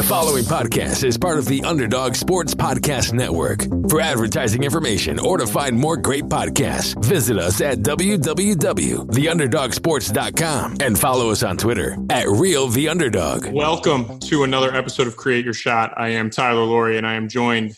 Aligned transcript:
The 0.00 0.06
following 0.06 0.44
podcast 0.44 1.04
is 1.04 1.18
part 1.18 1.38
of 1.38 1.44
the 1.44 1.62
Underdog 1.62 2.14
Sports 2.14 2.54
Podcast 2.54 3.12
Network. 3.12 3.64
For 3.90 4.00
advertising 4.00 4.64
information 4.64 5.18
or 5.18 5.36
to 5.36 5.46
find 5.46 5.78
more 5.78 5.98
great 5.98 6.24
podcasts, 6.24 6.98
visit 7.04 7.36
us 7.36 7.60
at 7.60 7.80
www.theunderdogsports.com 7.80 10.76
and 10.80 10.98
follow 10.98 11.28
us 11.28 11.42
on 11.42 11.58
Twitter 11.58 11.98
at 12.08 12.26
Real 12.28 12.68
The 12.68 12.88
Underdog. 12.88 13.52
Welcome 13.52 14.18
to 14.20 14.42
another 14.42 14.74
episode 14.74 15.06
of 15.06 15.18
Create 15.18 15.44
Your 15.44 15.52
Shot. 15.52 15.92
I 15.98 16.08
am 16.08 16.30
Tyler 16.30 16.64
Laurie 16.64 16.96
and 16.96 17.06
I 17.06 17.12
am 17.12 17.28
joined, 17.28 17.76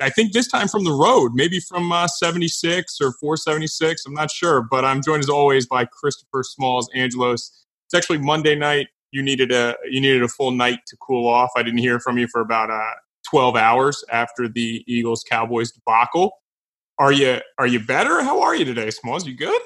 I 0.00 0.10
think 0.10 0.34
this 0.34 0.46
time 0.46 0.68
from 0.68 0.84
the 0.84 0.92
road, 0.92 1.32
maybe 1.34 1.58
from 1.58 1.90
uh, 1.90 2.06
76 2.06 2.98
or 3.00 3.10
476. 3.14 4.06
I'm 4.06 4.14
not 4.14 4.30
sure, 4.30 4.64
but 4.70 4.84
I'm 4.84 5.02
joined 5.02 5.24
as 5.24 5.28
always 5.28 5.66
by 5.66 5.84
Christopher 5.84 6.44
Smalls 6.44 6.88
Angelos. 6.94 7.50
It's 7.86 7.94
actually 7.94 8.18
Monday 8.18 8.54
night 8.54 8.86
you 9.12 9.22
needed 9.22 9.52
a 9.52 9.76
you 9.88 10.00
needed 10.00 10.22
a 10.22 10.28
full 10.28 10.50
night 10.50 10.80
to 10.88 10.96
cool 10.96 11.28
off. 11.28 11.50
I 11.56 11.62
didn't 11.62 11.78
hear 11.78 12.00
from 12.00 12.18
you 12.18 12.28
for 12.28 12.40
about 12.40 12.70
uh, 12.70 12.94
12 13.30 13.56
hours 13.56 14.04
after 14.10 14.48
the 14.48 14.84
Eagles 14.86 15.24
Cowboys 15.28 15.72
debacle. 15.72 16.32
Are 16.98 17.12
you 17.12 17.40
are 17.58 17.66
you 17.66 17.80
better? 17.80 18.22
How 18.22 18.40
are 18.42 18.54
you 18.54 18.64
today, 18.64 18.90
Smalls? 18.90 19.26
You 19.26 19.36
good? 19.36 19.60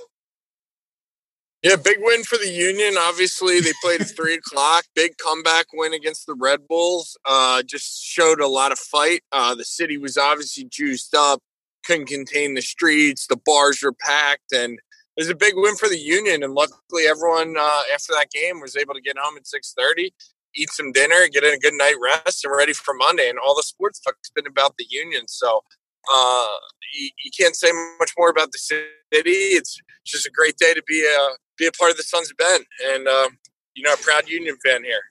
Yeah, 1.63 1.77
big 1.77 1.99
win 2.01 2.25
for 2.25 2.39
the 2.39 2.49
Union. 2.49 2.95
Obviously, 2.99 3.61
they 3.61 3.73
played 3.83 4.01
at 4.01 4.09
three 4.09 4.35
o'clock. 4.35 4.85
Big 4.95 5.19
comeback 5.19 5.67
win 5.75 5.93
against 5.93 6.27
the 6.27 6.35
Red 6.35 6.67
Bulls. 6.67 7.19
Uh, 7.27 7.63
just 7.63 8.03
showed 8.03 8.41
a 8.41 8.47
lot 8.47 8.73
of 8.73 8.79
fight. 8.79 9.23
Uh, 9.31 9.55
the 9.55 9.65
city 9.65 9.99
was 9.99 10.17
obviously 10.17 10.65
juiced 10.65 11.15
up, 11.15 11.41
couldn't 11.85 12.07
contain 12.07 12.55
the 12.55 12.63
streets. 12.63 13.27
The 13.27 13.37
bars 13.45 13.83
were 13.83 13.93
packed, 13.93 14.53
and 14.53 14.79
was 15.21 15.29
a 15.29 15.35
big 15.35 15.53
win 15.55 15.77
for 15.77 15.89
the 15.89 15.99
Union, 15.99 16.43
and 16.43 16.55
luckily 16.55 17.05
everyone 17.07 17.55
uh, 17.59 17.83
after 17.93 18.15
that 18.15 18.31
game 18.31 18.59
was 18.59 18.75
able 18.75 18.95
to 18.95 19.03
get 19.03 19.19
home 19.19 19.37
at 19.37 19.47
six 19.47 19.75
thirty, 19.77 20.15
eat 20.57 20.71
some 20.71 20.93
dinner, 20.93 21.29
get 21.31 21.45
in 21.45 21.53
a 21.53 21.59
good 21.59 21.75
night 21.75 21.97
rest, 22.03 22.43
and 22.43 22.51
we're 22.51 22.59
ready 22.59 22.73
for 22.73 22.95
Monday. 22.95 23.29
And 23.29 23.39
all 23.39 23.55
the 23.55 23.63
sports 23.63 24.01
talk's 24.01 24.31
been 24.31 24.47
about 24.47 24.77
the 24.79 24.87
Union, 24.89 25.29
so 25.29 25.63
uh, 26.11 26.47
you, 26.95 27.11
you, 27.23 27.31
can't 27.39 27.55
say 27.55 27.71
much 27.99 28.13
more 28.17 28.31
about 28.31 28.51
the 28.53 28.59
city. 28.59 28.89
It's 29.13 29.79
just 30.07 30.27
a 30.27 30.31
great 30.31 30.57
day 30.57 30.73
to 30.73 30.83
be 30.87 31.05
a 31.05 31.29
be 31.59 31.67
a 31.67 31.73
part 31.73 31.91
of 31.91 31.99
the 31.99 32.03
Sons 32.03 32.31
of 32.31 32.39
Ben, 32.39 32.63
and 32.95 33.07
uh, 33.07 33.29
you 33.75 33.83
know, 33.83 33.93
a 33.93 33.99
proud 33.99 34.27
Union 34.27 34.57
fan 34.65 34.83
here. 34.83 35.03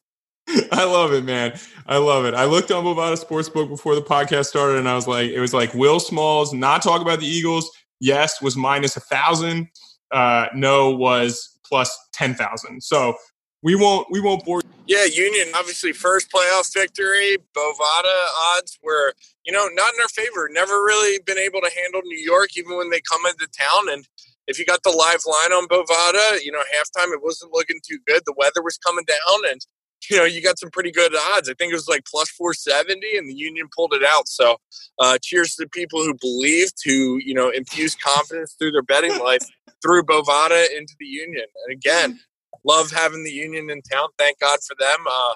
I 0.72 0.86
love 0.86 1.14
it, 1.14 1.24
man. 1.24 1.60
I 1.86 1.98
love 1.98 2.26
it. 2.26 2.34
I 2.34 2.46
looked 2.46 2.72
on 2.72 2.84
Bovada 2.84 3.24
Sportsbook 3.24 3.70
before 3.70 3.94
the 3.94 4.02
podcast 4.02 4.46
started, 4.46 4.80
and 4.80 4.90
I 4.90 4.96
was 4.96 5.08
like, 5.08 5.30
it 5.30 5.40
was 5.40 5.54
like 5.54 5.72
Will 5.76 6.00
Smalls 6.00 6.52
not 6.52 6.82
talk 6.82 7.04
about 7.04 7.20
the 7.20 7.28
Eagles. 7.28 7.70
Yes, 8.00 8.42
was 8.42 8.58
minus 8.58 8.98
a 8.98 9.02
thousand 9.02 9.68
uh, 10.12 10.48
no 10.54 10.92
was 10.92 11.60
plus 11.66 11.96
ten 12.14 12.34
thousand. 12.34 12.82
So 12.82 13.16
we 13.62 13.76
won't 13.76 14.08
we 14.10 14.20
won't 14.20 14.46
bore. 14.46 14.62
Yeah, 14.88 15.06
Union 15.06 15.48
obviously 15.56 15.94
first 15.94 16.32
playoff 16.32 16.74
victory. 16.74 17.38
Bovada 17.56 18.28
odds 18.56 18.78
were 18.82 19.14
you 19.46 19.54
know 19.54 19.68
not 19.74 19.94
in 19.94 20.02
our 20.02 20.10
favor. 20.10 20.50
Never 20.52 20.74
really 20.74 21.20
been 21.26 21.38
able 21.38 21.62
to 21.62 21.72
handle 21.82 22.02
New 22.04 22.20
York 22.20 22.50
even 22.58 22.78
when 22.78 22.90
they 22.90 23.02
come 23.02 23.26
into 23.26 23.48
town. 23.58 23.90
And 23.92 24.08
if 24.48 24.58
you 24.58 24.66
got 24.66 24.82
the 24.84 24.92
live 24.92 25.22
line 25.28 25.54
on 25.54 25.68
Bovada, 25.68 26.44
you 26.44 26.52
know 26.52 26.60
halftime 26.60 27.14
it 27.14 27.24
wasn't 27.24 27.54
looking 27.54 27.80
too 27.88 28.00
good. 28.08 28.24
The 28.26 28.36
weather 28.38 28.64
was 28.64 28.78
coming 28.78 29.06
down, 29.06 29.52
and 29.52 29.62
you 30.10 30.18
know, 30.18 30.24
you 30.24 30.42
got 30.42 30.60
some 30.60 30.70
pretty 30.70 30.92
good 30.92 31.14
odds. 31.36 31.50
I 31.50 31.54
think 31.54 31.72
it 31.72 31.76
was 31.76 31.88
like 31.88 32.06
plus 32.06 32.30
470, 32.30 33.18
and 33.18 33.30
the 33.30 33.34
Union 33.34 33.68
pulled 33.76 33.94
it 33.94 34.04
out. 34.04 34.28
So, 34.28 34.58
uh, 35.00 35.18
cheers 35.22 35.56
to 35.56 35.64
the 35.64 35.70
people 35.70 36.04
who 36.04 36.14
believed, 36.16 36.76
who, 36.84 37.20
you 37.24 37.34
know, 37.34 37.50
infused 37.50 38.02
confidence 38.02 38.56
through 38.58 38.72
their 38.72 38.84
betting 38.84 39.18
life, 39.20 39.46
threw 39.82 40.04
Bovada 40.04 40.66
into 40.76 40.94
the 41.00 41.06
Union. 41.06 41.46
And 41.66 41.74
again, 41.74 42.20
love 42.64 42.92
having 42.92 43.24
the 43.24 43.32
Union 43.32 43.70
in 43.70 43.82
town. 43.82 44.10
Thank 44.18 44.40
God 44.40 44.60
for 44.66 44.76
them. 44.80 45.06
Uh, 45.10 45.34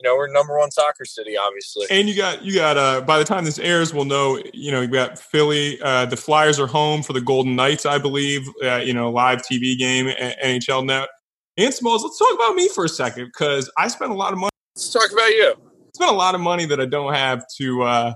you 0.00 0.08
know, 0.08 0.16
we're 0.16 0.32
number 0.32 0.58
one 0.58 0.70
soccer 0.70 1.04
city, 1.04 1.36
obviously. 1.36 1.86
And 1.88 2.08
you 2.08 2.16
got, 2.16 2.44
you 2.44 2.54
got, 2.54 2.76
uh, 2.76 3.00
by 3.02 3.18
the 3.18 3.24
time 3.24 3.44
this 3.44 3.58
airs, 3.58 3.94
we'll 3.94 4.04
know, 4.04 4.40
you 4.52 4.72
know, 4.72 4.80
you 4.80 4.88
got 4.88 5.18
Philly, 5.18 5.80
uh, 5.82 6.06
the 6.06 6.16
Flyers 6.16 6.58
are 6.58 6.66
home 6.66 7.02
for 7.02 7.12
the 7.12 7.20
Golden 7.20 7.54
Knights, 7.54 7.86
I 7.86 7.98
believe, 7.98 8.48
uh, 8.62 8.76
you 8.76 8.92
know, 8.92 9.10
live 9.10 9.42
TV 9.42 9.78
game, 9.78 10.06
NHL 10.06 10.84
net. 10.84 11.08
And 11.56 11.72
Smalls, 11.72 12.02
let's 12.02 12.18
talk 12.18 12.34
about 12.34 12.56
me 12.56 12.68
for 12.68 12.84
a 12.84 12.88
second 12.88 13.26
because 13.26 13.70
I 13.78 13.86
spent 13.86 14.10
a 14.10 14.14
lot 14.14 14.32
of 14.32 14.38
money. 14.40 14.50
Let's 14.74 14.92
talk 14.92 15.12
about 15.12 15.28
you. 15.28 15.54
Spent 15.94 16.10
a 16.10 16.14
lot 16.14 16.34
of 16.34 16.40
money 16.40 16.66
that 16.66 16.80
I 16.80 16.86
don't 16.86 17.14
have 17.14 17.44
to 17.58 17.82
uh, 17.84 18.14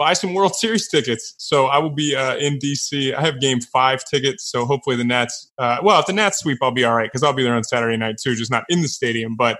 buy 0.00 0.14
some 0.14 0.32
World 0.32 0.56
Series 0.56 0.88
tickets. 0.88 1.34
So 1.36 1.66
I 1.66 1.78
will 1.78 1.94
be 1.94 2.16
uh, 2.16 2.36
in 2.36 2.58
DC. 2.58 3.14
I 3.14 3.20
have 3.20 3.38
Game 3.38 3.60
Five 3.60 4.02
tickets. 4.04 4.50
So 4.50 4.64
hopefully 4.64 4.96
the 4.96 5.04
Nats. 5.04 5.52
Uh, 5.58 5.76
well, 5.82 6.00
if 6.00 6.06
the 6.06 6.14
Nats 6.14 6.38
sweep, 6.38 6.58
I'll 6.62 6.72
be 6.72 6.84
all 6.84 6.96
right 6.96 7.08
because 7.12 7.22
I'll 7.22 7.34
be 7.34 7.44
there 7.44 7.54
on 7.54 7.62
Saturday 7.62 7.98
night 7.98 8.16
too, 8.20 8.34
just 8.34 8.50
not 8.50 8.64
in 8.70 8.80
the 8.80 8.88
stadium. 8.88 9.36
But 9.36 9.58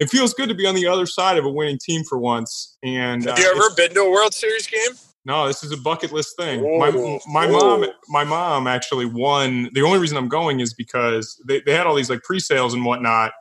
it 0.00 0.08
feels 0.08 0.32
good 0.32 0.48
to 0.48 0.54
be 0.54 0.66
on 0.66 0.74
the 0.74 0.86
other 0.86 1.06
side 1.06 1.36
of 1.36 1.44
a 1.44 1.50
winning 1.50 1.78
team 1.78 2.02
for 2.02 2.18
once. 2.18 2.76
And 2.82 3.24
have 3.24 3.38
you 3.38 3.46
uh, 3.46 3.56
ever 3.56 3.74
been 3.76 3.94
to 3.94 4.00
a 4.00 4.10
World 4.10 4.32
Series 4.32 4.66
game? 4.66 4.98
No, 5.26 5.46
this 5.46 5.62
is 5.62 5.70
a 5.70 5.76
bucket 5.76 6.12
list 6.12 6.36
thing. 6.38 6.62
my 6.78 6.90
my 7.26 7.46
mom 7.46 7.84
my 8.08 8.24
mom 8.24 8.66
actually 8.66 9.06
won. 9.06 9.68
The 9.74 9.82
only 9.82 9.98
reason 9.98 10.16
I'm 10.16 10.28
going 10.28 10.60
is 10.60 10.72
because 10.72 11.40
they, 11.46 11.60
they 11.60 11.72
had 11.72 11.86
all 11.86 11.94
these 11.94 12.10
like 12.10 12.22
pre-sales 12.22 12.72
and 12.72 12.84
whatnot, 12.86 13.32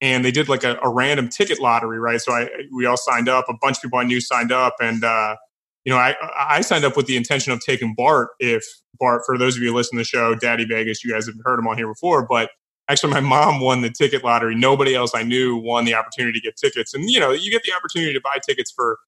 and 0.00 0.24
they 0.24 0.30
did 0.30 0.48
like 0.48 0.64
a, 0.64 0.76
a, 0.82 0.88
random 0.88 1.28
ticket 1.28 1.60
lottery, 1.60 2.00
right? 2.00 2.20
So 2.20 2.32
I 2.32 2.48
we 2.74 2.86
all 2.86 2.96
signed 2.96 3.28
up. 3.28 3.44
A 3.48 3.54
bunch 3.60 3.76
of 3.76 3.82
people 3.82 3.98
I 4.00 4.04
knew 4.04 4.20
signed 4.20 4.50
up, 4.50 4.74
and 4.80 5.04
uh, 5.04 5.36
you 5.84 5.92
know 5.92 5.98
I 5.98 6.14
I 6.38 6.60
signed 6.60 6.84
up 6.84 6.96
with 6.96 7.06
the 7.06 7.16
intention 7.16 7.52
of 7.52 7.60
taking 7.60 7.94
Bart. 7.94 8.30
If 8.38 8.64
Bart, 8.98 9.22
for 9.24 9.38
those 9.38 9.56
of 9.56 9.62
you 9.62 9.70
who 9.70 9.74
listen 9.74 9.96
to 9.96 10.00
the 10.00 10.04
show, 10.04 10.34
Daddy 10.34 10.64
Vegas, 10.64 11.04
you 11.04 11.12
guys 11.12 11.26
have 11.26 11.36
heard 11.44 11.58
him 11.58 11.66
on 11.66 11.76
here 11.76 11.88
before, 11.88 12.26
but 12.26 12.50
actually 12.88 13.12
my 13.12 13.20
mom 13.20 13.60
won 13.60 13.82
the 13.82 13.90
ticket 13.90 14.24
lottery. 14.24 14.54
Nobody 14.54 14.94
else 14.94 15.14
I 15.14 15.22
knew 15.22 15.56
won 15.56 15.84
the 15.84 15.94
opportunity 15.94 16.38
to 16.38 16.44
get 16.44 16.56
tickets, 16.56 16.94
and 16.94 17.08
you 17.08 17.20
know 17.20 17.30
you 17.32 17.50
get 17.50 17.62
the 17.64 17.72
opportunity 17.72 18.12
to 18.12 18.20
buy 18.20 18.38
tickets 18.46 18.72
for 18.74 18.98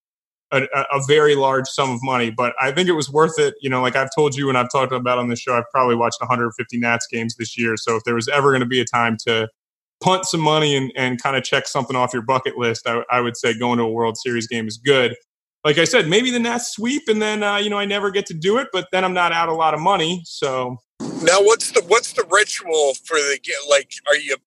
a, 0.53 0.67
a, 0.91 1.01
very 1.07 1.35
large 1.35 1.67
sum 1.67 1.89
of 1.89 1.99
money, 2.03 2.29
but 2.29 2.53
I 2.61 2.71
think 2.71 2.87
it 2.87 2.93
was 2.93 3.09
worth 3.09 3.39
it. 3.39 3.55
You 3.61 3.69
know, 3.69 3.81
like 3.81 3.95
I've 3.95 4.09
told 4.15 4.35
you 4.35 4.49
and 4.49 4.57
I've 4.57 4.71
talked 4.71 4.91
about 4.91 5.17
on 5.17 5.29
the 5.29 5.35
show, 5.35 5.55
I've 5.55 5.69
probably 5.71 5.95
watched 5.95 6.21
150 6.21 6.77
Nats 6.79 7.07
games 7.11 7.35
this 7.35 7.57
year. 7.57 7.75
So 7.75 7.95
if 7.95 8.03
there 8.03 8.15
was 8.15 8.27
ever 8.29 8.51
going 8.51 8.61
to 8.61 8.67
be 8.67 8.79
a 8.79 8.85
time 8.85 9.17
to 9.25 9.47
punt 10.01 10.25
some 10.25 10.41
money 10.41 10.75
and, 10.75 10.91
and 10.95 11.21
kind 11.21 11.35
of 11.35 11.43
check 11.43 11.67
something 11.67 11.95
off 11.95 12.13
your 12.13 12.21
bucket 12.21 12.57
list, 12.57 12.87
I, 12.87 13.03
I, 13.09 13.21
would 13.21 13.37
say 13.37 13.57
going 13.57 13.77
to 13.79 13.85
a 13.85 13.91
World 13.91 14.17
Series 14.17 14.47
game 14.47 14.67
is 14.67 14.77
good. 14.77 15.15
Like 15.63 15.77
I 15.77 15.85
said, 15.85 16.07
maybe 16.09 16.29
the 16.29 16.39
Nats 16.39 16.73
sweep 16.73 17.03
and 17.07 17.21
then 17.21 17.41
uh, 17.43 17.57
you 17.57 17.69
know 17.69 17.77
I 17.77 17.85
never 17.85 18.11
get 18.11 18.25
to 18.27 18.33
do 18.33 18.57
it, 18.57 18.67
but 18.73 18.87
then 18.91 19.05
I'm 19.05 19.13
not 19.13 19.31
out 19.31 19.49
a 19.49 19.53
lot 19.53 19.73
of 19.73 19.79
money. 19.79 20.21
So 20.25 20.77
now, 21.23 21.41
what's 21.41 21.71
the 21.71 21.81
what's 21.87 22.13
the 22.13 22.25
ritual 22.29 22.93
for 23.05 23.15
the 23.15 23.39
like? 23.69 23.91
Are 24.07 24.17
you 24.17 24.37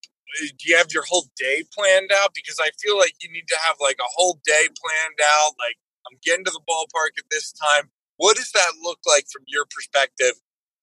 do 0.59 0.69
you 0.69 0.77
have 0.77 0.93
your 0.93 1.05
whole 1.05 1.25
day 1.37 1.65
planned 1.73 2.11
out? 2.13 2.31
Because 2.35 2.59
I 2.61 2.71
feel 2.83 2.99
like 2.99 3.15
you 3.21 3.31
need 3.33 3.49
to 3.49 3.57
have 3.67 3.77
like 3.81 3.97
a 4.01 4.09
whole 4.15 4.41
day 4.45 4.67
planned 4.77 5.19
out, 5.23 5.53
like 5.59 5.77
I'm 6.07 6.19
getting 6.23 6.45
to 6.45 6.51
the 6.51 6.61
ballpark 6.69 7.19
at 7.19 7.25
this 7.31 7.53
time. 7.53 7.91
What 8.19 8.37
does 8.37 8.51
that 8.53 8.73
look 8.83 8.99
like 9.07 9.27
from 9.33 9.43
your 9.47 9.67
perspective 9.67 10.33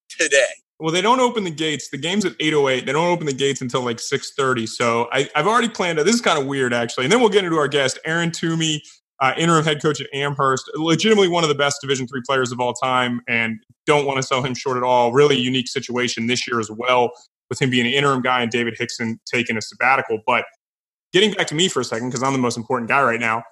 today? 0.10 0.46
Well, 0.80 0.92
they 0.92 1.02
don't 1.02 1.20
open 1.20 1.44
the 1.44 1.52
gates. 1.52 1.90
The 1.90 1.98
game's 1.98 2.26
at 2.26 2.34
8:08. 2.40 2.86
They 2.86 2.92
don't 2.92 3.08
open 3.08 3.26
the 3.26 3.34
gates 3.34 3.62
until 3.62 3.82
like 3.82 3.98
6:30. 3.98 4.68
So 4.68 5.08
I, 5.12 5.30
have 5.36 5.48
already 5.48 5.70
planned. 5.70 6.00
It. 6.00 6.06
This 6.06 6.16
is 6.16 6.22
kind 6.22 6.40
of 6.40 6.46
weird, 6.46 6.74
actually. 6.74 7.06
And 7.06 7.12
then 7.12 7.20
we'll 7.20 7.30
get 7.30 7.46
into 7.46 7.58
our 7.58 7.68
guest, 7.68 8.00
Aaron 8.06 8.32
Toomey, 8.32 8.84
uh, 9.24 9.34
interim 9.38 9.64
head 9.64 9.82
coach 9.82 10.02
at 10.02 10.08
Amherst, 10.14 10.70
legitimately 10.76 11.30
one 11.30 11.44
of 11.44 11.48
the 11.48 11.56
best 11.56 11.80
Division 11.80 12.08
three 12.08 12.22
players 12.26 12.52
of 12.52 12.60
all 12.60 12.74
time, 12.74 13.22
and 13.30 13.58
don't 13.86 14.06
want 14.06 14.18
to 14.18 14.24
sell 14.24 14.44
him 14.44 14.54
short 14.54 14.76
at 14.76 14.84
all. 14.84 15.14
Really 15.14 15.38
unique 15.38 15.70
situation 15.70 16.28
this 16.28 16.46
year 16.46 16.60
as 16.60 16.70
well, 16.70 17.12
with 17.50 17.62
him 17.62 17.70
being 17.70 17.88
an 17.88 17.94
interim 17.94 18.22
guy 18.22 18.42
and 18.42 18.52
David 18.52 18.76
Hixon 18.78 19.22
taking 19.26 19.56
a 19.56 19.62
sabbatical. 19.62 20.20
But 20.28 20.44
getting 21.14 21.32
back 21.32 21.48
to 21.48 21.56
me 21.56 21.70
for 21.70 21.80
a 21.80 21.86
second, 21.86 22.10
because 22.10 22.22
I'm 22.22 22.34
the 22.34 22.40
most 22.40 22.58
important 22.58 22.90
guy 22.90 23.02
right 23.02 23.20
now. 23.20 23.44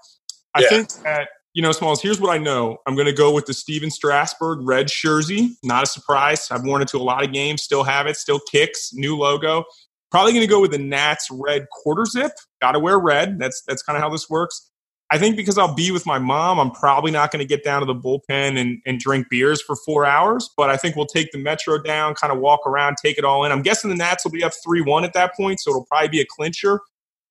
I 0.54 0.64
yeah. 0.64 0.68
think 0.68 0.90
that 1.04 1.30
you 1.54 1.62
know, 1.62 1.72
Smalls, 1.72 2.02
here's 2.02 2.20
what 2.20 2.32
I 2.32 2.38
know. 2.38 2.78
I'm 2.86 2.96
going 2.96 3.08
to 3.08 3.14
go 3.14 3.34
with 3.34 3.46
the 3.46 3.54
Stephen 3.54 3.92
Strasburg 3.92 4.60
red 4.62 4.88
jersey. 4.88 5.56
Not 5.64 5.84
a 5.84 5.86
surprise. 5.86 6.50
I've 6.52 6.64
worn 6.64 6.82
it 6.82 6.88
to 6.90 6.98
a 6.98 7.00
lot 7.04 7.26
of 7.26 7.34
games, 7.34 7.62
still 7.62 7.84
have 7.84 8.08
it, 8.08 8.16
still 8.18 8.40
kicks, 8.52 8.92
new 8.94 9.18
logo. 9.18 9.64
Probably 10.12 10.34
going 10.34 10.46
to 10.46 10.50
go 10.50 10.60
with 10.60 10.72
the 10.72 10.78
Nats 10.78 11.28
red 11.32 11.68
quarter 11.72 12.06
zip. 12.06 12.32
Got 12.62 12.74
to 12.74 12.80
wear 12.80 13.00
red. 13.00 13.40
That's 13.40 13.64
that's 13.68 13.84
kind 13.84 13.96
of 13.96 14.04
how 14.04 14.10
this 14.10 14.30
works. 14.30 14.71
I 15.14 15.18
think 15.18 15.36
because 15.36 15.58
I'll 15.58 15.74
be 15.74 15.92
with 15.92 16.06
my 16.06 16.20
mom, 16.20 16.58
I'm 16.58 16.72
probably 16.72 17.12
not 17.12 17.32
going 17.32 17.42
to 17.42 17.46
get 17.46 17.66
down 17.66 17.82
to 17.82 17.86
the 17.86 17.94
bullpen 17.94 18.58
and, 18.58 18.82
and 18.86 18.98
drink 18.98 19.28
beers 19.30 19.62
for 19.62 19.76
four 19.76 20.06
hours. 20.06 20.50
But 20.56 20.70
I 20.70 20.78
think 20.78 20.96
we'll 20.96 21.06
take 21.06 21.34
the 21.34 21.38
Metro 21.38 21.78
down, 21.82 22.16
kind 22.16 22.32
of 22.32 22.40
walk 22.40 22.62
around, 22.66 22.96
take 23.04 23.18
it 23.18 23.26
all 23.26 23.44
in. 23.44 23.52
I'm 23.52 23.62
guessing 23.62 23.90
the 23.90 23.98
Nats 23.98 24.24
will 24.24 24.32
be 24.32 24.42
up 24.42 24.54
3 24.64 24.82
1 24.82 25.04
at 25.04 25.12
that 25.14 25.36
point, 25.36 25.60
so 25.60 25.72
it'll 25.72 25.86
probably 25.86 26.08
be 26.08 26.22
a 26.22 26.26
clincher. 26.26 26.80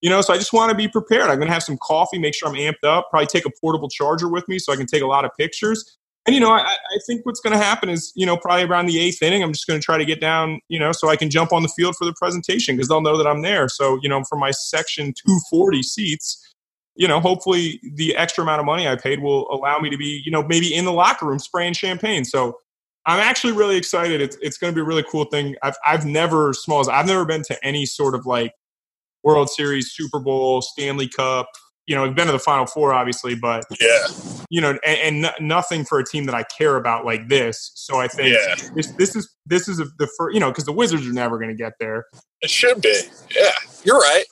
You 0.01 0.11
know, 0.11 0.21
so 0.21 0.31
I 0.33 0.37
just 0.37 0.53
want 0.53 0.69
to 0.69 0.75
be 0.75 0.87
prepared. 0.87 1.29
I'm 1.29 1.37
going 1.37 1.47
to 1.47 1.53
have 1.53 1.63
some 1.63 1.77
coffee, 1.77 2.19
make 2.19 2.35
sure 2.35 2.47
I'm 2.47 2.55
amped 2.55 2.83
up, 2.83 3.09
probably 3.09 3.27
take 3.27 3.45
a 3.45 3.51
portable 3.59 3.89
charger 3.89 4.29
with 4.29 4.47
me 4.47 4.59
so 4.59 4.71
I 4.71 4.75
can 4.75 4.87
take 4.87 5.01
a 5.01 5.07
lot 5.07 5.25
of 5.25 5.31
pictures. 5.37 5.97
And, 6.27 6.35
you 6.35 6.39
know, 6.39 6.51
I, 6.51 6.59
I 6.59 6.99
think 7.07 7.25
what's 7.25 7.39
going 7.39 7.57
to 7.57 7.63
happen 7.63 7.89
is, 7.89 8.11
you 8.15 8.27
know, 8.27 8.37
probably 8.37 8.63
around 8.65 8.85
the 8.85 8.99
eighth 8.99 9.23
inning, 9.23 9.41
I'm 9.41 9.53
just 9.53 9.65
going 9.65 9.79
to 9.79 9.83
try 9.83 9.97
to 9.97 10.05
get 10.05 10.21
down, 10.21 10.59
you 10.69 10.79
know, 10.79 10.91
so 10.91 11.09
I 11.09 11.15
can 11.15 11.31
jump 11.31 11.51
on 11.51 11.63
the 11.63 11.69
field 11.69 11.95
for 11.95 12.05
the 12.05 12.13
presentation 12.13 12.75
because 12.75 12.89
they'll 12.89 13.01
know 13.01 13.17
that 13.17 13.25
I'm 13.25 13.41
there. 13.41 13.67
So, 13.67 13.99
you 14.03 14.09
know, 14.09 14.23
for 14.29 14.37
my 14.37 14.51
section 14.51 15.13
240 15.13 15.81
seats, 15.81 16.50
you 16.95 17.07
know, 17.07 17.19
hopefully 17.19 17.79
the 17.95 18.15
extra 18.15 18.43
amount 18.43 18.59
of 18.59 18.65
money 18.65 18.87
I 18.87 18.95
paid 18.95 19.21
will 19.21 19.49
allow 19.51 19.79
me 19.79 19.89
to 19.89 19.97
be, 19.97 20.21
you 20.25 20.31
know, 20.31 20.43
maybe 20.43 20.73
in 20.73 20.85
the 20.85 20.91
locker 20.93 21.25
room 21.25 21.39
spraying 21.39 21.73
champagne. 21.73 22.25
So 22.25 22.57
I'm 23.05 23.19
actually 23.19 23.53
really 23.53 23.77
excited. 23.77 24.21
It's, 24.21 24.37
it's 24.41 24.57
going 24.57 24.73
to 24.73 24.75
be 24.75 24.81
a 24.81 24.85
really 24.85 25.03
cool 25.09 25.25
thing. 25.25 25.55
I've, 25.63 25.75
I've 25.85 26.05
never, 26.05 26.53
Smalls, 26.53 26.87
I've 26.87 27.07
never 27.07 27.25
been 27.25 27.43
to 27.43 27.65
any 27.65 27.85
sort 27.85 28.13
of 28.13 28.25
like 28.25 28.53
World 29.23 29.49
Series, 29.49 29.91
Super 29.91 30.19
Bowl, 30.19 30.61
Stanley 30.61 31.07
Cup, 31.07 31.47
you 31.87 31.95
know, 31.95 32.05
I've 32.05 32.15
been 32.15 32.27
to 32.27 32.31
the 32.31 32.39
Final 32.39 32.65
Four, 32.67 32.93
obviously, 32.93 33.35
but 33.35 33.65
yeah, 33.79 34.07
you 34.49 34.61
know, 34.61 34.77
and, 34.85 35.25
and 35.25 35.33
nothing 35.41 35.83
for 35.83 35.99
a 35.99 36.05
team 36.05 36.25
that 36.25 36.35
I 36.35 36.43
care 36.43 36.77
about 36.77 37.05
like 37.05 37.27
this. 37.27 37.71
So 37.75 37.99
I 37.99 38.07
think 38.07 38.33
Yeah. 38.37 38.55
this 38.75 38.91
this 38.93 39.15
is 39.15 39.29
this 39.45 39.67
is 39.67 39.77
the 39.77 40.07
first, 40.17 40.33
you 40.33 40.39
know, 40.39 40.49
because 40.49 40.65
the 40.65 40.71
Wizards 40.71 41.07
are 41.07 41.11
never 41.13 41.37
going 41.37 41.49
to 41.49 41.55
get 41.55 41.73
there. 41.79 42.05
it 42.41 42.49
should 42.49 42.81
be. 42.81 43.01
Yeah, 43.35 43.49
you're 43.83 43.97
right. 43.99 44.23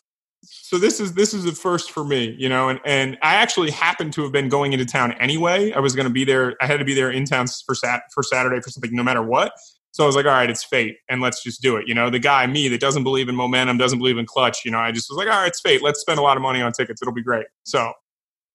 So 0.69 0.77
this 0.77 1.00
is 1.00 1.16
this 1.16 1.33
is 1.33 1.45
a 1.45 1.51
first 1.51 1.89
for 1.89 2.04
me, 2.04 2.36
you 2.38 2.48
know, 2.48 2.69
and 2.69 2.80
and 2.86 3.18
I 3.24 3.33
actually 3.33 3.71
happened 3.71 4.13
to 4.13 4.21
have 4.21 4.31
been 4.31 4.50
going 4.50 4.71
into 4.71 4.86
town 4.86 5.13
anyway. 5.13 5.71
I 5.71 5.80
was 5.80 5.95
going 5.95 6.06
to 6.06 6.13
be 6.13 6.24
there. 6.24 6.56
I 6.62 6.68
had 6.68 6.77
to 6.77 6.86
be 6.86 6.94
there 6.94 7.10
in 7.10 7.25
town 7.25 7.48
for 7.66 7.74
sat 7.74 8.04
for 8.13 8.21
Saturday 8.21 8.62
for 8.62 8.69
something, 8.69 8.95
no 8.95 9.01
matter 9.01 9.24
what. 9.24 9.54
So 9.89 10.04
I 10.04 10.06
was 10.06 10.16
like, 10.16 10.27
all 10.27 10.31
right, 10.31 10.48
it's 10.48 10.63
fate, 10.63 10.98
and 11.10 11.21
let's 11.21 11.42
just 11.42 11.63
do 11.63 11.75
it. 11.77 11.88
You 11.88 11.95
know, 11.95 12.12
the 12.12 12.19
guy 12.19 12.45
me 12.45 12.68
that 12.68 12.80
doesn't 12.80 13.04
believe 13.04 13.30
in 13.30 13.36
momentum, 13.36 13.80
doesn't 13.80 13.98
believe 13.98 14.19
in 14.19 14.27
clutch. 14.27 14.63
You 14.63 14.69
know, 14.69 14.77
I 14.77 14.92
just 14.92 15.10
was 15.10 15.18
like, 15.18 15.27
all 15.27 15.42
right, 15.42 15.48
it's 15.48 15.60
fate. 15.60 15.81
Let's 15.81 16.01
spend 16.01 16.19
a 16.19 16.21
lot 16.21 16.38
of 16.38 16.44
money 16.44 16.62
on 16.62 16.71
tickets. 16.71 17.01
It'll 17.01 17.16
be 17.16 17.24
great. 17.24 17.48
So 17.63 17.92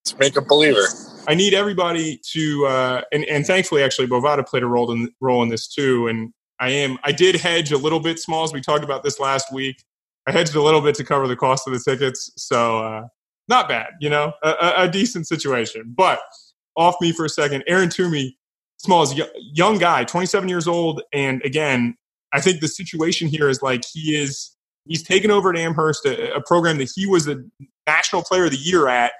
Let's 0.06 0.16
make 0.16 0.36
a 0.36 0.42
believer. 0.42 0.86
I 1.26 1.34
need 1.34 1.52
everybody 1.52 2.20
to, 2.32 2.66
uh, 2.66 3.02
and, 3.10 3.24
and 3.24 3.44
thankfully, 3.44 3.82
actually, 3.82 4.06
Bovada 4.06 4.46
played 4.46 4.62
a 4.62 4.66
role 4.66 4.92
in 4.92 5.08
role 5.20 5.42
in 5.42 5.48
this 5.48 5.66
too. 5.66 6.06
And 6.06 6.32
I 6.60 6.70
am, 6.70 6.96
I 7.02 7.10
did 7.10 7.34
hedge 7.34 7.72
a 7.72 7.78
little 7.78 7.98
bit, 7.98 8.20
Smalls. 8.20 8.52
We 8.52 8.60
talked 8.60 8.84
about 8.84 9.02
this 9.02 9.18
last 9.18 9.52
week. 9.52 9.82
I 10.26 10.32
hedged 10.32 10.54
a 10.54 10.62
little 10.62 10.80
bit 10.80 10.94
to 10.96 11.04
cover 11.04 11.28
the 11.28 11.36
cost 11.36 11.66
of 11.66 11.72
the 11.72 11.80
tickets, 11.80 12.30
so 12.36 12.78
uh, 12.78 13.02
not 13.48 13.68
bad, 13.68 13.88
you 14.00 14.08
know, 14.08 14.32
a, 14.42 14.48
a, 14.48 14.74
a 14.84 14.88
decent 14.88 15.26
situation. 15.26 15.92
But 15.96 16.20
off 16.76 16.96
me 17.00 17.12
for 17.12 17.24
a 17.24 17.28
second, 17.28 17.64
Aaron 17.66 17.90
Toomey, 17.90 18.36
Smalls, 18.78 19.14
y- 19.14 19.28
young 19.36 19.78
guy, 19.78 20.04
27 20.04 20.48
years 20.48 20.66
old, 20.66 21.02
and 21.12 21.42
again, 21.42 21.96
I 22.32 22.40
think 22.40 22.60
the 22.60 22.68
situation 22.68 23.28
here 23.28 23.48
is 23.48 23.62
like 23.62 23.84
he 23.92 24.16
is. 24.16 24.50
He's 24.86 25.02
taken 25.02 25.30
over 25.30 25.48
at 25.48 25.56
Amherst, 25.56 26.04
a, 26.04 26.34
a 26.34 26.42
program 26.42 26.76
that 26.76 26.90
he 26.94 27.06
was 27.06 27.24
the 27.24 27.48
national 27.86 28.22
player 28.22 28.44
of 28.44 28.50
the 28.50 28.58
year 28.58 28.86
at 28.86 29.12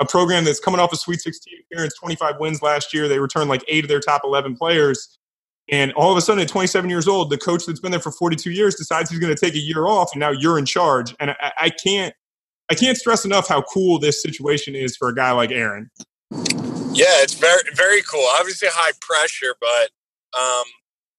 a 0.00 0.06
program 0.06 0.44
that's 0.44 0.60
coming 0.60 0.80
off 0.80 0.92
a 0.92 0.96
Sweet 0.96 1.20
16 1.20 1.52
appearance, 1.70 1.94
25 1.98 2.36
wins 2.40 2.62
last 2.62 2.94
year. 2.94 3.06
They 3.06 3.18
returned 3.18 3.50
like 3.50 3.62
eight 3.68 3.84
of 3.84 3.88
their 3.88 4.00
top 4.00 4.22
11 4.24 4.56
players. 4.56 5.18
And 5.70 5.92
all 5.92 6.10
of 6.10 6.18
a 6.18 6.20
sudden, 6.20 6.42
at 6.42 6.48
27 6.48 6.90
years 6.90 7.06
old, 7.06 7.30
the 7.30 7.38
coach 7.38 7.64
that's 7.66 7.78
been 7.78 7.92
there 7.92 8.00
for 8.00 8.10
42 8.10 8.50
years 8.50 8.74
decides 8.74 9.08
he's 9.08 9.20
going 9.20 9.34
to 9.34 9.40
take 9.40 9.54
a 9.54 9.60
year 9.60 9.86
off, 9.86 10.10
and 10.12 10.20
now 10.20 10.30
you're 10.30 10.58
in 10.58 10.66
charge. 10.66 11.14
And 11.20 11.30
I, 11.30 11.52
I 11.60 11.70
can't, 11.70 12.14
I 12.70 12.74
can't 12.74 12.96
stress 12.96 13.24
enough 13.24 13.48
how 13.48 13.62
cool 13.62 13.98
this 13.98 14.20
situation 14.20 14.74
is 14.74 14.96
for 14.96 15.08
a 15.08 15.14
guy 15.14 15.30
like 15.30 15.52
Aaron. 15.52 15.90
Yeah, 16.92 17.22
it's 17.22 17.34
very 17.34 17.62
very 17.74 18.02
cool. 18.02 18.24
Obviously 18.38 18.68
high 18.72 18.92
pressure, 19.00 19.54
but 19.60 19.90
um, 20.38 20.64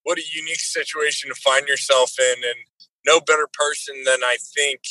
what 0.04 0.18
a 0.18 0.24
unique 0.34 0.60
situation 0.60 1.30
to 1.30 1.36
find 1.36 1.68
yourself 1.68 2.14
in, 2.20 2.44
and 2.44 2.90
no 3.06 3.22
better 3.22 3.48
person 3.54 3.96
than 4.06 4.22
I 4.24 4.38
think 4.54 4.82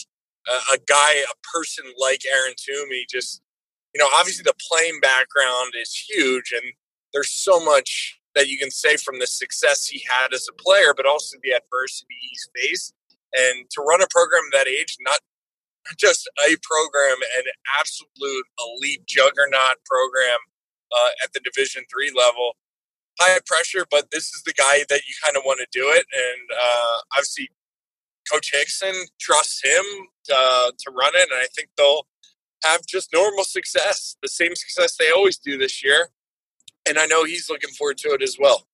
a 0.73 0.79
guy, 0.79 1.13
a 1.15 1.57
person 1.57 1.85
like 1.99 2.23
Aaron 2.27 2.55
Toomey. 2.57 3.05
Just 3.11 3.43
you 3.95 3.99
know, 3.99 4.09
obviously 4.19 4.43
the 4.43 4.55
playing 4.71 5.01
background 5.01 5.73
is 5.81 5.95
huge, 5.95 6.53
and 6.53 6.73
there's 7.13 7.31
so 7.31 7.63
much 7.65 8.20
that 8.35 8.49
you 8.49 8.59
can 8.59 8.71
say 8.71 8.97
from 8.97 9.19
the 9.19 9.27
success 9.27 9.87
he 9.87 10.03
had 10.09 10.33
as 10.33 10.47
a 10.49 10.63
player, 10.63 10.95
but 10.97 11.07
also 11.07 11.37
the 11.43 11.53
adversity 11.53 12.15
he's 12.21 12.49
faced. 12.55 12.95
And 13.37 13.69
to 13.71 13.83
run 13.83 14.03
a 14.03 14.07
program 14.11 14.43
that 14.53 14.69
age, 14.69 14.97
not 15.01 15.19
just 15.99 16.29
a 16.47 16.57
program, 16.63 17.17
an 17.39 17.45
absolute 17.79 18.47
elite 18.59 19.07
juggernaut 19.07 19.77
program 19.85 20.39
uh, 20.93 21.11
at 21.25 21.33
the 21.33 21.41
Division 21.41 21.85
three 21.93 22.13
level. 22.17 22.57
High 23.19 23.39
pressure, 23.45 23.85
but 23.91 24.11
this 24.11 24.33
is 24.33 24.43
the 24.45 24.53
guy 24.53 24.85
that 24.89 25.03
you 25.07 25.15
kind 25.23 25.37
of 25.37 25.43
want 25.45 25.61
to 25.61 25.67
do 25.73 25.89
it. 25.89 26.07
And 26.13 26.59
uh, 26.59 26.97
obviously, 27.13 27.51
Coach 28.31 28.51
Hixon 28.53 28.95
trusts 29.21 29.63
him 29.63 29.85
uh, 30.33 30.71
to 30.71 30.91
run 30.91 31.13
it, 31.15 31.29
and 31.31 31.41
I 31.41 31.47
think 31.55 31.69
they'll 31.77 32.07
have 32.65 32.87
just 32.87 33.13
normal 33.13 33.45
success, 33.45 34.17
the 34.23 34.29
same 34.29 34.55
success 34.55 34.97
they 34.97 35.11
always 35.11 35.39
do 35.39 35.59
this 35.59 35.85
year. 35.85 36.11
And 36.89 36.99
I 36.99 37.07
know 37.07 37.25
he's 37.25 37.49
looking 37.49 37.71
forward 37.71 37.99
to 37.99 38.09
it 38.09 38.23
as 38.23 38.37
well. 38.39 38.67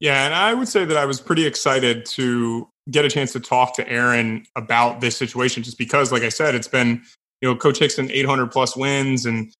Yeah, 0.00 0.24
and 0.24 0.34
I 0.34 0.52
would 0.52 0.68
say 0.68 0.84
that 0.84 0.96
I 0.96 1.04
was 1.04 1.20
pretty 1.20 1.46
excited 1.46 2.04
to 2.06 2.68
get 2.90 3.04
a 3.04 3.08
chance 3.08 3.32
to 3.34 3.40
talk 3.40 3.76
to 3.76 3.88
Aaron 3.88 4.44
about 4.56 5.00
this 5.00 5.16
situation, 5.16 5.62
just 5.62 5.78
because, 5.78 6.10
like 6.10 6.22
I 6.22 6.28
said, 6.28 6.56
it's 6.56 6.66
been 6.66 7.02
you 7.40 7.48
know 7.48 7.54
Coach 7.54 7.78
Hixon 7.78 8.10
800 8.10 8.50
plus 8.50 8.76
wins, 8.76 9.26
and 9.26 9.52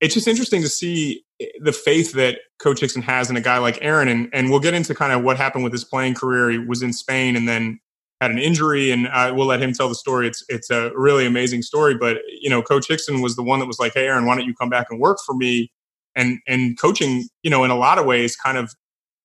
it's 0.00 0.14
just 0.14 0.28
interesting 0.28 0.62
to 0.62 0.68
see 0.68 1.24
the 1.60 1.72
faith 1.72 2.12
that 2.12 2.38
Coach 2.60 2.80
Hixon 2.80 3.02
has 3.02 3.28
in 3.28 3.36
a 3.36 3.40
guy 3.40 3.58
like 3.58 3.78
Aaron. 3.80 4.06
And 4.06 4.28
and 4.32 4.50
we'll 4.50 4.60
get 4.60 4.74
into 4.74 4.94
kind 4.94 5.12
of 5.12 5.24
what 5.24 5.36
happened 5.36 5.64
with 5.64 5.72
his 5.72 5.84
playing 5.84 6.14
career. 6.14 6.50
He 6.50 6.58
was 6.58 6.82
in 6.82 6.92
Spain 6.92 7.34
and 7.34 7.48
then 7.48 7.80
had 8.20 8.30
an 8.30 8.38
injury, 8.38 8.92
and 8.92 9.08
we'll 9.36 9.46
let 9.46 9.60
him 9.60 9.72
tell 9.72 9.88
the 9.88 9.96
story. 9.96 10.28
It's 10.28 10.44
it's 10.48 10.70
a 10.70 10.92
really 10.94 11.26
amazing 11.26 11.62
story. 11.62 11.96
But 11.96 12.18
you 12.40 12.50
know, 12.50 12.62
Coach 12.62 12.86
Hixon 12.88 13.20
was 13.20 13.34
the 13.34 13.42
one 13.42 13.58
that 13.58 13.66
was 13.66 13.80
like, 13.80 13.94
"Hey, 13.94 14.06
Aaron, 14.06 14.26
why 14.26 14.36
don't 14.36 14.46
you 14.46 14.54
come 14.54 14.68
back 14.68 14.86
and 14.90 15.00
work 15.00 15.18
for 15.26 15.34
me?" 15.34 15.72
And 16.16 16.38
and 16.48 16.78
coaching, 16.78 17.28
you 17.42 17.50
know, 17.50 17.64
in 17.64 17.70
a 17.70 17.76
lot 17.76 17.98
of 17.98 18.06
ways, 18.06 18.36
kind 18.36 18.58
of 18.58 18.72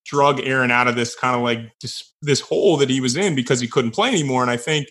drug 0.06 0.40
Aaron 0.42 0.72
out 0.72 0.88
of 0.88 0.96
this 0.96 1.16
kind 1.16 1.36
of 1.36 1.42
like 1.42 1.60
this, 1.82 2.04
this 2.22 2.42
hole 2.42 2.78
that 2.78 2.90
he 2.90 3.02
was 3.02 3.16
in 3.16 3.36
because 3.36 3.60
he 3.60 3.68
couldn't 3.68 3.92
play 3.92 4.10
anymore. 4.10 4.42
And 4.42 4.52
I 4.52 4.58
think 4.58 4.88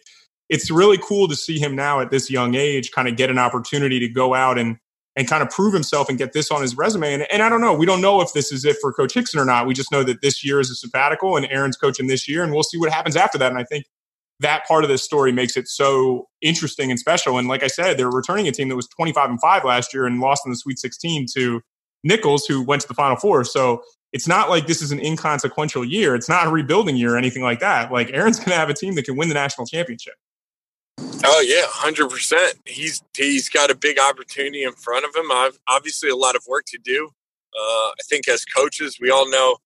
it's 0.49 0.71
really 0.71 0.99
cool 0.99 1.29
to 1.29 1.37
see 1.37 1.59
him 1.59 1.77
now 1.77 2.00
at 2.00 2.11
this 2.11 2.31
young 2.31 2.55
age 2.55 2.91
kind 2.93 3.09
of 3.09 3.17
get 3.17 3.31
an 3.31 3.39
opportunity 3.39 3.99
to 4.00 4.09
go 4.09 4.35
out 4.35 4.59
and 4.59 4.77
and 5.15 5.29
kind 5.29 5.43
of 5.43 5.50
prove 5.50 5.75
himself 5.75 6.09
and 6.09 6.17
get 6.17 6.33
this 6.33 6.50
on 6.50 6.62
his 6.62 6.75
resume. 6.75 7.12
And, 7.12 7.27
and 7.31 7.43
I 7.43 7.50
don't 7.50 7.61
know, 7.61 7.75
we 7.75 7.85
don't 7.85 8.00
know 8.00 8.23
if 8.23 8.33
this 8.33 8.50
is 8.50 8.65
it 8.65 8.79
for 8.81 8.94
Coach 8.94 9.12
Hixon 9.12 9.39
or 9.39 9.44
not. 9.44 9.67
We 9.67 9.75
just 9.75 9.93
know 9.93 10.03
that 10.05 10.23
this 10.23 10.43
year 10.43 10.59
is 10.59 10.71
a 10.71 10.75
sabbatical 10.75 11.37
and 11.37 11.47
Aaron's 11.50 11.77
coaching 11.77 12.06
this 12.06 12.27
year, 12.27 12.43
and 12.43 12.50
we'll 12.50 12.62
see 12.62 12.79
what 12.79 12.91
happens 12.91 13.15
after 13.15 13.37
that. 13.37 13.50
And 13.50 13.59
I 13.59 13.65
think 13.65 13.85
that 14.41 14.67
part 14.67 14.85
of 14.85 14.91
this 14.91 15.03
story 15.03 15.31
makes 15.31 15.56
it 15.56 15.69
so 15.69 16.29
interesting 16.41 16.91
and 16.91 16.99
special. 16.99 17.37
And 17.37 17.47
like 17.47 17.62
I 17.62 17.67
said, 17.67 17.99
they're 17.99 18.11
returning 18.11 18.49
a 18.49 18.53
team 18.53 18.71
that 18.71 18.77
was 18.77 18.89
25 18.89 19.31
and 19.31 19.41
5 19.41 19.65
last 19.65 19.93
year 19.93 20.06
and 20.06 20.19
lost 20.19 20.47
in 20.47 20.50
the 20.50 20.56
Sweet 20.56 20.79
16 20.79 21.27
to 21.35 21.61
Nichols, 22.04 22.46
who 22.46 22.62
went 22.62 22.82
to 22.82 22.88
the 22.88 22.94
Final 22.94 23.16
Four. 23.16 23.44
So 23.44 23.82
it's 24.12 24.28
not 24.28 24.50
like 24.50 24.66
this 24.66 24.82
is 24.82 24.93
an 24.93 25.00
inconsequential 25.00 25.84
year. 25.84 26.14
It's 26.14 26.28
not 26.28 26.46
a 26.46 26.50
rebuilding 26.50 26.96
year 26.96 27.14
or 27.14 27.19
anything 27.19 27.43
like 27.43 27.60
that. 27.60 27.90
Like 27.90 28.10
Aaron's 28.12 28.38
going 28.38 28.50
to 28.50 28.56
have 28.56 28.69
a 28.70 28.75
team 28.75 28.94
that 28.96 29.04
can 29.04 29.16
win 29.16 29.28
the 29.28 29.34
national 29.34 29.66
championship. 29.66 30.14
Oh 31.25 31.40
yeah, 31.40 31.64
hundred 31.66 32.10
percent. 32.10 32.54
He's 32.66 33.02
he's 33.16 33.49
got 33.49 33.70
a 33.70 33.75
big 33.75 33.99
opportunity 33.99 34.64
in 34.64 34.72
front 34.72 35.04
of 35.04 35.14
him. 35.14 35.31
I've 35.32 35.58
obviously 35.69 36.10
a 36.10 36.16
lot 36.16 36.37
of 36.37 36.43
work 36.49 36.64
to 36.69 36.78
do. 36.82 37.08
Uh, 37.54 37.88
I 37.90 38.02
think 38.08 38.28
as 38.28 38.44
coaches, 38.44 38.98
we 39.00 39.10
all 39.10 39.28
know 39.31 39.56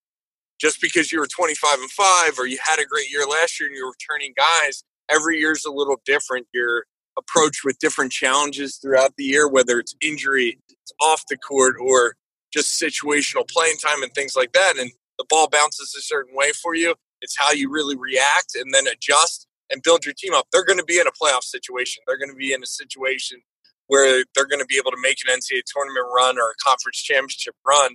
just 0.61 0.81
because 0.81 1.11
you 1.11 1.19
were 1.19 1.27
twenty 1.27 1.55
five 1.55 1.79
and 1.81 1.91
five 1.91 2.39
or 2.39 2.47
you 2.47 2.59
had 2.65 2.79
a 2.79 2.85
great 2.85 3.11
year 3.11 3.27
last 3.27 3.59
year 3.59 3.69
and 3.69 3.77
you're 3.77 3.91
returning 3.91 4.35
guys, 4.37 4.85
every 5.11 5.39
year's 5.39 5.65
a 5.65 5.73
little 5.73 6.01
different. 6.05 6.47
You're 6.53 6.85
approached 7.19 7.65
with 7.65 7.79
different 7.79 8.13
challenges 8.13 8.77
throughout 8.77 9.15
the 9.17 9.25
year, 9.25 9.49
whether 9.49 9.79
it's 9.79 9.95
injury, 10.01 10.59
it's 10.69 10.93
off 11.01 11.25
the 11.29 11.37
court, 11.39 11.77
or 11.81 12.17
just 12.53 12.81
situational 12.81 13.49
playing 13.49 13.77
time 13.77 14.03
and 14.03 14.13
things 14.13 14.35
like 14.37 14.53
that. 14.53 14.79
And 14.79 14.91
the 15.19 15.27
ball 15.29 15.49
bounces 15.49 15.95
a 15.97 16.03
certain 16.03 16.35
way 16.35 16.53
for 16.53 16.75
you. 16.75 16.95
It's 17.21 17.37
how 17.39 17.53
you 17.53 17.71
really 17.71 17.97
react 17.97 18.55
and 18.55 18.73
then 18.73 18.87
adjust 18.87 19.47
and 19.71 19.83
build 19.83 20.05
your 20.05 20.15
team 20.15 20.35
up. 20.35 20.47
They're 20.53 20.65
going 20.65 20.79
to 20.79 20.85
be 20.85 20.99
in 20.99 21.07
a 21.07 21.11
playoff 21.11 21.43
situation. 21.43 22.03
They're 22.07 22.19
going 22.19 22.31
to 22.31 22.37
be 22.37 22.53
in 22.53 22.63
a 22.63 22.67
situation 22.67 23.41
where 23.89 24.25
they're 24.35 24.47
going 24.47 24.61
to 24.61 24.67
be 24.67 24.77
able 24.77 24.91
to 24.91 25.01
make 25.01 25.19
an 25.27 25.35
NCAA 25.35 25.63
tournament 25.67 26.07
run 26.15 26.39
or 26.39 26.51
a 26.51 26.55
conference 26.65 26.99
championship 26.99 27.55
run. 27.67 27.93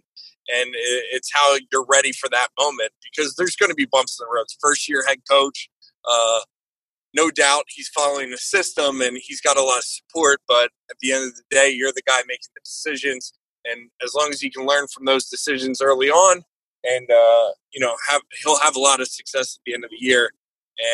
And 0.47 0.71
it's 1.11 1.29
how 1.33 1.57
you're 1.71 1.85
ready 1.89 2.11
for 2.11 2.29
that 2.29 2.47
moment 2.59 2.91
because 3.03 3.35
there's 3.35 3.55
going 3.55 3.69
to 3.69 3.75
be 3.75 3.85
bumps 3.85 4.19
in 4.19 4.25
the 4.25 4.33
road. 4.33 4.45
First 4.59 4.89
year 4.89 5.03
head 5.07 5.19
coach, 5.29 5.69
uh, 6.05 6.39
no 7.13 7.29
doubt 7.29 7.65
he's 7.67 7.89
following 7.89 8.31
the 8.31 8.37
system 8.37 9.01
and 9.01 9.17
he's 9.21 9.41
got 9.41 9.57
a 9.57 9.63
lot 9.63 9.77
of 9.77 9.83
support. 9.83 10.41
But 10.47 10.71
at 10.89 10.97
the 10.99 11.11
end 11.11 11.27
of 11.27 11.35
the 11.35 11.43
day, 11.51 11.69
you're 11.69 11.91
the 11.91 12.01
guy 12.05 12.19
making 12.27 12.49
the 12.55 12.61
decisions. 12.63 13.33
And 13.65 13.89
as 14.03 14.13
long 14.15 14.29
as 14.29 14.41
you 14.41 14.51
can 14.51 14.65
learn 14.65 14.87
from 14.87 15.05
those 15.05 15.27
decisions 15.27 15.81
early 15.81 16.09
on, 16.09 16.43
and 16.83 17.09
uh, 17.09 17.49
you 17.73 17.79
know, 17.79 17.95
have 18.07 18.21
he'll 18.43 18.59
have 18.59 18.75
a 18.75 18.79
lot 18.79 19.01
of 19.01 19.07
success 19.07 19.57
at 19.57 19.61
the 19.65 19.73
end 19.73 19.83
of 19.83 19.91
the 19.91 20.03
year. 20.03 20.31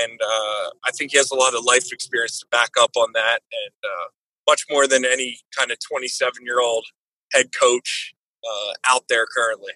And 0.03 0.19
uh, 0.21 0.69
I 0.85 0.91
think 0.91 1.11
he 1.11 1.17
has 1.17 1.31
a 1.31 1.35
lot 1.35 1.55
of 1.55 1.63
life 1.63 1.93
experience 1.93 2.39
to 2.39 2.47
back 2.51 2.71
up 2.79 2.91
on 2.97 3.09
that, 3.13 3.39
and 3.51 3.73
uh, 3.83 4.07
much 4.49 4.65
more 4.69 4.87
than 4.87 5.05
any 5.05 5.39
kind 5.57 5.71
of 5.71 5.77
27 5.79 6.43
year 6.43 6.59
old 6.59 6.85
head 7.33 7.47
coach 7.57 8.13
uh, 8.43 8.73
out 8.85 9.03
there 9.07 9.25
currently. 9.25 9.73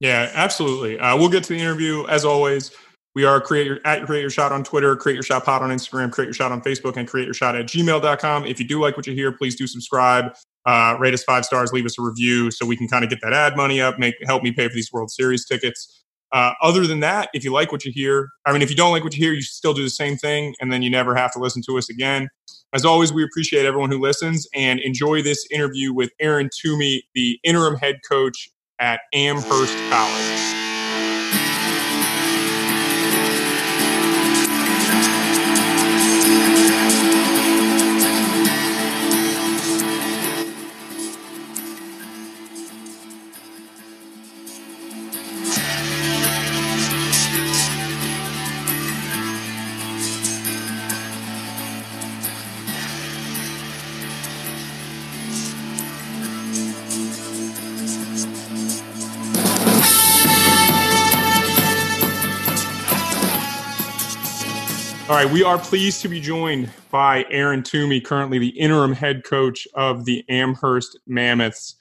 Yeah, 0.00 0.30
absolutely. 0.34 0.98
Uh, 0.98 1.16
we'll 1.16 1.28
get 1.28 1.44
to 1.44 1.52
the 1.52 1.58
interview 1.58 2.06
as 2.06 2.24
always. 2.24 2.70
We 3.14 3.24
are 3.24 3.40
create 3.40 3.66
your, 3.66 3.80
at 3.84 4.06
Create 4.06 4.20
Your 4.20 4.30
Shot 4.30 4.52
on 4.52 4.62
Twitter, 4.62 4.94
Create 4.96 5.14
Your 5.14 5.22
Shot 5.22 5.44
Pod 5.44 5.62
on 5.62 5.70
Instagram, 5.70 6.12
Create 6.12 6.26
Your 6.26 6.34
Shot 6.34 6.52
on 6.52 6.62
Facebook, 6.62 6.96
and 6.96 7.08
Create 7.08 7.24
Your 7.24 7.34
Shot 7.34 7.56
at 7.56 7.66
gmail.com. 7.66 8.46
If 8.46 8.60
you 8.60 8.66
do 8.66 8.80
like 8.80 8.96
what 8.96 9.06
you 9.06 9.14
hear, 9.14 9.32
please 9.32 9.56
do 9.56 9.66
subscribe, 9.66 10.32
uh, 10.70 10.96
rate 11.00 11.12
us 11.12 11.24
five 11.24 11.44
stars, 11.44 11.72
leave 11.72 11.84
us 11.84 11.98
a 11.98 12.02
review 12.02 12.48
so 12.52 12.64
we 12.64 12.76
can 12.76 12.86
kind 12.86 13.02
of 13.02 13.10
get 13.10 13.18
that 13.22 13.32
ad 13.32 13.56
money 13.56 13.80
up, 13.80 13.98
make 13.98 14.14
help 14.24 14.44
me 14.44 14.52
pay 14.52 14.68
for 14.68 14.74
these 14.74 14.92
World 14.92 15.10
Series 15.10 15.44
tickets. 15.44 16.04
Uh, 16.32 16.52
other 16.62 16.86
than 16.86 17.00
that, 17.00 17.28
if 17.34 17.42
you 17.42 17.52
like 17.52 17.72
what 17.72 17.84
you 17.84 17.90
hear, 17.90 18.28
I 18.46 18.52
mean, 18.52 18.62
if 18.62 18.70
you 18.70 18.76
don't 18.76 18.92
like 18.92 19.02
what 19.02 19.12
you 19.16 19.20
hear, 19.20 19.32
you 19.32 19.42
still 19.42 19.74
do 19.74 19.82
the 19.82 19.90
same 19.90 20.16
thing, 20.16 20.54
and 20.60 20.72
then 20.72 20.82
you 20.82 20.88
never 20.88 21.16
have 21.16 21.32
to 21.32 21.40
listen 21.40 21.60
to 21.66 21.76
us 21.76 21.90
again. 21.90 22.28
As 22.72 22.84
always, 22.84 23.12
we 23.12 23.24
appreciate 23.24 23.66
everyone 23.66 23.90
who 23.90 23.98
listens 23.98 24.46
and 24.54 24.78
enjoy 24.78 25.22
this 25.22 25.44
interview 25.50 25.92
with 25.92 26.10
Aaron 26.20 26.48
Toomey, 26.56 27.02
the 27.16 27.40
interim 27.42 27.74
head 27.74 27.96
coach 28.08 28.48
at 28.78 29.00
Amherst 29.12 29.76
College. 29.90 30.59
Right, 65.24 65.32
we 65.32 65.42
are 65.42 65.58
pleased 65.58 66.00
to 66.00 66.08
be 66.08 66.18
joined 66.18 66.70
by 66.90 67.26
Aaron 67.30 67.62
Toomey, 67.62 68.00
currently 68.00 68.38
the 68.38 68.58
interim 68.58 68.94
head 68.94 69.22
coach 69.22 69.68
of 69.74 70.06
the 70.06 70.24
Amherst 70.30 70.98
Mammoths. 71.06 71.76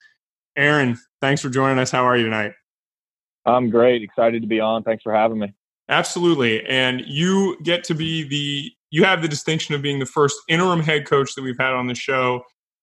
Aaron, 0.57 0.97
thanks 1.21 1.41
for 1.41 1.49
joining 1.49 1.79
us. 1.79 1.89
How 1.89 2.03
are 2.03 2.17
you 2.17 2.25
tonight? 2.25 2.51
I'm 3.45 3.69
great. 3.69 4.03
Excited 4.03 4.41
to 4.41 4.47
be 4.47 4.59
on. 4.59 4.83
Thanks 4.83 5.03
for 5.03 5.13
having 5.13 5.39
me. 5.39 5.53
Absolutely. 5.87 6.65
And 6.65 7.01
you 7.07 7.57
get 7.63 7.85
to 7.85 7.95
be 7.95 8.27
the 8.27 8.71
you 8.89 9.05
have 9.05 9.21
the 9.21 9.29
distinction 9.29 9.73
of 9.73 9.81
being 9.81 9.99
the 9.99 10.05
first 10.05 10.35
interim 10.49 10.81
head 10.81 11.05
coach 11.05 11.33
that 11.35 11.41
we've 11.41 11.57
had 11.57 11.71
on 11.71 11.87
the 11.87 11.95
show. 11.95 12.41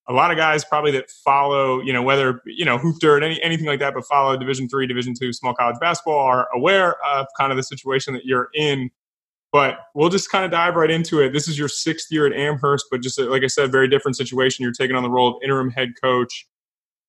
A 0.09 0.13
lot 0.15 0.31
of 0.31 0.39
guys 0.39 0.65
probably 0.65 0.93
that 0.93 1.11
follow, 1.11 1.83
you 1.83 1.93
know, 1.93 2.01
whether 2.03 2.41
you 2.47 2.65
know 2.65 2.79
hoop 2.79 2.97
dirt, 2.99 3.23
any 3.23 3.43
anything 3.43 3.67
like 3.67 3.81
that, 3.81 3.93
but 3.93 4.07
follow 4.07 4.39
Division 4.39 4.71
three, 4.71 4.87
Division 4.87 5.13
two 5.13 5.35
small 5.35 5.53
college 5.53 5.77
basketball 5.81 6.19
are 6.19 6.49
aware 6.55 6.97
of 7.05 7.27
kind 7.39 7.53
of 7.53 7.59
the 7.59 7.63
situation 7.63 8.15
that 8.15 8.25
you're 8.25 8.49
in. 8.55 8.89
But 9.53 9.79
we'll 9.95 10.11
just 10.11 10.31
kind 10.31 10.45
of 10.45 10.51
dive 10.51 10.75
right 10.75 10.91
into 10.91 11.21
it. 11.21 11.33
This 11.33 11.49
is 11.49 11.59
your 11.59 11.69
sixth 11.69 12.09
year 12.11 12.27
at 12.27 12.33
Amherst, 12.33 12.87
but 12.91 13.01
just 13.01 13.19
like 13.19 13.43
I 13.43 13.47
said, 13.47 13.73
very 13.73 13.89
different 13.89 14.17
situation. 14.17 14.63
You're 14.63 14.73
taking 14.73 14.97
on 14.97 15.03
the 15.03 15.11
role 15.11 15.29
of 15.29 15.43
interim 15.43 15.71
head 15.71 15.93
coach. 16.03 16.47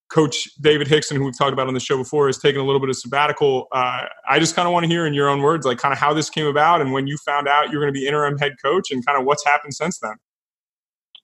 Coach 0.09 0.47
David 0.61 0.87
Hixon, 0.87 1.17
who 1.17 1.25
we've 1.25 1.37
talked 1.37 1.51
about 1.51 1.67
on 1.67 1.73
the 1.73 1.81
show 1.81 1.97
before, 1.97 2.27
has 2.27 2.37
taken 2.37 2.61
a 2.61 2.63
little 2.63 2.79
bit 2.79 2.89
of 2.89 2.95
sabbatical. 2.95 3.67
Uh, 3.73 4.03
I 4.29 4.39
just 4.39 4.55
kind 4.55 4.65
of 4.65 4.71
want 4.71 4.85
to 4.85 4.87
hear 4.89 5.05
in 5.05 5.13
your 5.13 5.27
own 5.27 5.41
words, 5.41 5.65
like 5.65 5.79
kind 5.79 5.91
of 5.91 5.99
how 5.99 6.13
this 6.13 6.29
came 6.29 6.45
about 6.45 6.79
and 6.79 6.93
when 6.93 7.07
you 7.07 7.17
found 7.17 7.47
out 7.47 7.71
you're 7.71 7.81
going 7.81 7.93
to 7.93 7.99
be 7.99 8.07
interim 8.07 8.37
head 8.37 8.53
coach 8.63 8.89
and 8.89 9.05
kind 9.05 9.19
of 9.19 9.25
what's 9.25 9.45
happened 9.45 9.73
since 9.73 9.99
then. 9.99 10.15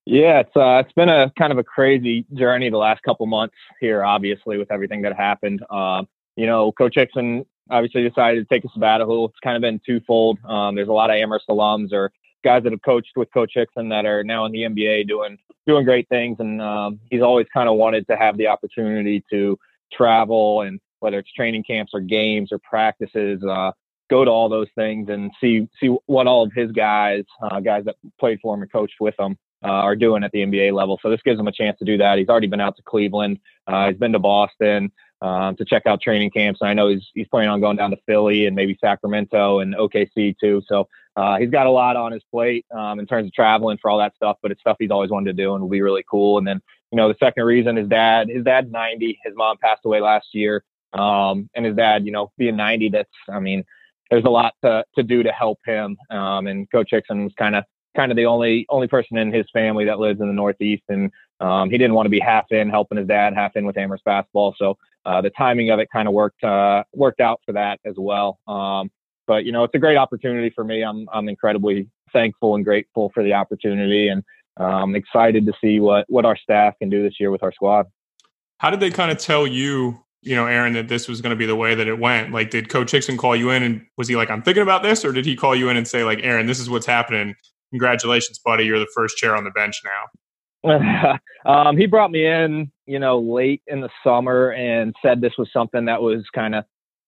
Yeah, 0.05 0.41
it's 0.41 0.55
uh, 0.55 0.83
it's 0.85 0.91
been 0.93 1.07
a 1.07 1.31
kind 1.37 1.53
of 1.53 1.57
a 1.57 1.63
crazy 1.63 2.25
journey 2.33 2.69
the 2.69 2.77
last 2.77 3.01
couple 3.03 3.25
months 3.25 3.55
here, 3.79 4.03
obviously 4.03 4.57
with 4.57 4.69
everything 4.69 5.01
that 5.03 5.15
happened. 5.15 5.63
Um, 5.69 6.07
you 6.35 6.45
know, 6.45 6.73
Coach 6.73 6.95
Hixon 6.95 7.45
obviously 7.69 8.07
decided 8.07 8.47
to 8.47 8.53
take 8.53 8.65
a 8.65 8.69
sabbatical. 8.73 9.25
It's 9.25 9.39
kind 9.43 9.55
of 9.55 9.61
been 9.61 9.79
twofold. 9.85 10.39
Um, 10.45 10.75
there's 10.75 10.87
a 10.87 10.93
lot 10.93 11.09
of 11.09 11.15
Amherst 11.15 11.45
alums 11.49 11.91
or 11.91 12.11
guys 12.43 12.63
that 12.63 12.71
have 12.71 12.81
coached 12.81 13.15
with 13.15 13.31
Coach 13.33 13.51
Hixon 13.55 13.89
that 13.89 14.05
are 14.05 14.23
now 14.23 14.45
in 14.45 14.51
the 14.51 14.63
NBA 14.63 15.07
doing 15.07 15.37
doing 15.65 15.85
great 15.85 16.09
things, 16.09 16.37
and 16.39 16.61
um, 16.61 16.99
he's 17.09 17.21
always 17.21 17.47
kind 17.53 17.69
of 17.69 17.75
wanted 17.75 18.05
to 18.07 18.17
have 18.17 18.37
the 18.37 18.47
opportunity 18.47 19.23
to 19.31 19.57
travel 19.93 20.61
and 20.61 20.79
whether 20.99 21.19
it's 21.19 21.31
training 21.33 21.63
camps 21.63 21.91
or 21.93 21.99
games 21.99 22.49
or 22.51 22.59
practices, 22.59 23.43
uh, 23.43 23.71
go 24.09 24.23
to 24.23 24.31
all 24.31 24.47
those 24.47 24.69
things 24.73 25.09
and 25.09 25.31
see 25.41 25.67
see 25.79 25.87
what 26.05 26.27
all 26.27 26.43
of 26.43 26.51
his 26.55 26.71
guys, 26.71 27.23
uh, 27.41 27.59
guys 27.59 27.83
that 27.85 27.95
played 28.19 28.39
for 28.41 28.55
him 28.55 28.61
and 28.61 28.71
coached 28.71 28.95
with 28.99 29.13
him, 29.19 29.37
uh, 29.65 29.67
are 29.67 29.95
doing 29.95 30.23
at 30.23 30.31
the 30.31 30.39
NBA 30.39 30.73
level. 30.73 30.97
So 31.01 31.09
this 31.09 31.21
gives 31.23 31.39
him 31.39 31.47
a 31.47 31.51
chance 31.51 31.77
to 31.79 31.85
do 31.85 31.97
that. 31.97 32.17
He's 32.17 32.29
already 32.29 32.47
been 32.47 32.61
out 32.61 32.77
to 32.77 32.83
Cleveland. 32.83 33.39
Uh, 33.67 33.89
he's 33.89 33.97
been 33.97 34.13
to 34.13 34.19
Boston 34.19 34.91
um, 35.23 35.55
to 35.55 35.65
check 35.65 35.83
out 35.85 36.01
training 36.01 36.29
camps. 36.29 36.59
And 36.61 36.69
I 36.69 36.73
know 36.73 36.89
he's 36.89 37.07
he's 37.15 37.27
planning 37.27 37.49
on 37.49 37.61
going 37.61 37.77
down 37.77 37.91
to 37.91 37.97
Philly 38.05 38.45
and 38.45 38.55
maybe 38.55 38.77
Sacramento 38.79 39.59
and 39.59 39.73
OKC 39.73 40.35
too. 40.37 40.61
So 40.67 40.87
uh, 41.15 41.37
he's 41.37 41.49
got 41.49 41.65
a 41.65 41.71
lot 41.71 41.95
on 41.95 42.11
his 42.11 42.21
plate 42.29 42.65
um, 42.75 42.99
in 42.99 43.07
terms 43.07 43.27
of 43.27 43.33
traveling 43.33 43.77
for 43.81 43.89
all 43.89 43.97
that 43.99 44.15
stuff. 44.15 44.37
But 44.41 44.51
it's 44.51 44.59
stuff 44.59 44.75
he's 44.79 44.91
always 44.91 45.09
wanted 45.09 45.35
to 45.35 45.41
do 45.41 45.53
and 45.53 45.63
will 45.63 45.69
be 45.69 45.81
really 45.81 46.03
cool. 46.09 46.37
And 46.37 46.45
then 46.45 46.61
you 46.91 46.97
know 46.97 47.07
the 47.07 47.15
second 47.19 47.45
reason 47.45 47.77
his 47.77 47.87
dad 47.87 48.27
his 48.29 48.43
dad's 48.43 48.69
90. 48.69 49.19
His 49.23 49.33
mom 49.35 49.57
passed 49.57 49.85
away 49.85 50.01
last 50.01 50.27
year. 50.33 50.63
Um, 50.91 51.49
and 51.55 51.65
his 51.65 51.75
dad, 51.75 52.05
you 52.05 52.11
know, 52.11 52.31
being 52.37 52.55
90, 52.55 52.89
that's 52.89 53.09
I 53.29 53.39
mean, 53.39 53.63
there's 54.11 54.25
a 54.25 54.29
lot 54.29 54.53
to 54.63 54.83
to 54.95 55.03
do 55.03 55.23
to 55.23 55.31
help 55.31 55.59
him. 55.65 55.97
Um, 56.09 56.47
and 56.47 56.69
Coach 56.69 56.91
was 56.91 57.31
kind 57.37 57.55
of 57.55 57.63
kind 57.95 58.11
of 58.11 58.15
the 58.15 58.25
only 58.25 58.65
only 58.69 58.87
person 58.87 59.17
in 59.17 59.31
his 59.31 59.45
family 59.53 59.85
that 59.85 59.99
lives 59.99 60.19
in 60.21 60.27
the 60.27 60.33
Northeast, 60.33 60.83
and 60.89 61.11
um, 61.39 61.69
he 61.69 61.77
didn't 61.77 61.93
want 61.93 62.05
to 62.05 62.11
be 62.11 62.19
half 62.19 62.51
in 62.51 62.69
helping 62.69 62.97
his 62.97 63.07
dad, 63.07 63.33
half 63.33 63.55
in 63.55 63.65
with 63.65 63.77
Amherst 63.77 64.03
basketball. 64.03 64.55
So 64.57 64.77
uh, 65.05 65.21
the 65.21 65.29
timing 65.31 65.69
of 65.69 65.79
it 65.79 65.89
kind 65.91 66.07
of 66.07 66.13
worked 66.13 66.43
uh, 66.43 66.83
worked 66.93 67.19
out 67.19 67.41
for 67.45 67.53
that 67.53 67.79
as 67.85 67.95
well. 67.97 68.39
Um, 68.47 68.91
but 69.27 69.45
you 69.45 69.51
know, 69.51 69.63
it's 69.63 69.75
a 69.75 69.79
great 69.79 69.97
opportunity 69.97 70.51
for 70.53 70.63
me. 70.63 70.83
I'm 70.83 71.07
I'm 71.11 71.29
incredibly 71.29 71.89
thankful 72.11 72.55
and 72.55 72.63
grateful 72.63 73.11
for 73.13 73.23
the 73.23 73.33
opportunity, 73.33 74.07
and 74.07 74.23
um, 74.57 74.95
excited 74.95 75.45
to 75.45 75.53
see 75.61 75.79
what 75.79 76.05
what 76.09 76.25
our 76.25 76.37
staff 76.37 76.77
can 76.79 76.89
do 76.89 77.03
this 77.03 77.19
year 77.19 77.31
with 77.31 77.43
our 77.43 77.51
squad. 77.51 77.87
How 78.59 78.69
did 78.69 78.79
they 78.79 78.91
kind 78.91 79.11
of 79.11 79.17
tell 79.17 79.45
you, 79.45 79.99
you 80.21 80.35
know, 80.35 80.45
Aaron, 80.45 80.73
that 80.73 80.87
this 80.87 81.07
was 81.07 81.19
going 81.19 81.31
to 81.31 81.35
be 81.35 81.45
the 81.45 81.55
way 81.55 81.75
that 81.75 81.87
it 81.87 81.99
went? 81.99 82.31
Like, 82.31 82.49
did 82.49 82.69
Coach 82.69 82.91
Hixon 82.91 83.17
call 83.17 83.35
you 83.35 83.49
in, 83.49 83.63
and 83.63 83.85
was 83.97 84.07
he 84.07 84.15
like, 84.15 84.29
"I'm 84.29 84.41
thinking 84.41 84.63
about 84.63 84.83
this," 84.83 85.03
or 85.03 85.11
did 85.11 85.25
he 85.25 85.35
call 85.35 85.55
you 85.55 85.69
in 85.69 85.77
and 85.77 85.87
say, 85.87 86.03
like, 86.03 86.19
"Aaron, 86.23 86.45
this 86.45 86.59
is 86.59 86.69
what's 86.69 86.85
happening. 86.85 87.35
Congratulations, 87.73 88.39
buddy. 88.39 88.65
You're 88.65 88.79
the 88.79 88.91
first 88.93 89.17
chair 89.17 89.35
on 89.35 89.43
the 89.43 89.51
bench 89.51 89.81
now." 89.83 90.09
um, 91.45 91.77
he 91.77 91.85
brought 91.85 92.11
me 92.11 92.25
in, 92.25 92.71
you 92.85 92.99
know, 92.99 93.19
late 93.19 93.61
in 93.67 93.81
the 93.81 93.89
summer 94.03 94.51
and 94.51 94.95
said 95.01 95.19
this 95.19 95.33
was 95.37 95.49
something 95.51 95.85
that 95.85 96.01
was 96.01 96.23
kind 96.33 96.55
of 96.55 96.63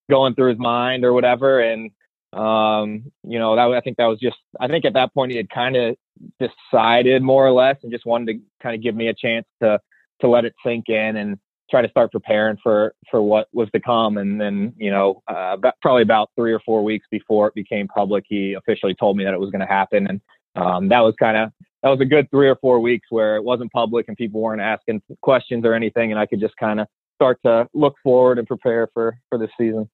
going 0.10 0.36
through 0.36 0.50
his 0.50 0.60
mind 0.60 1.06
or 1.06 1.14
whatever. 1.14 1.62
And, 1.62 1.92
um, 2.34 3.12
you 3.24 3.40
know, 3.40 3.56
that 3.56 3.78
I 3.78 3.82
think 3.82 3.98
that 3.98 4.08
was 4.08 4.20
just, 4.20 4.38
I 4.60 4.68
think 4.68 4.84
at 4.84 4.94
that 4.94 5.14
point 5.14 5.32
he 5.32 5.38
had 5.38 5.50
kind 5.50 5.78
of 5.78 5.96
decided 6.40 7.24
more 7.24 7.46
or 7.46 7.52
less 7.52 7.78
and 7.82 7.92
just 7.92 8.06
wanted 8.06 8.34
to 8.34 8.40
kind 8.62 8.76
of 8.76 8.84
give 8.84 8.96
me 8.96 9.08
a 9.08 9.14
chance 9.14 9.46
to, 9.62 9.80
to 10.22 10.28
let 10.28 10.46
it 10.46 10.54
sink 10.66 10.90
in 10.90 11.16
and 11.16 11.38
try 11.72 11.82
to 11.82 11.90
start 11.90 12.12
preparing 12.12 12.58
for, 12.62 12.94
for 13.10 13.22
what 13.22 13.48
was 13.54 13.70
to 13.74 13.80
come. 13.80 14.18
And 14.18 14.40
then, 14.40 14.74
you 14.78 14.92
know, 14.92 15.24
uh, 15.30 15.54
about, 15.54 15.76
probably 15.82 16.04
about 16.04 16.30
three 16.36 16.52
or 16.52 16.60
four 16.66 16.84
weeks 16.84 17.08
before 17.10 17.48
it 17.48 17.56
became 17.56 17.88
public, 17.88 18.26
he 18.28 18.54
officially 18.54 18.96
told 18.96 19.16
me 19.16 19.24
that 19.24 19.34
it 19.34 19.40
was 19.40 19.50
going 19.50 19.62
to 19.62 19.74
happen. 19.74 20.08
And, 20.08 20.20
um, 20.56 20.90
that 20.90 21.02
was 21.02 21.16
kind 21.20 21.38
of 21.38 21.52
that 21.84 21.90
was 21.90 22.00
a 22.00 22.06
good 22.06 22.30
three 22.32 22.50
or 22.50 22.56
four 22.56 22.80
weeks 22.80 23.08
where 23.12 23.36
it 23.36 23.44
wasn't 23.44 23.72
public 23.72 24.08
and 24.08 24.18
people 24.18 24.42
weren't 24.42 24.62
asking 24.62 25.02
questions 25.22 25.66
or 25.66 25.74
anything, 25.74 26.12
and 26.12 26.20
I 26.20 26.26
could 26.26 26.40
just 26.40 26.56
kind 26.58 26.80
of 26.80 26.88
start 27.16 27.40
to 27.46 27.68
look 27.74 27.96
forward 28.04 28.40
and 28.40 28.48
prepare 28.48 28.90
for 28.94 29.18
for 29.30 29.38
this 29.38 29.52
season. 29.58 29.90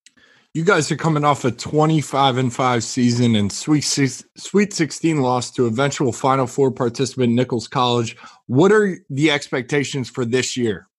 You 0.53 0.65
guys 0.65 0.91
are 0.91 0.98
coming 0.98 1.24
off 1.24 1.46
a 1.46 1.51
25 1.51 2.38
and 2.38 2.53
5 2.53 2.84
season 2.84 3.36
and 3.36 3.50
Sweet 3.50 3.82
six, 3.82 4.25
Sweet 4.36 4.74
16 4.74 5.22
loss 5.22 5.50
to 5.51 5.65
eventual 5.65 6.12
Final 6.12 6.46
Four 6.46 6.72
participant 6.72 7.32
Nichols 7.32 7.70
College. 7.70 8.18
What 8.48 8.74
are 8.74 8.98
the 9.10 9.32
expectations 9.32 10.10
for 10.10 10.25
this 10.25 10.58
year? 10.58 10.89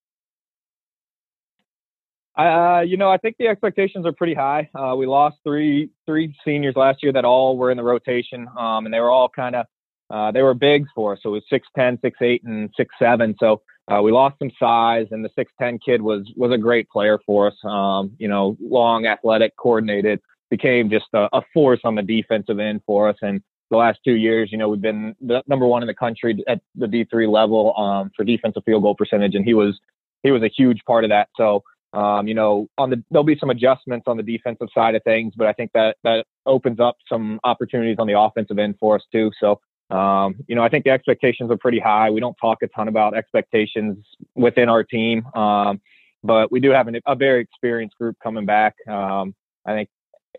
Uh, 2.36 2.80
you 2.80 2.96
know, 2.96 3.10
I 3.10 3.18
think 3.18 3.36
the 3.38 3.48
expectations 3.48 4.06
are 4.06 4.12
pretty 4.12 4.34
high. 4.34 4.70
Uh, 4.74 4.94
we 4.96 5.06
lost 5.06 5.36
three 5.44 5.90
three 6.06 6.34
seniors 6.44 6.76
last 6.76 7.02
year 7.02 7.12
that 7.12 7.24
all 7.24 7.58
were 7.58 7.70
in 7.70 7.76
the 7.76 7.82
rotation, 7.82 8.48
um, 8.58 8.86
and 8.86 8.94
they 8.94 9.00
were 9.00 9.10
all 9.10 9.28
kind 9.28 9.54
of 9.54 9.66
uh, 10.10 10.30
they 10.30 10.42
were 10.42 10.54
bigs 10.54 10.88
for 10.94 11.12
us. 11.12 11.18
So 11.22 11.30
it 11.30 11.32
was 11.32 11.42
six 11.50 11.68
ten, 11.76 11.98
six 12.00 12.16
eight, 12.22 12.42
and 12.44 12.70
six 12.76 12.94
seven. 12.98 13.34
So 13.38 13.60
uh, 13.88 14.00
we 14.02 14.12
lost 14.12 14.38
some 14.38 14.50
size, 14.58 15.08
and 15.10 15.22
the 15.22 15.30
six 15.36 15.52
ten 15.60 15.78
kid 15.78 16.00
was 16.00 16.30
was 16.36 16.52
a 16.52 16.58
great 16.58 16.88
player 16.88 17.18
for 17.26 17.48
us. 17.48 17.54
Um, 17.64 18.12
you 18.18 18.28
know, 18.28 18.56
long, 18.60 19.04
athletic, 19.04 19.54
coordinated, 19.56 20.20
became 20.50 20.88
just 20.88 21.06
a, 21.12 21.28
a, 21.34 21.42
force 21.52 21.80
on 21.84 21.94
the 21.96 22.02
defensive 22.02 22.58
end 22.58 22.80
for 22.86 23.08
us. 23.10 23.16
And 23.20 23.42
the 23.70 23.76
last 23.76 23.98
two 24.04 24.14
years, 24.14 24.50
you 24.52 24.58
know, 24.58 24.68
we've 24.68 24.80
been 24.80 25.14
the 25.20 25.42
number 25.48 25.66
one 25.66 25.82
in 25.82 25.86
the 25.86 25.94
country 25.94 26.42
at 26.48 26.60
the 26.76 26.86
D 26.86 27.04
three 27.04 27.26
level 27.26 27.76
um, 27.76 28.10
for 28.16 28.24
defensive 28.24 28.62
field 28.64 28.82
goal 28.82 28.94
percentage, 28.94 29.34
and 29.34 29.44
he 29.44 29.52
was 29.52 29.78
he 30.22 30.30
was 30.30 30.42
a 30.42 30.48
huge 30.48 30.80
part 30.86 31.04
of 31.04 31.10
that. 31.10 31.28
So. 31.36 31.62
Um, 31.92 32.26
you 32.26 32.34
know, 32.34 32.68
on 32.78 32.90
the 32.90 33.02
there'll 33.10 33.24
be 33.24 33.38
some 33.38 33.50
adjustments 33.50 34.04
on 34.06 34.16
the 34.16 34.22
defensive 34.22 34.68
side 34.74 34.94
of 34.94 35.02
things, 35.04 35.34
but 35.36 35.46
I 35.46 35.52
think 35.52 35.72
that 35.74 35.96
that 36.04 36.24
opens 36.46 36.80
up 36.80 36.96
some 37.08 37.38
opportunities 37.44 37.96
on 37.98 38.06
the 38.06 38.18
offensive 38.18 38.58
end 38.58 38.76
for 38.80 38.96
us 38.96 39.02
too. 39.12 39.30
So 39.38 39.60
um, 39.92 40.36
you 40.48 40.56
know, 40.56 40.62
I 40.62 40.70
think 40.70 40.84
the 40.84 40.90
expectations 40.90 41.50
are 41.50 41.58
pretty 41.58 41.78
high. 41.78 42.08
We 42.08 42.20
don't 42.20 42.36
talk 42.40 42.62
a 42.62 42.68
ton 42.68 42.88
about 42.88 43.14
expectations 43.14 43.98
within 44.34 44.70
our 44.70 44.82
team, 44.82 45.26
um, 45.34 45.82
but 46.24 46.50
we 46.50 46.60
do 46.60 46.70
have 46.70 46.88
an, 46.88 46.98
a 47.06 47.14
very 47.14 47.42
experienced 47.42 47.98
group 47.98 48.16
coming 48.22 48.46
back. 48.46 48.74
Um, 48.88 49.34
I 49.66 49.74
think 49.74 49.90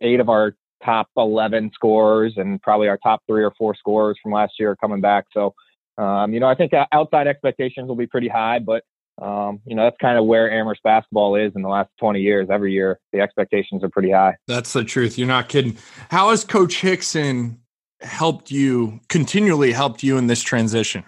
eight 0.02 0.20
of 0.20 0.28
our 0.28 0.56
top 0.84 1.08
11 1.18 1.72
scorers 1.74 2.34
and 2.38 2.62
probably 2.62 2.88
our 2.88 2.98
top 2.98 3.22
three 3.28 3.44
or 3.44 3.54
four 3.58 3.76
scorers 3.76 4.18
from 4.22 4.32
last 4.32 4.54
year 4.60 4.72
are 4.72 4.76
coming 4.76 5.02
back. 5.02 5.26
So, 5.34 5.54
um, 6.00 6.34
you 6.34 6.40
know, 6.40 6.48
I 6.48 6.56
think 6.56 6.74
outside 6.92 7.28
expectations 7.28 7.88
will 7.88 7.96
be 7.96 8.08
pretty 8.08 8.28
high, 8.28 8.60
but 8.60 8.84
um, 9.22 9.62
you 9.66 9.76
know, 9.76 9.84
that's 9.84 9.98
kind 10.02 10.18
of 10.18 10.26
where 10.26 10.52
Amherst 10.52 10.82
basketball 10.84 11.36
is 11.36 11.52
in 11.56 11.62
the 11.62 11.70
last 11.70 11.90
20 12.00 12.20
years. 12.20 12.48
Every 12.52 12.74
year, 12.74 13.00
the 13.12 13.22
expectations 13.22 13.84
are 13.84 13.90
pretty 13.90 14.12
high. 14.12 14.36
That's 14.48 14.74
the 14.74 14.84
truth. 14.84 15.18
You're 15.18 15.28
not 15.28 15.50
kidding. 15.50 15.78
How 16.10 16.32
has 16.32 16.44
Coach 16.44 16.82
Hixon 16.82 17.60
helped 18.02 18.52
you 18.52 19.00
continually 19.10 19.72
helped 19.72 20.04
you 20.04 20.18
in 20.18 20.28
this 20.28 20.42
transition? 20.42 21.04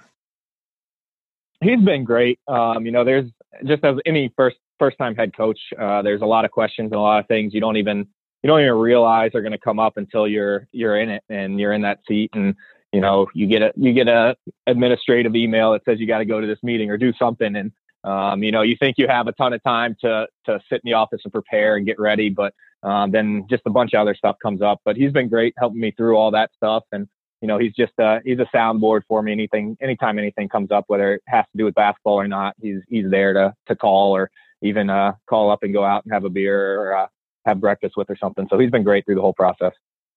He's 1.61 1.81
been 1.81 2.03
great. 2.03 2.39
Um, 2.47 2.85
you 2.85 2.91
know, 2.91 3.03
there's 3.03 3.29
just 3.65 3.83
as 3.83 3.97
any 4.05 4.31
first 4.35 4.57
first 4.77 4.97
time 4.97 5.15
head 5.15 5.35
coach, 5.35 5.59
uh, 5.79 6.01
there's 6.01 6.21
a 6.21 6.25
lot 6.25 6.45
of 6.45 6.51
questions 6.51 6.91
and 6.91 6.99
a 6.99 7.01
lot 7.01 7.19
of 7.19 7.27
things 7.27 7.53
you 7.53 7.61
don't 7.61 7.77
even 7.77 8.07
you 8.43 8.47
don't 8.47 8.61
even 8.61 8.75
realize 8.75 9.31
are 9.33 9.41
going 9.41 9.53
to 9.53 9.57
come 9.57 9.79
up 9.79 9.97
until 9.97 10.27
you're 10.27 10.67
you're 10.71 10.99
in 10.99 11.09
it 11.09 11.23
and 11.29 11.59
you're 11.59 11.73
in 11.73 11.81
that 11.81 11.99
seat 12.07 12.29
and 12.33 12.53
you 12.93 13.01
know 13.01 13.25
you 13.33 13.47
get 13.47 13.63
a 13.63 13.73
you 13.75 13.93
get 13.93 14.07
a 14.07 14.35
administrative 14.67 15.35
email 15.35 15.71
that 15.71 15.83
says 15.85 15.99
you 15.99 16.05
got 16.05 16.19
to 16.19 16.25
go 16.25 16.39
to 16.39 16.45
this 16.45 16.59
meeting 16.61 16.91
or 16.91 16.97
do 16.97 17.11
something 17.17 17.55
and 17.55 17.71
um, 18.05 18.43
you 18.43 18.51
know 18.51 18.61
you 18.61 18.75
think 18.79 18.97
you 18.97 19.07
have 19.07 19.27
a 19.27 19.33
ton 19.33 19.53
of 19.53 19.61
time 19.63 19.95
to 20.01 20.27
to 20.45 20.59
sit 20.69 20.75
in 20.75 20.81
the 20.85 20.93
office 20.93 21.21
and 21.23 21.33
prepare 21.33 21.75
and 21.75 21.85
get 21.85 21.99
ready 21.99 22.29
but 22.29 22.53
um, 22.85 23.09
then 23.11 23.45
just 23.49 23.63
a 23.65 23.71
bunch 23.71 23.93
of 23.93 23.99
other 23.99 24.15
stuff 24.15 24.37
comes 24.41 24.61
up. 24.61 24.79
But 24.85 24.95
he's 24.95 25.11
been 25.11 25.27
great 25.27 25.55
helping 25.57 25.79
me 25.79 25.91
through 25.91 26.15
all 26.15 26.31
that 26.31 26.51
stuff. 26.55 26.83
And, 26.91 27.07
you 27.41 27.47
know, 27.47 27.57
he's 27.57 27.73
just, 27.73 27.97
uh, 27.99 28.19
he's 28.23 28.39
a 28.39 28.47
soundboard 28.55 29.01
for 29.07 29.23
me. 29.23 29.31
Anything, 29.31 29.75
anytime 29.81 30.19
anything 30.19 30.47
comes 30.47 30.71
up, 30.71 30.85
whether 30.87 31.15
it 31.15 31.23
has 31.27 31.45
to 31.45 31.57
do 31.57 31.65
with 31.65 31.73
basketball 31.73 32.13
or 32.13 32.27
not, 32.27 32.55
he's, 32.61 32.81
he's 32.87 33.09
there 33.09 33.33
to, 33.33 33.53
to 33.67 33.75
call 33.75 34.15
or 34.15 34.29
even, 34.61 34.89
uh, 34.89 35.13
call 35.27 35.49
up 35.49 35.63
and 35.63 35.73
go 35.73 35.83
out 35.83 36.05
and 36.05 36.13
have 36.13 36.25
a 36.25 36.29
beer 36.29 36.79
or, 36.79 36.95
uh, 36.95 37.07
have 37.45 37.59
breakfast 37.59 37.95
with 37.97 38.09
or 38.09 38.15
something. 38.15 38.47
So 38.49 38.59
he's 38.59 38.71
been 38.71 38.83
great 38.83 39.05
through 39.05 39.15
the 39.15 39.21
whole 39.21 39.33
process. 39.33 39.73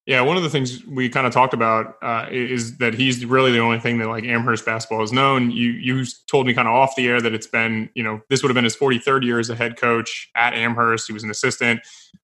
Yeah, 0.09 0.23
one 0.23 0.38
of 0.38 0.43
the 0.43 0.49
things 0.49 0.83
we 0.87 1.11
kind 1.11 1.27
of 1.27 1.35
talked 1.35 1.53
about 1.53 1.97
uh, 2.00 2.29
is 2.31 2.79
that 2.79 2.95
he's 2.95 3.27
really 3.27 3.53
the 3.53 3.59
only 3.59 3.79
thing 3.79 3.99
that 3.99 4.09
like 4.09 4.25
Amherst 4.25 4.65
basketball 4.65 5.00
has 5.00 5.12
known. 5.12 5.50
You 5.50 5.73
you 5.73 6.07
told 6.31 6.47
me 6.47 6.55
kind 6.55 6.67
of 6.67 6.73
off 6.73 6.97
the 6.97 7.07
air 7.07 7.21
that 7.21 7.35
it's 7.35 7.47
been 7.47 7.91
you 7.95 8.03
know 8.03 8.23
this 8.31 8.43
would 8.43 8.49
have 8.49 8.55
been 8.55 8.65
his 8.65 8.75
43rd 8.75 9.23
year 9.23 9.38
as 9.38 9.50
a 9.50 9.55
head 9.55 9.77
coach 9.77 10.31
at 10.35 10.55
Amherst. 10.55 11.09
He 11.09 11.12
was 11.12 11.25
an 11.25 11.31
assistant, 11.31 11.81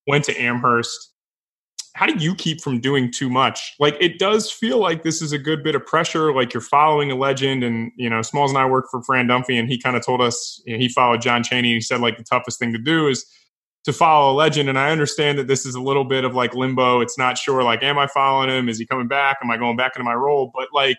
went 0.06 0.24
to 0.24 0.34
Amherst. 0.40 1.12
How 1.92 2.06
do 2.06 2.14
you 2.14 2.34
keep 2.34 2.62
from 2.62 2.80
doing 2.80 3.12
too 3.12 3.28
much? 3.28 3.74
Like 3.78 3.98
it 4.00 4.18
does 4.18 4.50
feel 4.50 4.78
like 4.78 5.02
this 5.02 5.20
is 5.20 5.32
a 5.32 5.38
good 5.38 5.62
bit 5.62 5.74
of 5.74 5.84
pressure. 5.84 6.34
Like 6.34 6.54
you're 6.54 6.62
following 6.62 7.10
a 7.10 7.16
legend, 7.16 7.62
and 7.62 7.92
you 7.98 8.08
know 8.08 8.22
Smalls 8.22 8.50
and 8.50 8.56
I 8.56 8.64
work 8.64 8.86
for 8.90 9.02
Fran 9.02 9.28
Dunphy, 9.28 9.58
and 9.58 9.68
he 9.68 9.78
kind 9.78 9.94
of 9.94 10.02
told 10.02 10.22
us 10.22 10.58
you 10.64 10.72
know, 10.72 10.78
he 10.78 10.88
followed 10.88 11.20
John 11.20 11.42
Chaney. 11.42 11.68
And 11.68 11.76
he 11.76 11.82
said 11.82 12.00
like 12.00 12.16
the 12.16 12.24
toughest 12.24 12.58
thing 12.58 12.72
to 12.72 12.78
do 12.78 13.08
is 13.08 13.26
to 13.84 13.92
follow 13.92 14.32
a 14.32 14.34
legend. 14.34 14.68
And 14.68 14.78
I 14.78 14.90
understand 14.90 15.38
that 15.38 15.46
this 15.46 15.66
is 15.66 15.74
a 15.74 15.80
little 15.80 16.04
bit 16.04 16.24
of 16.24 16.34
like 16.34 16.54
limbo. 16.54 17.00
It's 17.00 17.18
not 17.18 17.38
sure, 17.38 17.62
like, 17.62 17.82
am 17.82 17.98
I 17.98 18.06
following 18.06 18.50
him? 18.50 18.68
Is 18.68 18.78
he 18.78 18.86
coming 18.86 19.08
back? 19.08 19.38
Am 19.42 19.50
I 19.50 19.56
going 19.56 19.76
back 19.76 19.92
into 19.94 20.04
my 20.04 20.14
role? 20.14 20.50
But 20.54 20.68
like 20.72 20.98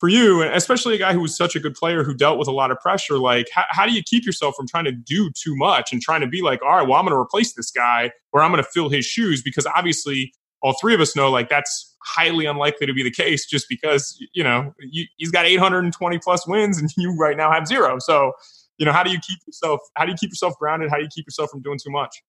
for 0.00 0.08
you, 0.08 0.42
especially 0.42 0.94
a 0.94 0.98
guy 0.98 1.12
who 1.12 1.20
was 1.20 1.36
such 1.36 1.54
a 1.54 1.60
good 1.60 1.74
player 1.74 2.02
who 2.02 2.14
dealt 2.14 2.38
with 2.38 2.48
a 2.48 2.52
lot 2.52 2.70
of 2.70 2.78
pressure, 2.80 3.18
like 3.18 3.48
how, 3.54 3.64
how 3.68 3.86
do 3.86 3.92
you 3.92 4.02
keep 4.02 4.26
yourself 4.26 4.54
from 4.56 4.66
trying 4.66 4.84
to 4.84 4.92
do 4.92 5.30
too 5.30 5.56
much 5.56 5.92
and 5.92 6.02
trying 6.02 6.20
to 6.20 6.26
be 6.26 6.42
like, 6.42 6.60
all 6.62 6.76
right, 6.76 6.86
well, 6.86 6.98
I'm 6.98 7.04
going 7.04 7.14
to 7.14 7.20
replace 7.20 7.54
this 7.54 7.70
guy 7.70 8.10
or 8.32 8.42
I'm 8.42 8.50
going 8.50 8.62
to 8.62 8.68
fill 8.68 8.88
his 8.88 9.06
shoes? 9.06 9.42
Because 9.42 9.66
obviously, 9.66 10.32
all 10.62 10.74
three 10.80 10.94
of 10.94 11.00
us 11.00 11.14
know 11.14 11.30
like 11.30 11.50
that's 11.50 11.94
highly 12.02 12.46
unlikely 12.46 12.86
to 12.86 12.94
be 12.94 13.02
the 13.02 13.10
case 13.10 13.46
just 13.46 13.66
because, 13.68 14.18
you 14.32 14.42
know, 14.42 14.72
you, 14.78 15.04
he's 15.18 15.30
got 15.30 15.46
820 15.46 16.18
plus 16.18 16.46
wins 16.46 16.78
and 16.78 16.90
you 16.96 17.14
right 17.16 17.36
now 17.36 17.52
have 17.52 17.66
zero. 17.66 17.98
So, 17.98 18.32
you 18.78 18.86
know, 18.86 18.92
how 18.92 19.02
do 19.02 19.10
you 19.10 19.18
keep 19.18 19.38
yourself? 19.46 19.80
How 19.94 20.04
do 20.04 20.10
you 20.10 20.16
keep 20.16 20.30
yourself 20.30 20.54
grounded? 20.58 20.90
How 20.90 20.96
do 20.96 21.02
you 21.02 21.08
keep 21.14 21.26
yourself 21.26 21.50
from 21.50 21.62
doing 21.62 21.78
too 21.82 21.90
much? 21.90 22.22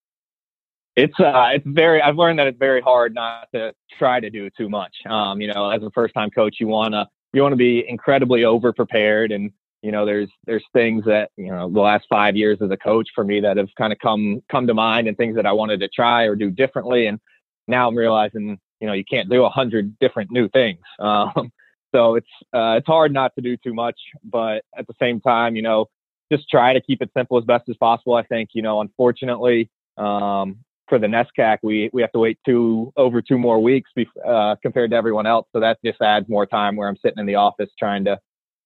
It's 0.96 1.20
uh, 1.20 1.50
it's 1.54 1.66
very. 1.68 2.02
I've 2.02 2.16
learned 2.16 2.40
that 2.40 2.48
it's 2.48 2.60
very 2.60 2.82
hard 2.82 3.14
not 3.14 3.48
to 3.54 3.74
try 3.98 4.20
to 4.20 4.30
do 4.30 4.50
too 4.58 4.70
much. 4.70 4.96
Um, 5.10 5.42
you 5.42 5.52
know, 5.52 5.70
as 5.70 5.84
a 5.84 5.92
first 5.92 6.14
time 6.14 6.30
coach, 6.30 6.58
you 6.60 6.68
wanna 6.68 7.08
you 7.34 7.42
wanna 7.42 7.58
be 7.58 7.84
incredibly 7.88 8.46
over 8.46 8.72
prepared, 8.72 9.32
and 9.32 9.52
you 9.82 9.92
know, 9.92 10.06
there's 10.06 10.30
there's 10.46 10.64
things 10.72 11.04
that 11.06 11.32
you 11.36 11.52
know 11.52 11.70
the 11.70 11.82
last 11.82 12.06
five 12.10 12.38
years 12.38 12.60
as 12.62 12.72
a 12.72 12.78
coach 12.78 13.10
for 13.14 13.24
me 13.24 13.42
that 13.42 13.58
have 13.58 13.70
kind 13.78 13.92
of 13.92 14.00
come 14.00 14.42
come 14.50 14.68
to 14.68 14.74
mind, 14.74 15.08
and 15.08 15.18
things 15.18 15.36
that 15.36 15.46
I 15.46 15.52
wanted 15.52 15.82
to 15.82 15.90
try 15.90 16.24
or 16.24 16.36
do 16.36 16.50
differently, 16.50 17.08
and 17.08 17.20
now 17.68 17.90
I'm 17.90 17.96
realizing 17.96 18.58
you 18.80 18.88
know 18.88 18.94
you 18.94 19.04
can't 19.04 19.30
do 19.30 19.44
a 19.44 19.50
hundred 19.50 20.00
different 20.00 20.32
new 20.32 20.50
things. 20.50 20.80
Um, 21.00 21.52
so 21.94 22.16
it's 22.16 22.28
uh, 22.54 22.75
it's 22.78 22.88
hard 22.88 23.14
not 23.14 23.34
to 23.36 23.42
do 23.42 23.56
too 23.58 23.74
much, 23.74 23.98
but 24.24 24.64
at 24.78 24.86
the 24.86 24.94
same 25.00 25.22
time, 25.22 25.56
you 25.56 25.62
know, 25.62 25.86
just 26.32 26.50
try 26.50 26.74
to 26.74 26.82
keep 26.82 27.01
it 27.01 27.10
simple 27.15 27.38
as 27.38 27.46
best 27.46 27.70
as 27.70 27.77
possible. 27.77 28.15
I 28.15 28.24
think, 28.24 28.50
you 28.53 28.62
know, 28.62 28.82
unfortunately, 28.82 29.70
um, 29.98 30.58
for 30.88 31.00
the 31.00 31.08
NESCAC, 31.08 31.60
we, 31.63 31.89
we 31.94 32.01
have 32.01 32.12
to 32.12 32.20
wait 32.20 32.38
two 32.46 32.94
over 32.98 33.22
two 33.22 33.38
more 33.38 33.60
weeks 33.60 33.89
uh, 34.25 34.55
compared 34.62 34.91
to 34.91 34.96
everyone 34.96 35.25
else. 35.25 35.48
So 35.53 35.60
that 35.60 35.77
just 35.84 36.01
adds 36.01 36.27
more 36.29 36.46
time 36.46 36.75
where 36.75 36.88
I'm 36.88 36.98
sitting 36.98 37.20
in 37.20 37.25
the 37.25 37.36
office 37.36 37.70
trying 37.77 38.05
to 38.05 38.20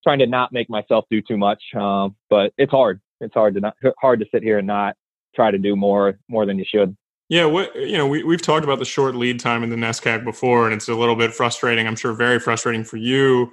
trying 0.03 0.19
to 0.19 0.27
not 0.27 0.53
make 0.53 0.69
myself 0.69 1.05
do 1.09 1.21
too 1.21 1.37
much. 1.37 1.61
Um, 1.75 2.15
but 2.29 2.53
it's 2.57 2.71
hard. 2.71 3.01
It's 3.21 3.33
hard 3.33 3.53
to 3.55 3.61
not 3.61 3.75
hard 3.99 4.19
to 4.21 4.25
sit 4.33 4.43
here 4.43 4.57
and 4.57 4.67
not 4.67 4.95
try 5.35 5.51
to 5.51 5.57
do 5.57 5.75
more 5.75 6.19
more 6.29 6.45
than 6.45 6.57
you 6.57 6.65
should. 6.67 6.95
Yeah, 7.29 7.45
what 7.45 7.75
you 7.75 7.97
know, 7.97 8.07
we 8.07 8.23
we've 8.23 8.41
talked 8.41 8.63
about 8.63 8.79
the 8.79 8.85
short 8.85 9.15
lead 9.15 9.39
time 9.39 9.63
in 9.63 9.69
the 9.69 9.75
NESCAC 9.75 10.23
before, 10.23 10.65
and 10.65 10.73
it's 10.73 10.89
a 10.89 10.95
little 10.95 11.15
bit 11.15 11.33
frustrating. 11.33 11.85
I'm 11.85 11.95
sure 11.95 12.13
very 12.13 12.39
frustrating 12.39 12.83
for 12.83 12.97
you 12.97 13.51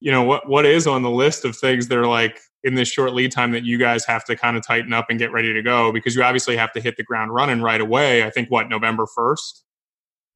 you 0.00 0.12
know 0.12 0.22
what 0.22 0.48
what 0.48 0.64
is 0.64 0.86
on 0.86 1.02
the 1.02 1.10
list 1.10 1.44
of 1.44 1.56
things 1.56 1.88
that 1.88 1.98
are 1.98 2.06
like 2.06 2.38
in 2.64 2.74
this 2.74 2.88
short 2.88 3.14
lead 3.14 3.32
time 3.32 3.52
that 3.52 3.64
you 3.64 3.78
guys 3.78 4.04
have 4.04 4.24
to 4.24 4.36
kind 4.36 4.56
of 4.56 4.66
tighten 4.66 4.92
up 4.92 5.06
and 5.10 5.18
get 5.18 5.32
ready 5.32 5.52
to 5.52 5.62
go 5.62 5.92
because 5.92 6.14
you 6.14 6.22
obviously 6.22 6.56
have 6.56 6.72
to 6.72 6.80
hit 6.80 6.96
the 6.96 7.02
ground 7.02 7.32
running 7.32 7.60
right 7.60 7.80
away 7.80 8.24
i 8.24 8.30
think 8.30 8.50
what 8.50 8.68
november 8.68 9.06
1st 9.16 9.62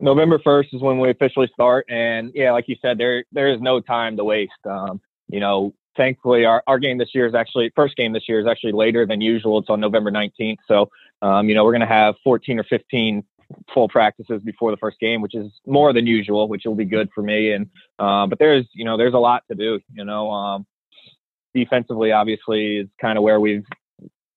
november 0.00 0.38
1st 0.38 0.74
is 0.74 0.82
when 0.82 0.98
we 0.98 1.11
officially 1.11 1.50
start 1.52 1.85
and 1.88 2.30
yeah 2.35 2.52
like 2.52 2.68
you 2.68 2.76
said 2.80 2.98
there 2.98 3.24
there 3.32 3.48
is 3.48 3.61
no 3.61 3.80
time 3.80 4.16
to 4.16 4.24
waste 4.24 4.52
um, 4.68 5.00
you 5.28 5.40
know 5.40 5.74
thankfully 5.96 6.44
our, 6.44 6.62
our 6.66 6.78
game 6.78 6.96
this 6.98 7.14
year 7.14 7.26
is 7.26 7.35
actually 7.35 7.70
first 7.76 7.96
game 7.96 8.12
this 8.12 8.28
year 8.28 8.40
is 8.40 8.46
actually 8.46 8.72
later 8.72 9.06
than 9.06 9.20
usual 9.20 9.58
it's 9.58 9.68
on 9.68 9.80
november 9.80 10.11
19th 10.11 10.56
so 10.66 10.88
um, 11.22 11.48
you 11.48 11.54
know 11.54 11.64
we're 11.64 11.72
going 11.72 11.80
to 11.80 11.87
have 11.87 12.14
14 12.24 12.58
or 12.58 12.64
15 12.64 13.22
full 13.72 13.88
practices 13.88 14.42
before 14.42 14.70
the 14.70 14.76
first 14.76 14.98
game, 14.98 15.20
which 15.20 15.35
is 15.35 15.52
more 15.66 15.92
than 15.92 16.06
usual, 16.06 16.48
which 16.48 16.62
will 16.64 16.74
be 16.74 16.85
good 16.85 17.08
for 17.14 17.22
me. 17.22 17.52
And 17.52 17.68
uh, 17.98 18.26
but 18.26 18.38
there's 18.38 18.66
you 18.72 18.85
know 18.85 18.96
there's 18.96 19.14
a 19.14 19.18
lot 19.18 19.42
to 19.50 19.54
do. 19.54 19.80
You 19.92 20.04
know, 20.04 20.30
um, 20.30 20.66
defensively, 21.55 22.12
obviously, 22.12 22.79
is 22.79 22.88
kind 23.01 23.19
of 23.19 23.25
where 23.25 23.41
we've 23.41 23.65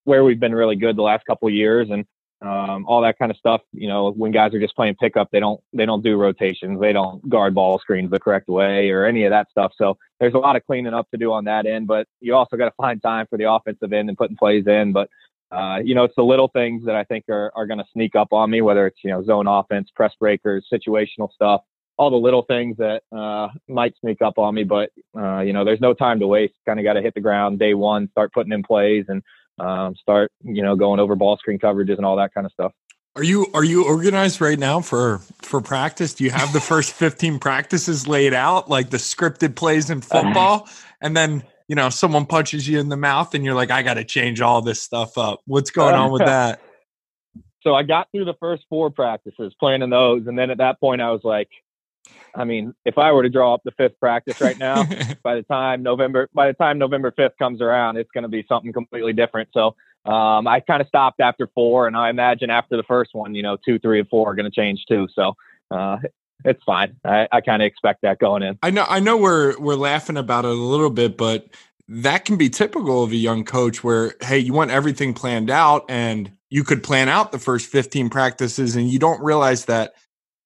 where 0.04 0.24
we've 0.24 0.40
been 0.40 0.54
really 0.54 0.76
good 0.76 0.96
the 0.96 1.02
last 1.02 1.26
couple 1.26 1.48
of 1.48 1.54
years, 1.54 1.90
and 1.90 2.06
um, 2.42 2.86
all 2.88 3.02
that 3.02 3.18
kind 3.18 3.32
of 3.32 3.38
stuff. 3.38 3.62
You 3.72 3.88
know, 3.88 4.12
when 4.12 4.32
guys 4.32 4.54
are 4.54 4.60
just 4.60 4.76
playing 4.76 4.96
pickup, 4.96 5.30
they 5.32 5.40
don't 5.40 5.62
they 5.74 5.86
don't 5.86 6.04
do 6.04 6.18
rotations, 6.18 6.80
they 6.80 6.94
don't 6.94 7.28
guard 7.30 7.56
ball 7.56 7.80
screens 7.80 8.12
the 8.12 8.20
correct 8.20 8.48
way, 8.48 8.90
or 8.90 9.06
any 9.06 9.26
of 9.26 9.32
that 9.32 9.50
stuff. 9.50 9.74
So 9.78 9.98
there's 10.20 10.34
a 10.34 10.40
lot 10.40 10.56
of 10.56 10.66
cleaning 10.66 10.94
up 10.94 11.10
to 11.12 11.18
do 11.18 11.32
on 11.32 11.46
that 11.46 11.66
end. 11.66 11.88
But 11.88 12.08
you 12.22 12.36
also 12.36 12.58
got 12.58 12.66
to 12.66 12.76
find 12.78 13.02
time 13.02 13.28
for 13.30 13.38
the 13.38 13.50
offensive 13.52 13.94
end 13.94 14.10
and 14.10 14.18
putting 14.18 14.38
plays 14.38 14.68
in. 14.68 14.94
But 14.94 15.10
uh, 15.52 15.78
you 15.84 15.96
know, 15.96 16.04
it's 16.04 16.16
the 16.16 16.24
little 16.24 16.48
things 16.50 16.84
that 16.86 16.96
I 16.96 17.04
think 17.04 17.26
are, 17.30 17.52
are 17.56 17.66
going 17.66 17.78
to 17.78 17.86
sneak 17.94 18.16
up 18.16 18.34
on 18.34 18.50
me, 18.50 18.62
whether 18.62 18.88
it's, 18.88 18.98
you 19.04 19.12
know, 19.12 19.24
zone 19.24 19.48
offense, 19.48 19.90
press 19.96 20.12
breakers, 20.20 20.66
situational 20.72 21.32
stuff, 21.32 21.62
all 21.98 22.10
the 22.10 22.18
little 22.18 22.44
things 22.44 22.78
that 22.78 23.04
uh, 23.16 23.48
might 23.68 23.94
sneak 24.02 24.22
up 24.22 24.38
on 24.38 24.54
me. 24.56 24.64
But, 24.64 24.92
uh, 25.18 25.40
you 25.40 25.54
know, 25.54 25.64
there's 25.64 25.82
no 25.82 25.94
time 25.94 26.20
to 26.20 26.28
waste. 26.28 26.54
Kind 26.66 26.80
of 26.80 26.84
got 26.84 26.94
to 26.94 27.02
hit 27.02 27.14
the 27.14 27.22
ground 27.22 27.60
day 27.60 27.74
one, 27.74 28.10
start 28.12 28.34
putting 28.34 28.52
in 28.52 28.64
plays 28.64 29.06
and 29.08 29.24
um, 29.60 29.96
start, 29.96 30.32
you 30.44 30.62
know, 30.62 30.76
going 30.76 31.00
over 31.00 31.16
ball 31.16 31.38
screen 31.38 31.60
coverages 31.60 31.98
and 31.98 32.06
all 32.06 32.18
that 32.18 32.34
kind 32.34 32.46
of 32.46 32.52
stuff. 32.52 32.74
Are 33.18 33.24
you 33.24 33.48
are 33.54 33.64
you 33.64 33.86
organized 33.86 34.42
right 34.42 34.60
now 34.60 34.82
for 34.82 35.20
for 35.42 35.62
practice? 35.62 36.14
Do 36.14 36.26
you 36.26 36.32
have 36.32 36.52
the 36.52 36.60
first 36.60 36.92
15 36.94 37.40
practices 37.40 38.10
laid 38.10 38.34
out 38.34 38.70
like 38.70 38.90
the 38.90 38.98
scripted 38.98 39.56
plays 39.56 39.90
in 39.90 40.02
football? 40.02 40.68
And 41.02 41.16
then 41.16 41.44
you 41.68 41.76
know, 41.76 41.90
someone 41.90 42.26
punches 42.26 42.68
you 42.68 42.80
in 42.80 42.90
the 42.90 42.98
mouth 42.98 43.34
and 43.34 43.44
you're 43.44 43.56
like, 43.56 43.72
I 43.72 43.82
got 43.82 43.96
to 43.96 44.04
change 44.04 44.42
all 44.42 44.62
this 44.62 44.82
stuff 44.82 45.18
up. 45.18 45.42
What's 45.46 45.72
going 45.72 45.96
on 45.96 46.12
with 46.12 46.22
that? 46.26 46.62
So 47.62 47.74
I 47.74 47.82
got 47.82 48.08
through 48.12 48.26
the 48.26 48.36
first 48.40 48.64
four 48.70 48.92
practices 48.92 49.56
playing 49.60 49.82
in 49.82 49.90
those. 49.90 50.28
And 50.28 50.38
then 50.38 50.52
at 50.52 50.60
that 50.60 50.80
point, 50.80 51.02
I 51.02 51.10
was 51.10 51.22
like, 51.24 51.50
I 52.36 52.44
mean, 52.44 52.74
if 52.86 52.98
I 52.98 53.12
were 53.12 53.24
to 53.24 53.30
draw 53.30 53.54
up 53.54 53.62
the 53.64 53.72
fifth 53.72 54.00
practice 54.00 54.42
right 54.42 54.58
now, 54.58 54.84
by 55.24 55.36
the 55.36 55.44
time 55.44 55.84
November, 55.84 56.30
by 56.34 56.48
the 56.48 56.54
time 56.54 56.78
November 56.78 57.12
5th 57.12 57.38
comes 57.40 57.62
around, 57.62 57.98
it's 57.98 58.12
going 58.12 58.24
to 58.24 58.30
be 58.30 58.46
something 58.48 58.74
completely 58.74 59.14
different. 59.14 59.50
So 59.54 59.76
um, 60.06 60.48
I 60.48 60.60
kind 60.60 60.82
of 60.82 60.88
stopped 60.88 61.20
after 61.20 61.48
four, 61.54 61.88
and 61.88 61.96
I 61.96 62.10
imagine 62.10 62.50
after 62.50 62.78
the 62.78 62.84
first 62.84 63.12
one, 63.14 63.34
you 63.34 63.42
know, 63.42 63.58
two, 63.66 63.80
three, 63.80 64.00
and 64.00 64.10
four 64.10 64.32
are 64.32 64.36
going 64.36 64.50
to 64.50 64.56
change 64.56 64.86
too. 64.88 65.08
So 65.16 65.34
uh, 65.72 65.98
it's 66.44 66.64
fine. 66.64 66.96
I, 67.04 67.28
I 67.32 67.42
kind 67.42 67.62
of 67.62 67.66
expect 67.66 68.02
that 68.04 68.20
going 68.20 68.44
in. 68.44 68.60
I 68.62 68.70
know 68.70 68.86
I 68.88 69.00
know 69.00 69.18
we're 69.18 69.58
we're 69.58 69.76
laughing 69.76 70.18
about 70.18 70.46
it 70.46 70.52
a 70.52 70.54
little 70.54 70.92
bit, 70.92 71.18
but 71.18 71.48
that 71.88 72.26
can 72.26 72.38
be 72.38 72.50
typical 72.50 73.04
of 73.04 73.12
a 73.12 73.16
young 73.16 73.44
coach 73.44 73.84
where 73.84 74.16
hey, 74.22 74.40
you 74.40 74.54
want 74.54 74.72
everything 74.72 75.14
planned 75.14 75.50
out 75.50 75.86
and 75.90 76.32
you 76.50 76.64
could 76.64 76.84
plan 76.84 77.10
out 77.10 77.32
the 77.32 77.40
first 77.40 77.70
15 77.70 78.10
practices 78.10 78.76
and 78.76 78.90
you 78.90 79.00
don't 79.00 79.22
realize 79.24 79.66
that 79.66 79.94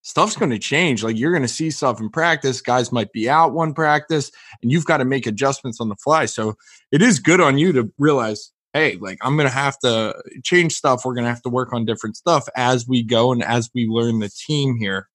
stuff's 0.02 0.36
going 0.36 0.52
to 0.52 0.60
change. 0.60 1.04
Like 1.04 1.18
you're 1.18 1.32
going 1.32 1.44
to 1.44 1.48
see 1.48 1.72
stuff 1.72 2.00
in 2.00 2.10
practice, 2.10 2.62
guys 2.62 2.92
might 2.92 3.12
be 3.12 3.30
out 3.30 3.54
one 3.54 3.74
practice 3.74 4.32
and 4.62 4.72
you've 4.72 4.86
got 4.86 4.98
to 4.98 5.06
make 5.06 5.28
adjustments 5.28 5.80
on 5.82 5.90
the 5.90 5.96
fly. 5.96 6.26
So 6.26 6.56
it 6.92 7.02
is 7.02 7.20
good 7.20 7.42
on 7.42 7.58
you 7.58 7.72
to 7.74 7.92
realize 7.98 8.52
hey, 8.74 8.98
like 8.98 9.18
I'm 9.22 9.36
going 9.36 9.48
to 9.48 9.54
have 9.54 9.80
to 9.80 10.16
change 10.44 10.74
stuff. 10.74 11.04
We're 11.04 11.16
going 11.16 11.24
to 11.26 11.30
have 11.30 11.42
to 11.44 11.50
work 11.50 11.74
on 11.74 11.86
different 11.86 12.18
stuff 12.18 12.48
as 12.56 12.88
we 12.88 13.04
go 13.04 13.32
and 13.32 13.44
as 13.44 13.70
we 13.74 13.88
learn 13.88 14.20
the 14.20 14.30
team 14.30 14.78
here. 14.78 15.08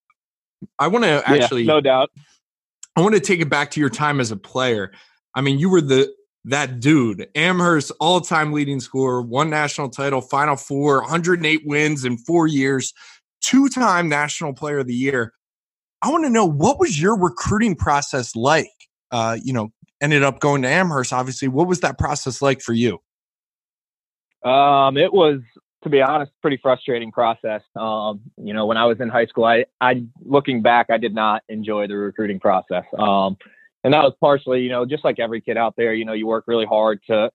I 0.79 0.87
want 0.87 1.05
to 1.05 1.23
actually, 1.25 1.63
yeah, 1.63 1.73
no 1.73 1.81
doubt. 1.81 2.11
I 2.95 3.01
want 3.01 3.13
to 3.13 3.21
take 3.21 3.39
it 3.39 3.49
back 3.49 3.71
to 3.71 3.79
your 3.79 3.89
time 3.89 4.19
as 4.19 4.31
a 4.31 4.37
player. 4.37 4.91
I 5.35 5.41
mean, 5.41 5.59
you 5.59 5.69
were 5.69 5.81
the 5.81 6.13
that 6.45 6.79
dude, 6.79 7.27
Amherst, 7.33 7.91
all-time 7.99 8.53
leading 8.53 8.79
scorer, 8.79 9.21
one 9.21 9.49
national 9.49 9.89
title, 9.89 10.21
Final 10.21 10.55
Four, 10.55 11.01
108 11.01 11.63
wins 11.65 12.05
in 12.05 12.17
four 12.19 12.45
years, 12.45 12.93
two-time 13.45 14.09
National 14.09 14.53
Player 14.53 14.79
of 14.79 14.87
the 14.87 14.95
Year. 14.95 15.33
I 16.01 16.09
want 16.09 16.23
to 16.25 16.29
know 16.29 16.45
what 16.45 16.79
was 16.79 16.99
your 16.99 17.17
recruiting 17.17 17.75
process 17.75 18.35
like? 18.35 18.69
Uh, 19.11 19.37
you 19.41 19.53
know, 19.53 19.71
ended 20.01 20.23
up 20.23 20.39
going 20.39 20.61
to 20.63 20.67
Amherst. 20.67 21.13
Obviously, 21.13 21.47
what 21.47 21.67
was 21.67 21.79
that 21.81 21.97
process 21.97 22.41
like 22.41 22.61
for 22.61 22.73
you? 22.73 22.99
Um, 24.43 24.97
it 24.97 25.13
was 25.13 25.39
to 25.83 25.89
be 25.89 26.01
honest, 26.01 26.31
pretty 26.41 26.57
frustrating 26.57 27.11
process. 27.11 27.61
Um, 27.75 28.19
you 28.37 28.53
know, 28.53 28.65
when 28.65 28.75
I 28.75 28.85
was 28.85 28.99
in 28.99 29.07
high 29.07 29.27
school, 29.27 29.45
I, 29.45 29.65
I, 29.79 30.03
looking 30.23 30.63
back, 30.63 30.87
I 30.89 30.97
did 30.97 31.13
not 31.13 31.43
enjoy 31.47 31.85
the 31.85 31.95
recruiting 31.95 32.39
process. 32.39 32.85
Um, 32.97 33.37
and 33.83 33.93
that 33.93 34.01
was 34.01 34.13
partially, 34.19 34.61
you 34.61 34.69
know, 34.69 34.83
just 34.83 35.05
like 35.05 35.19
every 35.19 35.41
kid 35.41 35.57
out 35.57 35.75
there, 35.77 35.93
you 35.93 36.03
know, 36.03 36.13
you 36.13 36.25
work 36.25 36.45
really 36.47 36.65
hard 36.65 37.01
to, 37.05 37.29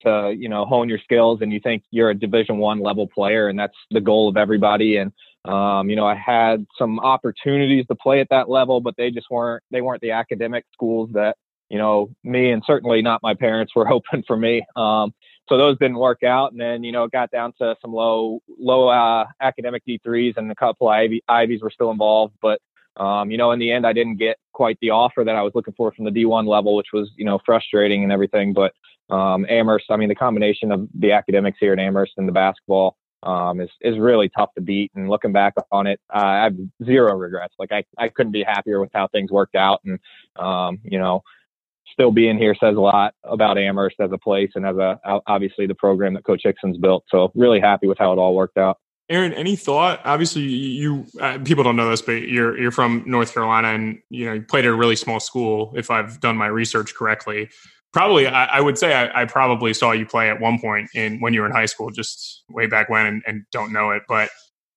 to, 0.00 0.34
you 0.34 0.48
know, 0.48 0.64
hone 0.64 0.88
your 0.88 0.98
skills 0.98 1.42
and 1.42 1.52
you 1.52 1.60
think 1.60 1.82
you're 1.90 2.08
a 2.08 2.14
division 2.14 2.56
one 2.56 2.80
level 2.80 3.06
player 3.06 3.48
and 3.50 3.58
that's 3.58 3.76
the 3.90 4.00
goal 4.00 4.30
of 4.30 4.38
everybody. 4.38 4.96
And, 4.96 5.12
um, 5.44 5.88
you 5.88 5.96
know, 5.96 6.06
I 6.06 6.14
had 6.14 6.66
some 6.78 7.00
opportunities 7.00 7.86
to 7.86 7.94
play 7.94 8.20
at 8.20 8.28
that 8.30 8.48
level, 8.48 8.80
but 8.80 8.94
they 8.96 9.10
just 9.10 9.28
weren't, 9.30 9.62
they 9.70 9.80
weren't 9.80 10.02
the 10.02 10.10
academic 10.10 10.64
schools 10.72 11.10
that, 11.14 11.36
you 11.70 11.78
know, 11.78 12.10
me 12.24 12.50
and 12.50 12.62
certainly 12.66 13.00
not 13.00 13.22
my 13.22 13.34
parents 13.34 13.74
were 13.74 13.86
hoping 13.86 14.22
for 14.26 14.36
me. 14.36 14.64
Um, 14.76 15.14
so 15.48 15.56
those 15.56 15.78
didn't 15.78 15.98
work 15.98 16.22
out. 16.22 16.52
And 16.52 16.60
then, 16.60 16.84
you 16.84 16.92
know, 16.92 17.04
it 17.04 17.10
got 17.10 17.30
down 17.30 17.52
to 17.60 17.74
some 17.80 17.92
low, 17.92 18.40
low 18.58 18.88
uh, 18.88 19.24
academic 19.40 19.82
D3s 19.88 20.36
and 20.36 20.50
a 20.50 20.54
couple 20.54 20.88
of 20.88 20.92
Ivy, 20.92 21.22
Ivies 21.28 21.62
were 21.62 21.70
still 21.70 21.90
involved. 21.90 22.34
But, 22.42 22.60
um, 22.96 23.30
you 23.30 23.38
know, 23.38 23.50
in 23.52 23.58
the 23.58 23.72
end, 23.72 23.86
I 23.86 23.92
didn't 23.92 24.16
get 24.16 24.36
quite 24.52 24.78
the 24.80 24.90
offer 24.90 25.24
that 25.24 25.34
I 25.34 25.42
was 25.42 25.52
looking 25.54 25.74
for 25.74 25.90
from 25.92 26.04
the 26.04 26.10
D1 26.10 26.46
level, 26.46 26.76
which 26.76 26.88
was, 26.92 27.10
you 27.16 27.24
know, 27.24 27.40
frustrating 27.44 28.04
and 28.04 28.12
everything. 28.12 28.52
But 28.52 28.74
um, 29.08 29.46
Amherst, 29.48 29.86
I 29.90 29.96
mean, 29.96 30.08
the 30.08 30.14
combination 30.14 30.70
of 30.70 30.86
the 30.94 31.12
academics 31.12 31.58
here 31.58 31.72
at 31.72 31.78
Amherst 31.78 32.12
and 32.16 32.28
the 32.28 32.32
basketball 32.32 32.96
um, 33.22 33.60
is 33.60 33.70
is 33.80 33.98
really 33.98 34.28
tough 34.28 34.54
to 34.54 34.60
beat. 34.60 34.90
And 34.94 35.08
looking 35.08 35.32
back 35.32 35.54
on 35.70 35.86
it, 35.86 36.00
uh, 36.14 36.18
I 36.18 36.44
have 36.44 36.56
zero 36.84 37.14
regrets. 37.14 37.54
Like 37.58 37.72
I, 37.72 37.84
I 37.98 38.08
couldn't 38.08 38.32
be 38.32 38.42
happier 38.42 38.80
with 38.80 38.90
how 38.92 39.08
things 39.08 39.30
worked 39.30 39.54
out. 39.54 39.80
And 39.84 39.98
um, 40.36 40.78
you 40.84 40.98
know, 40.98 41.22
still 41.92 42.12
being 42.12 42.38
here 42.38 42.54
says 42.54 42.76
a 42.76 42.80
lot 42.80 43.14
about 43.24 43.58
Amherst 43.58 43.96
as 44.00 44.10
a 44.12 44.18
place 44.18 44.50
and 44.54 44.66
as 44.66 44.76
a 44.76 44.98
obviously 45.26 45.66
the 45.66 45.74
program 45.74 46.14
that 46.14 46.24
Coach 46.24 46.42
Hixon's 46.44 46.78
built. 46.78 47.04
So 47.08 47.30
really 47.34 47.60
happy 47.60 47.86
with 47.86 47.98
how 47.98 48.12
it 48.12 48.18
all 48.18 48.34
worked 48.34 48.58
out. 48.58 48.78
Aaron, 49.10 49.32
any 49.32 49.56
thought? 49.56 50.00
Obviously, 50.04 50.42
you 50.42 51.04
uh, 51.20 51.38
people 51.44 51.64
don't 51.64 51.74
know 51.74 51.90
this, 51.90 52.00
but 52.00 52.28
you're 52.28 52.56
you're 52.56 52.70
from 52.70 53.02
North 53.06 53.34
Carolina, 53.34 53.68
and 53.68 54.00
you 54.08 54.24
know 54.26 54.34
you 54.34 54.42
played 54.42 54.64
at 54.64 54.70
a 54.70 54.74
really 54.74 54.94
small 54.94 55.18
school. 55.18 55.72
If 55.74 55.90
I've 55.90 56.20
done 56.20 56.36
my 56.36 56.46
research 56.46 56.94
correctly, 56.94 57.50
probably 57.92 58.26
I, 58.26 58.44
I 58.46 58.60
would 58.60 58.78
say 58.78 58.94
I, 58.94 59.22
I, 59.22 59.24
probably 59.24 59.74
saw 59.74 59.92
you 59.92 60.06
play 60.06 60.30
at 60.30 60.40
one 60.40 60.60
point 60.60 60.90
in 60.94 61.20
when 61.20 61.34
you 61.34 61.40
were 61.40 61.46
in 61.46 61.52
high 61.52 61.66
school, 61.66 61.90
just 61.90 62.44
way 62.48 62.66
back 62.66 62.88
when, 62.88 63.06
and, 63.06 63.22
and 63.26 63.44
don't 63.50 63.72
know 63.72 63.90
it. 63.90 64.02
But 64.08 64.30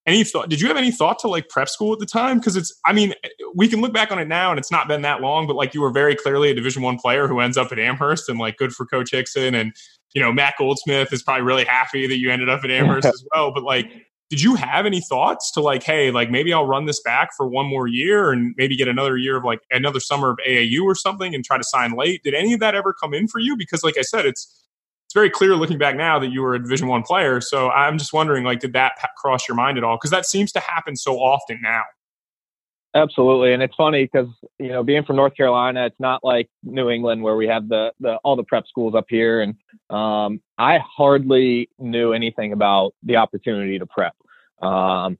any 0.05 0.23
thought? 0.23 0.49
Did 0.49 0.59
you 0.59 0.67
have 0.67 0.77
any 0.77 0.91
thought 0.91 1.19
to 1.19 1.27
like 1.27 1.47
prep 1.49 1.69
school 1.69 1.93
at 1.93 1.99
the 1.99 2.05
time? 2.05 2.39
Because 2.39 2.55
it's, 2.55 2.73
I 2.85 2.91
mean, 2.91 3.13
we 3.55 3.67
can 3.67 3.81
look 3.81 3.93
back 3.93 4.11
on 4.11 4.19
it 4.19 4.27
now, 4.27 4.49
and 4.49 4.59
it's 4.59 4.71
not 4.71 4.87
been 4.87 5.01
that 5.03 5.21
long, 5.21 5.47
but 5.47 5.55
like 5.55 5.73
you 5.73 5.81
were 5.81 5.91
very 5.91 6.15
clearly 6.15 6.51
a 6.51 6.53
Division 6.53 6.81
One 6.81 6.97
player 6.97 7.27
who 7.27 7.39
ends 7.39 7.57
up 7.57 7.71
at 7.71 7.79
Amherst, 7.79 8.27
and 8.29 8.39
like 8.39 8.57
good 8.57 8.73
for 8.73 8.85
Coach 8.85 9.11
Hixon, 9.11 9.55
and 9.55 9.73
you 10.13 10.21
know 10.21 10.33
Matt 10.33 10.55
Goldsmith 10.57 11.13
is 11.13 11.23
probably 11.23 11.43
really 11.43 11.65
happy 11.65 12.07
that 12.07 12.17
you 12.17 12.31
ended 12.31 12.49
up 12.49 12.63
at 12.63 12.71
Amherst 12.71 13.07
as 13.07 13.23
well. 13.33 13.53
But 13.53 13.63
like 13.63 13.91
did 14.29 14.41
you 14.41 14.55
have 14.55 14.85
any 14.85 15.01
thoughts 15.01 15.51
to 15.51 15.61
like, 15.61 15.83
hey, 15.83 16.09
like 16.11 16.31
maybe 16.31 16.53
I'll 16.53 16.65
run 16.65 16.85
this 16.85 17.01
back 17.01 17.29
for 17.37 17.47
one 17.47 17.67
more 17.67 17.87
year 17.87 18.31
and 18.31 18.55
maybe 18.57 18.75
get 18.75 18.87
another 18.87 19.17
year 19.17 19.37
of 19.37 19.43
like 19.43 19.59
another 19.69 19.99
summer 19.99 20.31
of 20.31 20.37
AAU 20.47 20.81
or 20.83 20.95
something 20.95 21.35
and 21.35 21.45
try 21.45 21.57
to 21.57 21.63
sign 21.63 21.91
late? 21.91 22.23
Did 22.23 22.33
any 22.33 22.53
of 22.53 22.59
that 22.59 22.73
ever 22.73 22.93
come 22.93 23.13
in 23.13 23.27
for 23.27 23.39
you? 23.39 23.55
Because 23.55 23.83
like 23.83 23.97
I 23.97 24.01
said, 24.01 24.25
it's 24.25 24.63
it's 25.05 25.13
very 25.13 25.29
clear 25.29 25.55
looking 25.55 25.77
back 25.77 25.95
now 25.95 26.17
that 26.17 26.31
you 26.31 26.41
were 26.41 26.55
a 26.55 26.59
Division 26.59 26.87
One 26.87 27.03
player. 27.03 27.39
So 27.39 27.69
I'm 27.69 27.99
just 27.99 28.13
wondering, 28.13 28.43
like, 28.43 28.61
did 28.61 28.73
that 28.73 28.93
cross 29.15 29.47
your 29.47 29.55
mind 29.55 29.77
at 29.77 29.83
all? 29.83 29.97
Because 29.97 30.09
that 30.09 30.25
seems 30.25 30.51
to 30.53 30.59
happen 30.59 30.95
so 30.95 31.17
often 31.17 31.59
now. 31.61 31.83
Absolutely, 32.95 33.53
and 33.53 33.63
it's 33.63 33.73
funny 33.75 34.03
because 34.05 34.27
you 34.59 34.69
know, 34.69 34.83
being 34.83 35.03
from 35.03 35.15
North 35.15 35.35
Carolina, 35.35 35.85
it's 35.87 35.99
not 35.99 36.23
like 36.23 36.47
New 36.63 36.91
England 36.91 37.23
where 37.23 37.35
we 37.35 37.47
have 37.47 37.67
the 37.67 37.91
the 37.99 38.17
all 38.23 38.35
the 38.35 38.43
prep 38.43 38.67
schools 38.67 38.93
up 38.93 39.05
here, 39.09 39.41
and 39.41 39.55
um, 39.89 40.39
I 40.59 40.77
hardly 40.77 41.69
knew 41.79 42.13
anything 42.13 42.53
about 42.53 42.93
the 43.01 43.15
opportunity 43.15 43.79
to 43.79 43.87
prep. 43.87 44.13
Um, 44.61 45.17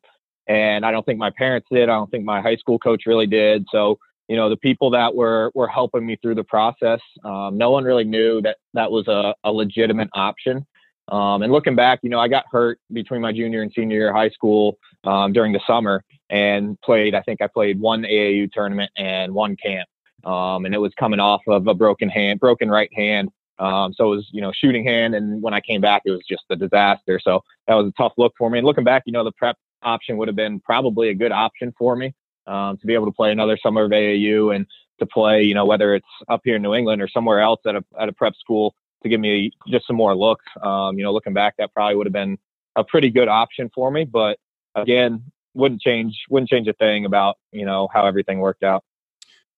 and 0.47 0.85
I 0.85 0.91
don't 0.91 1.03
think 1.03 1.17
my 1.17 1.31
parents 1.35 1.67
did. 1.71 1.89
I 1.89 1.95
don't 1.95 2.11
think 2.11 2.25
my 2.25 2.41
high 2.41 2.57
school 2.57 2.77
coach 2.77 3.03
really 3.07 3.25
did. 3.27 3.65
So, 3.71 3.97
you 4.27 4.35
know, 4.35 4.49
the 4.49 4.57
people 4.57 4.91
that 4.91 5.15
were 5.15 5.51
were 5.55 5.67
helping 5.67 6.05
me 6.05 6.15
through 6.21 6.35
the 6.35 6.43
process, 6.43 6.99
um, 7.25 7.57
no 7.57 7.71
one 7.71 7.85
really 7.85 8.03
knew 8.03 8.39
that 8.43 8.57
that 8.75 8.91
was 8.91 9.07
a, 9.07 9.33
a 9.43 9.51
legitimate 9.51 10.09
option. 10.13 10.65
Um, 11.09 11.41
and 11.41 11.51
looking 11.51 11.75
back, 11.75 11.99
you 12.01 12.09
know, 12.09 12.19
I 12.19 12.27
got 12.27 12.45
hurt 12.51 12.79
between 12.91 13.21
my 13.21 13.31
junior 13.31 13.61
and 13.61 13.71
senior 13.75 13.97
year 13.97 14.09
of 14.09 14.15
high 14.15 14.29
school 14.29 14.77
um, 15.03 15.33
during 15.33 15.51
the 15.51 15.59
summer 15.67 16.03
and 16.29 16.79
played. 16.81 17.13
I 17.13 17.21
think 17.21 17.41
I 17.41 17.47
played 17.47 17.79
one 17.79 18.03
AAU 18.03 18.51
tournament 18.51 18.91
and 18.97 19.33
one 19.33 19.57
camp, 19.57 19.87
um, 20.23 20.65
and 20.65 20.73
it 20.73 20.79
was 20.79 20.93
coming 20.97 21.19
off 21.19 21.41
of 21.47 21.67
a 21.67 21.73
broken 21.73 22.09
hand, 22.09 22.39
broken 22.39 22.69
right 22.69 22.91
hand. 22.93 23.29
Um, 23.59 23.93
so 23.93 24.11
it 24.11 24.15
was, 24.15 24.27
you 24.31 24.41
know, 24.41 24.51
shooting 24.51 24.83
hand. 24.83 25.13
And 25.13 25.41
when 25.41 25.53
I 25.53 25.59
came 25.59 25.81
back, 25.81 26.03
it 26.05 26.11
was 26.11 26.23
just 26.27 26.43
a 26.49 26.55
disaster. 26.55 27.19
So 27.23 27.43
that 27.67 27.75
was 27.75 27.87
a 27.87 27.91
tough 27.91 28.13
look 28.17 28.33
for 28.37 28.49
me. 28.49 28.59
And 28.59 28.65
looking 28.65 28.83
back, 28.83 29.03
you 29.05 29.13
know, 29.13 29.23
the 29.23 29.31
prep 29.33 29.57
option 29.83 30.17
would 30.17 30.27
have 30.27 30.35
been 30.35 30.59
probably 30.59 31.09
a 31.09 31.13
good 31.13 31.31
option 31.31 31.73
for 31.77 31.95
me 31.95 32.13
um, 32.47 32.77
to 32.77 32.87
be 32.87 32.93
able 32.93 33.05
to 33.05 33.11
play 33.11 33.31
another 33.31 33.57
summer 33.61 33.83
of 33.83 33.91
AAU 33.91 34.55
and 34.55 34.65
to 34.99 35.05
play, 35.05 35.43
you 35.43 35.53
know, 35.53 35.65
whether 35.65 35.93
it's 35.95 36.07
up 36.29 36.41
here 36.43 36.55
in 36.55 36.61
New 36.61 36.73
England 36.73 37.01
or 37.01 37.07
somewhere 37.07 37.41
else 37.41 37.59
at 37.65 37.75
a, 37.75 37.83
at 37.99 38.09
a 38.09 38.13
prep 38.13 38.35
school 38.35 38.73
to 39.03 39.09
give 39.09 39.19
me 39.19 39.51
just 39.67 39.87
some 39.87 39.95
more 39.95 40.15
looks. 40.15 40.45
Um, 40.61 40.97
you 40.97 41.03
know, 41.03 41.13
looking 41.13 41.33
back, 41.33 41.55
that 41.57 41.73
probably 41.73 41.95
would 41.95 42.07
have 42.07 42.13
been 42.13 42.37
a 42.75 42.83
pretty 42.83 43.09
good 43.09 43.27
option 43.27 43.69
for 43.73 43.91
me. 43.91 44.05
But 44.05 44.39
again, 44.75 45.23
wouldn't 45.53 45.81
change, 45.81 46.17
wouldn't 46.29 46.49
change 46.49 46.67
a 46.67 46.73
thing 46.73 47.05
about, 47.05 47.37
you 47.51 47.65
know, 47.65 47.87
how 47.93 48.05
everything 48.05 48.39
worked 48.39 48.63
out. 48.63 48.83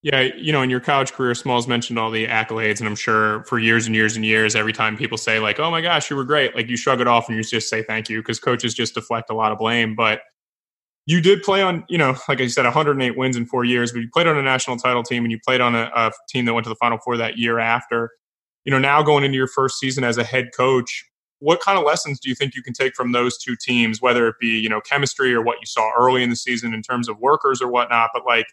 Yeah, 0.02 0.22
you 0.22 0.52
know, 0.52 0.62
in 0.62 0.70
your 0.70 0.82
college 0.82 1.14
career, 1.14 1.34
Smalls 1.34 1.68
mentioned 1.68 1.98
all 1.98 2.12
the 2.12 2.28
accolades, 2.28 2.78
and 2.80 2.88
I'm 2.88 2.96
sure 2.96 3.44
for 3.46 3.58
years 3.58 3.88
and 3.88 3.96
years 3.96 4.16
and 4.16 4.24
years, 4.24 4.56
every 4.56 4.72
time 4.72 4.98
people 4.98 5.18
say 5.18 5.40
like, 5.40 5.60
"Oh 5.60 5.72
my 5.72 5.82
gosh, 5.82 6.12
you 6.12 6.16
were 6.16 6.24
great," 6.24 6.56
like 6.56 6.70
you 6.70 6.78
shrug 6.78 7.02
it 7.02 7.08
off 7.08 7.28
and 7.28 7.36
you 7.36 7.44
just 7.44 7.70
say 7.70 7.82
thank 7.82 8.08
you 8.08 8.20
because 8.20 8.40
coaches 8.40 8.76
just 8.76 8.94
deflect 8.94 9.32
a 9.32 9.34
lot 9.34 9.52
of 9.52 9.58
blame. 9.58 9.96
But 9.96 10.22
you 11.08 11.22
did 11.22 11.42
play 11.42 11.64
on, 11.64 11.86
you 11.90 11.98
know, 11.98 12.16
like 12.30 12.40
I 12.40 12.46
said, 12.48 12.66
108 12.66 13.18
wins 13.18 13.36
in 13.36 13.48
four 13.48 13.64
years, 13.64 13.92
but 13.92 14.00
you 14.00 14.10
played 14.14 14.28
on 14.28 14.38
a 14.38 14.44
national 14.44 14.78
title 14.78 15.02
team 15.02 15.24
and 15.24 15.32
you 15.32 15.40
played 15.44 15.62
on 15.62 15.74
a, 15.74 15.90
a 15.96 16.12
team 16.30 16.46
that 16.46 16.54
went 16.54 16.66
to 16.66 16.70
the 16.70 16.76
Final 16.76 17.00
Four 17.00 17.18
that 17.18 17.40
year 17.40 17.58
after. 17.58 18.12
You 18.66 18.72
know, 18.72 18.80
now 18.80 19.04
going 19.04 19.24
into 19.24 19.38
your 19.38 19.48
first 19.48 19.80
season 19.80 20.04
as 20.04 20.18
a 20.18 20.24
head 20.24 20.50
coach, 20.56 21.06
what 21.40 21.62
kind 21.62 21.78
of 21.78 21.86
lessons 21.86 22.20
do 22.20 22.30
you 22.30 22.36
think 22.36 22.56
you 22.56 22.64
can 22.64 22.74
take 22.74 22.96
from 22.96 23.12
those 23.12 23.38
two 23.38 23.56
teams, 23.56 24.02
whether 24.02 24.28
it 24.28 24.36
be 24.40 24.48
you 24.48 24.70
know 24.70 24.82
chemistry 24.82 25.34
or 25.34 25.42
what 25.42 25.58
you 25.60 25.66
saw 25.66 25.92
early 25.98 26.24
in 26.24 26.30
the 26.30 26.36
season 26.36 26.74
in 26.74 26.82
terms 26.82 27.08
of 27.08 27.20
workers 27.20 27.62
or 27.62 27.68
whatnot, 27.68 28.10
but 28.14 28.26
like 28.26 28.48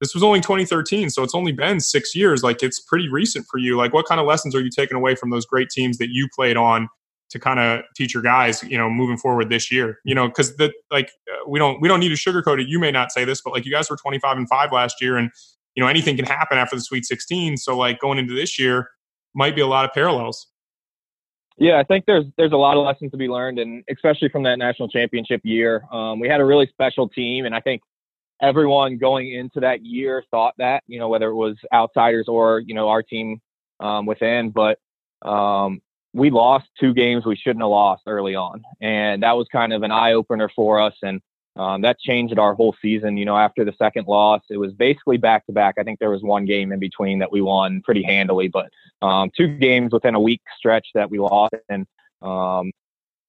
this 0.00 0.14
was 0.14 0.22
only 0.22 0.40
2013 0.40 1.10
so 1.10 1.24
it's 1.24 1.34
only 1.34 1.52
been 1.52 1.80
six 1.80 2.14
years. 2.14 2.42
Like 2.42 2.62
it's 2.62 2.80
pretty 2.80 3.08
recent 3.08 3.46
for 3.50 3.58
you. 3.58 3.76
Like 3.76 3.92
what 3.92 4.06
kind 4.06 4.20
of 4.20 4.26
lessons 4.26 4.54
are 4.54 4.60
you 4.60 4.70
taking 4.70 4.96
away 4.96 5.14
from 5.14 5.30
those 5.30 5.44
great 5.44 5.70
teams 5.70 5.98
that 5.98 6.08
you 6.10 6.28
played 6.34 6.56
on 6.56 6.88
to 7.30 7.38
kind 7.38 7.60
of 7.60 7.82
teach 7.94 8.14
your 8.14 8.22
guys 8.22 8.62
you 8.62 8.78
know 8.78 8.88
moving 8.88 9.18
forward 9.18 9.50
this 9.50 9.70
year? 9.70 9.98
You 10.04 10.14
know 10.14 10.28
because 10.28 10.56
the 10.56 10.72
like 10.90 11.10
uh, 11.30 11.48
we 11.48 11.58
don't 11.58 11.80
we 11.80 11.88
don't 11.88 12.00
need 12.00 12.10
to 12.10 12.14
sugarcoat 12.14 12.60
it. 12.60 12.68
You 12.68 12.78
may 12.78 12.90
not 12.90 13.12
say 13.12 13.24
this 13.24 13.42
but 13.42 13.52
like 13.52 13.66
you 13.66 13.72
guys 13.72 13.90
were 13.90 13.96
25 13.96 14.36
and 14.36 14.48
5 14.48 14.72
last 14.72 15.02
year 15.02 15.16
and 15.16 15.30
you 15.74 15.82
know 15.82 15.88
anything 15.88 16.16
can 16.16 16.24
happen 16.24 16.56
after 16.56 16.76
the 16.76 16.82
sweet 16.82 17.04
16 17.04 17.56
so 17.56 17.76
like 17.76 18.00
going 18.00 18.18
into 18.18 18.34
this 18.34 18.58
year 18.58 18.88
might 19.34 19.54
be 19.54 19.60
a 19.60 19.66
lot 19.66 19.84
of 19.84 19.92
parallels 19.92 20.46
yeah, 21.60 21.76
I 21.76 21.82
think 21.82 22.04
there's 22.06 22.24
there's 22.36 22.52
a 22.52 22.56
lot 22.56 22.76
of 22.76 22.86
lessons 22.86 23.10
to 23.10 23.16
be 23.16 23.26
learned, 23.26 23.58
and 23.58 23.82
especially 23.90 24.28
from 24.28 24.44
that 24.44 24.58
national 24.60 24.86
championship 24.86 25.40
year, 25.42 25.82
um, 25.90 26.20
we 26.20 26.28
had 26.28 26.40
a 26.40 26.44
really 26.44 26.68
special 26.68 27.08
team, 27.08 27.46
and 27.46 27.52
I 27.52 27.58
think 27.58 27.82
everyone 28.40 28.98
going 28.98 29.32
into 29.32 29.60
that 29.60 29.84
year 29.84 30.22
thought 30.30 30.54
that, 30.58 30.82
you 30.86 30.98
know, 30.98 31.08
whether 31.08 31.28
it 31.28 31.34
was 31.34 31.56
outsiders 31.72 32.26
or, 32.28 32.60
you 32.60 32.74
know, 32.74 32.88
our 32.88 33.02
team 33.02 33.40
um, 33.80 34.06
within. 34.06 34.50
But 34.50 34.78
um, 35.28 35.80
we 36.12 36.30
lost 36.30 36.66
two 36.78 36.94
games 36.94 37.24
we 37.26 37.36
shouldn't 37.36 37.62
have 37.62 37.70
lost 37.70 38.02
early 38.06 38.34
on. 38.34 38.62
And 38.80 39.22
that 39.22 39.32
was 39.32 39.46
kind 39.50 39.72
of 39.72 39.82
an 39.82 39.90
eye 39.90 40.12
opener 40.12 40.50
for 40.54 40.80
us. 40.80 40.94
And 41.02 41.20
um, 41.58 41.80
that 41.82 41.98
changed 41.98 42.38
our 42.38 42.54
whole 42.54 42.74
season. 42.80 43.16
You 43.16 43.24
know, 43.24 43.36
after 43.36 43.64
the 43.64 43.74
second 43.76 44.06
loss, 44.06 44.42
it 44.48 44.58
was 44.58 44.72
basically 44.72 45.16
back 45.16 45.44
to 45.46 45.52
back. 45.52 45.74
I 45.78 45.82
think 45.82 45.98
there 45.98 46.10
was 46.10 46.22
one 46.22 46.44
game 46.44 46.70
in 46.70 46.78
between 46.78 47.18
that 47.18 47.32
we 47.32 47.40
won 47.40 47.82
pretty 47.82 48.02
handily, 48.02 48.48
but 48.48 48.70
um, 49.02 49.30
two 49.36 49.48
games 49.58 49.92
within 49.92 50.14
a 50.14 50.20
week 50.20 50.40
stretch 50.56 50.86
that 50.94 51.10
we 51.10 51.18
lost. 51.18 51.54
And 51.68 51.84
um, 52.22 52.70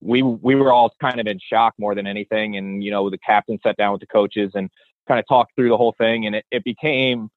we 0.01 0.21
we 0.21 0.53
were 0.55 0.71
all 0.71 0.93
kind 1.01 1.19
of 1.19 1.25
in 1.25 1.39
shock 1.39 1.73
more 1.79 1.95
than 1.95 2.05
anything. 2.05 2.55
And 2.55 2.83
you 2.83 2.91
know, 2.91 3.09
the 3.09 3.17
captain 3.17 3.59
sat 3.63 3.77
down 3.77 3.93
with 3.93 4.01
the 4.01 4.07
coaches 4.07 4.51
and 4.53 4.69
kind 5.07 5.19
of 5.19 5.27
talked 5.27 5.55
through 5.55 5.69
the 5.69 5.77
whole 5.77 5.95
thing, 5.97 6.27
and 6.27 6.35
it, 6.35 6.45
it 6.51 6.63
became 6.63 7.29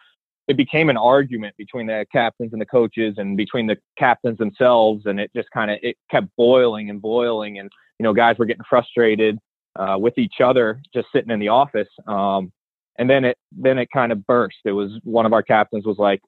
it 0.49 0.57
became 0.57 0.91
an 0.91 0.99
argument 0.99 1.57
between 1.57 1.87
the 1.87 2.05
captains 2.13 2.53
and 2.53 2.61
the 2.61 2.67
coaches 2.67 3.15
and 3.17 3.37
between 3.37 3.67
the 3.67 3.79
captains 3.97 4.39
themselves 4.39 5.07
and 5.07 5.21
it 5.21 5.31
just 5.35 5.49
kind 5.53 5.71
of 5.71 5.79
it 5.83 5.97
kept 6.11 6.27
boiling 6.37 6.91
and 6.91 7.01
boiling 7.01 7.61
and 7.61 7.71
you 7.99 8.03
know 8.03 8.13
guys 8.13 8.37
were 8.39 8.45
getting 8.45 8.65
frustrated 8.69 9.39
uh, 9.77 9.97
with 9.99 10.19
each 10.19 10.41
other 10.43 10.81
just 10.95 11.09
sitting 11.15 11.31
in 11.31 11.41
the 11.41 11.49
office 11.49 11.89
um, 12.07 12.53
and 12.99 13.09
then 13.09 13.25
it 13.25 13.39
then 13.53 13.79
it 13.79 13.89
kind 13.93 14.13
of 14.13 14.27
burst 14.27 14.59
it 14.65 14.73
was 14.73 14.91
one 15.05 15.27
of 15.27 15.33
our 15.33 15.43
captains 15.43 15.85
was 15.85 15.99
like 15.99 16.21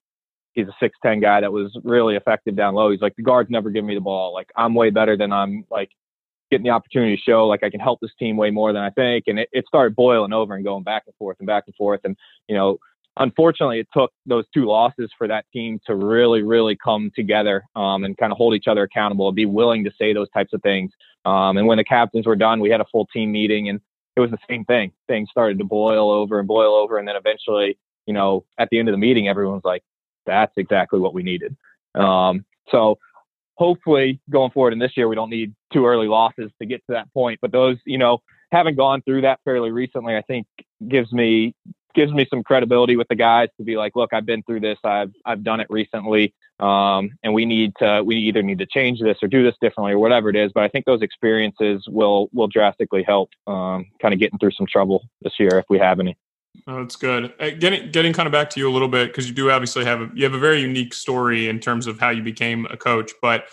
he's 0.53 0.67
a 0.69 0.85
6'10 0.85 1.21
guy 1.21 1.41
that 1.41 1.53
was 1.53 1.77
really 1.85 2.17
effective 2.17 2.57
down 2.57 2.75
low 2.75 2.91
he's 2.91 3.01
like 3.01 3.17
the 3.17 3.23
guards 3.23 3.51
never 3.51 3.71
give 3.71 3.85
me 3.85 3.95
the 3.95 4.01
ball 4.01 4.33
like 4.33 4.49
i'm 4.57 4.75
way 4.75 4.91
better 4.91 5.17
than 5.17 5.33
i'm 5.33 5.65
like 5.71 5.91
getting 6.51 6.65
the 6.65 6.71
opportunity 6.71 7.17
to 7.17 7.23
show 7.23 7.47
like 7.47 7.65
I 7.65 7.71
can 7.71 7.81
help 7.81 8.01
this 8.01 8.13
team 8.19 8.37
way 8.37 8.51
more 8.51 8.73
than 8.73 8.83
I 8.83 8.91
think. 8.91 9.25
And 9.27 9.39
it, 9.41 9.49
it 9.53 9.65
started 9.67 9.97
boiling 9.97 10.33
over 10.33 10.55
and 10.55 10.65
going 10.65 10.85
back 10.85 11.03
and 11.07 11.15
forth 11.17 11.37
and 11.41 11.47
back 11.47 11.65
and 11.67 11.75
forth. 11.75 12.01
And, 12.05 12.17
you 12.49 12.55
know, 12.55 12.79
unfortunately 13.19 13.81
it 13.81 13.89
took 13.93 14.13
those 14.27 14.45
two 14.53 14.67
losses 14.67 15.11
for 15.17 15.29
that 15.29 15.45
team 15.53 15.81
to 15.87 15.95
really, 15.95 16.43
really 16.43 16.77
come 16.77 17.11
together 17.15 17.63
um, 17.77 18.05
and 18.05 18.17
kind 18.17 18.33
of 18.33 18.39
hold 18.39 18.55
each 18.55 18.67
other 18.67 18.83
accountable 18.83 19.29
and 19.29 19.37
be 19.37 19.47
willing 19.47 19.85
to 19.85 19.91
say 19.99 20.13
those 20.13 20.31
types 20.31 20.53
of 20.53 20.63
things. 20.63 20.91
Um, 21.25 21.57
and 21.57 21.67
when 21.67 21.79
the 21.79 21.85
captains 21.85 22.27
were 22.27 22.37
done, 22.37 22.61
we 22.61 22.71
had 22.71 22.81
a 22.81 22.87
full 22.91 23.07
team 23.07 23.33
meeting 23.33 23.69
and 23.69 23.81
it 24.17 24.21
was 24.21 24.31
the 24.31 24.39
same 24.49 24.65
thing. 24.65 24.93
Things 25.09 25.29
started 25.31 25.59
to 25.59 25.65
boil 25.65 26.11
over 26.11 26.39
and 26.39 26.47
boil 26.47 26.75
over. 26.75 26.99
And 26.99 27.07
then 27.07 27.17
eventually, 27.17 27.79
you 28.07 28.15
know, 28.15 28.45
at 28.59 28.69
the 28.71 28.79
end 28.79 28.89
of 28.89 28.93
the 28.93 28.99
meeting, 28.99 29.29
everyone 29.29 29.55
was 29.55 29.65
like, 29.65 29.83
that's 30.27 30.53
exactly 30.57 31.01
what 31.01 31.15
we 31.15 31.23
needed. 31.23 31.57
Um, 31.95 32.45
so 32.71 32.99
hopefully 33.57 34.21
going 34.31 34.51
forward 34.51 34.73
in 34.73 34.79
this 34.79 34.97
year, 34.97 35.09
we 35.09 35.15
don't 35.15 35.31
need 35.31 35.55
two 35.73 35.87
early 35.87 36.09
losses 36.09 36.51
to 36.61 36.67
get 36.67 36.79
to 36.87 36.93
that 36.93 37.13
point. 37.13 37.39
But 37.41 37.53
those, 37.53 37.77
you 37.87 37.99
know, 37.99 38.19
having 38.53 38.75
gone 38.75 39.03
through 39.03 39.23
that 39.23 39.41
fairly 39.45 39.71
recently, 39.71 40.17
I 40.17 40.23
think 40.23 40.47
gives 40.89 41.13
me 41.13 41.55
gives 41.95 42.13
me 42.13 42.27
some 42.29 42.43
credibility 42.43 42.97
with 42.97 43.09
the 43.09 43.15
guys 43.15 43.49
to 43.57 43.65
be 43.65 43.77
like, 43.77 43.97
look, 43.97 44.13
I've 44.13 44.27
been 44.27 44.43
through 44.43 44.61
this. 44.61 44.79
I've 44.85 45.13
I've 45.25 45.43
done 45.43 45.61
it 45.61 45.67
recently, 45.71 46.35
um, 46.61 47.11
and 47.23 47.33
we 47.33 47.45
need 47.45 47.73
to 47.79 48.03
we 48.05 48.17
either 48.17 48.43
need 48.43 48.59
to 48.59 48.67
change 48.67 49.01
this 49.01 49.19
or 49.23 49.29
do 49.29 49.43
this 49.43 49.55
differently 49.61 49.93
or 49.93 49.99
whatever 49.99 50.29
it 50.29 50.37
is. 50.37 50.53
But 50.53 50.65
I 50.65 50.69
think 50.69 50.85
those 50.85 51.03
experiences 51.03 51.85
will 51.89 52.29
will 52.33 52.49
drastically 52.49 53.03
help 53.03 53.31
um, 53.47 53.87
kind 54.01 54.13
of 54.13 54.21
getting 54.21 54.39
through 54.39 54.53
some 54.53 54.67
trouble 54.67 55.09
this 55.23 55.35
year 55.39 55.59
if 55.59 55.65
we 55.69 55.79
have 55.79 56.01
any. 56.01 56.17
Oh, 56.67 56.81
that's 56.81 56.97
good. 56.97 57.33
Uh, 57.41 57.51
getting 57.51 57.91
getting 57.91 58.13
kind 58.13 58.27
of 58.27 58.33
back 58.33 58.51
to 58.51 58.61
you 58.61 58.69
a 58.69 58.73
little 58.73 58.89
bit 58.89 59.09
because 59.09 59.29
you 59.29 59.35
do 59.35 59.51
obviously 59.51 59.85
have 59.85 60.01
a, 60.01 60.11
you 60.15 60.25
have 60.25 60.35
a 60.35 60.39
very 60.39 60.61
unique 60.61 60.95
story 60.95 61.49
in 61.49 61.59
terms 61.61 61.87
of 61.87 61.99
how 61.99 62.11
you 62.11 62.23
became 62.23 62.67
a 62.71 62.77
coach. 62.77 63.13
But 63.21 63.47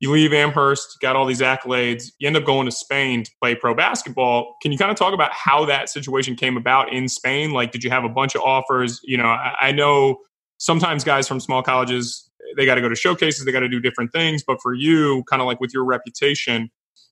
you 0.00 0.10
leave 0.10 0.32
Amherst, 0.32 0.98
got 1.00 1.16
all 1.16 1.24
these 1.24 1.40
accolades. 1.40 2.10
You 2.18 2.26
end 2.26 2.36
up 2.36 2.44
going 2.44 2.66
to 2.66 2.72
Spain 2.72 3.22
to 3.24 3.30
play 3.40 3.54
pro 3.54 3.74
basketball. 3.74 4.56
Can 4.60 4.70
you 4.72 4.78
kind 4.78 4.90
of 4.90 4.96
talk 4.96 5.14
about 5.14 5.32
how 5.32 5.64
that 5.66 5.88
situation 5.88 6.36
came 6.36 6.56
about 6.56 6.92
in 6.92 7.08
Spain? 7.08 7.52
Like, 7.52 7.72
did 7.72 7.82
you 7.82 7.90
have 7.90 8.04
a 8.04 8.08
bunch 8.08 8.34
of 8.34 8.42
offers? 8.42 9.00
You 9.04 9.16
know, 9.16 9.26
I, 9.26 9.54
I 9.60 9.72
know 9.72 10.18
sometimes 10.58 11.02
guys 11.02 11.26
from 11.26 11.40
small 11.40 11.62
colleges 11.62 12.30
they 12.56 12.66
got 12.66 12.76
to 12.76 12.80
go 12.80 12.88
to 12.88 12.94
showcases, 12.94 13.44
they 13.44 13.52
got 13.52 13.60
to 13.60 13.68
do 13.68 13.80
different 13.80 14.12
things. 14.12 14.42
But 14.46 14.58
for 14.62 14.74
you, 14.74 15.24
kind 15.28 15.42
of 15.42 15.46
like 15.46 15.60
with 15.60 15.72
your 15.72 15.84
reputation, 15.84 16.70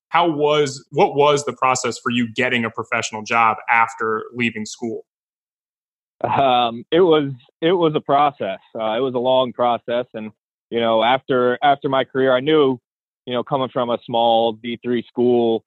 how 0.09 0.31
was 0.31 0.85
what 0.90 1.16
was 1.16 1.44
the 1.44 1.53
process 1.53 1.99
for 1.99 2.11
you 2.11 2.33
getting 2.33 2.64
a 2.64 2.70
professional 2.70 3.23
job 3.23 3.57
after 3.68 4.25
leaving 4.33 4.66
school? 4.66 5.05
Um, 6.23 6.85
it 6.92 7.01
was 7.01 7.33
it 7.61 7.73
was 7.73 7.94
a 7.94 8.01
process. 8.01 8.61
Uh, 8.79 8.92
it 8.92 9.01
was 9.01 9.14
a 9.14 9.18
long 9.18 9.53
process, 9.53 10.07
and 10.14 10.31
you 10.74 10.80
know, 10.80 11.04
after 11.04 11.56
after 11.62 11.88
my 11.88 12.02
career, 12.02 12.34
I 12.34 12.40
knew, 12.40 12.80
you 13.26 13.32
know, 13.32 13.44
coming 13.44 13.68
from 13.72 13.90
a 13.90 13.98
small 14.04 14.54
D 14.54 14.76
three 14.82 15.04
school, 15.06 15.64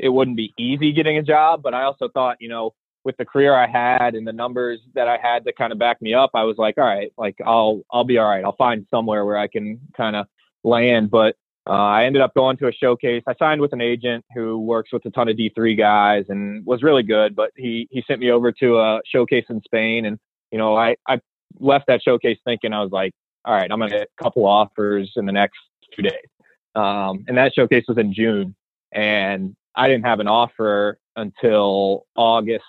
it 0.00 0.08
wouldn't 0.08 0.36
be 0.36 0.52
easy 0.58 0.92
getting 0.92 1.16
a 1.16 1.22
job. 1.22 1.62
But 1.62 1.74
I 1.74 1.84
also 1.84 2.08
thought, 2.08 2.38
you 2.40 2.48
know, 2.48 2.74
with 3.04 3.16
the 3.18 3.24
career 3.24 3.54
I 3.54 3.68
had 3.68 4.16
and 4.16 4.26
the 4.26 4.32
numbers 4.32 4.80
that 4.96 5.06
I 5.06 5.16
had 5.16 5.44
to 5.44 5.52
kind 5.52 5.72
of 5.72 5.78
back 5.78 6.02
me 6.02 6.12
up, 6.12 6.30
I 6.34 6.42
was 6.42 6.56
like, 6.58 6.76
all 6.76 6.82
right, 6.82 7.12
like 7.16 7.36
I'll 7.46 7.82
I'll 7.92 8.02
be 8.02 8.18
all 8.18 8.28
right. 8.28 8.44
I'll 8.44 8.56
find 8.56 8.84
somewhere 8.90 9.24
where 9.24 9.38
I 9.38 9.46
can 9.46 9.78
kind 9.96 10.16
of 10.16 10.26
land. 10.64 11.08
But 11.08 11.36
uh, 11.68 11.74
I 11.74 12.06
ended 12.06 12.20
up 12.20 12.34
going 12.34 12.56
to 12.56 12.66
a 12.66 12.72
showcase. 12.72 13.22
I 13.28 13.36
signed 13.38 13.60
with 13.60 13.72
an 13.72 13.80
agent 13.80 14.24
who 14.34 14.58
works 14.58 14.92
with 14.92 15.06
a 15.06 15.10
ton 15.10 15.28
of 15.28 15.36
D3 15.36 15.78
guys 15.78 16.24
and 16.30 16.66
was 16.66 16.82
really 16.82 17.04
good, 17.04 17.36
but 17.36 17.52
he, 17.54 17.86
he 17.92 18.02
sent 18.08 18.18
me 18.18 18.32
over 18.32 18.50
to 18.50 18.78
a 18.80 19.00
showcase 19.06 19.44
in 19.50 19.62
Spain. 19.62 20.04
And, 20.06 20.18
you 20.50 20.58
know, 20.58 20.76
I, 20.76 20.96
I 21.06 21.20
left 21.60 21.86
that 21.86 22.02
showcase 22.02 22.38
thinking 22.44 22.72
I 22.72 22.82
was 22.82 22.90
like, 22.90 23.12
all 23.48 23.54
right, 23.54 23.70
I'm 23.70 23.78
going 23.78 23.90
to 23.90 23.98
get 23.98 24.08
a 24.18 24.22
couple 24.22 24.46
offers 24.46 25.12
in 25.16 25.26
the 25.26 25.32
next 25.32 25.58
two 25.96 26.02
days. 26.02 26.28
Um, 26.74 27.24
and 27.26 27.36
that 27.38 27.54
showcase 27.54 27.84
was 27.88 27.98
in 27.98 28.12
June. 28.12 28.54
And 28.92 29.56
I 29.74 29.88
didn't 29.88 30.04
have 30.04 30.20
an 30.20 30.28
offer 30.28 30.98
until 31.16 32.06
August 32.14 32.64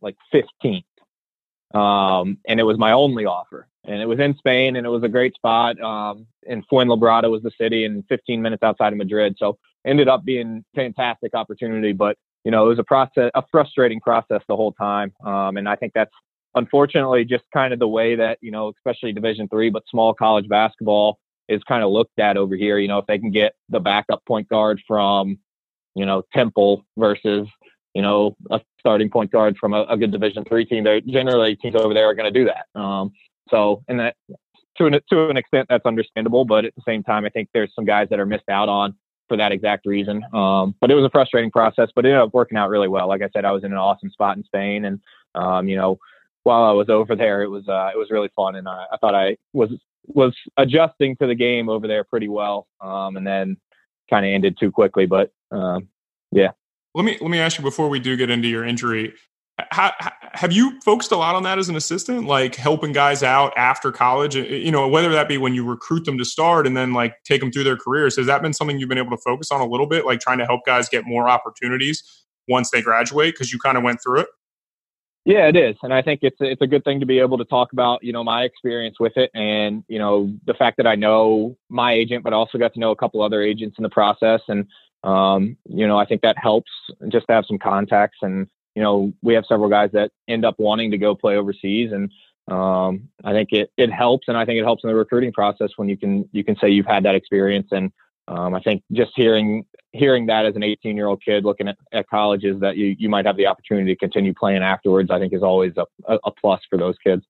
like 0.00 0.16
15th. 0.32 0.84
Um, 1.74 2.38
and 2.46 2.60
it 2.60 2.62
was 2.62 2.78
my 2.78 2.92
only 2.92 3.26
offer 3.26 3.68
and 3.86 4.00
it 4.00 4.06
was 4.06 4.18
in 4.18 4.36
Spain, 4.38 4.76
and 4.76 4.86
it 4.86 4.90
was 4.90 5.02
a 5.02 5.08
great 5.08 5.34
spot. 5.34 5.80
Um, 5.80 6.26
and 6.48 6.66
Fuenlabrada 6.68 7.30
was 7.30 7.42
the 7.42 7.50
city, 7.58 7.84
and 7.84 8.04
15 8.08 8.40
minutes 8.40 8.62
outside 8.62 8.92
of 8.92 8.98
Madrid. 8.98 9.36
So 9.38 9.58
ended 9.86 10.08
up 10.08 10.24
being 10.24 10.64
fantastic 10.74 11.34
opportunity, 11.34 11.92
but 11.92 12.16
you 12.44 12.50
know 12.50 12.64
it 12.64 12.68
was 12.68 12.78
a 12.78 12.84
process, 12.84 13.30
a 13.34 13.42
frustrating 13.50 14.00
process 14.00 14.42
the 14.48 14.56
whole 14.56 14.72
time. 14.72 15.12
Um, 15.24 15.56
and 15.56 15.68
I 15.68 15.76
think 15.76 15.92
that's 15.94 16.12
unfortunately 16.54 17.24
just 17.24 17.44
kind 17.52 17.72
of 17.72 17.78
the 17.78 17.88
way 17.88 18.16
that 18.16 18.38
you 18.40 18.50
know, 18.50 18.72
especially 18.76 19.12
Division 19.12 19.48
three, 19.48 19.70
but 19.70 19.82
small 19.88 20.14
college 20.14 20.48
basketball 20.48 21.18
is 21.48 21.62
kind 21.64 21.84
of 21.84 21.90
looked 21.90 22.18
at 22.18 22.36
over 22.36 22.56
here. 22.56 22.78
You 22.78 22.88
know, 22.88 22.98
if 22.98 23.06
they 23.06 23.18
can 23.18 23.30
get 23.30 23.54
the 23.68 23.80
backup 23.80 24.24
point 24.26 24.48
guard 24.48 24.80
from, 24.86 25.38
you 25.94 26.06
know, 26.06 26.22
Temple 26.32 26.84
versus 26.96 27.46
you 27.94 28.02
know, 28.02 28.36
a 28.50 28.60
starting 28.80 29.08
point 29.08 29.30
guard 29.30 29.56
from 29.58 29.72
a, 29.72 29.84
a 29.84 29.96
good 29.96 30.10
Division 30.10 30.44
three 30.44 30.64
team. 30.64 30.84
They're 30.84 31.00
generally 31.00 31.56
teams 31.56 31.76
over 31.76 31.94
there 31.94 32.08
are 32.08 32.14
going 32.14 32.32
to 32.32 32.38
do 32.38 32.46
that. 32.46 32.78
Um, 32.78 33.12
so, 33.48 33.82
and 33.88 34.00
that 34.00 34.16
to 34.76 34.86
an 34.86 35.00
to 35.10 35.28
an 35.28 35.36
extent 35.36 35.68
that's 35.70 35.86
understandable, 35.86 36.44
but 36.44 36.64
at 36.64 36.74
the 36.74 36.82
same 36.86 37.02
time, 37.02 37.24
I 37.24 37.28
think 37.28 37.48
there's 37.54 37.72
some 37.74 37.84
guys 37.84 38.08
that 38.10 38.18
are 38.18 38.26
missed 38.26 38.48
out 38.50 38.68
on 38.68 38.94
for 39.28 39.36
that 39.36 39.52
exact 39.52 39.86
reason. 39.86 40.22
Um, 40.34 40.74
but 40.80 40.90
it 40.90 40.94
was 40.94 41.04
a 41.04 41.10
frustrating 41.10 41.50
process, 41.50 41.88
but 41.94 42.04
it 42.04 42.08
ended 42.08 42.22
up 42.22 42.34
working 42.34 42.58
out 42.58 42.68
really 42.68 42.88
well. 42.88 43.08
Like 43.08 43.22
I 43.22 43.28
said, 43.32 43.44
I 43.44 43.52
was 43.52 43.64
in 43.64 43.72
an 43.72 43.78
awesome 43.78 44.10
spot 44.10 44.36
in 44.36 44.44
Spain, 44.44 44.84
and 44.84 45.00
um, 45.36 45.68
you 45.68 45.76
know, 45.76 45.98
while 46.44 46.62
I 46.64 46.72
was 46.72 46.88
over 46.88 47.16
there, 47.16 47.42
it 47.42 47.48
was 47.48 47.68
uh, 47.68 47.90
it 47.92 47.98
was 47.98 48.08
really 48.10 48.30
fun, 48.36 48.56
and 48.56 48.68
I, 48.68 48.84
I 48.92 48.96
thought 48.98 49.14
I 49.14 49.36
was 49.52 49.70
was 50.06 50.34
adjusting 50.56 51.16
to 51.16 51.26
the 51.26 51.34
game 51.34 51.68
over 51.68 51.88
there 51.88 52.04
pretty 52.04 52.28
well, 52.28 52.66
um, 52.80 53.16
and 53.16 53.26
then 53.26 53.56
kind 54.08 54.24
of 54.24 54.30
ended 54.30 54.56
too 54.58 54.70
quickly. 54.70 55.06
But 55.06 55.32
um, 55.50 55.88
yeah. 56.30 56.50
Let 56.94 57.04
me 57.04 57.18
let 57.20 57.30
me 57.30 57.40
ask 57.40 57.58
you 57.58 57.64
before 57.64 57.88
we 57.88 57.98
do 57.98 58.16
get 58.16 58.30
into 58.30 58.46
your 58.46 58.64
injury 58.64 59.14
how, 59.70 59.92
have 60.32 60.52
you 60.52 60.80
focused 60.80 61.12
a 61.12 61.16
lot 61.16 61.34
on 61.34 61.44
that 61.44 61.58
as 61.58 61.68
an 61.68 61.76
assistant 61.76 62.26
like 62.26 62.56
helping 62.56 62.92
guys 62.92 63.22
out 63.22 63.52
after 63.56 63.92
college 63.92 64.34
you 64.34 64.70
know 64.70 64.88
whether 64.88 65.10
that 65.10 65.28
be 65.28 65.38
when 65.38 65.54
you 65.54 65.64
recruit 65.64 66.04
them 66.04 66.18
to 66.18 66.24
start 66.24 66.66
and 66.66 66.76
then 66.76 66.92
like 66.92 67.14
take 67.24 67.40
them 67.40 67.52
through 67.52 67.62
their 67.62 67.76
careers 67.76 68.16
has 68.16 68.26
that 68.26 68.42
been 68.42 68.52
something 68.52 68.78
you've 68.78 68.88
been 68.88 68.98
able 68.98 69.16
to 69.16 69.22
focus 69.24 69.52
on 69.52 69.60
a 69.60 69.66
little 69.66 69.86
bit 69.86 70.04
like 70.04 70.18
trying 70.18 70.38
to 70.38 70.44
help 70.44 70.60
guys 70.66 70.88
get 70.88 71.04
more 71.06 71.28
opportunities 71.28 72.02
once 72.48 72.70
they 72.70 72.82
graduate 72.82 73.34
because 73.34 73.52
you 73.52 73.58
kind 73.60 73.78
of 73.78 73.84
went 73.84 74.00
through 74.02 74.20
it 74.20 74.26
yeah 75.24 75.48
it 75.48 75.56
is 75.56 75.76
and 75.82 75.92
i 75.92 76.02
think 76.02 76.20
it's 76.22 76.36
it's 76.40 76.62
a 76.62 76.66
good 76.66 76.84
thing 76.84 77.00
to 77.00 77.06
be 77.06 77.18
able 77.18 77.38
to 77.38 77.44
talk 77.44 77.72
about 77.72 78.02
you 78.02 78.12
know 78.12 78.24
my 78.24 78.42
experience 78.42 78.96
with 79.00 79.16
it 79.16 79.30
and 79.34 79.84
you 79.88 79.98
know 79.98 80.32
the 80.46 80.54
fact 80.54 80.76
that 80.76 80.86
i 80.86 80.94
know 80.94 81.56
my 81.68 81.92
agent 81.92 82.22
but 82.22 82.32
also 82.32 82.58
got 82.58 82.72
to 82.72 82.80
know 82.80 82.90
a 82.90 82.96
couple 82.96 83.22
other 83.22 83.42
agents 83.42 83.76
in 83.78 83.82
the 83.82 83.90
process 83.90 84.40
and 84.48 84.66
um, 85.02 85.56
you 85.68 85.86
know 85.86 85.98
i 85.98 86.04
think 86.04 86.22
that 86.22 86.36
helps 86.38 86.70
just 87.08 87.26
to 87.26 87.34
have 87.34 87.44
some 87.46 87.58
contacts 87.58 88.18
and 88.22 88.48
you 88.74 88.82
know, 88.82 89.12
we 89.22 89.34
have 89.34 89.44
several 89.46 89.68
guys 89.68 89.90
that 89.92 90.10
end 90.28 90.44
up 90.44 90.56
wanting 90.58 90.90
to 90.90 90.98
go 90.98 91.14
play 91.14 91.36
overseas, 91.36 91.92
and 91.92 92.10
um, 92.48 93.08
I 93.24 93.32
think 93.32 93.50
it 93.52 93.70
it 93.76 93.90
helps, 93.92 94.28
and 94.28 94.36
I 94.36 94.44
think 94.44 94.58
it 94.58 94.64
helps 94.64 94.84
in 94.84 94.88
the 94.88 94.96
recruiting 94.96 95.32
process 95.32 95.70
when 95.76 95.88
you 95.88 95.96
can 95.96 96.28
you 96.32 96.44
can 96.44 96.56
say 96.56 96.70
you've 96.70 96.86
had 96.86 97.04
that 97.04 97.14
experience, 97.14 97.68
and 97.70 97.92
um, 98.26 98.54
I 98.54 98.60
think 98.60 98.82
just 98.92 99.12
hearing 99.14 99.64
hearing 99.94 100.26
that 100.26 100.44
as 100.44 100.56
an 100.56 100.62
18 100.62 100.96
year 100.96 101.06
old 101.06 101.22
kid 101.24 101.44
looking 101.44 101.68
at, 101.68 101.76
at 101.92 102.08
colleges 102.08 102.60
that 102.60 102.76
you 102.76 102.96
you 102.98 103.08
might 103.08 103.26
have 103.26 103.36
the 103.36 103.46
opportunity 103.46 103.94
to 103.94 103.98
continue 103.98 104.34
playing 104.34 104.62
afterwards, 104.62 105.10
I 105.10 105.18
think 105.18 105.32
is 105.32 105.42
always 105.42 105.72
a, 105.76 105.86
a 106.24 106.30
plus 106.30 106.60
for 106.68 106.78
those 106.78 106.96
kids. 107.04 107.24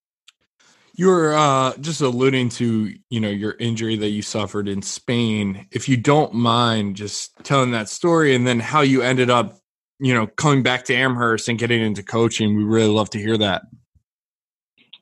You 0.97 1.09
were 1.09 1.35
uh, 1.35 1.77
just 1.81 2.01
alluding 2.01 2.51
to, 2.51 2.95
you 3.11 3.21
know, 3.21 3.29
your 3.29 3.57
injury 3.59 3.97
that 3.97 4.11
you 4.11 4.23
suffered 4.23 4.69
in 4.69 4.81
Spain. 4.81 5.67
If 5.73 5.89
you 5.89 5.97
don't 5.97 6.33
mind, 6.35 6.95
just 6.95 7.33
telling 7.43 7.73
that 7.73 7.89
story 7.89 8.33
and 8.37 8.47
then 8.47 8.61
how 8.61 8.83
you 8.83 9.03
ended 9.03 9.29
up 9.29 9.59
you 10.01 10.13
know, 10.13 10.27
coming 10.27 10.63
back 10.63 10.85
to 10.85 10.95
Amherst 10.95 11.49
and 11.49 11.59
getting 11.59 11.81
into 11.81 12.03
coaching. 12.03 12.57
We 12.57 12.65
really 12.65 12.89
love 12.89 13.11
to 13.11 13.19
hear 13.19 13.39
that. 13.39 13.63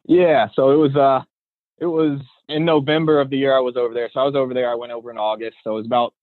Yeah, 0.05 0.49
so 0.55 0.71
it 0.71 0.77
was 0.77 0.95
uh 0.97 1.23
it 1.79 1.87
was 1.87 2.21
in 2.49 2.65
November 2.65 3.21
of 3.21 3.31
the 3.31 3.39
year 3.39 3.57
I 3.57 3.61
was 3.61 3.77
over 3.77 3.95
there. 3.95 4.11
So 4.13 4.21
I 4.21 4.25
was 4.25 4.35
over 4.35 4.53
there. 4.53 4.71
I 4.71 4.75
went 4.75 4.93
over 4.93 5.11
in 5.11 5.19
August. 5.19 5.57
So 5.65 5.73
it 5.73 5.77
was 5.77 5.87
about 5.87 6.15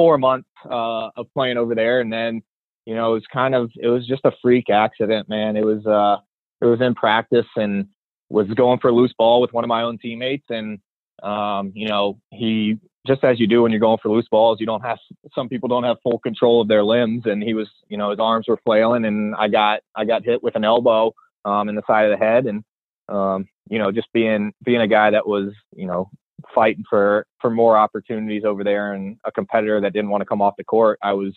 four 0.00 0.16
months 0.16 0.48
uh, 0.64 1.10
of 1.14 1.26
playing 1.34 1.58
over 1.58 1.74
there, 1.74 2.00
and 2.00 2.10
then 2.10 2.40
you 2.86 2.94
know 2.94 3.10
it 3.10 3.14
was 3.16 3.26
kind 3.30 3.54
of 3.54 3.70
it 3.76 3.88
was 3.88 4.06
just 4.06 4.24
a 4.24 4.32
freak 4.40 4.70
accident, 4.70 5.28
man. 5.28 5.56
It 5.56 5.64
was 5.64 5.84
uh 5.84 6.22
it 6.62 6.64
was 6.64 6.80
in 6.80 6.94
practice 6.94 7.44
and 7.54 7.86
was 8.30 8.46
going 8.48 8.78
for 8.78 8.88
a 8.88 8.94
loose 8.94 9.12
ball 9.18 9.42
with 9.42 9.52
one 9.52 9.62
of 9.62 9.68
my 9.68 9.82
own 9.82 9.98
teammates, 9.98 10.46
and 10.48 10.78
um, 11.22 11.72
you 11.74 11.86
know 11.86 12.18
he 12.30 12.78
just 13.06 13.22
as 13.24 13.38
you 13.38 13.46
do 13.46 13.60
when 13.60 13.72
you're 13.72 13.80
going 13.80 13.98
for 14.02 14.10
loose 14.10 14.28
balls, 14.30 14.58
you 14.58 14.64
don't 14.64 14.80
have 14.80 14.96
some 15.34 15.50
people 15.50 15.68
don't 15.68 15.84
have 15.84 15.98
full 16.02 16.18
control 16.18 16.62
of 16.62 16.68
their 16.68 16.82
limbs, 16.82 17.24
and 17.26 17.42
he 17.42 17.52
was, 17.52 17.68
you 17.88 17.98
know, 17.98 18.08
his 18.08 18.18
arms 18.18 18.46
were 18.48 18.58
flailing, 18.64 19.04
and 19.04 19.34
I 19.34 19.48
got 19.48 19.80
I 19.94 20.06
got 20.06 20.24
hit 20.24 20.42
with 20.42 20.56
an 20.56 20.64
elbow 20.64 21.12
um, 21.44 21.68
in 21.68 21.74
the 21.74 21.82
side 21.86 22.06
of 22.06 22.18
the 22.18 22.24
head, 22.24 22.46
and 22.46 22.64
um, 23.10 23.48
you 23.68 23.78
know, 23.78 23.92
just 23.92 24.10
being 24.14 24.54
being 24.64 24.80
a 24.80 24.88
guy 24.88 25.10
that 25.10 25.26
was, 25.26 25.52
you 25.76 25.86
know, 25.86 26.10
fighting 26.54 26.84
for 26.88 27.26
for 27.40 27.50
more 27.50 27.76
opportunities 27.76 28.44
over 28.44 28.64
there, 28.64 28.94
and 28.94 29.16
a 29.24 29.32
competitor 29.32 29.80
that 29.80 29.92
didn't 29.92 30.10
want 30.10 30.22
to 30.22 30.26
come 30.26 30.42
off 30.42 30.54
the 30.56 30.64
court, 30.64 30.98
I 31.02 31.12
was 31.12 31.34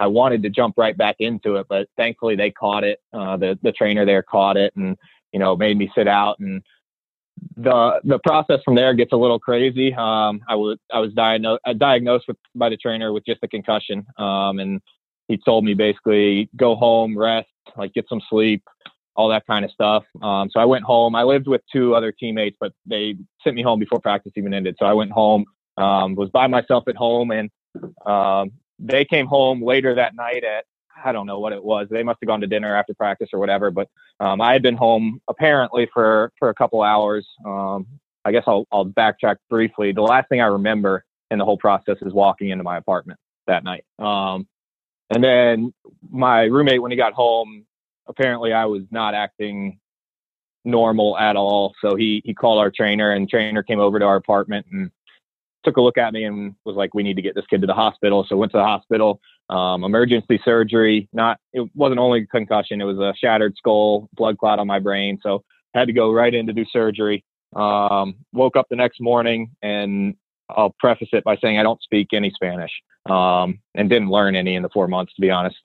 I 0.00 0.06
wanted 0.06 0.42
to 0.42 0.50
jump 0.50 0.74
right 0.76 0.96
back 0.96 1.16
into 1.18 1.56
it, 1.56 1.66
but 1.68 1.88
thankfully 1.96 2.36
they 2.36 2.50
caught 2.50 2.84
it. 2.84 3.00
Uh, 3.12 3.36
the 3.36 3.58
the 3.62 3.72
trainer 3.72 4.04
there 4.04 4.22
caught 4.22 4.56
it, 4.56 4.74
and 4.76 4.96
you 5.32 5.38
know, 5.38 5.56
made 5.56 5.76
me 5.76 5.90
sit 5.94 6.08
out 6.08 6.38
and 6.38 6.62
the 7.56 8.00
the 8.04 8.18
process 8.20 8.60
from 8.64 8.74
there 8.74 8.94
gets 8.94 9.12
a 9.12 9.16
little 9.16 9.38
crazy. 9.38 9.92
Um, 9.94 10.40
I 10.48 10.54
was 10.54 10.78
I 10.92 11.00
was 11.00 11.12
diagnosed 11.12 11.60
uh, 11.64 11.72
diagnosed 11.72 12.26
with 12.28 12.36
by 12.54 12.68
the 12.68 12.76
trainer 12.76 13.12
with 13.12 13.24
just 13.24 13.40
a 13.42 13.48
concussion, 13.48 14.06
um, 14.18 14.58
and 14.58 14.80
he 15.28 15.38
told 15.38 15.64
me 15.64 15.74
basically 15.74 16.48
go 16.56 16.74
home, 16.74 17.16
rest, 17.16 17.48
like 17.76 17.92
get 17.94 18.06
some 18.08 18.20
sleep, 18.28 18.62
all 19.16 19.28
that 19.28 19.46
kind 19.46 19.64
of 19.64 19.70
stuff. 19.70 20.04
Um, 20.22 20.50
so 20.50 20.60
I 20.60 20.64
went 20.64 20.84
home. 20.84 21.14
I 21.14 21.22
lived 21.22 21.46
with 21.46 21.62
two 21.72 21.94
other 21.94 22.12
teammates, 22.12 22.56
but 22.60 22.72
they 22.86 23.16
sent 23.42 23.56
me 23.56 23.62
home 23.62 23.78
before 23.78 24.00
practice 24.00 24.32
even 24.36 24.52
ended. 24.54 24.76
So 24.78 24.86
I 24.86 24.92
went 24.92 25.12
home, 25.12 25.44
um, 25.76 26.14
was 26.14 26.30
by 26.30 26.46
myself 26.46 26.84
at 26.88 26.96
home, 26.96 27.30
and 27.30 27.50
um, 28.06 28.52
they 28.78 29.04
came 29.04 29.26
home 29.26 29.62
later 29.62 29.94
that 29.94 30.14
night 30.14 30.44
at 30.44 30.64
I 31.04 31.12
don't 31.12 31.26
know 31.26 31.38
what 31.38 31.52
it 31.52 31.62
was. 31.62 31.88
They 31.90 32.02
must 32.02 32.18
have 32.22 32.28
gone 32.28 32.40
to 32.40 32.46
dinner 32.46 32.76
after 32.76 32.94
practice 32.94 33.28
or 33.32 33.38
whatever. 33.38 33.70
But 33.70 33.88
um, 34.20 34.40
I 34.40 34.52
had 34.52 34.62
been 34.62 34.76
home 34.76 35.20
apparently 35.28 35.88
for 35.92 36.32
for 36.38 36.48
a 36.48 36.54
couple 36.54 36.82
hours. 36.82 37.26
Um, 37.44 37.86
I 38.24 38.32
guess 38.32 38.44
I'll 38.46 38.66
I'll 38.72 38.86
backtrack 38.86 39.36
briefly. 39.50 39.92
The 39.92 40.02
last 40.02 40.28
thing 40.28 40.40
I 40.40 40.46
remember 40.46 41.04
in 41.30 41.38
the 41.38 41.44
whole 41.44 41.58
process 41.58 41.96
is 42.02 42.12
walking 42.12 42.50
into 42.50 42.64
my 42.64 42.76
apartment 42.76 43.18
that 43.46 43.64
night. 43.64 43.84
Um, 43.98 44.46
and 45.10 45.22
then 45.22 45.74
my 46.10 46.42
roommate, 46.42 46.80
when 46.80 46.90
he 46.90 46.96
got 46.96 47.12
home, 47.12 47.66
apparently 48.08 48.52
I 48.52 48.66
was 48.66 48.82
not 48.90 49.14
acting 49.14 49.78
normal 50.64 51.16
at 51.18 51.36
all. 51.36 51.74
So 51.80 51.94
he 51.96 52.22
he 52.24 52.34
called 52.34 52.58
our 52.58 52.70
trainer, 52.70 53.12
and 53.12 53.28
trainer 53.28 53.62
came 53.62 53.80
over 53.80 53.98
to 53.98 54.04
our 54.04 54.16
apartment 54.16 54.66
and 54.72 54.90
took 55.64 55.76
a 55.76 55.80
look 55.82 55.98
at 55.98 56.12
me 56.12 56.24
and 56.24 56.54
was 56.64 56.76
like, 56.76 56.94
"We 56.94 57.02
need 57.02 57.16
to 57.16 57.22
get 57.22 57.34
this 57.34 57.46
kid 57.48 57.60
to 57.62 57.66
the 57.66 57.74
hospital." 57.74 58.24
So 58.28 58.36
went 58.36 58.52
to 58.52 58.58
the 58.58 58.64
hospital. 58.64 59.20
um, 59.50 59.84
emergency 59.84 60.40
surgery. 60.44 61.08
Not 61.12 61.38
it 61.52 61.68
wasn't 61.74 62.00
only 62.00 62.26
concussion; 62.26 62.80
it 62.80 62.84
was 62.84 62.98
a 62.98 63.14
shattered 63.16 63.54
skull, 63.56 64.08
blood 64.14 64.38
clot 64.38 64.58
on 64.58 64.66
my 64.66 64.78
brain. 64.78 65.18
So 65.22 65.44
had 65.74 65.86
to 65.86 65.92
go 65.92 66.12
right 66.12 66.32
in 66.34 66.46
to 66.46 66.52
do 66.52 66.64
surgery. 66.70 67.24
Um, 67.54 68.16
woke 68.32 68.56
up 68.56 68.66
the 68.70 68.76
next 68.76 69.00
morning, 69.00 69.50
and 69.62 70.14
I'll 70.48 70.74
preface 70.78 71.08
it 71.12 71.24
by 71.24 71.36
saying 71.36 71.58
I 71.58 71.62
don't 71.62 71.82
speak 71.82 72.08
any 72.12 72.30
Spanish, 72.30 72.72
um, 73.08 73.60
and 73.74 73.88
didn't 73.90 74.10
learn 74.10 74.34
any 74.36 74.54
in 74.56 74.62
the 74.62 74.70
four 74.70 74.88
months, 74.88 75.14
to 75.14 75.20
be 75.20 75.30
honest. 75.30 75.56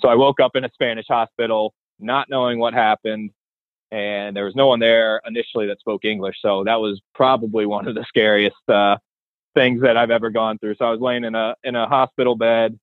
So 0.00 0.08
I 0.08 0.14
woke 0.14 0.40
up 0.40 0.54
in 0.54 0.64
a 0.64 0.70
Spanish 0.72 1.06
hospital, 1.08 1.74
not 1.98 2.28
knowing 2.28 2.58
what 2.58 2.74
happened, 2.74 3.30
and 3.90 4.36
there 4.36 4.44
was 4.44 4.54
no 4.54 4.66
one 4.66 4.80
there 4.80 5.20
initially 5.26 5.66
that 5.66 5.80
spoke 5.80 6.04
English. 6.04 6.36
So 6.40 6.64
that 6.64 6.80
was 6.80 7.00
probably 7.14 7.66
one 7.66 7.88
of 7.88 7.94
the 7.94 8.04
scariest 8.08 8.56
uh, 8.68 8.96
things 9.54 9.80
that 9.82 9.96
I've 9.96 10.10
ever 10.10 10.30
gone 10.30 10.58
through. 10.58 10.76
So 10.76 10.84
I 10.84 10.90
was 10.90 11.00
laying 11.00 11.24
in 11.24 11.34
a 11.34 11.54
in 11.64 11.74
a 11.74 11.86
hospital 11.86 12.36
bed 12.36 12.78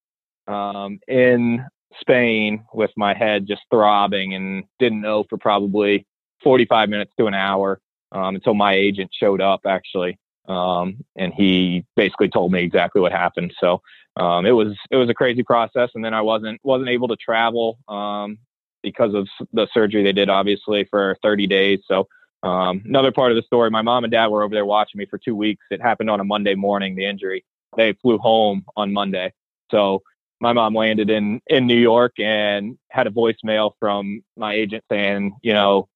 um, 0.48 1.00
in 1.08 1.66
Spain 2.02 2.66
with 2.74 2.92
my 2.98 3.14
head 3.14 3.48
just 3.48 3.62
throbbing 3.72 4.34
and 4.34 4.64
didn't 4.80 5.02
know 5.02 5.24
for 5.30 5.38
probably 5.38 6.06
45 6.44 6.90
minutes 6.90 7.14
to 7.18 7.28
an 7.28 7.34
hour 7.34 7.80
um, 8.12 8.36
until 8.36 8.54
my 8.54 8.74
agent 8.74 9.12
showed 9.18 9.42
up 9.42 9.62
actually. 9.66 10.18
Um, 10.48 11.04
and 11.16 11.34
he 11.34 11.86
basically 11.96 12.30
told 12.30 12.52
me 12.52 12.64
exactly 12.64 13.02
what 13.02 13.12
happened. 13.12 13.54
So 13.60 13.82
um, 14.18 14.46
it 14.46 14.52
was 14.52 14.76
it 14.92 14.96
was 14.96 15.10
a 15.10 15.14
crazy 15.14 15.44
process, 15.44 15.90
and 15.96 16.04
then 16.04 16.14
I 16.14 16.22
wasn't 16.22 16.60
wasn't 16.64 16.90
able 16.90 17.08
to 17.10 17.16
travel 17.16 17.78
um, 17.88 18.38
because 18.82 19.14
of 19.14 19.28
the 19.54 19.68
surgery 19.74 20.04
they 20.04 20.14
did, 20.14 20.30
obviously 20.30 20.86
for 20.86 21.18
30 21.22 21.48
days. 21.48 21.80
So 21.88 22.08
um, 22.44 22.84
another 22.86 23.12
part 23.12 23.32
of 23.32 23.36
the 23.36 23.42
story, 23.42 23.72
my 23.72 23.82
mom 23.82 24.04
and 24.04 24.12
dad 24.12 24.28
were 24.28 24.44
over 24.44 24.54
there 24.54 24.66
watching 24.66 25.00
me 25.00 25.06
for 25.06 25.18
two 25.18 25.36
weeks. 25.36 25.66
It 25.72 25.82
happened 25.82 26.10
on 26.10 26.20
a 26.20 26.24
Monday 26.24 26.56
morning, 26.56 26.96
the 26.96 27.06
injury. 27.06 27.44
They 27.76 27.94
flew 27.94 28.18
home 28.18 28.66
on 28.78 28.94
Monday, 28.94 29.34
so 29.70 30.02
my 30.40 30.54
mom 30.54 30.76
landed 30.76 31.10
in 31.10 31.42
in 31.48 31.66
New 31.68 31.80
York 31.80 32.14
and 32.20 32.78
had 32.90 33.08
a 33.08 33.12
voicemail 33.12 33.72
from 33.80 34.24
my 34.38 34.54
agent 34.54 34.84
saying, 34.92 35.36
you 35.42 35.54
know, 35.54 35.90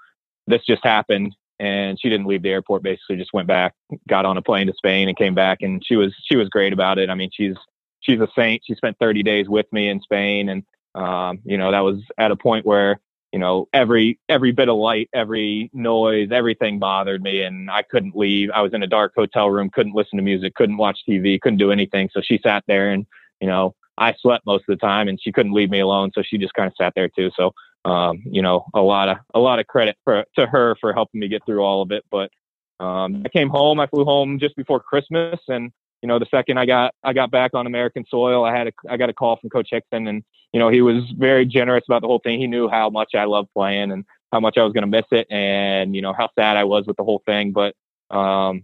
this 0.47 0.65
just 0.65 0.83
happened 0.83 1.35
and 1.59 1.99
she 1.99 2.09
didn't 2.09 2.27
leave 2.27 2.41
the 2.41 2.49
airport 2.49 2.83
basically 2.83 3.17
just 3.17 3.33
went 3.33 3.47
back 3.47 3.73
got 4.07 4.25
on 4.25 4.37
a 4.37 4.41
plane 4.41 4.67
to 4.67 4.73
spain 4.73 5.07
and 5.07 5.17
came 5.17 5.35
back 5.35 5.59
and 5.61 5.83
she 5.85 5.95
was 5.95 6.13
she 6.23 6.35
was 6.35 6.49
great 6.49 6.73
about 6.73 6.97
it. 6.97 7.09
I 7.09 7.15
mean 7.15 7.29
she's 7.33 7.55
she's 8.01 8.19
a 8.19 8.27
saint. 8.35 8.63
She 8.65 8.75
spent 8.75 8.97
30 8.99 9.23
days 9.23 9.49
with 9.49 9.65
me 9.71 9.89
in 9.89 10.01
spain 10.01 10.49
and 10.49 10.63
um, 10.95 11.39
you 11.43 11.57
know 11.57 11.71
that 11.71 11.81
was 11.81 12.01
at 12.17 12.31
a 12.31 12.35
point 12.35 12.65
where 12.65 12.99
you 13.31 13.39
know 13.39 13.67
every 13.73 14.19
every 14.27 14.51
bit 14.51 14.69
of 14.69 14.77
light 14.77 15.09
every 15.13 15.69
noise 15.73 16.29
everything 16.31 16.79
bothered 16.79 17.21
me 17.21 17.43
and 17.43 17.69
i 17.69 17.83
couldn't 17.83 18.15
leave. 18.15 18.49
I 18.51 18.61
was 18.61 18.73
in 18.73 18.81
a 18.81 18.87
dark 18.87 19.13
hotel 19.15 19.49
room 19.49 19.69
couldn't 19.69 19.93
listen 19.93 20.17
to 20.17 20.23
music 20.23 20.55
couldn't 20.55 20.77
watch 20.77 20.99
tv 21.07 21.39
couldn't 21.39 21.59
do 21.59 21.71
anything 21.71 22.09
so 22.11 22.21
she 22.21 22.39
sat 22.41 22.63
there 22.67 22.89
and 22.89 23.05
you 23.39 23.47
know 23.47 23.75
i 23.99 24.15
slept 24.19 24.47
most 24.47 24.61
of 24.67 24.79
the 24.79 24.83
time 24.83 25.07
and 25.07 25.21
she 25.21 25.31
couldn't 25.31 25.53
leave 25.53 25.69
me 25.69 25.79
alone 25.79 26.09
so 26.15 26.23
she 26.23 26.39
just 26.39 26.55
kind 26.55 26.67
of 26.67 26.73
sat 26.75 26.93
there 26.95 27.07
too. 27.07 27.29
So 27.35 27.53
um, 27.89 28.21
you 28.25 28.41
know, 28.41 28.65
a 28.73 28.81
lot 28.81 29.09
of 29.09 29.17
a 29.33 29.39
lot 29.39 29.59
of 29.59 29.67
credit 29.67 29.97
for 30.03 30.25
to 30.37 30.45
her 30.45 30.75
for 30.79 30.93
helping 30.93 31.19
me 31.19 31.27
get 31.27 31.45
through 31.45 31.61
all 31.61 31.81
of 31.81 31.91
it. 31.91 32.03
But 32.09 32.31
um, 32.79 33.23
I 33.25 33.29
came 33.29 33.49
home. 33.49 33.79
I 33.79 33.87
flew 33.87 34.05
home 34.05 34.39
just 34.39 34.55
before 34.55 34.79
Christmas, 34.79 35.39
and 35.47 35.71
you 36.01 36.07
know, 36.07 36.19
the 36.19 36.27
second 36.31 36.57
I 36.57 36.65
got 36.65 36.93
I 37.03 37.13
got 37.13 37.31
back 37.31 37.53
on 37.53 37.67
American 37.67 38.05
soil, 38.09 38.45
I 38.45 38.55
had 38.55 38.67
a 38.67 38.71
I 38.89 38.97
got 38.97 39.09
a 39.09 39.13
call 39.13 39.37
from 39.37 39.49
Coach 39.49 39.69
Hixon, 39.71 40.07
and 40.07 40.23
you 40.53 40.59
know, 40.59 40.69
he 40.69 40.81
was 40.81 41.03
very 41.17 41.45
generous 41.45 41.83
about 41.87 42.01
the 42.01 42.07
whole 42.07 42.19
thing. 42.19 42.39
He 42.39 42.47
knew 42.47 42.69
how 42.69 42.89
much 42.89 43.15
I 43.15 43.25
loved 43.25 43.49
playing 43.53 43.91
and 43.91 44.05
how 44.31 44.39
much 44.39 44.57
I 44.57 44.63
was 44.63 44.73
going 44.73 44.83
to 44.83 44.87
miss 44.87 45.05
it, 45.11 45.27
and 45.29 45.95
you 45.95 46.01
know 46.01 46.13
how 46.13 46.29
sad 46.37 46.57
I 46.57 46.63
was 46.63 46.85
with 46.87 46.97
the 46.97 47.03
whole 47.03 47.21
thing. 47.25 47.51
But 47.51 47.75
um, 48.15 48.63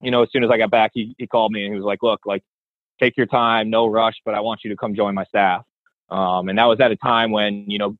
you 0.00 0.10
know, 0.10 0.22
as 0.22 0.30
soon 0.32 0.44
as 0.44 0.50
I 0.50 0.58
got 0.58 0.70
back, 0.70 0.92
he 0.94 1.14
he 1.18 1.26
called 1.26 1.52
me 1.52 1.64
and 1.64 1.72
he 1.72 1.78
was 1.78 1.84
like, 1.84 2.02
"Look, 2.02 2.20
like, 2.24 2.42
take 3.00 3.16
your 3.16 3.26
time, 3.26 3.70
no 3.70 3.86
rush, 3.86 4.16
but 4.24 4.34
I 4.34 4.40
want 4.40 4.60
you 4.64 4.70
to 4.70 4.76
come 4.76 4.94
join 4.94 5.14
my 5.14 5.24
staff." 5.24 5.64
Um, 6.12 6.48
and 6.48 6.58
that 6.58 6.66
was 6.66 6.78
at 6.80 6.92
a 6.92 6.96
time 6.96 7.30
when 7.30 7.64
you 7.68 7.78
know 7.78 7.96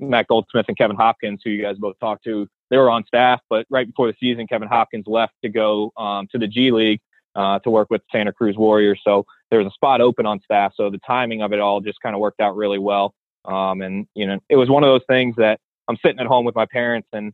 Matt 0.00 0.26
Goldsmith 0.26 0.66
and 0.68 0.76
Kevin 0.76 0.96
Hopkins, 0.96 1.40
who 1.44 1.50
you 1.50 1.62
guys 1.62 1.76
both 1.78 1.98
talked 2.00 2.24
to, 2.24 2.48
they 2.70 2.76
were 2.76 2.90
on 2.90 3.04
staff. 3.06 3.40
But 3.48 3.66
right 3.70 3.86
before 3.86 4.08
the 4.08 4.16
season, 4.18 4.46
Kevin 4.46 4.68
Hopkins 4.68 5.06
left 5.06 5.34
to 5.42 5.48
go 5.48 5.92
um, 5.96 6.26
to 6.32 6.38
the 6.38 6.48
G 6.48 6.72
League 6.72 7.00
uh, 7.36 7.60
to 7.60 7.70
work 7.70 7.88
with 7.90 8.02
Santa 8.10 8.32
Cruz 8.32 8.56
Warriors. 8.56 9.00
So 9.04 9.24
there 9.50 9.60
was 9.60 9.68
a 9.68 9.74
spot 9.74 10.00
open 10.00 10.26
on 10.26 10.40
staff. 10.40 10.72
So 10.76 10.90
the 10.90 11.00
timing 11.06 11.42
of 11.42 11.52
it 11.52 11.60
all 11.60 11.80
just 11.80 12.00
kind 12.02 12.14
of 12.14 12.20
worked 12.20 12.40
out 12.40 12.56
really 12.56 12.78
well. 12.78 13.14
Um, 13.44 13.80
and 13.82 14.06
you 14.14 14.26
know, 14.26 14.38
it 14.48 14.56
was 14.56 14.68
one 14.68 14.82
of 14.82 14.88
those 14.88 15.04
things 15.08 15.36
that 15.36 15.60
I'm 15.88 15.96
sitting 16.04 16.20
at 16.20 16.26
home 16.26 16.44
with 16.44 16.54
my 16.54 16.66
parents, 16.66 17.08
and 17.12 17.32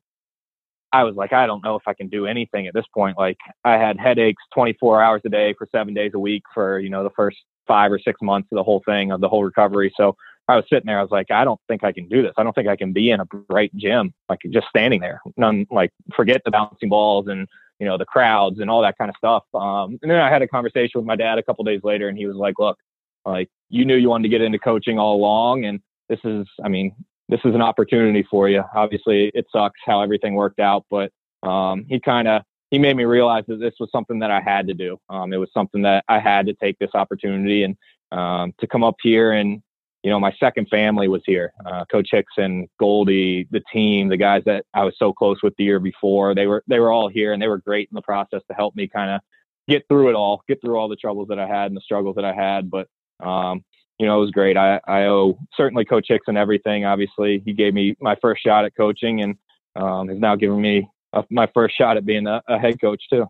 I 0.92 1.04
was 1.04 1.14
like, 1.14 1.32
I 1.32 1.46
don't 1.46 1.62
know 1.62 1.76
if 1.76 1.82
I 1.86 1.92
can 1.92 2.08
do 2.08 2.26
anything 2.26 2.66
at 2.66 2.74
this 2.74 2.86
point. 2.94 3.18
Like 3.18 3.36
I 3.64 3.76
had 3.76 3.98
headaches 3.98 4.42
24 4.54 5.02
hours 5.02 5.20
a 5.26 5.28
day 5.28 5.54
for 5.56 5.68
seven 5.70 5.92
days 5.94 6.12
a 6.14 6.18
week 6.18 6.42
for 6.54 6.78
you 6.78 6.90
know 6.90 7.04
the 7.04 7.10
first 7.10 7.38
five 7.68 7.92
or 7.92 7.98
six 7.98 8.20
months 8.22 8.48
of 8.50 8.56
the 8.56 8.64
whole 8.64 8.82
thing 8.84 9.12
of 9.12 9.20
the 9.20 9.28
whole 9.28 9.44
recovery. 9.44 9.92
So 9.96 10.16
I 10.48 10.56
was 10.56 10.64
sitting 10.68 10.86
there, 10.86 10.98
I 10.98 11.02
was 11.02 11.10
like, 11.10 11.30
I 11.30 11.44
don't 11.44 11.60
think 11.68 11.84
I 11.84 11.92
can 11.92 12.08
do 12.08 12.22
this. 12.22 12.32
I 12.38 12.42
don't 12.42 12.54
think 12.54 12.68
I 12.68 12.76
can 12.76 12.92
be 12.92 13.10
in 13.10 13.20
a 13.20 13.26
bright 13.26 13.70
gym, 13.76 14.14
like 14.28 14.40
just 14.50 14.66
standing 14.68 15.00
there. 15.00 15.20
None, 15.36 15.66
like 15.70 15.92
forget 16.16 16.40
the 16.44 16.50
bouncing 16.50 16.88
balls 16.88 17.28
and 17.28 17.46
you 17.78 17.86
know 17.86 17.98
the 17.98 18.06
crowds 18.06 18.58
and 18.58 18.70
all 18.70 18.82
that 18.82 18.96
kind 18.98 19.10
of 19.10 19.16
stuff. 19.16 19.44
Um, 19.54 19.98
and 20.02 20.10
then 20.10 20.18
I 20.18 20.30
had 20.30 20.42
a 20.42 20.48
conversation 20.48 20.92
with 20.94 21.04
my 21.04 21.16
dad 21.16 21.38
a 21.38 21.42
couple 21.42 21.64
days 21.64 21.82
later, 21.84 22.08
and 22.08 22.18
he 22.18 22.26
was 22.26 22.36
like, 22.36 22.54
"Look, 22.58 22.78
like 23.24 23.48
you 23.68 23.84
knew 23.84 23.96
you 23.96 24.08
wanted 24.08 24.24
to 24.24 24.30
get 24.30 24.40
into 24.40 24.58
coaching 24.58 24.98
all 24.98 25.16
along, 25.16 25.64
and 25.64 25.80
this 26.08 26.18
is, 26.24 26.46
I 26.64 26.68
mean, 26.68 26.94
this 27.28 27.40
is 27.44 27.54
an 27.54 27.62
opportunity 27.62 28.26
for 28.30 28.48
you. 28.48 28.64
Obviously, 28.74 29.30
it 29.34 29.46
sucks 29.52 29.78
how 29.84 30.02
everything 30.02 30.34
worked 30.34 30.60
out, 30.60 30.86
but 30.90 31.12
um, 31.46 31.84
he 31.88 32.00
kind 32.00 32.26
of 32.26 32.42
he 32.70 32.78
made 32.78 32.96
me 32.96 33.04
realize 33.04 33.44
that 33.48 33.60
this 33.60 33.74
was 33.80 33.90
something 33.90 34.18
that 34.18 34.30
I 34.30 34.40
had 34.40 34.66
to 34.68 34.74
do. 34.74 34.98
Um, 35.08 35.32
it 35.32 35.38
was 35.38 35.50
something 35.52 35.82
that 35.82 36.04
I 36.08 36.18
had 36.18 36.46
to 36.46 36.54
take 36.54 36.78
this 36.78 36.90
opportunity 36.94 37.64
and 37.64 37.76
um, 38.12 38.54
to 38.60 38.66
come 38.66 38.84
up 38.84 38.96
here 39.02 39.32
and 39.32 39.62
you 40.02 40.10
know, 40.10 40.20
my 40.20 40.32
second 40.38 40.68
family 40.68 41.08
was 41.08 41.22
here. 41.26 41.52
Uh, 41.66 41.84
Coach 41.90 42.08
Hixon, 42.12 42.68
Goldie, 42.78 43.48
the 43.50 43.62
team, 43.72 44.08
the 44.08 44.16
guys 44.16 44.42
that 44.46 44.64
I 44.72 44.84
was 44.84 44.94
so 44.96 45.12
close 45.12 45.42
with 45.42 45.54
the 45.56 45.64
year 45.64 45.80
before, 45.80 46.34
they 46.34 46.46
were 46.46 46.62
they 46.68 46.78
were 46.78 46.92
all 46.92 47.08
here 47.08 47.32
and 47.32 47.42
they 47.42 47.48
were 47.48 47.58
great 47.58 47.88
in 47.90 47.96
the 47.96 48.02
process 48.02 48.42
to 48.48 48.54
help 48.54 48.76
me 48.76 48.86
kind 48.86 49.10
of 49.10 49.20
get 49.68 49.82
through 49.88 50.08
it 50.08 50.14
all, 50.14 50.42
get 50.48 50.60
through 50.60 50.76
all 50.78 50.88
the 50.88 50.96
troubles 50.96 51.28
that 51.28 51.38
I 51.38 51.46
had 51.46 51.66
and 51.66 51.76
the 51.76 51.82
struggles 51.82 52.14
that 52.16 52.24
I 52.24 52.32
had. 52.32 52.70
But 52.70 52.88
um, 53.20 53.64
you 53.98 54.06
know, 54.06 54.18
it 54.18 54.20
was 54.20 54.30
great. 54.30 54.56
I, 54.56 54.80
I 54.86 55.06
owe 55.06 55.36
certainly 55.56 55.84
Coach 55.84 56.06
Hixon 56.08 56.36
everything. 56.36 56.84
Obviously, 56.84 57.42
he 57.44 57.52
gave 57.52 57.74
me 57.74 57.96
my 58.00 58.16
first 58.22 58.42
shot 58.42 58.64
at 58.64 58.76
coaching 58.76 59.22
and 59.22 59.36
um, 59.74 60.10
is 60.10 60.20
now 60.20 60.36
giving 60.36 60.60
me 60.60 60.88
a, 61.12 61.24
my 61.30 61.48
first 61.54 61.76
shot 61.76 61.96
at 61.96 62.04
being 62.04 62.26
a, 62.26 62.42
a 62.48 62.58
head 62.58 62.80
coach 62.80 63.02
too. 63.10 63.26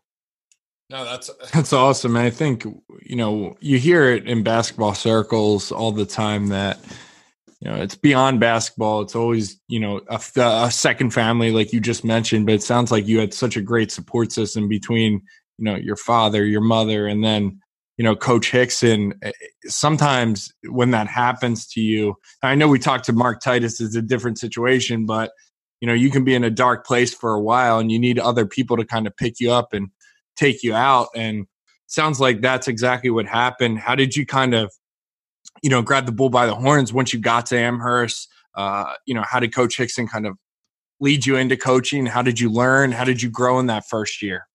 No, 0.91 1.05
that's 1.05 1.31
that's 1.53 1.73
awesome. 1.73 2.17
I 2.17 2.31
think 2.31 2.65
you 3.03 3.17
know 3.17 3.57
you 3.61 3.79
hear 3.79 4.11
it 4.11 4.27
in 4.27 4.43
basketball 4.43 4.95
circles 4.95 5.73
all 5.73 5.93
the 5.93 6.07
time 6.07 6.49
that 6.49 6.79
you 7.61 7.71
know 7.71 7.77
it's 7.77 7.95
beyond 7.95 8.41
basketball. 8.41 9.03
It's 9.03 9.15
always 9.15 9.61
you 9.69 9.81
know 9.81 10.01
a, 10.09 10.21
a, 10.37 10.71
second 10.71 11.11
family, 11.11 11.51
like 11.51 11.73
you 11.73 11.81
just 11.81 12.05
mentioned. 12.05 12.47
But 12.47 12.57
it 12.57 12.63
sounds 12.63 12.91
like 12.91 13.07
you 13.07 13.19
had 13.19 13.35
such 13.35 13.57
a 13.57 13.63
great 13.63 13.91
support 13.91 14.33
system 14.33 14.69
between 14.69 15.23
you 15.59 15.65
know 15.65 15.77
your 15.77 15.97
father, 15.97 16.45
your 16.45 16.63
mother, 16.63 17.07
and 17.07 17.23
then 17.23 17.61
you 17.99 18.05
know 18.05 18.17
Coach 18.17 18.51
Hixon. 18.51 19.15
Eh, 19.23 19.33
sometimes 19.67 20.53
when 20.71 20.93
that 20.93 21.09
happens 21.09 21.67
to 21.69 21.81
you, 21.81 22.15
I 22.43 22.55
know 22.55 22.69
we 22.69 22.79
talked 22.79 23.05
to 23.07 23.13
Mark 23.13 23.41
Titus. 23.43 23.81
It's 23.81 23.97
a 23.97 24.03
different 24.03 24.39
situation, 24.39 25.05
but 25.05 25.33
you 25.81 25.87
know 25.87 25.95
you 25.95 26.11
can 26.11 26.25
be 26.25 26.35
in 26.35 26.45
a 26.45 26.51
dark 26.51 26.87
place 26.87 27.15
for 27.15 27.35
a 27.35 27.41
while, 27.41 27.79
and 27.79 27.91
you 27.91 27.99
need 27.99 28.19
other 28.19 28.47
people 28.47 28.77
to 28.77 28.85
kind 28.85 29.07
of 29.07 29.17
pick 29.17 29.41
you 29.41 29.53
up 29.53 29.73
and 29.73 29.89
take 30.37 30.63
you 30.63 30.75
out. 30.75 31.09
And 31.15 31.47
sounds 31.87 32.21
like 32.21 32.41
that's 32.41 32.69
exactly 32.69 33.11
what 33.11 33.27
happened. 33.27 33.79
How 33.79 33.95
did 33.95 34.15
you 34.15 34.27
kind 34.27 34.55
of, 34.55 34.73
you 35.63 35.71
know, 35.71 35.83
grab 35.83 36.07
the 36.07 36.13
bull 36.13 36.31
by 36.31 36.47
the 36.47 36.55
horns 36.55 36.93
once 36.93 37.13
you 37.13 37.21
got 37.21 37.47
to 37.47 37.59
Amherst? 37.59 38.29
Uh, 38.55 38.95
you 39.07 39.15
know, 39.15 39.25
how 39.29 39.41
did 39.41 39.55
Coach 39.55 39.77
Hixon 39.77 40.07
kind 40.07 40.27
of 40.27 40.37
lead 41.01 41.27
you 41.27 41.37
into 41.37 41.57
coaching? 41.57 42.07
How 42.07 42.23
did 42.23 42.41
you 42.41 42.51
learn? 42.51 42.93
How 42.93 43.05
did 43.05 43.23
you 43.23 43.31
grow 43.31 43.59
in 43.59 43.67
that 43.67 43.85
first 43.89 44.23
year? 44.23 44.47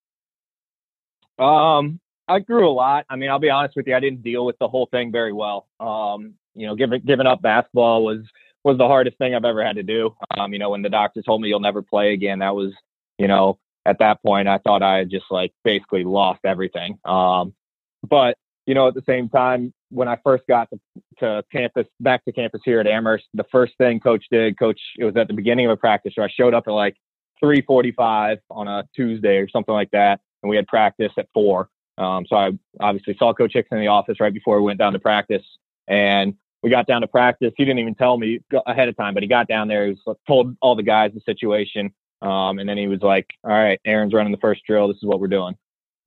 Um, 1.38 2.00
I 2.28 2.38
grew 2.38 2.68
a 2.68 2.72
lot. 2.72 3.04
I 3.10 3.16
mean, 3.16 3.30
I'll 3.30 3.38
be 3.38 3.50
honest 3.50 3.76
with 3.76 3.86
you, 3.86 3.94
I 3.94 4.00
didn't 4.00 4.22
deal 4.22 4.46
with 4.46 4.58
the 4.58 4.68
whole 4.68 4.86
thing 4.86 5.10
very 5.10 5.32
well. 5.32 5.66
Um, 5.80 6.34
you 6.54 6.66
know, 6.66 6.74
giving 6.74 7.00
giving 7.04 7.26
up 7.26 7.42
basketball 7.42 8.04
was 8.04 8.20
was 8.64 8.78
the 8.78 8.88
hardest 8.88 9.18
thing 9.18 9.34
I've 9.34 9.44
ever 9.44 9.64
had 9.64 9.76
to 9.76 9.82
do. 9.82 10.16
Um, 10.36 10.52
you 10.52 10.58
know, 10.58 10.70
when 10.70 10.82
the 10.82 10.88
doctor 10.88 11.22
told 11.22 11.42
me 11.42 11.48
you'll 11.48 11.60
never 11.60 11.82
play 11.82 12.14
again, 12.14 12.40
that 12.40 12.54
was, 12.54 12.72
you 13.18 13.28
know, 13.28 13.58
at 13.86 13.98
that 13.98 14.22
point, 14.22 14.48
I 14.48 14.58
thought 14.58 14.82
I 14.82 14.98
had 14.98 15.10
just 15.10 15.26
like 15.30 15.52
basically 15.62 16.04
lost 16.04 16.40
everything. 16.44 16.98
Um, 17.04 17.54
but 18.02 18.36
you 18.66 18.74
know, 18.74 18.88
at 18.88 18.94
the 18.94 19.02
same 19.06 19.28
time, 19.28 19.74
when 19.90 20.08
I 20.08 20.18
first 20.24 20.44
got 20.48 20.68
to, 20.70 20.80
to, 21.18 21.44
campus, 21.52 21.86
back 22.00 22.24
to 22.24 22.32
campus 22.32 22.62
here 22.64 22.80
at 22.80 22.86
Amherst, 22.86 23.26
the 23.34 23.44
first 23.52 23.74
thing 23.76 24.00
coach 24.00 24.24
did, 24.30 24.58
coach, 24.58 24.80
it 24.98 25.04
was 25.04 25.14
at 25.16 25.28
the 25.28 25.34
beginning 25.34 25.66
of 25.66 25.72
a 25.72 25.76
practice. 25.76 26.14
So 26.16 26.22
I 26.22 26.28
showed 26.28 26.54
up 26.54 26.64
at 26.66 26.72
like 26.72 26.96
3:45 27.42 28.38
on 28.50 28.68
a 28.68 28.84
Tuesday 28.96 29.36
or 29.36 29.48
something 29.48 29.74
like 29.74 29.90
that, 29.90 30.20
and 30.42 30.48
we 30.48 30.56
had 30.56 30.66
practice 30.66 31.12
at 31.18 31.28
four. 31.34 31.68
Um, 31.98 32.24
so 32.26 32.36
I 32.36 32.50
obviously 32.80 33.16
saw 33.18 33.34
Coach 33.34 33.52
Hixon 33.52 33.78
the 33.78 33.88
office 33.88 34.18
right 34.18 34.32
before 34.32 34.58
we 34.58 34.64
went 34.64 34.78
down 34.78 34.94
to 34.94 34.98
practice, 34.98 35.44
and 35.86 36.34
we 36.64 36.70
got 36.70 36.86
down 36.86 37.02
to 37.02 37.06
practice. 37.06 37.52
He 37.58 37.66
didn't 37.66 37.80
even 37.80 37.94
tell 37.94 38.16
me 38.16 38.40
ahead 38.66 38.88
of 38.88 38.96
time, 38.96 39.12
but 39.12 39.22
he 39.22 39.28
got 39.28 39.46
down 39.46 39.68
there. 39.68 39.86
He 39.86 39.98
was, 40.06 40.16
told 40.26 40.56
all 40.62 40.74
the 40.74 40.82
guys 40.82 41.12
the 41.12 41.20
situation, 41.20 41.92
um, 42.22 42.58
and 42.58 42.66
then 42.66 42.78
he 42.78 42.88
was 42.88 43.02
like, 43.02 43.26
all 43.44 43.50
right, 43.50 43.78
Aaron's 43.84 44.14
running 44.14 44.32
the 44.32 44.38
first 44.38 44.62
drill. 44.66 44.88
This 44.88 44.96
is 44.96 45.04
what 45.04 45.20
we're 45.20 45.28
doing. 45.28 45.54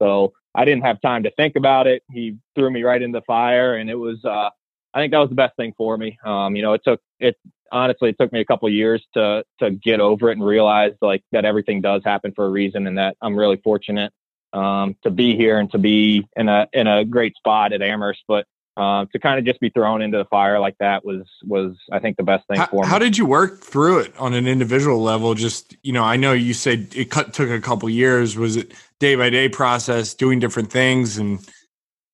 So 0.02 0.34
I 0.56 0.66
didn't 0.66 0.84
have 0.84 1.00
time 1.00 1.22
to 1.24 1.32
think 1.32 1.56
about 1.58 1.86
it. 1.86 2.02
He 2.12 2.38
threw 2.56 2.72
me 2.72 2.82
right 2.82 3.00
in 3.00 3.12
the 3.12 3.22
fire. 3.22 3.76
And 3.76 3.88
it 3.88 3.96
was, 3.96 4.18
uh, 4.26 4.50
I 4.96 5.00
think 5.00 5.12
that 5.12 5.20
was 5.20 5.30
the 5.30 5.36
best 5.36 5.56
thing 5.58 5.76
for 5.78 5.96
me. 5.96 6.18
Um, 6.26 6.56
you 6.56 6.64
know, 6.64 6.74
it 6.74 6.82
took 6.84 7.02
it 7.20 7.36
honestly 7.72 8.10
it 8.10 8.16
took 8.20 8.32
me 8.32 8.40
a 8.40 8.46
couple 8.46 8.68
years 8.70 9.06
to 9.14 9.44
to 9.60 9.72
get 9.72 10.00
over 10.00 10.30
it 10.30 10.38
and 10.38 10.46
realize 10.46 10.94
like 11.02 11.22
that 11.34 11.46
everything 11.46 11.82
does 11.82 12.02
happen 12.04 12.32
for 12.36 12.46
a 12.46 12.50
reason 12.50 12.88
and 12.88 12.98
that 12.98 13.16
I'm 13.22 13.38
really 13.38 13.58
fortunate 13.58 14.12
um, 14.54 14.96
to 15.04 15.12
be 15.12 15.36
here 15.36 15.60
and 15.60 15.70
to 15.72 15.78
be 15.78 16.28
in 16.36 16.50
a 16.50 16.68
in 16.74 16.88
a 16.88 17.06
great 17.06 17.36
spot 17.36 17.74
at 17.74 17.84
Amherst. 17.84 18.24
But 18.28 18.48
uh, 18.78 19.06
to 19.12 19.18
kind 19.18 19.40
of 19.40 19.46
just 19.46 19.60
be 19.60 19.70
thrown 19.70 20.04
into 20.04 20.20
the 20.20 20.26
fire 20.26 20.60
like 20.60 20.78
that 20.80 21.04
was 21.04 21.24
was 21.44 21.76
I 21.92 21.98
think 21.98 22.16
the 22.16 22.24
best 22.24 22.48
thing 22.48 22.60
how, 22.60 22.68
for 22.68 22.84
me. 22.84 22.88
How 22.88 23.00
did 23.00 23.18
you 23.18 23.26
work 23.26 23.64
through 23.64 24.00
it 24.00 24.18
on 24.18 24.36
an 24.36 24.48
individual 24.48 25.02
level? 25.02 25.34
Just 25.34 25.76
you 25.82 25.92
know, 25.92 26.04
I 26.04 26.16
know 26.16 26.32
you 26.34 26.54
said 26.54 26.90
it 26.96 27.10
cut, 27.10 27.34
took 27.34 27.50
a 27.50 27.60
couple 27.60 27.90
years. 27.90 28.38
Was 28.38 28.56
it 28.56 28.74
day 29.00 29.16
by 29.16 29.32
day 29.32 29.50
process, 29.50 30.14
doing 30.14 30.40
different 30.40 30.72
things, 30.72 31.18
and 31.18 31.40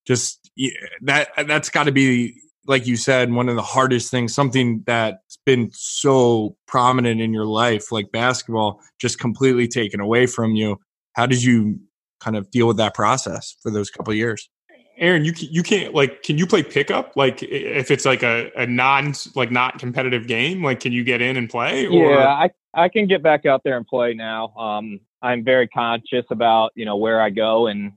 just 0.07 0.51
yeah, 0.55 0.71
that 1.01 1.29
that's 1.47 1.69
got 1.69 1.83
to 1.83 1.91
be 1.91 2.39
like 2.65 2.87
you 2.87 2.95
said 2.95 3.29
one 3.29 3.49
of 3.49 3.57
the 3.57 3.61
hardest 3.61 4.09
things. 4.09 4.33
Something 4.33 4.83
that's 4.85 5.37
been 5.45 5.69
so 5.73 6.55
prominent 6.65 7.19
in 7.19 7.33
your 7.33 7.45
life, 7.45 7.91
like 7.91 8.13
basketball, 8.13 8.79
just 9.01 9.19
completely 9.19 9.67
taken 9.67 9.99
away 9.99 10.27
from 10.27 10.55
you. 10.55 10.79
How 11.11 11.25
did 11.25 11.43
you 11.43 11.81
kind 12.21 12.37
of 12.37 12.49
deal 12.51 12.67
with 12.67 12.77
that 12.77 12.93
process 12.93 13.57
for 13.61 13.69
those 13.69 13.89
couple 13.89 14.13
years? 14.13 14.49
Aaron, 14.97 15.25
you 15.25 15.33
you 15.37 15.63
can't 15.63 15.93
like 15.93 16.23
can 16.23 16.37
you 16.37 16.45
play 16.45 16.63
pickup 16.63 17.15
like 17.15 17.41
if 17.41 17.89
it's 17.89 18.05
like 18.05 18.23
a, 18.23 18.51
a 18.55 18.65
non 18.65 19.13
like 19.35 19.51
not 19.51 19.79
competitive 19.79 20.27
game 20.27 20.63
like 20.63 20.79
can 20.79 20.91
you 20.91 21.03
get 21.03 21.21
in 21.21 21.37
and 21.37 21.49
play? 21.49 21.87
Or? 21.87 22.11
Yeah, 22.11 22.27
I 22.27 22.51
I 22.73 22.89
can 22.89 23.07
get 23.07 23.23
back 23.23 23.45
out 23.45 23.63
there 23.63 23.77
and 23.77 23.85
play 23.85 24.13
now. 24.13 24.49
Um, 24.55 24.99
I'm 25.21 25.43
very 25.43 25.67
conscious 25.67 26.25
about 26.29 26.71
you 26.75 26.85
know 26.85 26.97
where 26.97 27.21
I 27.21 27.31
go 27.31 27.67
and 27.67 27.93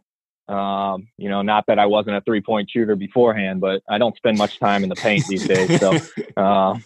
um, 0.48 1.08
you 1.18 1.28
know 1.28 1.42
not 1.42 1.66
that 1.66 1.78
I 1.78 1.86
wasn't 1.86 2.16
a 2.16 2.22
three 2.22 2.40
point 2.40 2.70
shooter 2.70 2.96
beforehand, 2.96 3.60
but 3.60 3.82
I 3.88 3.98
don't 3.98 4.16
spend 4.16 4.38
much 4.38 4.58
time 4.58 4.82
in 4.82 4.88
the 4.88 4.96
paint 4.96 5.26
these 5.28 5.46
days. 5.46 5.78
So 5.78 5.98
uh, 6.36 6.78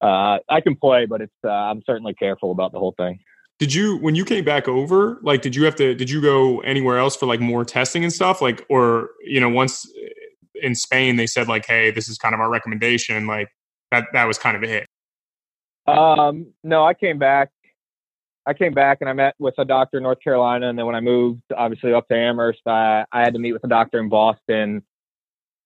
uh, 0.00 0.38
I 0.48 0.60
can 0.60 0.76
play, 0.76 1.06
but 1.06 1.20
it's 1.20 1.32
uh, 1.44 1.50
I'm 1.50 1.82
certainly 1.86 2.14
careful 2.14 2.50
about 2.50 2.72
the 2.72 2.78
whole 2.78 2.94
thing 2.96 3.20
did 3.60 3.72
you 3.72 3.98
when 3.98 4.14
you 4.16 4.24
came 4.24 4.44
back 4.44 4.66
over 4.66 5.18
like 5.22 5.42
did 5.42 5.54
you 5.54 5.64
have 5.64 5.76
to 5.76 5.94
did 5.94 6.10
you 6.10 6.20
go 6.20 6.60
anywhere 6.60 6.98
else 6.98 7.14
for 7.14 7.26
like 7.26 7.40
more 7.40 7.64
testing 7.64 8.02
and 8.02 8.12
stuff? 8.12 8.42
Like 8.42 8.66
or 8.68 9.10
you 9.22 9.38
know 9.38 9.50
once 9.50 9.86
in 10.62 10.74
spain 10.74 11.16
they 11.16 11.26
said 11.26 11.48
like 11.48 11.66
hey 11.66 11.90
this 11.90 12.08
is 12.08 12.18
kind 12.18 12.34
of 12.34 12.40
our 12.40 12.50
recommendation 12.50 13.26
like 13.26 13.48
that 13.90 14.04
that 14.12 14.24
was 14.24 14.38
kind 14.38 14.56
of 14.56 14.62
it 14.62 14.86
um 15.86 16.46
no 16.62 16.84
i 16.84 16.94
came 16.94 17.18
back 17.18 17.50
i 18.46 18.52
came 18.52 18.72
back 18.72 18.98
and 19.00 19.08
i 19.08 19.12
met 19.12 19.34
with 19.38 19.54
a 19.58 19.64
doctor 19.64 19.96
in 19.96 20.02
north 20.02 20.18
carolina 20.22 20.68
and 20.68 20.78
then 20.78 20.86
when 20.86 20.94
i 20.94 21.00
moved 21.00 21.42
obviously 21.56 21.92
up 21.92 22.06
to 22.08 22.14
amherst 22.14 22.60
i 22.66 23.04
i 23.12 23.20
had 23.20 23.32
to 23.32 23.38
meet 23.38 23.52
with 23.52 23.64
a 23.64 23.68
doctor 23.68 23.98
in 23.98 24.08
boston 24.08 24.82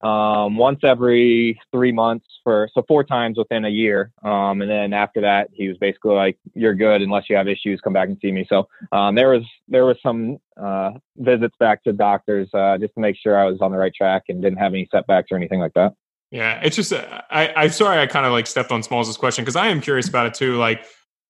um, 0.04 0.56
once 0.56 0.80
every 0.82 1.58
three 1.72 1.90
months 1.90 2.26
for 2.42 2.68
so 2.74 2.84
four 2.86 3.02
times 3.02 3.38
within 3.38 3.64
a 3.64 3.70
year. 3.70 4.12
Um, 4.22 4.60
and 4.60 4.70
then 4.70 4.92
after 4.92 5.22
that, 5.22 5.48
he 5.52 5.66
was 5.68 5.78
basically 5.78 6.14
like, 6.14 6.38
"You're 6.54 6.74
good 6.74 7.00
unless 7.00 7.24
you 7.30 7.36
have 7.36 7.48
issues. 7.48 7.80
Come 7.80 7.94
back 7.94 8.08
and 8.08 8.18
see 8.20 8.30
me." 8.30 8.46
So 8.48 8.68
um, 8.92 9.14
there 9.14 9.30
was 9.30 9.42
there 9.66 9.86
was 9.86 9.96
some 10.02 10.38
uh, 10.60 10.92
visits 11.16 11.54
back 11.58 11.82
to 11.84 11.92
doctors 11.92 12.48
uh, 12.52 12.76
just 12.78 12.94
to 12.94 13.00
make 13.00 13.16
sure 13.16 13.38
I 13.38 13.46
was 13.46 13.60
on 13.60 13.72
the 13.72 13.78
right 13.78 13.94
track 13.94 14.24
and 14.28 14.42
didn't 14.42 14.58
have 14.58 14.74
any 14.74 14.86
setbacks 14.92 15.28
or 15.32 15.36
anything 15.36 15.60
like 15.60 15.72
that. 15.74 15.94
Yeah, 16.30 16.60
it's 16.62 16.76
just 16.76 16.92
uh, 16.92 17.22
I 17.30 17.52
I'm 17.56 17.70
sorry 17.70 17.98
I 17.98 18.06
kind 18.06 18.26
of 18.26 18.32
like 18.32 18.46
stepped 18.46 18.72
on 18.72 18.82
Smalls' 18.82 19.16
question 19.16 19.42
because 19.42 19.56
I 19.56 19.68
am 19.68 19.80
curious 19.80 20.08
about 20.08 20.26
it 20.26 20.34
too. 20.34 20.56
Like 20.58 20.84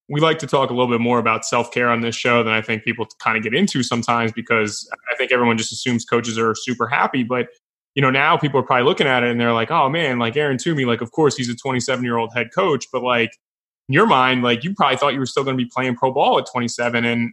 we 0.08 0.20
like 0.20 0.38
to 0.40 0.46
talk 0.46 0.70
a 0.70 0.72
little 0.72 0.90
bit 0.90 1.00
more 1.00 1.18
about 1.18 1.44
self 1.44 1.70
care 1.70 1.88
on 1.88 2.00
this 2.00 2.16
show 2.16 2.42
than 2.42 2.52
I 2.52 2.60
think 2.60 2.82
people 2.82 3.06
kind 3.20 3.36
of 3.36 3.42
get 3.42 3.54
into 3.54 3.82
sometimes 3.82 4.32
because 4.32 4.88
I 5.12 5.16
think 5.16 5.30
everyone 5.30 5.58
just 5.58 5.72
assumes 5.72 6.04
coaches 6.04 6.38
are 6.38 6.54
super 6.54 6.88
happy, 6.88 7.22
but 7.22 7.46
you 7.94 8.02
know, 8.02 8.10
now 8.10 8.36
people 8.36 8.58
are 8.58 8.64
probably 8.64 8.84
looking 8.84 9.06
at 9.06 9.22
it 9.22 9.30
and 9.30 9.40
they're 9.40 9.52
like, 9.52 9.70
oh 9.70 9.88
man, 9.88 10.18
like 10.18 10.36
Aaron 10.36 10.58
Toomey, 10.58 10.84
like, 10.84 11.00
of 11.00 11.12
course 11.12 11.36
he's 11.36 11.48
a 11.48 11.54
27 11.54 12.04
year 12.04 12.16
old 12.16 12.32
head 12.34 12.48
coach, 12.54 12.86
but 12.92 13.02
like 13.02 13.30
in 13.88 13.92
your 13.92 14.06
mind, 14.06 14.42
like 14.42 14.64
you 14.64 14.74
probably 14.74 14.96
thought 14.96 15.12
you 15.12 15.20
were 15.20 15.26
still 15.26 15.44
going 15.44 15.56
to 15.56 15.62
be 15.62 15.70
playing 15.72 15.94
pro 15.94 16.12
ball 16.12 16.38
at 16.38 16.46
27. 16.50 17.04
And 17.04 17.32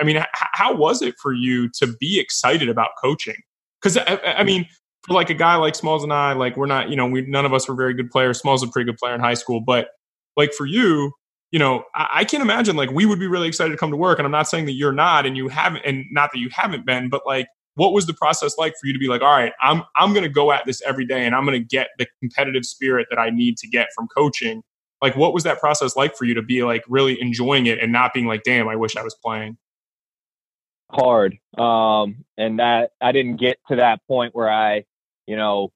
I 0.00 0.04
mean, 0.04 0.16
h- 0.16 0.26
how 0.32 0.74
was 0.74 1.00
it 1.00 1.14
for 1.20 1.32
you 1.32 1.68
to 1.78 1.86
be 1.98 2.18
excited 2.20 2.68
about 2.68 2.90
coaching? 3.00 3.36
Because 3.80 3.96
I, 3.96 4.18
I, 4.38 4.44
mean, 4.44 4.66
for 5.06 5.14
like 5.14 5.30
a 5.30 5.34
guy 5.34 5.56
like 5.56 5.74
Smalls 5.74 6.02
and 6.02 6.12
I, 6.12 6.32
like 6.32 6.56
we're 6.56 6.66
not, 6.66 6.90
you 6.90 6.96
know, 6.96 7.06
we 7.06 7.22
none 7.22 7.46
of 7.46 7.54
us 7.54 7.68
were 7.68 7.74
very 7.74 7.94
good 7.94 8.10
players. 8.10 8.38
Smalls 8.38 8.60
was 8.60 8.68
a 8.68 8.72
pretty 8.72 8.90
good 8.90 8.98
player 8.98 9.14
in 9.14 9.20
high 9.20 9.34
school, 9.34 9.60
but 9.60 9.88
like 10.36 10.52
for 10.52 10.66
you, 10.66 11.12
you 11.52 11.58
know, 11.58 11.84
I, 11.94 12.08
I 12.12 12.24
can't 12.24 12.42
imagine 12.42 12.76
like 12.76 12.90
we 12.90 13.06
would 13.06 13.18
be 13.18 13.28
really 13.28 13.48
excited 13.48 13.70
to 13.70 13.76
come 13.76 13.90
to 13.90 13.96
work. 13.96 14.18
And 14.18 14.26
I'm 14.26 14.32
not 14.32 14.48
saying 14.48 14.66
that 14.66 14.72
you're 14.72 14.92
not, 14.92 15.24
and 15.24 15.36
you 15.36 15.48
haven't, 15.48 15.84
and 15.84 16.04
not 16.10 16.30
that 16.32 16.38
you 16.38 16.48
haven't 16.52 16.84
been, 16.84 17.08
but 17.08 17.22
like 17.26 17.46
what 17.74 17.92
was 17.92 18.06
the 18.06 18.14
process 18.14 18.56
like 18.58 18.74
for 18.80 18.86
you 18.86 18.92
to 18.92 18.98
be 18.98 19.08
like 19.08 19.22
all 19.22 19.30
right 19.30 19.52
i'm 19.60 19.82
i'm 19.96 20.12
going 20.12 20.22
to 20.22 20.28
go 20.28 20.52
at 20.52 20.64
this 20.66 20.82
every 20.82 21.06
day 21.06 21.24
and 21.24 21.34
i'm 21.34 21.44
going 21.44 21.58
to 21.58 21.66
get 21.66 21.88
the 21.98 22.06
competitive 22.20 22.64
spirit 22.64 23.06
that 23.10 23.18
i 23.18 23.30
need 23.30 23.56
to 23.56 23.68
get 23.68 23.88
from 23.94 24.06
coaching 24.08 24.62
like 25.00 25.16
what 25.16 25.34
was 25.34 25.42
that 25.44 25.58
process 25.58 25.96
like 25.96 26.16
for 26.16 26.24
you 26.24 26.34
to 26.34 26.42
be 26.42 26.62
like 26.62 26.84
really 26.88 27.20
enjoying 27.20 27.66
it 27.66 27.78
and 27.80 27.92
not 27.92 28.12
being 28.12 28.26
like 28.26 28.42
damn 28.44 28.68
i 28.68 28.76
wish 28.76 28.96
i 28.96 29.02
was 29.02 29.14
playing 29.14 29.56
hard 30.90 31.36
um 31.58 32.24
and 32.36 32.58
that 32.58 32.90
i 33.00 33.12
didn't 33.12 33.36
get 33.36 33.58
to 33.68 33.76
that 33.76 34.00
point 34.06 34.34
where 34.34 34.50
i 34.50 34.84
you 35.26 35.36
know 35.36 35.72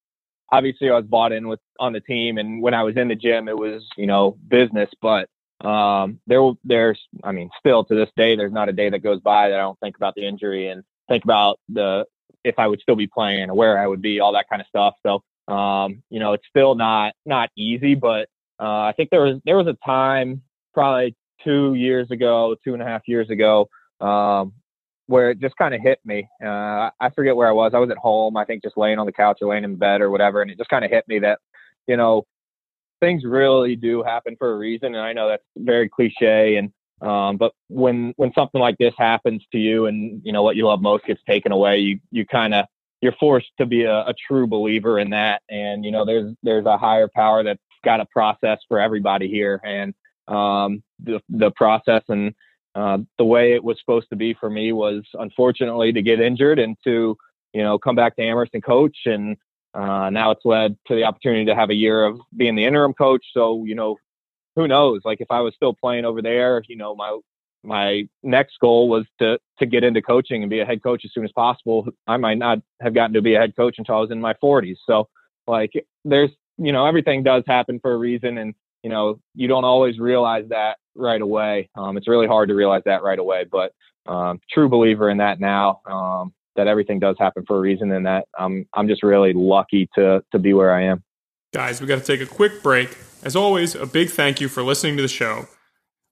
obviously 0.52 0.90
i 0.90 0.94
was 0.94 1.06
bought 1.06 1.32
in 1.32 1.48
with 1.48 1.60
on 1.80 1.92
the 1.92 2.00
team 2.00 2.36
and 2.36 2.62
when 2.62 2.74
i 2.74 2.82
was 2.82 2.96
in 2.96 3.08
the 3.08 3.14
gym 3.14 3.48
it 3.48 3.56
was 3.56 3.82
you 3.96 4.06
know 4.06 4.36
business 4.48 4.90
but 5.00 5.28
um 5.66 6.20
there 6.26 6.42
there's 6.64 7.00
i 7.24 7.32
mean 7.32 7.48
still 7.58 7.82
to 7.82 7.94
this 7.94 8.10
day 8.14 8.36
there's 8.36 8.52
not 8.52 8.68
a 8.68 8.72
day 8.72 8.90
that 8.90 8.98
goes 8.98 9.20
by 9.20 9.48
that 9.48 9.58
i 9.58 9.62
don't 9.62 9.80
think 9.80 9.96
about 9.96 10.14
the 10.14 10.26
injury 10.26 10.68
and 10.68 10.84
think 11.08 11.24
about 11.24 11.58
the 11.68 12.04
if 12.44 12.58
I 12.58 12.66
would 12.66 12.80
still 12.80 12.96
be 12.96 13.08
playing 13.08 13.50
or 13.50 13.54
where 13.54 13.78
I 13.78 13.86
would 13.86 14.00
be, 14.00 14.20
all 14.20 14.32
that 14.34 14.48
kind 14.48 14.62
of 14.62 14.68
stuff. 14.68 14.94
So, 15.04 15.52
um, 15.52 16.02
you 16.10 16.20
know, 16.20 16.32
it's 16.32 16.46
still 16.48 16.74
not 16.74 17.14
not 17.24 17.50
easy, 17.56 17.94
but 17.94 18.28
uh, 18.60 18.82
I 18.82 18.94
think 18.96 19.10
there 19.10 19.22
was 19.22 19.40
there 19.44 19.56
was 19.56 19.66
a 19.66 19.76
time 19.84 20.42
probably 20.72 21.16
two 21.42 21.74
years 21.74 22.10
ago, 22.10 22.56
two 22.64 22.74
and 22.74 22.82
a 22.82 22.86
half 22.86 23.02
years 23.06 23.30
ago, 23.30 23.68
um, 24.00 24.52
where 25.06 25.30
it 25.30 25.40
just 25.40 25.56
kind 25.56 25.74
of 25.74 25.80
hit 25.80 25.98
me. 26.04 26.28
Uh, 26.44 26.90
I 27.00 27.10
forget 27.14 27.36
where 27.36 27.48
I 27.48 27.52
was. 27.52 27.72
I 27.74 27.78
was 27.78 27.90
at 27.90 27.98
home, 27.98 28.36
I 28.36 28.44
think, 28.44 28.62
just 28.62 28.76
laying 28.76 28.98
on 28.98 29.06
the 29.06 29.12
couch 29.12 29.38
or 29.40 29.50
laying 29.50 29.64
in 29.64 29.76
bed 29.76 30.00
or 30.00 30.10
whatever, 30.10 30.42
and 30.42 30.50
it 30.50 30.58
just 30.58 30.70
kind 30.70 30.84
of 30.84 30.90
hit 30.90 31.06
me 31.08 31.20
that, 31.20 31.38
you 31.86 31.96
know, 31.96 32.26
things 33.00 33.24
really 33.24 33.76
do 33.76 34.02
happen 34.02 34.36
for 34.38 34.52
a 34.52 34.56
reason. 34.56 34.94
And 34.94 35.04
I 35.04 35.12
know 35.12 35.28
that's 35.28 35.44
very 35.56 35.88
cliche, 35.88 36.56
and 36.56 36.72
um, 37.02 37.36
but 37.36 37.52
when 37.68 38.14
when 38.16 38.32
something 38.34 38.60
like 38.60 38.78
this 38.78 38.94
happens 38.96 39.44
to 39.52 39.58
you, 39.58 39.86
and 39.86 40.20
you 40.24 40.32
know 40.32 40.42
what 40.42 40.56
you 40.56 40.66
love 40.66 40.80
most 40.80 41.04
gets 41.04 41.22
taken 41.28 41.52
away, 41.52 41.78
you 41.78 42.00
you 42.10 42.26
kind 42.26 42.54
of 42.54 42.66
you're 43.02 43.14
forced 43.20 43.50
to 43.58 43.66
be 43.66 43.82
a, 43.82 44.00
a, 44.06 44.14
true 44.26 44.46
believer 44.46 44.98
in 44.98 45.10
that. 45.10 45.42
And 45.50 45.84
you 45.84 45.90
know 45.90 46.04
there's 46.04 46.34
there's 46.42 46.66
a 46.66 46.78
higher 46.78 47.08
power 47.14 47.42
that's 47.42 47.60
got 47.84 48.00
a 48.00 48.06
process 48.06 48.58
for 48.68 48.80
everybody 48.80 49.28
here, 49.28 49.60
and 49.64 49.94
um, 50.28 50.82
the 51.02 51.20
the 51.28 51.50
process 51.50 52.02
and 52.08 52.34
uh, 52.74 52.98
the 53.18 53.24
way 53.24 53.52
it 53.52 53.62
was 53.62 53.78
supposed 53.78 54.08
to 54.10 54.16
be 54.16 54.34
for 54.34 54.48
me 54.48 54.72
was 54.72 55.02
unfortunately 55.14 55.92
to 55.92 56.02
get 56.02 56.20
injured 56.20 56.58
and 56.58 56.76
to 56.84 57.16
you 57.52 57.62
know 57.62 57.78
come 57.78 57.94
back 57.94 58.16
to 58.16 58.22
Amherst 58.22 58.54
and 58.54 58.64
coach 58.64 58.96
and 59.04 59.36
uh, 59.76 60.08
now 60.08 60.30
it's 60.30 60.44
led 60.44 60.76
to 60.86 60.94
the 60.94 61.04
opportunity 61.04 61.44
to 61.44 61.54
have 61.54 61.68
a 61.68 61.74
year 61.74 62.06
of 62.06 62.18
being 62.34 62.54
the 62.56 62.64
interim 62.64 62.94
coach. 62.94 63.24
So, 63.34 63.64
you 63.66 63.74
know, 63.74 63.96
who 64.56 64.66
knows? 64.66 65.02
Like 65.04 65.20
if 65.20 65.30
I 65.30 65.40
was 65.40 65.54
still 65.54 65.74
playing 65.74 66.04
over 66.04 66.22
there, 66.22 66.62
you 66.66 66.76
know, 66.76 66.94
my 66.94 67.18
my 67.62 68.08
next 68.22 68.58
goal 68.60 68.88
was 68.88 69.04
to 69.20 69.38
to 69.58 69.66
get 69.66 69.84
into 69.84 70.02
coaching 70.02 70.42
and 70.42 70.50
be 70.50 70.60
a 70.60 70.64
head 70.64 70.82
coach 70.82 71.02
as 71.04 71.12
soon 71.12 71.24
as 71.24 71.32
possible. 71.32 71.86
I 72.06 72.16
might 72.16 72.38
not 72.38 72.58
have 72.80 72.94
gotten 72.94 73.14
to 73.14 73.22
be 73.22 73.34
a 73.34 73.40
head 73.40 73.54
coach 73.56 73.76
until 73.78 73.96
I 73.96 74.00
was 74.00 74.10
in 74.10 74.20
my 74.20 74.34
40s. 74.34 74.76
So 74.86 75.08
like 75.46 75.72
there's 76.04 76.30
you 76.58 76.72
know 76.72 76.86
everything 76.86 77.22
does 77.22 77.44
happen 77.46 77.78
for 77.80 77.92
a 77.92 77.96
reason, 77.96 78.38
and 78.38 78.54
you 78.82 78.90
know 78.90 79.20
you 79.34 79.46
don't 79.48 79.64
always 79.64 79.98
realize 79.98 80.46
that 80.48 80.78
right 80.94 81.20
away. 81.20 81.68
Um, 81.76 81.96
it's 81.96 82.08
really 82.08 82.26
hard 82.26 82.48
to 82.48 82.54
realize 82.54 82.82
that 82.86 83.02
right 83.02 83.18
away, 83.18 83.44
but 83.50 83.72
um, 84.06 84.40
true 84.50 84.68
believer 84.68 85.10
in 85.10 85.18
that 85.18 85.40
now. 85.40 85.80
Um, 85.86 86.32
that 86.56 86.68
everything 86.68 86.98
does 86.98 87.16
happen 87.18 87.44
for 87.46 87.58
a 87.58 87.60
reason, 87.60 87.92
and 87.92 88.06
that 88.06 88.26
I'm 88.38 88.66
I'm 88.72 88.88
just 88.88 89.02
really 89.02 89.32
lucky 89.34 89.88
to 89.94 90.24
to 90.32 90.38
be 90.38 90.54
where 90.54 90.72
I 90.72 90.84
am. 90.84 91.04
Guys, 91.52 91.80
we 91.80 91.86
got 91.86 91.98
to 91.98 92.04
take 92.04 92.20
a 92.20 92.30
quick 92.30 92.62
break. 92.62 92.96
As 93.22 93.34
always, 93.34 93.74
a 93.74 93.86
big 93.86 94.10
thank 94.10 94.40
you 94.40 94.48
for 94.48 94.62
listening 94.62 94.96
to 94.96 95.02
the 95.02 95.08
show. 95.08 95.46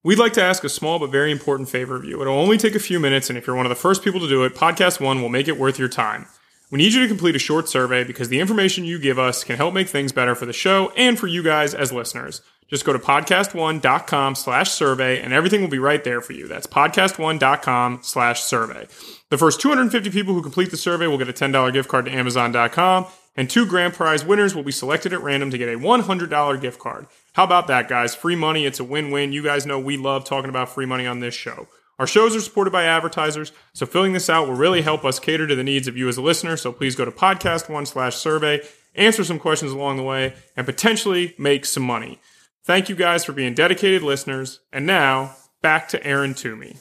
We'd 0.03 0.19
like 0.19 0.33
to 0.35 0.43
ask 0.43 0.65
a 0.65 0.69
small 0.69 0.99
but 0.99 1.11
very 1.11 1.33
important 1.33 1.69
favor 1.69 1.97
of 1.97 2.05
you. 2.05 2.21
It'll 2.21 2.39
only 2.39 2.59
take 2.59 2.75
a 2.75 2.81
few 2.81 3.01
minutes, 3.01 3.31
and 3.31 3.39
if 3.39 3.47
you're 3.47 3.57
one 3.57 3.67
of 3.67 3.71
the 3.71 3.75
first 3.77 4.03
people 4.05 4.21
to 4.21 4.29
do 4.29 4.45
it, 4.45 4.55
Podcast 4.55 5.01
One 5.01 5.23
will 5.23 5.29
make 5.29 5.49
it 5.49 5.59
worth 5.59 5.79
your 5.79 5.89
time. 5.89 6.27
We 6.71 6.79
need 6.79 6.93
you 6.93 7.03
to 7.03 7.09
complete 7.09 7.37
a 7.37 7.39
short 7.39 7.69
survey 7.69 8.05
because 8.05 8.29
the 8.29 8.41
information 8.41 8.85
you 8.85 8.99
give 8.99 9.19
us 9.19 9.45
can 9.45 9.57
help 9.57 9.75
make 9.75 9.89
things 9.89 10.13
better 10.13 10.35
for 10.35 10.45
the 10.45 10.53
show 10.53 10.93
and 10.97 11.19
for 11.19 11.27
you 11.27 11.43
guys 11.43 11.75
as 11.75 11.93
listeners. 11.93 12.43
Just 12.69 12.85
go 12.85 12.93
to 12.93 12.99
podcastone.com 12.99 14.35
slash 14.35 14.71
survey 14.71 15.21
and 15.21 15.33
everything 15.33 15.61
will 15.61 15.69
be 15.69 15.79
right 15.79 16.03
there 16.03 16.21
for 16.21 16.33
you. 16.33 16.49
That's 16.49 16.67
podcastone.com 16.67 18.01
slash 18.03 18.43
survey. 18.43 18.89
The 19.31 19.39
first 19.39 19.61
250 19.61 20.11
people 20.11 20.35
who 20.35 20.43
complete 20.43 20.71
the 20.71 20.77
survey 20.77 21.07
will 21.07 21.19
get 21.19 21.29
a 21.29 21.33
$10 21.33 21.73
gift 21.73 21.89
card 21.89 22.07
to 22.07 22.11
amazon.com 22.11 23.07
and 23.37 23.49
two 23.49 23.67
grand 23.67 23.95
prize 23.95 24.25
winners 24.25 24.55
will 24.55 24.63
be 24.63 24.73
selected 24.73 25.13
at 25.13 25.23
random 25.23 25.51
to 25.51 25.59
get 25.59 25.69
a 25.69 25.79
$100 25.79 26.61
gift 26.61 26.79
card. 26.79 27.07
How 27.35 27.45
about 27.45 27.67
that, 27.67 27.89
guys? 27.89 28.15
Free 28.15 28.37
money, 28.37 28.67
it's 28.67 28.81
a 28.81 28.85
win 28.85 29.11
win. 29.11 29.33
You 29.33 29.43
guys 29.43 29.67
know 29.67 29.79
we 29.79 29.97
love 29.97 30.25
talking 30.25 30.51
about 30.51 30.69
free 30.69 30.87
money 30.87 31.07
on 31.07 31.21
this 31.21 31.35
show. 31.35 31.67
Our 31.99 32.07
shows 32.07 32.35
are 32.35 32.41
supported 32.41 32.73
by 32.73 32.85
advertisers, 32.85 33.53
so 33.73 33.87
filling 33.87 34.15
this 34.15 34.29
out 34.29 34.49
will 34.49 34.57
really 34.57 34.83
help 34.83 35.05
us 35.05 35.21
cater 35.21 35.47
to 35.47 35.55
the 35.55 35.63
needs 35.63 35.87
of 35.87 35.97
you 35.97 36.09
as 36.09 36.17
a 36.17 36.23
listener. 36.23 36.57
So 36.57 36.73
please 36.73 36.97
go 36.97 37.05
to 37.05 37.13
podcast 37.13 37.69
one 37.69 37.87
slash 37.87 38.17
survey 38.17 38.63
answer 38.95 39.25
some 39.25 39.39
questions 39.39 39.73
along 39.73 39.97
the 39.97 40.03
way, 40.03 40.35
and 40.57 40.67
potentially 40.67 41.35
make 41.39 41.65
some 41.65 41.83
money. 41.83 42.21
Thank 42.65 42.89
you 42.89 42.97
guys 42.97 43.25
for 43.25 43.33
being 43.33 43.55
dedicated 43.55 44.03
listeners. 44.03 44.61
And 44.73 44.87
now, 44.87 45.37
back 45.61 45.89
to 45.89 46.07
Aaron 46.07 46.35
Toomey. 46.35 46.77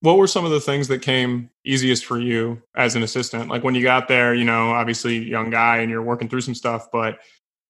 What 0.00 0.16
were 0.16 0.28
some 0.28 0.44
of 0.44 0.52
the 0.52 0.60
things 0.60 0.88
that 0.88 1.02
came 1.02 1.50
easiest 1.64 2.04
for 2.04 2.20
you 2.20 2.62
as 2.76 2.94
an 2.94 3.02
assistant? 3.02 3.48
Like 3.48 3.64
when 3.64 3.74
you 3.74 3.82
got 3.82 4.06
there, 4.06 4.32
you 4.32 4.44
know, 4.44 4.70
obviously 4.70 5.18
young 5.18 5.50
guy 5.50 5.78
and 5.78 5.90
you're 5.90 6.02
working 6.02 6.28
through 6.28 6.42
some 6.42 6.54
stuff, 6.54 6.86
but 6.92 7.18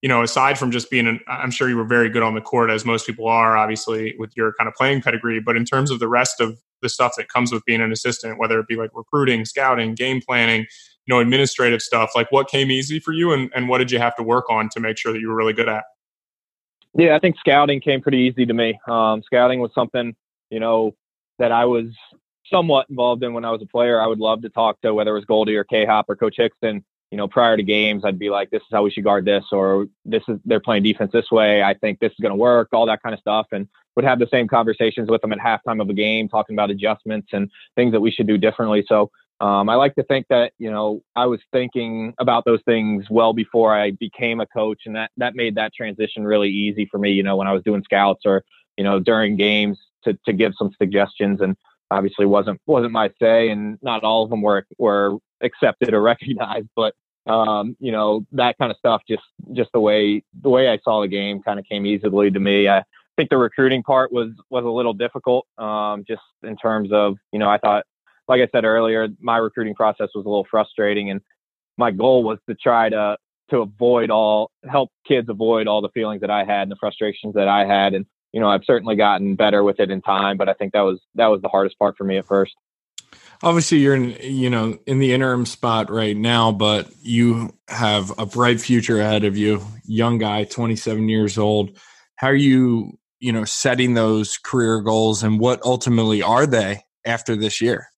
you 0.02 0.08
know, 0.08 0.22
aside 0.22 0.58
from 0.58 0.70
just 0.70 0.90
being 0.90 1.06
an, 1.06 1.20
I'm 1.26 1.50
sure 1.50 1.68
you 1.68 1.76
were 1.76 1.86
very 1.86 2.08
good 2.08 2.22
on 2.22 2.34
the 2.34 2.40
court 2.40 2.70
as 2.70 2.84
most 2.84 3.06
people 3.06 3.26
are, 3.26 3.56
obviously 3.56 4.14
with 4.18 4.36
your 4.36 4.52
kind 4.52 4.68
of 4.68 4.74
playing 4.74 5.02
pedigree, 5.02 5.40
but 5.40 5.56
in 5.56 5.64
terms 5.64 5.90
of 5.90 5.98
the 5.98 6.06
rest 6.06 6.40
of 6.40 6.56
the 6.82 6.88
stuff 6.88 7.14
that 7.16 7.28
comes 7.28 7.50
with 7.50 7.64
being 7.64 7.80
an 7.80 7.90
assistant, 7.90 8.38
whether 8.38 8.60
it 8.60 8.68
be 8.68 8.76
like 8.76 8.90
recruiting, 8.94 9.44
scouting, 9.44 9.94
game 9.94 10.20
planning, 10.20 10.60
you 10.60 11.14
know, 11.14 11.18
administrative 11.18 11.82
stuff, 11.82 12.10
like 12.14 12.30
what 12.30 12.48
came 12.48 12.70
easy 12.70 13.00
for 13.00 13.12
you 13.12 13.32
and, 13.32 13.50
and 13.54 13.68
what 13.68 13.78
did 13.78 13.90
you 13.90 13.98
have 13.98 14.14
to 14.16 14.22
work 14.22 14.44
on 14.48 14.68
to 14.68 14.78
make 14.78 14.98
sure 14.98 15.12
that 15.12 15.20
you 15.20 15.28
were 15.28 15.34
really 15.34 15.52
good 15.52 15.68
at? 15.68 15.84
Yeah, 16.94 17.16
I 17.16 17.18
think 17.18 17.36
scouting 17.38 17.80
came 17.80 18.00
pretty 18.00 18.18
easy 18.18 18.46
to 18.46 18.54
me. 18.54 18.78
Um, 18.86 19.22
scouting 19.24 19.60
was 19.60 19.72
something, 19.74 20.14
you 20.50 20.60
know, 20.60 20.94
that 21.38 21.50
I 21.52 21.64
was 21.64 21.86
somewhat 22.50 22.88
involved 22.90 23.22
in 23.22 23.32
when 23.32 23.44
I 23.44 23.50
was 23.50 23.62
a 23.62 23.66
player. 23.66 24.00
I 24.00 24.06
would 24.06 24.20
love 24.20 24.42
to 24.42 24.48
talk 24.48 24.80
to 24.82 24.94
whether 24.94 25.12
it 25.12 25.14
was 25.14 25.24
Goldie 25.24 25.56
or 25.56 25.64
K 25.64 25.84
Hop 25.84 26.06
or 26.08 26.16
Coach 26.16 26.36
Hixon 26.36 26.84
you 27.10 27.16
know, 27.16 27.26
prior 27.26 27.56
to 27.56 27.62
games, 27.62 28.04
I'd 28.04 28.18
be 28.18 28.28
like, 28.28 28.50
this 28.50 28.60
is 28.60 28.68
how 28.70 28.82
we 28.82 28.90
should 28.90 29.04
guard 29.04 29.24
this, 29.24 29.44
or 29.50 29.86
this 30.04 30.22
is, 30.28 30.38
they're 30.44 30.60
playing 30.60 30.82
defense 30.82 31.10
this 31.12 31.30
way. 31.30 31.62
I 31.62 31.74
think 31.74 32.00
this 32.00 32.12
is 32.12 32.18
going 32.20 32.32
to 32.32 32.36
work, 32.36 32.68
all 32.72 32.86
that 32.86 33.02
kind 33.02 33.14
of 33.14 33.20
stuff. 33.20 33.46
And 33.52 33.66
would 33.96 34.04
have 34.04 34.18
the 34.18 34.28
same 34.30 34.46
conversations 34.46 35.10
with 35.10 35.22
them 35.22 35.32
at 35.32 35.38
halftime 35.38 35.80
of 35.80 35.88
a 35.88 35.94
game, 35.94 36.28
talking 36.28 36.54
about 36.54 36.70
adjustments 36.70 37.28
and 37.32 37.50
things 37.76 37.92
that 37.92 38.00
we 38.00 38.10
should 38.10 38.26
do 38.26 38.38
differently. 38.38 38.84
So, 38.86 39.10
um, 39.40 39.68
I 39.68 39.76
like 39.76 39.94
to 39.94 40.02
think 40.02 40.26
that, 40.30 40.52
you 40.58 40.70
know, 40.70 41.02
I 41.14 41.26
was 41.26 41.40
thinking 41.52 42.12
about 42.18 42.44
those 42.44 42.60
things 42.64 43.06
well 43.08 43.32
before 43.32 43.74
I 43.74 43.92
became 43.92 44.40
a 44.40 44.46
coach. 44.46 44.82
And 44.84 44.96
that, 44.96 45.12
that 45.16 45.36
made 45.36 45.54
that 45.54 45.72
transition 45.72 46.24
really 46.24 46.50
easy 46.50 46.86
for 46.90 46.98
me, 46.98 47.12
you 47.12 47.22
know, 47.22 47.36
when 47.36 47.46
I 47.46 47.52
was 47.52 47.62
doing 47.62 47.82
scouts 47.84 48.22
or, 48.24 48.44
you 48.76 48.82
know, 48.82 48.98
during 48.98 49.36
games 49.36 49.78
to, 50.04 50.18
to 50.26 50.32
give 50.32 50.54
some 50.58 50.70
suggestions 50.76 51.40
and, 51.40 51.56
obviously 51.90 52.26
wasn't 52.26 52.60
wasn't 52.66 52.92
my 52.92 53.10
say 53.20 53.48
and 53.50 53.78
not 53.82 54.04
all 54.04 54.24
of 54.24 54.30
them 54.30 54.42
were 54.42 54.66
were 54.78 55.16
accepted 55.40 55.94
or 55.94 56.02
recognized 56.12 56.68
but 56.76 56.94
um, 57.28 57.76
you 57.78 57.92
know 57.92 58.24
that 58.32 58.56
kind 58.58 58.70
of 58.70 58.78
stuff 58.78 59.02
just 59.08 59.22
just 59.52 59.70
the 59.72 59.80
way 59.80 60.22
the 60.42 60.48
way 60.48 60.68
I 60.68 60.78
saw 60.82 61.02
the 61.02 61.08
game 61.08 61.42
kind 61.42 61.58
of 61.58 61.66
came 61.66 61.84
easily 61.84 62.30
to 62.30 62.40
me. 62.40 62.68
I 62.68 62.82
think 63.16 63.30
the 63.30 63.36
recruiting 63.36 63.82
part 63.82 64.12
was 64.12 64.30
was 64.50 64.64
a 64.64 64.68
little 64.68 64.94
difficult 64.94 65.46
um, 65.58 66.04
just 66.08 66.22
in 66.42 66.56
terms 66.56 66.90
of 66.92 67.16
you 67.32 67.38
know 67.38 67.48
I 67.48 67.58
thought 67.58 67.84
like 68.28 68.40
I 68.40 68.48
said 68.50 68.64
earlier 68.64 69.08
my 69.20 69.36
recruiting 69.36 69.74
process 69.74 70.08
was 70.14 70.24
a 70.24 70.28
little 70.28 70.46
frustrating 70.50 71.10
and 71.10 71.20
my 71.76 71.90
goal 71.90 72.24
was 72.24 72.38
to 72.48 72.54
try 72.54 72.88
to 72.88 73.18
to 73.50 73.58
avoid 73.58 74.10
all 74.10 74.50
help 74.70 74.90
kids 75.06 75.28
avoid 75.28 75.68
all 75.68 75.82
the 75.82 75.88
feelings 75.90 76.22
that 76.22 76.30
I 76.30 76.44
had 76.44 76.62
and 76.62 76.70
the 76.70 76.76
frustrations 76.76 77.34
that 77.34 77.48
I 77.48 77.66
had 77.66 77.94
and 77.94 78.06
you 78.32 78.40
know, 78.40 78.48
I've 78.48 78.64
certainly 78.64 78.96
gotten 78.96 79.36
better 79.36 79.62
with 79.62 79.80
it 79.80 79.90
in 79.90 80.02
time, 80.02 80.36
but 80.36 80.48
I 80.48 80.54
think 80.54 80.72
that 80.72 80.82
was 80.82 81.00
that 81.14 81.26
was 81.28 81.40
the 81.42 81.48
hardest 81.48 81.78
part 81.78 81.96
for 81.96 82.04
me 82.04 82.18
at 82.18 82.26
first. 82.26 82.54
Obviously, 83.42 83.78
you're 83.78 83.94
in 83.94 84.16
you 84.20 84.50
know 84.50 84.78
in 84.86 84.98
the 84.98 85.12
interim 85.12 85.46
spot 85.46 85.90
right 85.90 86.16
now, 86.16 86.52
but 86.52 86.90
you 87.00 87.54
have 87.68 88.12
a 88.18 88.26
bright 88.26 88.60
future 88.60 89.00
ahead 89.00 89.24
of 89.24 89.36
you. 89.36 89.62
Young 89.84 90.18
guy, 90.18 90.44
27 90.44 91.08
years 91.08 91.38
old. 91.38 91.78
How 92.16 92.28
are 92.28 92.34
you 92.34 92.98
you 93.20 93.32
know 93.32 93.44
setting 93.44 93.94
those 93.94 94.38
career 94.38 94.80
goals, 94.80 95.22
and 95.22 95.40
what 95.40 95.62
ultimately 95.64 96.22
are 96.22 96.46
they 96.46 96.82
after 97.04 97.36
this 97.36 97.60
year? 97.60 97.88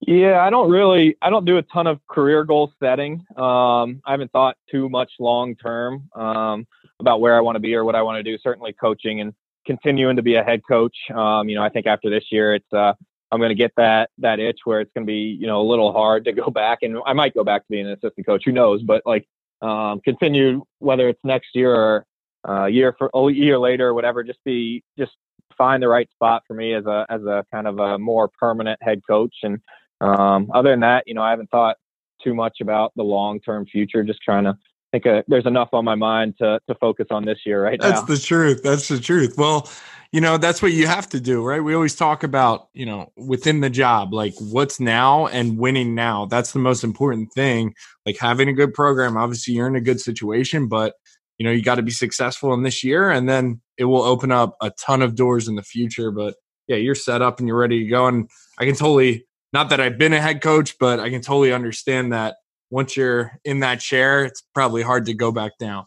Yeah, 0.00 0.40
I 0.40 0.50
don't 0.50 0.70
really, 0.70 1.16
I 1.20 1.28
don't 1.28 1.44
do 1.44 1.58
a 1.58 1.62
ton 1.62 1.86
of 1.86 2.00
career 2.06 2.44
goal 2.44 2.72
setting. 2.80 3.24
Um, 3.36 4.00
I 4.06 4.12
haven't 4.12 4.30
thought 4.30 4.56
too 4.70 4.88
much 4.88 5.10
long 5.18 5.56
term. 5.56 6.08
Um, 6.14 6.66
about 7.00 7.20
where 7.20 7.36
I 7.36 7.40
want 7.40 7.56
to 7.56 7.60
be 7.60 7.74
or 7.74 7.84
what 7.84 7.94
I 7.94 8.02
want 8.02 8.16
to 8.16 8.22
do. 8.22 8.38
Certainly 8.42 8.74
coaching 8.74 9.20
and 9.20 9.32
continuing 9.66 10.16
to 10.16 10.22
be 10.22 10.36
a 10.36 10.42
head 10.42 10.62
coach. 10.68 10.96
Um, 11.14 11.48
you 11.48 11.54
know, 11.54 11.62
I 11.62 11.68
think 11.68 11.86
after 11.86 12.10
this 12.10 12.24
year, 12.30 12.54
it's 12.54 12.72
uh, 12.72 12.92
I'm 13.30 13.38
going 13.38 13.50
to 13.50 13.54
get 13.54 13.72
that 13.76 14.10
that 14.18 14.40
itch 14.40 14.60
where 14.64 14.80
it's 14.80 14.90
going 14.94 15.06
to 15.06 15.10
be 15.10 15.36
you 15.40 15.46
know 15.46 15.60
a 15.60 15.66
little 15.68 15.92
hard 15.92 16.24
to 16.24 16.32
go 16.32 16.50
back, 16.50 16.78
and 16.82 16.98
I 17.06 17.12
might 17.12 17.34
go 17.34 17.44
back 17.44 17.62
to 17.62 17.70
being 17.70 17.86
an 17.86 17.92
assistant 17.92 18.26
coach. 18.26 18.42
Who 18.44 18.52
knows? 18.52 18.82
But 18.82 19.02
like 19.06 19.26
um, 19.62 20.00
continue 20.00 20.64
whether 20.78 21.08
it's 21.08 21.20
next 21.24 21.48
year 21.54 21.74
or 21.74 22.06
uh, 22.48 22.66
year 22.66 22.94
for 22.98 23.10
a 23.14 23.32
year 23.32 23.58
later 23.58 23.88
or 23.88 23.94
whatever. 23.94 24.22
Just 24.22 24.42
be 24.44 24.82
just 24.98 25.12
find 25.56 25.82
the 25.82 25.88
right 25.88 26.08
spot 26.12 26.42
for 26.46 26.54
me 26.54 26.74
as 26.74 26.86
a 26.86 27.06
as 27.10 27.22
a 27.22 27.44
kind 27.52 27.66
of 27.66 27.78
a 27.78 27.98
more 27.98 28.28
permanent 28.28 28.82
head 28.82 29.02
coach. 29.08 29.34
And 29.42 29.60
um, 30.00 30.50
other 30.54 30.70
than 30.70 30.80
that, 30.80 31.04
you 31.06 31.14
know, 31.14 31.22
I 31.22 31.30
haven't 31.30 31.50
thought 31.50 31.76
too 32.22 32.34
much 32.34 32.58
about 32.60 32.92
the 32.96 33.02
long 33.02 33.40
term 33.40 33.66
future. 33.66 34.02
Just 34.02 34.22
trying 34.22 34.44
to 34.44 34.56
think 34.92 35.06
uh, 35.06 35.22
there's 35.28 35.46
enough 35.46 35.68
on 35.72 35.84
my 35.84 35.94
mind 35.94 36.34
to 36.38 36.60
to 36.68 36.74
focus 36.76 37.06
on 37.10 37.24
this 37.24 37.38
year 37.44 37.62
right 37.62 37.80
that's 37.80 38.00
now. 38.00 38.06
the 38.06 38.18
truth. 38.18 38.62
That's 38.62 38.88
the 38.88 38.98
truth. 38.98 39.34
Well, 39.36 39.68
you 40.12 40.20
know, 40.20 40.38
that's 40.38 40.62
what 40.62 40.72
you 40.72 40.86
have 40.86 41.08
to 41.10 41.20
do, 41.20 41.44
right? 41.44 41.62
We 41.62 41.74
always 41.74 41.94
talk 41.94 42.22
about, 42.22 42.68
you 42.72 42.86
know, 42.86 43.12
within 43.16 43.60
the 43.60 43.68
job, 43.68 44.14
like 44.14 44.34
what's 44.38 44.80
now 44.80 45.26
and 45.26 45.58
winning 45.58 45.94
now. 45.94 46.24
That's 46.24 46.52
the 46.52 46.58
most 46.58 46.82
important 46.82 47.32
thing. 47.34 47.74
Like 48.06 48.16
having 48.18 48.48
a 48.48 48.54
good 48.54 48.72
program. 48.72 49.16
Obviously, 49.18 49.54
you're 49.54 49.66
in 49.66 49.76
a 49.76 49.80
good 49.80 50.00
situation, 50.00 50.66
but 50.68 50.94
you 51.36 51.44
know, 51.44 51.52
you 51.52 51.62
got 51.62 51.76
to 51.76 51.82
be 51.82 51.92
successful 51.92 52.52
in 52.52 52.62
this 52.62 52.82
year 52.82 53.10
and 53.10 53.28
then 53.28 53.60
it 53.76 53.84
will 53.84 54.02
open 54.02 54.32
up 54.32 54.56
a 54.60 54.70
ton 54.70 55.02
of 55.02 55.14
doors 55.14 55.46
in 55.46 55.54
the 55.54 55.62
future. 55.62 56.10
But 56.10 56.34
yeah, 56.66 56.76
you're 56.76 56.96
set 56.96 57.22
up 57.22 57.38
and 57.38 57.46
you're 57.46 57.58
ready 57.58 57.84
to 57.84 57.88
go. 57.88 58.06
And 58.06 58.28
I 58.58 58.64
can 58.64 58.74
totally 58.74 59.24
not 59.52 59.70
that 59.70 59.80
I've 59.80 59.98
been 59.98 60.12
a 60.12 60.20
head 60.20 60.42
coach, 60.42 60.76
but 60.78 61.00
I 61.00 61.10
can 61.10 61.22
totally 61.22 61.52
understand 61.52 62.12
that 62.12 62.36
once 62.70 62.96
you're 62.96 63.32
in 63.44 63.60
that 63.60 63.80
chair, 63.80 64.24
it's 64.24 64.42
probably 64.54 64.82
hard 64.82 65.06
to 65.06 65.14
go 65.14 65.32
back 65.32 65.52
down. 65.58 65.86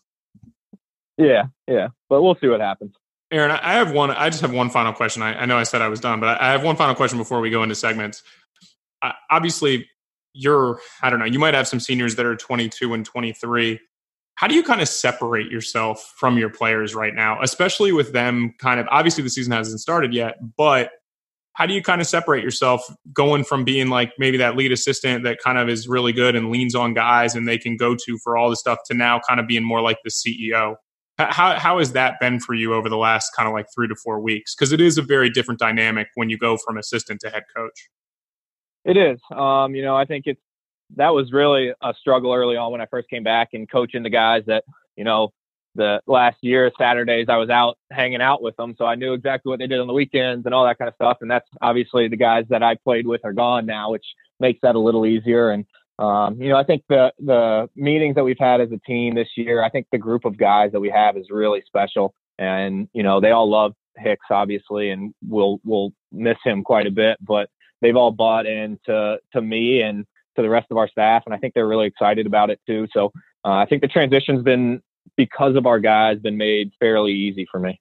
Yeah, 1.18 1.44
yeah, 1.68 1.90
but 2.10 2.22
we'll 2.22 2.38
see 2.42 2.48
what 2.48 2.62
happens. 2.62 2.96
Aaron, 3.32 3.52
I 3.52 3.74
have 3.74 3.92
one. 3.92 4.12
I 4.12 4.30
just 4.30 4.42
have 4.42 4.54
one 4.54 4.70
final 4.70 4.92
question. 4.92 5.22
I, 5.22 5.42
I 5.42 5.46
know 5.46 5.58
I 5.58 5.64
said 5.64 5.82
I 5.82 5.88
was 5.88 6.00
done, 6.00 6.20
but 6.20 6.42
I 6.42 6.52
have 6.52 6.64
one 6.64 6.76
final 6.76 6.96
question 6.96 7.18
before 7.18 7.40
we 7.40 7.50
go 7.50 7.64
into 7.64 7.76
segments. 7.76 8.24
I, 9.02 9.14
obviously, 9.30 9.88
you're. 10.34 10.80
I 11.02 11.10
don't 11.10 11.20
know. 11.20 11.26
You 11.26 11.40
might 11.40 11.54
have 11.54 11.68
some 11.68 11.80
seniors 11.80 12.16
that 12.16 12.26
are 12.26 12.36
22 12.36 12.94
and 12.94 13.06
23. 13.06 13.80
How 14.36 14.48
do 14.48 14.56
you 14.56 14.64
kind 14.64 14.82
of 14.82 14.90
separate 14.90 15.52
yourself 15.52 16.14
from 16.18 16.38
your 16.38 16.50
players 16.50 16.96
right 16.96 17.14
now, 17.14 17.42
especially 17.42 17.92
with 17.92 18.12
them 18.12 18.54
kind 18.58 18.80
of 18.80 18.88
obviously 18.90 19.24
the 19.24 19.30
season 19.30 19.54
hasn't 19.54 19.80
started 19.80 20.14
yet, 20.14 20.38
but 20.58 20.92
how 21.54 21.66
do 21.66 21.74
you 21.74 21.82
kind 21.82 22.00
of 22.00 22.08
separate 22.08 22.44
yourself 22.44 22.82
going 23.14 23.44
from 23.44 23.64
being 23.64 23.90
like 23.90 24.14
maybe 24.18 24.38
that 24.38 24.56
lead 24.56 24.72
assistant 24.72 25.24
that 25.24 25.38
kind 25.44 25.58
of 25.58 25.68
is 25.70 25.88
really 25.88 26.14
good 26.14 26.36
and 26.36 26.50
leans 26.50 26.76
on 26.76 26.94
guys 26.94 27.36
and 27.36 27.48
they 27.48 27.58
can 27.58 27.76
go 27.76 27.96
to 27.96 28.18
for 28.24 28.38
all 28.38 28.50
the 28.50 28.56
stuff 28.56 28.80
to 28.86 28.94
now 28.94 29.20
kind 29.28 29.40
of 29.40 29.48
being 29.48 29.64
more 29.64 29.82
like 29.82 29.98
the 30.04 30.10
CEO? 30.10 30.76
How, 31.18 31.60
how 31.60 31.78
has 31.80 31.92
that 31.92 32.16
been 32.20 32.40
for 32.40 32.56
you 32.56 32.74
over 32.74 32.90
the 32.90 32.98
last 32.98 33.32
kind 33.38 33.48
of 33.48 33.54
like 33.54 33.68
three 33.76 33.88
to 33.88 33.96
four 33.96 34.20
weeks? 34.20 34.56
Because 34.56 34.72
it 34.72 34.82
is 34.82 34.98
a 34.98 35.02
very 35.02 35.30
different 35.30 35.60
dynamic 35.60 36.08
when 36.16 36.30
you 36.30 36.38
go 36.38 36.58
from 36.58 36.78
assistant 36.78 37.20
to 37.22 37.30
head 37.30 37.44
coach. 37.56 37.90
It 38.86 38.98
is. 38.98 39.20
Um, 39.32 39.76
you 39.76 39.84
know, 39.84 39.96
I 39.96 40.06
think 40.06 40.24
it's 40.26 40.42
that 40.96 41.10
was 41.10 41.32
really 41.32 41.74
a 41.82 41.94
struggle 42.00 42.34
early 42.34 42.56
on 42.56 42.72
when 42.72 42.82
I 42.82 42.86
first 42.86 43.10
came 43.10 43.24
back 43.24 43.50
and 43.54 43.70
coaching 43.70 44.04
the 44.04 44.10
guys 44.10 44.44
that, 44.48 44.64
you 44.96 45.04
know, 45.04 45.32
the 45.76 46.02
last 46.08 46.38
year 46.42 46.72
Saturdays 46.78 47.28
I 47.30 47.38
was 47.38 47.50
out 47.50 47.78
hanging 47.92 48.22
out 48.22 48.42
with 48.42 48.56
them, 48.58 48.76
so 48.78 48.86
I 48.86 48.96
knew 48.96 49.14
exactly 49.14 49.50
what 49.50 49.60
they 49.60 49.68
did 49.68 49.80
on 49.80 49.88
the 49.88 49.94
weekends 49.94 50.46
and 50.46 50.54
all 50.54 50.66
that 50.66 50.78
kind 50.78 50.90
of 50.90 50.96
stuff. 50.96 51.18
And 51.22 51.32
that's 51.32 51.48
obviously 51.62 52.08
the 52.08 52.18
guys 52.18 52.46
that 52.50 52.64
I 52.64 52.76
played 52.76 53.08
with 53.08 53.22
are 53.24 53.34
gone 53.34 53.66
now, 53.66 53.92
which 53.92 54.06
makes 54.40 54.60
that 54.64 54.76
a 54.76 54.80
little 54.80 55.06
easier. 55.06 55.52
And 55.52 55.66
um, 56.00 56.42
you 56.42 56.50
know, 56.50 56.58
I 56.58 56.64
think 56.64 56.84
the 56.90 57.14
the 57.20 57.70
meetings 57.76 58.16
that 58.16 58.24
we've 58.24 58.40
had 58.40 58.62
as 58.62 58.72
a 58.72 58.80
team 58.80 59.16
this 59.16 59.30
year, 59.36 59.64
I 59.64 59.70
think 59.70 59.88
the 59.92 59.98
group 59.98 60.26
of 60.26 60.38
guys 60.38 60.72
that 60.72 60.80
we 60.80 60.90
have 60.90 61.18
is 61.18 61.28
really 61.30 61.64
special. 61.66 62.14
And 62.40 62.88
you 62.94 63.04
know, 63.04 63.22
they 63.22 63.32
all 63.32 63.50
love 63.50 63.74
Hicks 63.98 64.26
obviously, 64.30 64.90
and 64.90 65.14
we'll 65.28 65.60
we'll 65.64 65.94
miss 66.12 66.38
him 66.44 66.64
quite 66.64 66.88
a 66.88 66.92
bit, 66.92 67.18
but 67.22 67.50
they've 67.82 67.96
all 67.96 68.12
bought 68.12 68.46
into 68.46 69.18
to 69.34 69.42
me 69.42 69.82
and 69.82 70.06
to 70.36 70.42
the 70.42 70.50
rest 70.50 70.68
of 70.72 70.78
our 70.78 70.88
staff, 70.88 71.24
and 71.26 71.36
I 71.36 71.38
think 71.38 71.54
they're 71.54 71.68
really 71.68 71.88
excited 71.88 72.26
about 72.26 72.50
it 72.50 72.60
too. 72.66 72.88
So 72.94 73.12
uh, 73.44 73.54
I 73.54 73.66
think 73.66 73.82
the 73.82 73.88
transition's 73.88 74.44
been 74.44 74.82
because 75.18 75.56
of 75.56 75.66
our 75.66 75.80
guys, 75.80 76.20
been 76.20 76.38
made 76.38 76.72
fairly 76.80 77.14
easy 77.14 77.48
for 77.52 77.60
me. 77.60 77.80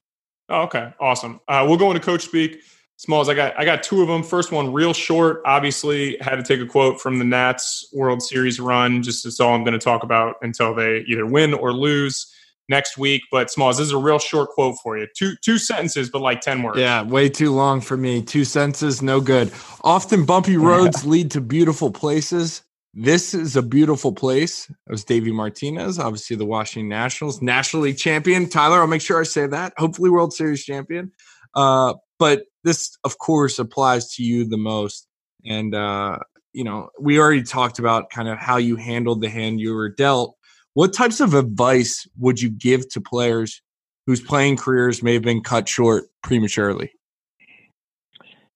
Oh, 0.48 0.62
okay, 0.62 0.92
awesome. 1.00 1.40
Uh, 1.46 1.64
we'll 1.66 1.76
go 1.76 1.90
into 1.90 2.00
coach 2.00 2.22
speak. 2.22 2.60
Smalls, 2.96 3.30
I 3.30 3.34
got 3.34 3.58
I 3.58 3.64
got 3.64 3.82
two 3.82 4.02
of 4.02 4.08
them. 4.08 4.22
First 4.22 4.52
one, 4.52 4.74
real 4.74 4.92
short. 4.92 5.40
Obviously, 5.46 6.18
had 6.20 6.36
to 6.36 6.42
take 6.42 6.60
a 6.60 6.66
quote 6.66 7.00
from 7.00 7.18
the 7.18 7.24
Nats 7.24 7.88
World 7.94 8.22
Series 8.22 8.60
run. 8.60 9.02
Just 9.02 9.24
that's 9.24 9.40
all 9.40 9.54
I'm 9.54 9.64
going 9.64 9.72
to 9.72 9.82
talk 9.82 10.02
about 10.02 10.36
until 10.42 10.74
they 10.74 10.98
either 11.08 11.24
win 11.24 11.54
or 11.54 11.72
lose 11.72 12.30
next 12.68 12.98
week. 12.98 13.22
But 13.32 13.50
Smalls, 13.50 13.78
this 13.78 13.86
is 13.86 13.92
a 13.92 13.98
real 13.98 14.18
short 14.18 14.50
quote 14.50 14.76
for 14.82 14.98
you. 14.98 15.06
Two 15.16 15.32
two 15.42 15.56
sentences, 15.56 16.10
but 16.10 16.20
like 16.20 16.42
ten 16.42 16.62
words. 16.62 16.78
Yeah, 16.78 17.00
way 17.02 17.30
too 17.30 17.54
long 17.54 17.80
for 17.80 17.96
me. 17.96 18.20
Two 18.20 18.44
sentences, 18.44 19.00
no 19.00 19.20
good. 19.22 19.50
Often 19.82 20.26
bumpy 20.26 20.56
roads 20.58 21.06
lead 21.06 21.30
to 21.30 21.40
beautiful 21.40 21.90
places. 21.90 22.62
This 22.92 23.34
is 23.34 23.54
a 23.54 23.62
beautiful 23.62 24.12
place. 24.12 24.68
It 24.68 24.90
was 24.90 25.04
Davey 25.04 25.30
Martinez, 25.30 25.98
obviously 25.98 26.36
the 26.36 26.44
Washington 26.44 26.88
Nationals, 26.88 27.40
National 27.40 27.82
League 27.82 27.98
champion. 27.98 28.48
Tyler, 28.48 28.80
I'll 28.80 28.88
make 28.88 29.00
sure 29.00 29.20
I 29.20 29.24
say 29.24 29.46
that. 29.46 29.72
Hopefully, 29.78 30.10
World 30.10 30.32
Series 30.32 30.64
champion. 30.64 31.12
Uh, 31.54 31.94
but 32.18 32.46
this, 32.64 32.98
of 33.04 33.18
course, 33.18 33.58
applies 33.60 34.12
to 34.14 34.24
you 34.24 34.44
the 34.44 34.56
most. 34.56 35.06
And, 35.44 35.74
uh, 35.74 36.18
you 36.52 36.64
know, 36.64 36.90
we 37.00 37.20
already 37.20 37.44
talked 37.44 37.78
about 37.78 38.10
kind 38.10 38.28
of 38.28 38.38
how 38.38 38.56
you 38.56 38.74
handled 38.74 39.20
the 39.20 39.28
hand 39.28 39.60
you 39.60 39.72
were 39.72 39.88
dealt. 39.88 40.36
What 40.74 40.92
types 40.92 41.20
of 41.20 41.34
advice 41.34 42.08
would 42.18 42.40
you 42.40 42.50
give 42.50 42.88
to 42.90 43.00
players 43.00 43.62
whose 44.06 44.20
playing 44.20 44.56
careers 44.56 45.00
may 45.00 45.14
have 45.14 45.22
been 45.22 45.42
cut 45.42 45.68
short 45.68 46.06
prematurely? 46.22 46.92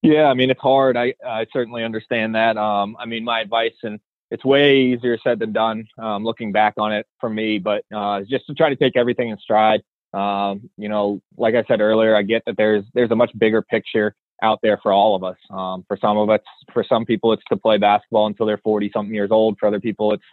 Yeah, 0.03 0.25
I 0.25 0.35
mean 0.35 0.51
it's 0.51 0.61
hard. 0.61 0.97
I 0.97 1.15
I 1.27 1.47
certainly 1.53 1.83
understand 1.83 2.35
that. 2.35 2.57
Um, 2.59 2.97
I 2.99 3.07
mean 3.07 3.25
my 3.25 3.41
advice, 3.41 3.73
and 3.83 4.01
it's 4.35 4.45
way 4.45 4.79
easier 4.79 5.17
said 5.23 5.39
than 5.39 5.53
done. 5.53 5.87
Um, 5.97 6.25
looking 6.25 6.51
back 6.51 6.75
on 6.77 6.93
it 6.93 7.07
for 7.21 7.31
me, 7.31 7.61
but 7.61 7.85
uh, 7.95 8.23
just 8.29 8.45
to 8.49 8.55
try 8.55 8.69
to 8.69 8.75
take 8.75 8.97
everything 8.97 9.29
in 9.29 9.39
stride. 9.39 9.81
Um, 10.13 10.69
you 10.77 10.89
know, 10.89 11.21
like 11.37 11.55
I 11.55 11.63
said 11.69 11.81
earlier, 11.81 12.17
I 12.17 12.23
get 12.23 12.43
that 12.47 12.57
there's 12.57 12.85
there's 12.95 13.13
a 13.13 13.17
much 13.17 13.31
bigger 13.39 13.63
picture 13.63 14.17
out 14.43 14.59
there 14.61 14.81
for 14.83 14.93
all 14.93 15.15
of 15.15 15.23
us. 15.23 15.37
Um, 15.51 15.85
for 15.87 15.97
some 15.97 16.19
of 16.19 16.31
us, 16.31 16.41
for 16.73 16.85
some 16.89 17.05
people, 17.05 17.33
it's 17.33 17.45
to 17.49 17.57
play 17.57 17.79
basketball 17.79 18.27
until 18.27 18.45
they're 18.45 18.59
40 18.59 18.91
something 18.93 19.15
years 19.15 19.31
old. 19.31 19.57
For 19.59 19.69
other 19.69 19.79
people, 19.79 20.13
it's 20.13 20.25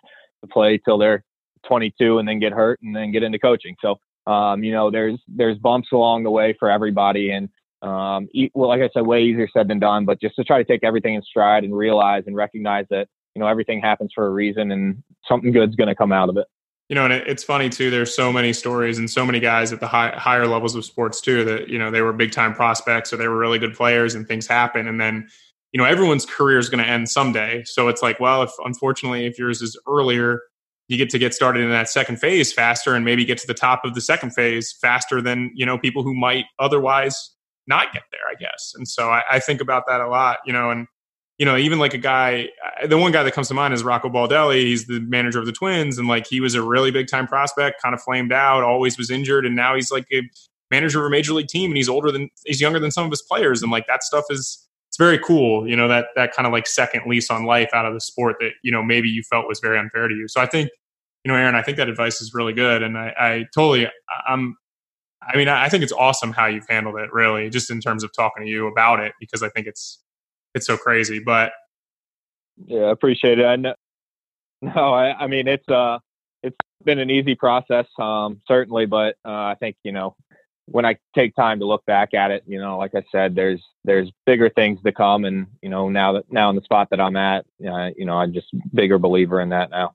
to 0.41 0.47
play 0.47 0.79
till 0.79 0.97
they're 0.97 1.23
22 1.67 2.17
and 2.17 2.27
then 2.27 2.39
get 2.39 2.53
hurt 2.53 2.79
and 2.81 2.95
then 2.95 3.11
get 3.11 3.21
into 3.21 3.37
coaching. 3.37 3.75
So, 3.83 3.99
um, 4.25 4.63
you 4.63 4.71
know, 4.71 4.89
there's 4.89 5.19
there's 5.27 5.59
bumps 5.59 5.89
along 5.93 6.23
the 6.23 6.31
way 6.31 6.55
for 6.59 6.71
everybody, 6.71 7.29
and 7.31 7.49
um, 7.83 8.27
well, 8.55 8.69
like 8.69 8.81
I 8.81 8.89
said, 8.95 9.05
way 9.05 9.21
easier 9.21 9.47
said 9.53 9.67
than 9.67 9.77
done. 9.77 10.05
But 10.05 10.19
just 10.19 10.35
to 10.37 10.43
try 10.43 10.57
to 10.57 10.63
take 10.63 10.83
everything 10.83 11.13
in 11.13 11.21
stride 11.21 11.63
and 11.63 11.77
realize 11.77 12.23
and 12.25 12.35
recognize 12.35 12.87
that 12.89 13.07
you 13.35 13.39
know 13.39 13.47
everything 13.47 13.81
happens 13.81 14.11
for 14.13 14.25
a 14.25 14.29
reason, 14.29 14.71
and 14.71 15.03
something 15.27 15.51
good's 15.51 15.75
going 15.75 15.89
to 15.89 15.95
come 15.95 16.11
out 16.11 16.29
of 16.29 16.37
it 16.37 16.47
you 16.91 16.95
know, 16.95 17.05
and 17.05 17.13
it, 17.13 17.25
it's 17.25 17.41
funny 17.41 17.69
too. 17.69 17.89
There's 17.89 18.13
so 18.13 18.33
many 18.33 18.51
stories 18.51 18.99
and 18.99 19.09
so 19.09 19.25
many 19.25 19.39
guys 19.39 19.71
at 19.71 19.79
the 19.79 19.87
high, 19.87 20.09
higher 20.17 20.45
levels 20.45 20.75
of 20.75 20.83
sports 20.83 21.21
too 21.21 21.45
that 21.45 21.69
you 21.69 21.79
know 21.79 21.89
they 21.89 22.01
were 22.01 22.11
big 22.11 22.33
time 22.33 22.53
prospects 22.53 23.13
or 23.13 23.17
they 23.17 23.29
were 23.29 23.37
really 23.37 23.59
good 23.59 23.73
players, 23.73 24.13
and 24.13 24.27
things 24.27 24.45
happen, 24.45 24.89
and 24.89 24.99
then 24.99 25.25
you 25.71 25.77
know 25.77 25.85
everyone's 25.85 26.25
career 26.25 26.57
is 26.57 26.67
going 26.67 26.83
to 26.83 26.89
end 26.89 27.07
someday. 27.07 27.63
So 27.65 27.87
it's 27.87 28.01
like, 28.01 28.19
well, 28.19 28.43
if 28.43 28.51
unfortunately 28.65 29.25
if 29.25 29.39
yours 29.39 29.61
is 29.61 29.79
earlier, 29.87 30.41
you 30.89 30.97
get 30.97 31.09
to 31.11 31.17
get 31.17 31.33
started 31.33 31.63
in 31.63 31.69
that 31.69 31.87
second 31.87 32.17
phase 32.17 32.51
faster, 32.51 32.93
and 32.93 33.05
maybe 33.05 33.23
get 33.23 33.37
to 33.37 33.47
the 33.47 33.53
top 33.53 33.85
of 33.85 33.95
the 33.95 34.01
second 34.01 34.31
phase 34.31 34.75
faster 34.81 35.21
than 35.21 35.49
you 35.55 35.65
know 35.65 35.77
people 35.77 36.03
who 36.03 36.13
might 36.13 36.43
otherwise 36.59 37.31
not 37.67 37.93
get 37.93 38.03
there. 38.11 38.27
I 38.29 38.35
guess, 38.35 38.73
and 38.75 38.85
so 38.85 39.09
I, 39.09 39.21
I 39.31 39.39
think 39.39 39.61
about 39.61 39.83
that 39.87 40.01
a 40.01 40.09
lot. 40.09 40.39
You 40.45 40.51
know, 40.51 40.71
and 40.71 40.87
you 41.41 41.45
know, 41.45 41.57
even 41.57 41.79
like 41.79 41.95
a 41.95 41.97
guy, 41.97 42.49
uh, 42.83 42.85
the 42.85 42.99
one 42.99 43.11
guy 43.11 43.23
that 43.23 43.31
comes 43.31 43.47
to 43.47 43.55
mind 43.55 43.73
is 43.73 43.83
Rocco 43.83 44.09
Baldelli. 44.09 44.61
He's 44.61 44.85
the 44.85 44.99
manager 44.99 45.39
of 45.39 45.47
the 45.47 45.51
Twins, 45.51 45.97
and 45.97 46.07
like 46.07 46.27
he 46.27 46.39
was 46.39 46.53
a 46.53 46.61
really 46.61 46.91
big 46.91 47.07
time 47.07 47.25
prospect, 47.25 47.81
kind 47.81 47.95
of 47.95 48.01
flamed 48.03 48.31
out, 48.31 48.63
always 48.63 48.95
was 48.95 49.09
injured, 49.09 49.43
and 49.43 49.55
now 49.55 49.73
he's 49.73 49.91
like 49.91 50.05
a 50.13 50.21
manager 50.69 50.99
of 50.99 51.07
a 51.07 51.09
major 51.09 51.33
league 51.33 51.47
team, 51.47 51.71
and 51.71 51.77
he's 51.77 51.89
older 51.89 52.11
than 52.11 52.29
he's 52.45 52.61
younger 52.61 52.77
than 52.79 52.91
some 52.91 53.05
of 53.05 53.09
his 53.09 53.23
players, 53.23 53.63
and 53.63 53.71
like 53.71 53.87
that 53.87 54.03
stuff 54.03 54.25
is 54.29 54.67
it's 54.87 54.97
very 54.97 55.17
cool. 55.17 55.67
You 55.67 55.75
know 55.75 55.87
that 55.87 56.09
that 56.15 56.31
kind 56.31 56.45
of 56.45 56.53
like 56.53 56.67
second 56.67 57.07
lease 57.07 57.31
on 57.31 57.45
life 57.45 57.71
out 57.73 57.87
of 57.87 57.95
the 57.95 58.01
sport 58.01 58.35
that 58.39 58.51
you 58.61 58.71
know 58.71 58.83
maybe 58.83 59.09
you 59.09 59.23
felt 59.23 59.47
was 59.47 59.59
very 59.59 59.79
unfair 59.79 60.07
to 60.07 60.13
you. 60.13 60.27
So 60.27 60.41
I 60.41 60.45
think 60.45 60.69
you 61.25 61.31
know, 61.31 61.37
Aaron, 61.39 61.55
I 61.55 61.63
think 61.63 61.77
that 61.77 61.89
advice 61.89 62.21
is 62.21 62.35
really 62.35 62.53
good, 62.53 62.83
and 62.83 62.95
I, 62.95 63.13
I 63.19 63.45
totally 63.51 63.87
I'm. 64.27 64.57
I 65.23 65.37
mean, 65.37 65.47
I 65.47 65.69
think 65.69 65.81
it's 65.83 65.91
awesome 65.91 66.33
how 66.33 66.45
you've 66.45 66.67
handled 66.69 66.97
it, 66.97 67.11
really, 67.11 67.49
just 67.49 67.71
in 67.71 67.81
terms 67.81 68.03
of 68.03 68.11
talking 68.13 68.43
to 68.43 68.49
you 68.49 68.67
about 68.67 68.99
it, 68.99 69.13
because 69.19 69.41
I 69.41 69.49
think 69.49 69.65
it's 69.65 69.99
it's 70.53 70.67
so 70.67 70.77
crazy. 70.77 71.19
But 71.19 71.53
yeah, 72.65 72.83
I 72.83 72.91
appreciate 72.91 73.39
it. 73.39 73.45
I 73.45 73.55
know, 73.55 73.75
no, 74.61 74.93
I, 74.93 75.13
I 75.23 75.27
mean 75.27 75.47
it's 75.47 75.67
uh 75.69 75.99
it's 76.43 76.57
been 76.83 76.99
an 76.99 77.09
easy 77.09 77.35
process, 77.35 77.85
um, 77.99 78.41
certainly, 78.47 78.85
but 78.85 79.15
uh, 79.25 79.29
I 79.29 79.55
think 79.59 79.75
you 79.83 79.91
know 79.91 80.15
when 80.65 80.85
I 80.85 80.97
take 81.15 81.35
time 81.35 81.59
to 81.59 81.65
look 81.65 81.85
back 81.85 82.13
at 82.13 82.31
it, 82.31 82.43
you 82.47 82.59
know, 82.59 82.77
like 82.77 82.95
I 82.95 83.03
said, 83.11 83.35
there's 83.35 83.61
there's 83.83 84.11
bigger 84.25 84.49
things 84.49 84.81
to 84.83 84.91
come, 84.91 85.25
and 85.25 85.47
you 85.61 85.69
know 85.69 85.89
now 85.89 86.13
that 86.13 86.31
now 86.31 86.49
in 86.49 86.55
the 86.55 86.61
spot 86.61 86.89
that 86.91 86.99
I'm 86.99 87.15
at, 87.15 87.45
uh, 87.65 87.89
you 87.97 88.05
know, 88.05 88.17
I'm 88.17 88.33
just 88.33 88.47
bigger 88.73 88.97
believer 88.97 89.41
in 89.41 89.49
that 89.49 89.69
now. 89.69 89.93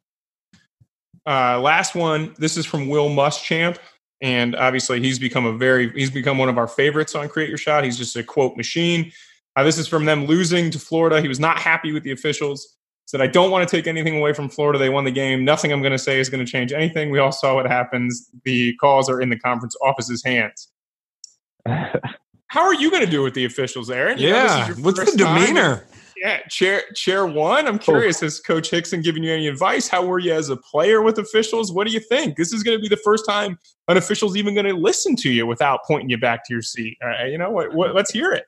Uh, 1.26 1.61
last 1.61 1.94
one. 1.94 2.34
This 2.38 2.57
is 2.57 2.66
from 2.66 2.88
Will 2.88 3.09
Muschamp, 3.09 3.78
and 4.20 4.54
obviously 4.54 5.00
he's 5.00 5.18
become 5.18 5.46
a 5.46 5.57
very 5.57 5.90
he's 5.92 6.11
become 6.11 6.38
one 6.38 6.48
of 6.48 6.59
our 6.59 6.68
favorites 6.68 7.14
on 7.14 7.28
Create 7.28 7.48
Your 7.48 7.59
Shot. 7.59 7.84
He's 7.84 7.98
just 7.98 8.14
a 8.16 8.22
quote 8.22 8.57
machine. 8.57 9.12
Uh, 9.57 9.64
this 9.64 9.78
is 9.78 9.88
from 9.88 10.04
them 10.04 10.26
losing 10.26 10.70
to 10.70 10.78
Florida. 10.78 11.20
He 11.20 11.28
was 11.28 11.40
not 11.40 11.59
happy 11.59 11.92
with 11.92 12.02
the 12.02 12.12
officials. 12.12 12.76
Said, 13.07 13.20
I 13.20 13.28
don't 13.28 13.50
want 13.50 13.66
to 13.66 13.76
take 13.76 13.86
anything 13.86 14.16
away 14.18 14.32
from 14.32 14.48
Florida. 14.48 14.78
They 14.78 14.88
won 14.88 15.04
the 15.04 15.12
game. 15.12 15.44
Nothing 15.44 15.72
I'm 15.72 15.80
going 15.80 15.92
to 15.92 15.98
say 15.98 16.18
is 16.18 16.28
going 16.28 16.44
to 16.44 16.50
change 16.50 16.72
anything. 16.72 17.11
We 17.11 17.20
all 17.20 17.32
saw 17.32 17.54
what 17.54 17.66
happens. 17.66 18.28
The 18.44 18.74
calls 18.76 19.09
are 19.09 19.20
in 19.20 19.30
the 19.30 19.38
conference 19.38 19.76
office's 19.80 20.24
hands. 20.24 20.68
How 21.66 22.62
are 22.62 22.74
you 22.74 22.90
going 22.90 23.04
to 23.04 23.11
do 23.11 23.22
with 23.22 23.34
the 23.34 23.44
officials, 23.44 23.90
Aaron? 23.90 24.18
You 24.18 24.28
yeah. 24.28 24.72
What's 24.80 25.12
the 25.12 25.16
demeanor? 25.16 25.86
yeah, 26.16 26.40
chair 26.48 26.82
chair 26.94 27.26
one. 27.26 27.66
I'm 27.66 27.78
curious. 27.78 28.20
Has 28.20 28.40
Coach 28.40 28.70
Hixon 28.70 29.02
given 29.02 29.22
you 29.22 29.32
any 29.32 29.48
advice? 29.48 29.88
How 29.88 30.04
were 30.04 30.18
you 30.18 30.32
as 30.32 30.48
a 30.48 30.57
player 30.57 31.02
with 31.02 31.18
officials? 31.18 31.72
What 31.72 31.86
do 31.86 31.92
you 31.92 32.00
think? 32.00 32.36
This 32.36 32.52
is 32.52 32.62
going 32.62 32.78
to 32.78 32.82
be 32.82 32.88
the 32.88 32.96
first 32.96 33.24
time 33.26 33.59
an 33.88 33.96
official's 33.96 34.36
even 34.36 34.54
going 34.54 34.66
to 34.66 34.74
listen 34.74 35.16
to 35.16 35.30
you 35.30 35.46
without 35.46 35.80
pointing 35.86 36.09
you 36.09 36.18
back 36.18 36.44
to 36.46 36.52
your 36.52 36.62
seat. 36.62 36.96
you 37.28 37.38
know 37.38 37.50
what, 37.50 37.74
what? 37.74 37.94
Let's 37.94 38.11
hear 38.11 38.32
it. 38.32 38.46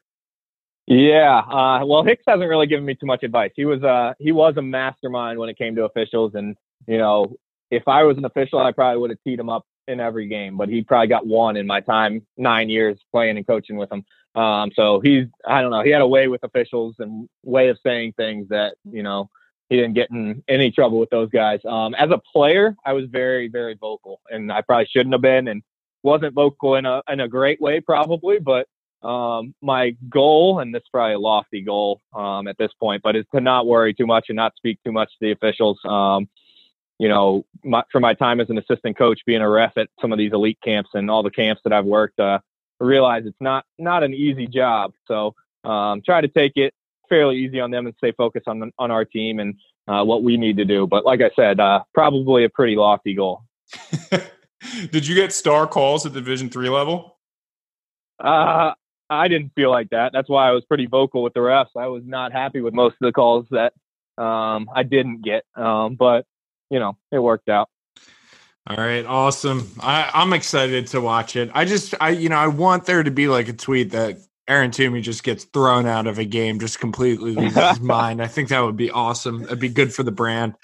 Yeah, 0.91 1.41
uh, 1.41 1.84
well, 1.84 2.03
Hicks 2.03 2.24
hasn't 2.26 2.49
really 2.49 2.66
given 2.66 2.86
me 2.86 2.95
too 2.95 3.05
much 3.05 3.22
advice. 3.22 3.51
He 3.55 3.66
was 3.66 3.82
uh, 3.82 4.14
he 4.18 4.32
was 4.32 4.57
a 4.57 4.62
mastermind 4.62 5.39
when 5.39 5.51
it 5.51 5.59
came 5.59 5.76
to 5.76 5.84
officials, 5.84 6.34
and 6.34 6.57
you 6.86 6.97
know, 6.97 7.36
if 7.70 7.86
I 7.86 8.05
was 8.05 8.16
an 8.16 8.24
official, 8.24 8.59
I 8.59 8.72
probably 8.72 8.99
would 8.99 9.11
have 9.11 9.18
teed 9.22 9.39
him 9.39 9.51
up 9.51 9.66
in 9.86 10.01
every 10.01 10.28
game. 10.28 10.57
But 10.57 10.70
he 10.70 10.82
probably 10.82 11.09
got 11.09 11.26
one 11.26 11.59
in 11.59 11.66
my 11.66 11.80
time, 11.82 12.26
nine 12.39 12.70
years 12.70 12.99
playing 13.12 13.36
and 13.36 13.47
coaching 13.47 13.76
with 13.76 13.93
him. 13.93 14.03
Um, 14.34 14.70
so 14.74 15.01
he's 15.01 15.26
I 15.47 15.61
don't 15.61 15.72
know, 15.72 15.82
he 15.82 15.91
had 15.91 16.01
a 16.01 16.09
way 16.09 16.26
with 16.28 16.43
officials 16.43 16.95
and 17.01 17.28
way 17.45 17.68
of 17.68 17.78
saying 17.84 18.14
things 18.16 18.49
that 18.49 18.76
you 18.91 19.03
know 19.03 19.28
he 19.68 19.76
didn't 19.76 19.93
get 19.93 20.11
in 20.11 20.43
any 20.49 20.70
trouble 20.70 20.99
with 20.99 21.11
those 21.11 21.28
guys. 21.28 21.61
Um, 21.68 21.95
as 21.97 22.09
a 22.11 22.22
player, 22.32 22.74
I 22.86 22.95
was 22.95 23.05
very 23.11 23.49
very 23.49 23.74
vocal, 23.74 24.22
and 24.30 24.51
I 24.51 24.62
probably 24.62 24.86
shouldn't 24.86 25.12
have 25.12 25.20
been, 25.20 25.49
and 25.49 25.62
wasn't 26.03 26.32
vocal 26.32 26.76
in 26.76 26.86
a 26.86 27.03
in 27.11 27.20
a 27.20 27.28
great 27.28 27.61
way 27.61 27.80
probably, 27.82 28.39
but 28.39 28.66
um, 29.03 29.55
my 29.62 29.96
goal, 30.09 30.59
and 30.61 30.74
this 30.74 30.80
is 30.80 30.88
probably 30.92 31.14
a 31.14 31.18
lofty 31.18 31.61
goal 31.62 32.01
um, 32.14 32.49
at 32.49 32.59
this 32.59 32.72
point, 32.80 33.03
but 33.03 33.16
is 33.16 33.24
to 33.34 33.40
not 33.40 33.66
worry 33.66 33.94
too 33.94 34.07
much 34.07 34.26
and 34.28 34.36
not 34.36 34.55
speak 34.57 34.78
too 34.84 34.92
much 34.92 35.09
to 35.11 35.16
the 35.20 35.32
officials. 35.32 35.78
Um, 35.84 36.28
you 36.99 37.09
know, 37.09 37.44
my, 37.62 37.84
for 37.92 38.01
my 38.01 38.14
time 38.14 38.40
as 38.40 38.51
an 38.51 38.59
assistant 38.59 38.99
coach, 38.99 39.20
being 39.24 39.40
a 39.40 39.49
ref 39.49 39.76
at 39.76 39.88
some 40.01 40.12
of 40.12 40.18
these 40.18 40.32
elite 40.32 40.59
camps 40.64 40.90
and 40.94 41.11
all 41.11 41.22
the 41.22 41.30
camps 41.30 41.62
that 41.64 41.72
I've 41.72 41.84
worked, 41.84 42.18
uh, 42.18 42.40
I 42.80 42.84
realize 42.84 43.22
it's 43.24 43.40
not 43.40 43.64
not 43.78 44.03
an 44.03 44.14
easy 44.14 44.46
job. 44.46 44.92
So 45.07 45.34
um, 45.64 46.03
try 46.05 46.20
to 46.20 46.28
take 46.28 46.53
it 46.57 46.74
fairly 47.09 47.36
easy 47.36 47.61
on 47.61 47.70
them 47.70 47.86
and 47.86 47.94
stay 47.99 48.12
focused 48.12 48.49
on 48.49 48.72
on 48.78 48.90
our 48.90 49.05
team 49.05 49.38
and 49.38 49.55
uh, 49.86 50.05
what 50.05 50.24
we 50.24 50.36
need 50.36 50.57
to 50.57 50.64
do. 50.64 50.86
But 50.86 51.05
like 51.05 51.20
I 51.20 51.30
said, 51.36 51.61
uh, 51.61 51.82
probably 51.94 52.44
a 52.44 52.49
pretty 52.49 52.74
lofty 52.74 53.14
goal. 53.14 53.42
Did 54.90 55.07
you 55.07 55.14
get 55.14 55.32
star 55.32 55.66
calls 55.68 56.05
at 56.05 56.12
Division 56.12 56.51
three 56.51 56.68
level? 56.68 57.16
Uh, 58.18 58.72
I 59.11 59.28
didn't 59.28 59.52
feel 59.54 59.70
like 59.70 59.90
that. 59.90 60.12
That's 60.12 60.28
why 60.28 60.48
I 60.48 60.52
was 60.52 60.64
pretty 60.64 60.86
vocal 60.86 61.22
with 61.22 61.34
the 61.34 61.40
refs. 61.40 61.68
I 61.76 61.86
was 61.86 62.02
not 62.04 62.32
happy 62.32 62.61
with 62.61 62.74
most 62.74 62.94
of 62.94 63.06
the 63.06 63.12
calls 63.12 63.46
that 63.50 63.72
um, 64.22 64.68
I 64.74 64.82
didn't 64.82 65.22
get, 65.22 65.44
um, 65.54 65.94
but 65.94 66.26
you 66.70 66.78
know, 66.78 66.96
it 67.11 67.18
worked 67.18 67.48
out. 67.48 67.68
All 68.66 68.76
right, 68.76 69.06
awesome. 69.06 69.70
I, 69.80 70.11
I'm 70.12 70.34
excited 70.34 70.88
to 70.88 71.00
watch 71.00 71.36
it. 71.36 71.50
I 71.54 71.64
just, 71.64 71.94
I, 72.00 72.11
you 72.11 72.28
know, 72.28 72.36
I 72.36 72.48
want 72.48 72.84
there 72.84 73.02
to 73.02 73.11
be 73.11 73.26
like 73.26 73.48
a 73.48 73.54
tweet 73.54 73.92
that 73.92 74.18
Aaron 74.46 74.70
Toomey 74.70 75.00
just 75.00 75.22
gets 75.22 75.44
thrown 75.44 75.86
out 75.86 76.06
of 76.06 76.18
a 76.18 76.24
game, 76.26 76.61
just 76.61 76.78
completely 76.78 77.32
loses 77.32 77.56
his 77.56 77.80
mind. 77.82 78.20
I 78.20 78.26
think 78.26 78.50
that 78.50 78.61
would 78.61 78.76
be 78.76 78.90
awesome. 78.90 79.44
It'd 79.44 79.59
be 79.59 79.70
good 79.70 79.94
for 79.94 80.02
the 80.02 80.11
brand 80.11 80.54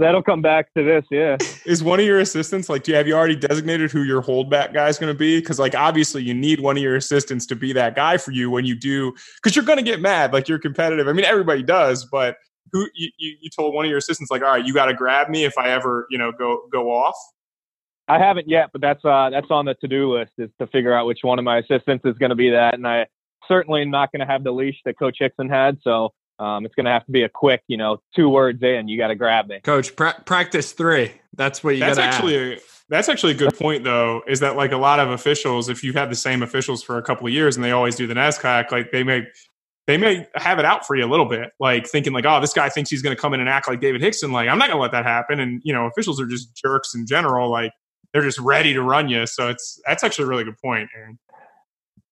that'll 0.00 0.22
come 0.22 0.42
back 0.42 0.72
to 0.74 0.82
this. 0.82 1.04
Yeah. 1.10 1.36
Is 1.64 1.82
one 1.82 2.00
of 2.00 2.06
your 2.06 2.18
assistants 2.18 2.68
like? 2.68 2.82
Do 2.82 2.92
you 2.92 2.96
have 2.96 3.06
you 3.06 3.14
already 3.14 3.36
designated 3.36 3.90
who 3.90 4.02
your 4.02 4.22
holdback 4.22 4.72
guy 4.72 4.88
is 4.88 4.98
going 4.98 5.12
to 5.12 5.18
be? 5.18 5.40
Because 5.40 5.58
like 5.58 5.74
obviously 5.74 6.22
you 6.22 6.34
need 6.34 6.60
one 6.60 6.76
of 6.76 6.82
your 6.82 6.96
assistants 6.96 7.46
to 7.46 7.56
be 7.56 7.72
that 7.74 7.94
guy 7.94 8.16
for 8.16 8.32
you 8.32 8.50
when 8.50 8.64
you 8.64 8.74
do, 8.74 9.12
because 9.36 9.54
you're 9.54 9.64
going 9.64 9.78
to 9.78 9.84
get 9.84 10.00
mad. 10.00 10.32
Like 10.32 10.48
you're 10.48 10.58
competitive. 10.58 11.06
I 11.06 11.12
mean, 11.12 11.24
everybody 11.24 11.62
does, 11.62 12.04
but 12.06 12.36
who 12.72 12.88
you, 12.94 13.10
you, 13.18 13.36
you 13.40 13.50
told 13.50 13.74
one 13.74 13.84
of 13.84 13.88
your 13.88 13.98
assistants 13.98 14.30
like, 14.30 14.42
all 14.42 14.48
right, 14.48 14.64
you 14.64 14.74
got 14.74 14.86
to 14.86 14.94
grab 14.94 15.28
me 15.28 15.44
if 15.44 15.56
I 15.58 15.70
ever 15.70 16.06
you 16.10 16.18
know 16.18 16.32
go 16.32 16.62
go 16.72 16.90
off. 16.90 17.16
I 18.08 18.18
haven't 18.18 18.48
yet, 18.48 18.70
but 18.72 18.80
that's 18.80 19.04
uh 19.04 19.30
that's 19.30 19.50
on 19.50 19.66
the 19.66 19.74
to 19.74 19.88
do 19.88 20.12
list 20.12 20.32
is 20.38 20.50
to 20.60 20.66
figure 20.66 20.92
out 20.92 21.06
which 21.06 21.20
one 21.22 21.38
of 21.38 21.44
my 21.44 21.58
assistants 21.58 22.04
is 22.04 22.16
going 22.18 22.30
to 22.30 22.36
be 22.36 22.50
that, 22.50 22.74
and 22.74 22.86
I 22.86 23.06
certainly 23.46 23.82
am 23.82 23.90
not 23.90 24.12
going 24.12 24.20
to 24.20 24.26
have 24.26 24.44
the 24.44 24.52
leash 24.52 24.76
that 24.84 24.98
Coach 24.98 25.16
Hixon 25.20 25.48
had. 25.48 25.78
So 25.82 26.10
um, 26.40 26.64
it's 26.64 26.74
going 26.74 26.86
to 26.86 26.90
have 26.90 27.04
to 27.04 27.12
be 27.12 27.22
a 27.22 27.28
quick, 27.28 27.62
you 27.68 27.76
know, 27.76 28.00
two 28.16 28.28
words 28.28 28.62
in. 28.62 28.88
You 28.88 28.96
got 28.96 29.08
to 29.08 29.14
grab 29.14 29.46
me, 29.46 29.60
coach. 29.60 29.94
Pra- 29.94 30.20
practice 30.24 30.72
three. 30.72 31.12
That's 31.36 31.62
what 31.62 31.74
you. 31.74 31.80
That's 31.80 31.98
actually. 31.98 32.54
A, 32.54 32.58
that's 32.88 33.08
actually 33.08 33.32
a 33.32 33.36
good 33.36 33.56
point, 33.56 33.84
though. 33.84 34.22
Is 34.26 34.40
that 34.40 34.56
like 34.56 34.72
a 34.72 34.76
lot 34.76 34.98
of 34.98 35.10
officials? 35.10 35.68
If 35.68 35.84
you've 35.84 35.94
had 35.94 36.10
the 36.10 36.16
same 36.16 36.42
officials 36.42 36.82
for 36.82 36.98
a 36.98 37.02
couple 37.02 37.26
of 37.26 37.32
years 37.32 37.56
and 37.56 37.64
they 37.64 37.70
always 37.70 37.94
do 37.94 38.06
the 38.08 38.14
NESCAC, 38.14 38.72
like 38.72 38.90
they 38.90 39.04
may 39.04 39.26
they 39.86 39.96
may 39.96 40.26
have 40.34 40.58
it 40.58 40.64
out 40.64 40.86
for 40.86 40.96
you 40.96 41.04
a 41.04 41.06
little 41.06 41.26
bit, 41.26 41.50
like 41.60 41.86
thinking 41.86 42.12
like, 42.12 42.24
oh, 42.26 42.40
this 42.40 42.52
guy 42.52 42.68
thinks 42.68 42.90
he's 42.90 43.02
going 43.02 43.14
to 43.14 43.20
come 43.20 43.32
in 43.34 43.40
and 43.40 43.48
act 43.48 43.68
like 43.68 43.80
David 43.80 44.00
Hixon. 44.00 44.32
Like 44.32 44.48
I'm 44.48 44.58
not 44.58 44.68
going 44.68 44.78
to 44.78 44.82
let 44.82 44.92
that 44.92 45.04
happen. 45.04 45.38
And 45.40 45.60
you 45.64 45.72
know, 45.72 45.86
officials 45.86 46.20
are 46.20 46.26
just 46.26 46.56
jerks 46.56 46.94
in 46.94 47.06
general. 47.06 47.50
Like 47.50 47.72
they're 48.12 48.22
just 48.22 48.40
ready 48.40 48.72
to 48.72 48.82
run 48.82 49.08
you. 49.08 49.26
So 49.26 49.48
it's 49.48 49.80
that's 49.86 50.02
actually 50.02 50.24
a 50.24 50.28
really 50.28 50.44
good 50.44 50.58
point, 50.58 50.88
Aaron 50.96 51.18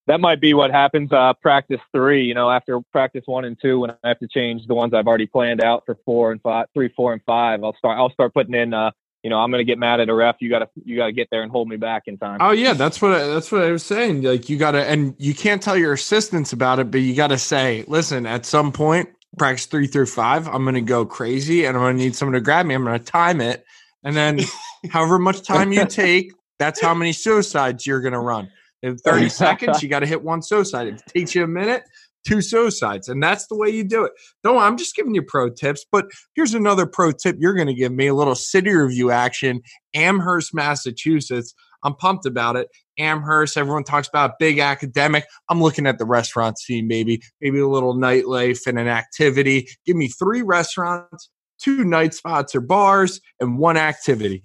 that 0.09 0.19
might 0.19 0.41
be 0.41 0.53
what 0.53 0.71
happens 0.71 1.11
uh, 1.11 1.33
practice 1.41 1.79
three. 1.93 2.25
You 2.25 2.33
know, 2.33 2.49
after 2.49 2.81
practice 2.91 3.23
one 3.25 3.45
and 3.45 3.57
two, 3.61 3.79
when 3.79 3.91
I 3.91 4.07
have 4.07 4.19
to 4.19 4.27
change 4.27 4.65
the 4.67 4.73
ones 4.73 4.93
I've 4.93 5.07
already 5.07 5.27
planned 5.27 5.63
out 5.63 5.83
for 5.85 5.97
four 6.03 6.31
and 6.31 6.41
five, 6.41 6.65
three, 6.73 6.89
four, 6.89 7.13
and 7.13 7.21
five, 7.23 7.63
I'll 7.63 7.75
start. 7.75 7.97
I'll 7.97 8.11
start 8.11 8.33
putting 8.33 8.55
in 8.55 8.73
uh, 8.73 8.91
you 9.23 9.29
know, 9.29 9.37
I'm 9.37 9.51
going 9.51 9.59
to 9.59 9.65
get 9.65 9.77
mad 9.77 9.99
at 9.99 10.09
a 10.09 10.13
ref. 10.13 10.37
You 10.39 10.49
got 10.49 10.59
to 10.59 10.69
you 10.83 10.95
got 10.95 11.07
to 11.07 11.11
get 11.11 11.27
there 11.29 11.43
and 11.43 11.51
hold 11.51 11.67
me 11.67 11.75
back 11.75 12.03
in 12.07 12.17
time. 12.17 12.37
Oh 12.39 12.51
yeah, 12.51 12.73
that's 12.73 13.01
what 13.01 13.11
I, 13.11 13.27
that's 13.27 13.51
what 13.51 13.63
I 13.63 13.71
was 13.71 13.83
saying. 13.83 14.23
Like 14.23 14.49
you 14.49 14.57
got 14.57 14.71
to, 14.71 14.83
and 14.83 15.13
you 15.17 15.33
can't 15.33 15.61
tell 15.61 15.77
your 15.77 15.93
assistants 15.93 16.53
about 16.53 16.79
it, 16.79 16.89
but 16.89 17.01
you 17.01 17.15
got 17.15 17.27
to 17.27 17.37
say, 17.37 17.83
listen, 17.87 18.25
at 18.25 18.45
some 18.45 18.71
point, 18.71 19.09
practice 19.37 19.65
three 19.65 19.87
through 19.87 20.05
five, 20.05 20.47
I'm 20.47 20.63
going 20.63 20.75
to 20.75 20.81
go 20.81 21.05
crazy, 21.05 21.65
and 21.65 21.75
I'm 21.75 21.83
going 21.83 21.97
to 21.97 22.03
need 22.03 22.15
someone 22.15 22.33
to 22.33 22.41
grab 22.41 22.65
me. 22.65 22.75
I'm 22.75 22.83
going 22.83 22.97
to 22.97 23.05
time 23.05 23.41
it, 23.41 23.65
and 24.03 24.15
then 24.15 24.39
however 24.89 25.19
much 25.19 25.41
time 25.41 25.73
you 25.73 25.85
take, 25.89 26.31
that's 26.57 26.79
how 26.79 26.93
many 26.93 27.11
suicides 27.11 27.85
you're 27.85 28.01
going 28.01 28.13
to 28.13 28.19
run. 28.19 28.49
In 28.81 28.97
30 28.97 29.29
seconds, 29.29 29.83
you 29.83 29.89
got 29.89 29.99
to 29.99 30.07
hit 30.07 30.23
one 30.23 30.41
suicide. 30.41 30.87
If 30.87 30.95
it 30.95 31.05
takes 31.07 31.35
you 31.35 31.43
a 31.43 31.47
minute, 31.47 31.83
two 32.25 32.41
suicides. 32.41 33.07
And 33.07 33.21
that's 33.21 33.47
the 33.47 33.55
way 33.55 33.69
you 33.69 33.83
do 33.83 34.03
it. 34.05 34.11
No, 34.43 34.57
I'm 34.57 34.77
just 34.77 34.95
giving 34.95 35.15
you 35.15 35.21
pro 35.21 35.49
tips. 35.49 35.85
But 35.91 36.05
here's 36.35 36.53
another 36.53 36.85
pro 36.85 37.11
tip 37.11 37.35
you're 37.39 37.53
going 37.53 37.67
to 37.67 37.73
give 37.73 37.91
me 37.91 38.07
a 38.07 38.13
little 38.13 38.35
city 38.35 38.71
review 38.71 39.11
action, 39.11 39.61
Amherst, 39.93 40.53
Massachusetts. 40.53 41.53
I'm 41.83 41.95
pumped 41.95 42.25
about 42.25 42.57
it. 42.57 42.67
Amherst, 42.97 43.55
everyone 43.55 43.85
talks 43.85 44.09
about 44.09 44.37
big 44.37 44.59
academic. 44.59 45.25
I'm 45.49 45.61
looking 45.61 45.87
at 45.87 45.97
the 45.97 46.05
restaurant 46.05 46.59
scene, 46.59 46.87
maybe, 46.87 47.21
maybe 47.39 47.59
a 47.59 47.67
little 47.67 47.95
nightlife 47.95 48.67
and 48.67 48.77
an 48.77 48.89
activity. 48.89 49.69
Give 49.85 49.95
me 49.95 50.09
three 50.09 50.41
restaurants, 50.41 51.29
two 51.57 51.85
night 51.85 52.13
spots 52.13 52.53
or 52.53 52.59
bars, 52.59 53.21
and 53.39 53.57
one 53.57 53.77
activity. 53.77 54.43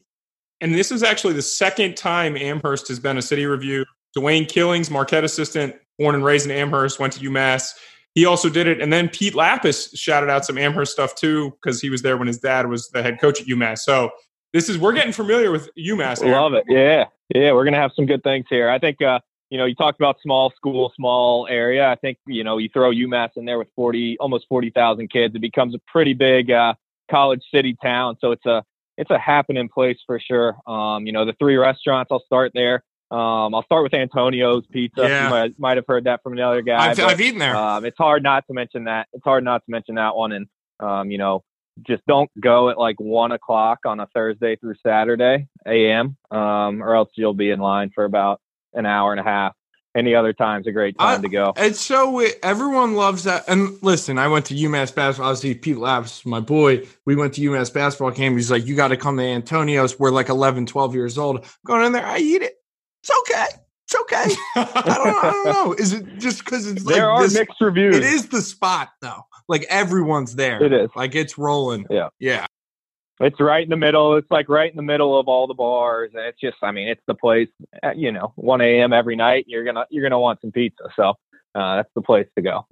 And 0.61 0.74
this 0.74 0.93
is 0.93 1.03
actually 1.03 1.35
the 1.35 1.43
second 1.43 1.97
time 1.97 2.37
Amherst 2.37 2.87
has 2.89 3.01
been 3.01 3.18
a 3.18 3.22
city 3.22 3.47
review. 3.47 3.85
Dwayne 4.17 4.49
Killings, 4.49 4.91
Marquette 4.91 5.25
assistant, 5.25 5.75
born 5.99 6.15
and 6.15 6.25
raised 6.25 6.47
in 6.47 6.53
Amherst, 6.53 6.99
went 6.99 7.12
to 7.15 7.21
UMass. 7.21 7.73
He 8.15 8.25
also 8.27 8.49
did 8.49 8.69
it. 8.69 8.81
And 8.81 8.93
then 8.93 9.09
Pete 9.09 9.35
Lappas 9.35 9.97
shouted 9.97 10.31
out 10.31 10.45
some 10.45 10.57
Amherst 10.57 10.93
stuff 10.93 11.15
too, 11.15 11.51
because 11.51 11.81
he 11.81 11.91
was 11.91 12.03
there 12.03 12.17
when 12.17 12.29
his 12.29 12.39
dad 12.39 12.69
was 12.69 12.89
the 12.91 13.03
head 13.03 13.21
coach 13.21 13.41
at 13.41 13.47
UMass. 13.47 13.79
So 13.79 14.11
this 14.53 14.69
is, 14.69 14.79
we're 14.79 14.93
getting 14.93 15.12
familiar 15.12 15.51
with 15.51 15.69
UMass. 15.77 16.23
Aaron. 16.23 16.33
Love 16.33 16.55
it. 16.55 16.65
Yeah. 16.69 17.07
Yeah. 17.35 17.53
We're 17.53 17.65
going 17.65 17.75
to 17.75 17.81
have 17.81 17.91
some 17.97 18.07
good 18.07 18.23
things 18.23 18.47
here. 18.49 18.71
I 18.71 18.79
think, 18.79 19.03
uh, 19.03 19.19
you 19.51 19.59
know, 19.59 19.65
you 19.67 19.75
talked 19.75 20.01
about 20.01 20.17
small 20.23 20.53
school, 20.57 20.93
small 20.97 21.47
area. 21.49 21.89
I 21.89 21.97
think, 21.97 22.19
you 22.27 22.45
know, 22.45 22.59
you 22.59 22.69
throw 22.73 22.91
UMass 22.91 23.31
in 23.37 23.45
there 23.45 23.59
with 23.59 23.69
40, 23.75 24.17
almost 24.21 24.47
40,000 24.49 25.11
kids. 25.11 25.35
It 25.35 25.41
becomes 25.41 25.75
a 25.75 25.81
pretty 25.87 26.15
big 26.15 26.51
uh, 26.51 26.75
college 27.11 27.43
city 27.53 27.77
town. 27.83 28.17
So 28.21 28.31
it's 28.31 28.47
a, 28.47 28.65
it's 28.97 29.11
a 29.11 29.19
happening 29.19 29.69
place 29.69 29.99
for 30.07 30.21
sure. 30.21 30.57
Um, 30.67 31.07
you 31.07 31.12
know, 31.12 31.25
the 31.25 31.35
three 31.35 31.57
restaurants, 31.57 32.11
I'll 32.12 32.25
start 32.25 32.53
there. 32.55 32.85
Um, 33.11 33.55
I'll 33.55 33.65
start 33.65 33.83
with 33.85 33.95
Antonio's 33.95 34.65
Pizza. 34.73 35.03
Yeah. 35.03 35.25
You 35.25 35.31
might, 35.31 35.59
might 35.59 35.77
have 35.77 35.87
heard 35.87 36.05
that 36.05 36.23
from 36.23 36.33
another 36.33 36.63
guy. 36.63 36.91
I've, 36.91 36.97
but, 36.97 37.07
I've 37.07 37.21
eaten 37.21 37.39
there. 37.39 37.55
um, 37.55 37.85
it's 37.85 37.99
hard 37.99 38.23
not 38.23 38.47
to 38.49 38.55
mention 38.55 38.85
that. 38.85 39.09
It's 39.13 39.25
hard 39.25 39.45
not 39.45 39.65
to 39.65 39.71
mention 39.71 39.97
that 39.97 40.17
one. 40.17 40.33
And, 40.33 40.47
um, 40.81 41.11
you 41.11 41.19
know, 41.19 41.45
just 41.87 42.03
don't 42.07 42.31
go 42.41 42.71
at 42.71 42.79
like 42.79 43.01
one 43.01 43.33
o'clock 43.33 43.81
on 43.85 44.01
a 44.01 44.07
Thursday 44.15 44.57
through 44.57 44.75
Saturday 44.85 45.49
a.m. 45.67 46.17
Um, 46.31 46.83
or 46.83 46.95
else 46.95 47.11
you'll 47.15 47.35
be 47.35 47.51
in 47.51 47.61
line 47.61 47.91
for 47.95 48.05
about 48.05 48.41
an 48.73 48.87
hour 48.87 49.13
and 49.13 49.21
a 49.21 49.25
half. 49.25 49.55
Any 49.97 50.17
other 50.17 50.33
time's 50.33 50.67
a 50.67 50.73
great 50.73 50.99
time 50.99 51.21
I- 51.21 51.23
to 51.23 51.29
go. 51.29 51.53
It's 51.57 51.81
so 51.81 52.21
everyone 52.43 52.95
loves 52.95 53.25
that. 53.25 53.45
And 53.47 53.81
listen, 53.81 54.19
I 54.19 54.27
went 54.27 54.47
to 54.47 54.55
UMass 54.55 54.93
basketball. 54.93 55.31
Obviously, 55.31 55.55
Pete 55.55 55.77
Laps, 55.79 56.27
my 56.27 56.41
boy, 56.41 56.85
we 57.07 57.15
went 57.15 57.35
to 57.35 57.41
UMass 57.43 57.73
basketball 57.73 58.11
camp. 58.11 58.35
He's 58.35 58.51
like, 58.51 58.67
You 58.67 58.75
got 58.75 58.89
to 58.89 58.97
come 58.97 59.17
to 59.19 59.23
Antonio's. 59.23 59.99
We're 59.99 60.11
like 60.11 60.29
11, 60.31 60.67
12 60.67 60.95
years 60.97 61.17
old. 61.17 61.45
Going 61.65 61.87
in 61.87 61.93
there, 61.93 62.05
I 62.05 62.19
eat 62.19 62.43
it. 62.43 62.55
It's 63.05 63.11
okay. 63.21 63.47
It's 63.87 63.95
okay. 64.01 64.35
I 64.57 64.95
don't, 64.97 65.25
I 65.25 65.31
don't 65.31 65.45
know. 65.45 65.73
Is 65.75 65.93
it 65.93 66.19
just 66.19 66.43
because 66.43 66.67
it's 66.67 66.87
like 66.87 66.95
there 66.95 67.11
are 67.11 67.23
this, 67.23 67.35
mixed 67.35 67.61
reviews. 67.61 67.97
It 67.97 68.03
is 68.03 68.29
the 68.29 68.41
spot 68.41 68.93
though. 69.03 69.27
Like 69.47 69.67
everyone's 69.69 70.37
there. 70.37 70.63
It 70.65 70.73
is. 70.73 70.89
Like 70.97 71.15
it's 71.15 71.37
rolling. 71.37 71.85
Yeah. 71.91 72.09
Yeah. 72.19 72.47
It's 73.21 73.39
right 73.39 73.63
in 73.63 73.69
the 73.69 73.77
middle. 73.77 74.17
It's 74.17 74.31
like 74.31 74.49
right 74.49 74.71
in 74.71 74.77
the 74.77 74.83
middle 74.83 75.19
of 75.21 75.29
all 75.29 75.47
the 75.47 75.55
bars, 75.55 76.13
and 76.15 76.25
it's 76.25 76.41
just, 76.41 76.57
I 76.63 76.73
mean, 76.73 76.89
it's 76.89 77.03
the 77.07 77.15
place. 77.15 77.49
At, 77.83 77.99
you 77.99 78.11
know, 78.11 78.33
1 78.37 78.61
a.m. 78.63 78.93
every 78.95 79.17
night. 79.17 79.45
You're 79.49 79.65
gonna 79.65 79.85
you're 79.91 80.03
gonna 80.03 80.19
want 80.19 80.41
some 80.41 80.51
pizza, 80.51 80.85
so 80.97 81.11
uh, 81.55 81.77
that's 81.77 81.91
the 81.95 82.03
place 82.03 82.27
to 82.37 82.43
go. 82.43 82.67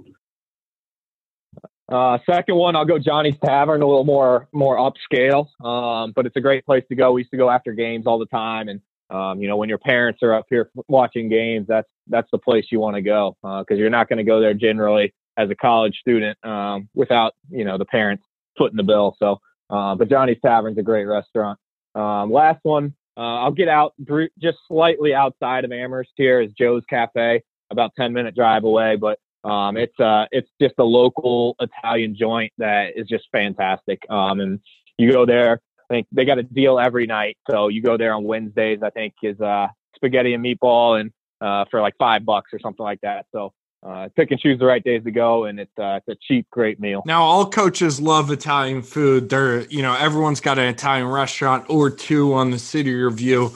Uh, 1.91 2.18
second 2.24 2.57
one, 2.57 2.74
I'll 2.74 2.87
go 2.87 2.99
Johnny's 2.99 3.37
Tavern, 3.45 3.83
a 3.83 3.87
little 3.87 4.05
more 4.05 4.49
more 4.53 4.78
upscale, 4.78 5.47
um, 5.64 6.12
but 6.16 6.24
it's 6.24 6.37
a 6.37 6.41
great 6.41 6.64
place 6.64 6.85
to 6.89 6.95
go. 6.95 7.12
We 7.12 7.20
used 7.20 7.33
to 7.33 7.37
go 7.37 7.51
after 7.51 7.74
games 7.74 8.07
all 8.07 8.18
the 8.18 8.26
time, 8.26 8.68
and 8.68 8.80
um, 9.12 9.40
you 9.40 9.48
know, 9.48 9.56
when 9.56 9.68
your 9.68 9.78
parents 9.78 10.22
are 10.22 10.34
up 10.34 10.46
here 10.48 10.70
watching 10.88 11.28
games, 11.28 11.66
that's 11.68 11.88
that's 12.08 12.30
the 12.32 12.38
place 12.38 12.66
you 12.70 12.80
want 12.80 12.96
to 12.96 13.02
go 13.02 13.36
because 13.42 13.78
you're 13.78 13.90
not 13.90 14.08
going 14.08 14.18
to 14.18 14.24
go 14.24 14.40
there 14.40 14.54
generally 14.54 15.12
as 15.36 15.50
a 15.50 15.54
college 15.54 15.96
student 16.00 16.36
um, 16.44 16.88
without 16.94 17.34
you 17.50 17.64
know 17.64 17.78
the 17.78 17.84
parents 17.84 18.24
footing 18.56 18.76
the 18.76 18.82
bill. 18.82 19.16
So. 19.18 19.38
Uh, 19.70 19.94
but 19.94 20.06
Johnny's 20.10 20.36
Tavern's 20.44 20.76
a 20.76 20.82
great 20.82 21.06
restaurant. 21.06 21.58
Um, 21.94 22.30
last 22.30 22.60
one, 22.62 22.94
uh, 23.16 23.40
I'll 23.40 23.52
get 23.52 23.68
out 23.68 23.94
just 24.38 24.58
slightly 24.68 25.14
outside 25.14 25.64
of 25.64 25.72
Amherst. 25.72 26.10
Here 26.14 26.42
is 26.42 26.52
Joe's 26.52 26.84
Cafe, 26.90 27.42
about 27.70 27.92
ten 27.96 28.12
minute 28.12 28.34
drive 28.34 28.64
away, 28.64 28.96
but 28.96 29.18
um, 29.44 29.76
it's 29.76 29.98
uh, 29.98 30.26
it's 30.30 30.50
just 30.60 30.74
a 30.78 30.84
local 30.84 31.56
Italian 31.60 32.14
joint 32.14 32.52
that 32.58 32.92
is 32.96 33.08
just 33.08 33.24
fantastic. 33.32 34.02
Um, 34.10 34.40
and 34.40 34.60
you 34.98 35.10
go 35.10 35.24
there. 35.24 35.60
I 35.93 35.97
think 35.97 36.07
they 36.11 36.24
got 36.24 36.38
a 36.38 36.43
deal 36.43 36.78
every 36.78 37.07
night, 37.07 37.36
so 37.51 37.68
you 37.68 37.82
go 37.82 37.99
there 37.99 38.14
on 38.14 38.24
Wednesdays. 38.24 38.78
I 38.82 38.88
think 38.88 39.12
is 39.22 39.38
uh, 39.40 39.68
spaghetti 39.95 40.32
and 40.32 40.43
meatball, 40.43 40.99
and 40.99 41.12
uh, 41.43 41.66
for 41.70 41.82
like 41.82 41.95
five 41.99 42.24
bucks 42.24 42.51
or 42.55 42.59
something 42.61 42.82
like 42.82 43.03
that. 43.03 43.26
So 43.30 43.53
uh, 43.86 44.09
pick 44.16 44.30
and 44.30 44.40
choose 44.40 44.59
the 44.59 44.64
right 44.64 44.82
days 44.82 45.05
to 45.05 45.11
go, 45.11 45.45
and 45.45 45.61
it's 45.61 45.78
uh, 45.78 46.01
it's 46.07 46.09
a 46.09 46.16
cheap, 46.26 46.49
great 46.51 46.80
meal. 46.80 47.03
Now, 47.05 47.22
all 47.22 47.51
coaches 47.51 48.01
love 48.01 48.30
Italian 48.30 48.80
food. 48.80 49.28
They're, 49.28 49.66
you 49.66 49.82
know, 49.82 49.95
everyone's 49.95 50.40
got 50.40 50.59
an 50.59 50.64
Italian 50.64 51.09
restaurant 51.09 51.66
or 51.68 51.90
two 51.90 52.32
on 52.32 52.51
the 52.51 52.59
city 52.59 52.95
review, 52.95 53.53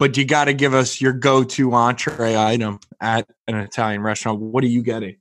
but 0.00 0.16
you 0.16 0.24
got 0.24 0.46
to 0.46 0.54
give 0.54 0.74
us 0.74 1.00
your 1.00 1.12
go 1.12 1.44
to 1.44 1.74
entree 1.74 2.36
item 2.36 2.80
at 3.00 3.28
an 3.46 3.54
Italian 3.54 4.02
restaurant. 4.02 4.40
What 4.40 4.64
are 4.64 4.68
you 4.68 4.82
getting? 4.82 5.16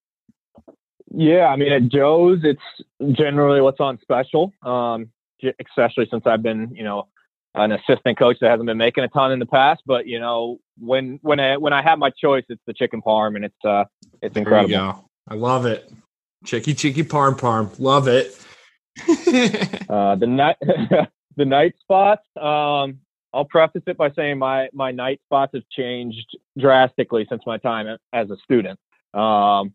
Yeah, 1.14 1.46
I 1.46 1.56
mean 1.56 1.72
at 1.72 1.88
Joe's, 1.88 2.40
it's 2.44 3.16
generally 3.16 3.62
what's 3.62 3.80
on 3.80 4.00
special. 4.02 4.54
Um, 4.64 5.12
especially 5.60 6.08
since 6.12 6.24
I've 6.26 6.44
been, 6.44 6.74
you 6.74 6.84
know, 6.84 7.08
an 7.56 7.72
assistant 7.72 8.18
coach 8.20 8.38
that 8.42 8.50
hasn't 8.52 8.68
been 8.68 8.78
making 8.78 9.04
a 9.04 9.08
ton 9.08 9.32
in 9.32 9.40
the 9.40 9.46
past. 9.46 9.82
But 9.86 10.08
you 10.08 10.20
know, 10.20 10.60
when 10.80 11.20
when 11.22 11.40
I 11.40 11.58
when 11.58 11.74
I 11.74 11.82
have 11.82 12.00
my 12.00 12.10
choice, 12.12 12.44
it's 12.50 12.62
the 12.68 12.74
chicken 12.74 13.02
parm, 13.02 13.36
and 13.36 13.46
it's 13.46 13.66
uh 13.66 13.86
it's 14.22 14.34
There 14.34 14.42
incredible. 14.44 14.70
you 14.72 14.78
go. 14.78 15.06
I 15.28 15.34
love 15.36 15.66
it. 15.66 15.92
Chicky, 16.46 16.74
chicky, 16.74 17.04
parm, 17.04 17.38
parm. 17.38 17.72
Love 17.80 18.08
it. 18.08 18.38
Uh, 19.90 20.16
the 20.16 20.28
night 20.28 20.58
the 21.38 21.46
night 21.46 21.74
spots. 21.80 22.24
Um, 22.36 23.00
I'll 23.34 23.46
preface 23.46 23.84
it 23.88 23.98
by 23.98 24.12
saying 24.12 24.38
my 24.38 24.70
my 24.74 24.92
night 24.92 25.22
spots 25.26 25.52
have 25.54 25.64
changed 25.72 26.36
drastically 26.58 27.26
since 27.30 27.44
my 27.46 27.58
time 27.58 27.98
as 28.14 28.30
a 28.30 28.38
student. 28.44 28.80
Um, 29.14 29.74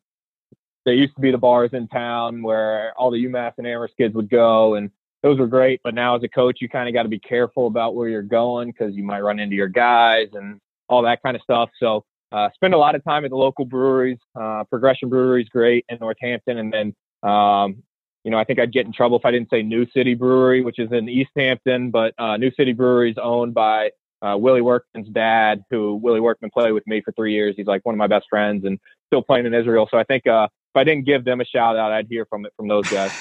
there 0.84 0.94
used 0.94 1.14
to 1.14 1.20
be 1.20 1.30
the 1.30 1.38
bars 1.38 1.70
in 1.72 1.86
town 1.88 2.42
where 2.42 2.92
all 2.98 3.10
the 3.10 3.24
UMass 3.24 3.52
and 3.58 3.66
Amherst 3.66 3.96
kids 3.96 4.14
would 4.14 4.28
go, 4.28 4.74
and 4.74 4.90
those 5.22 5.38
were 5.38 5.46
great. 5.46 5.80
But 5.84 5.94
now, 5.94 6.16
as 6.16 6.22
a 6.22 6.28
coach, 6.28 6.58
you 6.60 6.68
kind 6.68 6.88
of 6.88 6.94
got 6.94 7.04
to 7.04 7.08
be 7.08 7.18
careful 7.18 7.66
about 7.66 7.94
where 7.94 8.08
you're 8.08 8.22
going 8.22 8.70
because 8.70 8.94
you 8.94 9.04
might 9.04 9.20
run 9.20 9.38
into 9.38 9.56
your 9.56 9.68
guys 9.68 10.28
and 10.34 10.60
all 10.88 11.02
that 11.02 11.22
kind 11.22 11.36
of 11.36 11.42
stuff. 11.42 11.70
So, 11.78 12.04
uh, 12.32 12.48
spend 12.54 12.74
a 12.74 12.78
lot 12.78 12.94
of 12.94 13.04
time 13.04 13.24
at 13.24 13.30
the 13.30 13.36
local 13.36 13.64
breweries. 13.64 14.18
Uh, 14.34 14.64
Progression 14.64 15.08
Brewery 15.08 15.42
is 15.42 15.48
great 15.48 15.84
in 15.88 15.98
Northampton, 16.00 16.58
and 16.58 16.72
then 16.72 16.94
um, 17.28 17.82
you 18.24 18.30
know, 18.30 18.38
I 18.38 18.44
think 18.44 18.60
I'd 18.60 18.72
get 18.72 18.86
in 18.86 18.92
trouble 18.92 19.18
if 19.18 19.24
I 19.24 19.30
didn't 19.30 19.50
say 19.50 19.62
New 19.62 19.86
City 19.90 20.14
Brewery, 20.14 20.62
which 20.62 20.78
is 20.78 20.92
in 20.92 21.08
Easthampton, 21.08 21.90
but 21.90 22.14
uh, 22.18 22.36
New 22.36 22.52
City 22.52 22.72
Brewery 22.72 23.10
is 23.10 23.18
owned 23.20 23.52
by 23.52 23.90
uh, 24.22 24.36
Willie 24.38 24.60
Workman's 24.60 25.08
dad, 25.08 25.64
who 25.70 25.96
Willie 25.96 26.20
Workman 26.20 26.50
played 26.50 26.72
with 26.72 26.86
me 26.86 27.02
for 27.04 27.12
three 27.12 27.32
years. 27.32 27.54
He's 27.56 27.66
like 27.66 27.84
one 27.84 27.94
of 27.94 27.98
my 27.98 28.06
best 28.06 28.26
friends 28.30 28.64
and 28.64 28.78
still 29.08 29.22
playing 29.22 29.46
in 29.46 29.54
Israel. 29.54 29.88
So 29.90 29.98
I 29.98 30.04
think 30.04 30.26
uh, 30.26 30.46
if 30.74 30.80
I 30.80 30.84
didn't 30.84 31.04
give 31.04 31.26
them 31.26 31.42
a 31.42 31.44
shout 31.44 31.76
out, 31.76 31.92
I'd 31.92 32.06
hear 32.08 32.24
from 32.24 32.46
it 32.46 32.52
from 32.56 32.66
those 32.66 32.88
guys. 32.88 33.12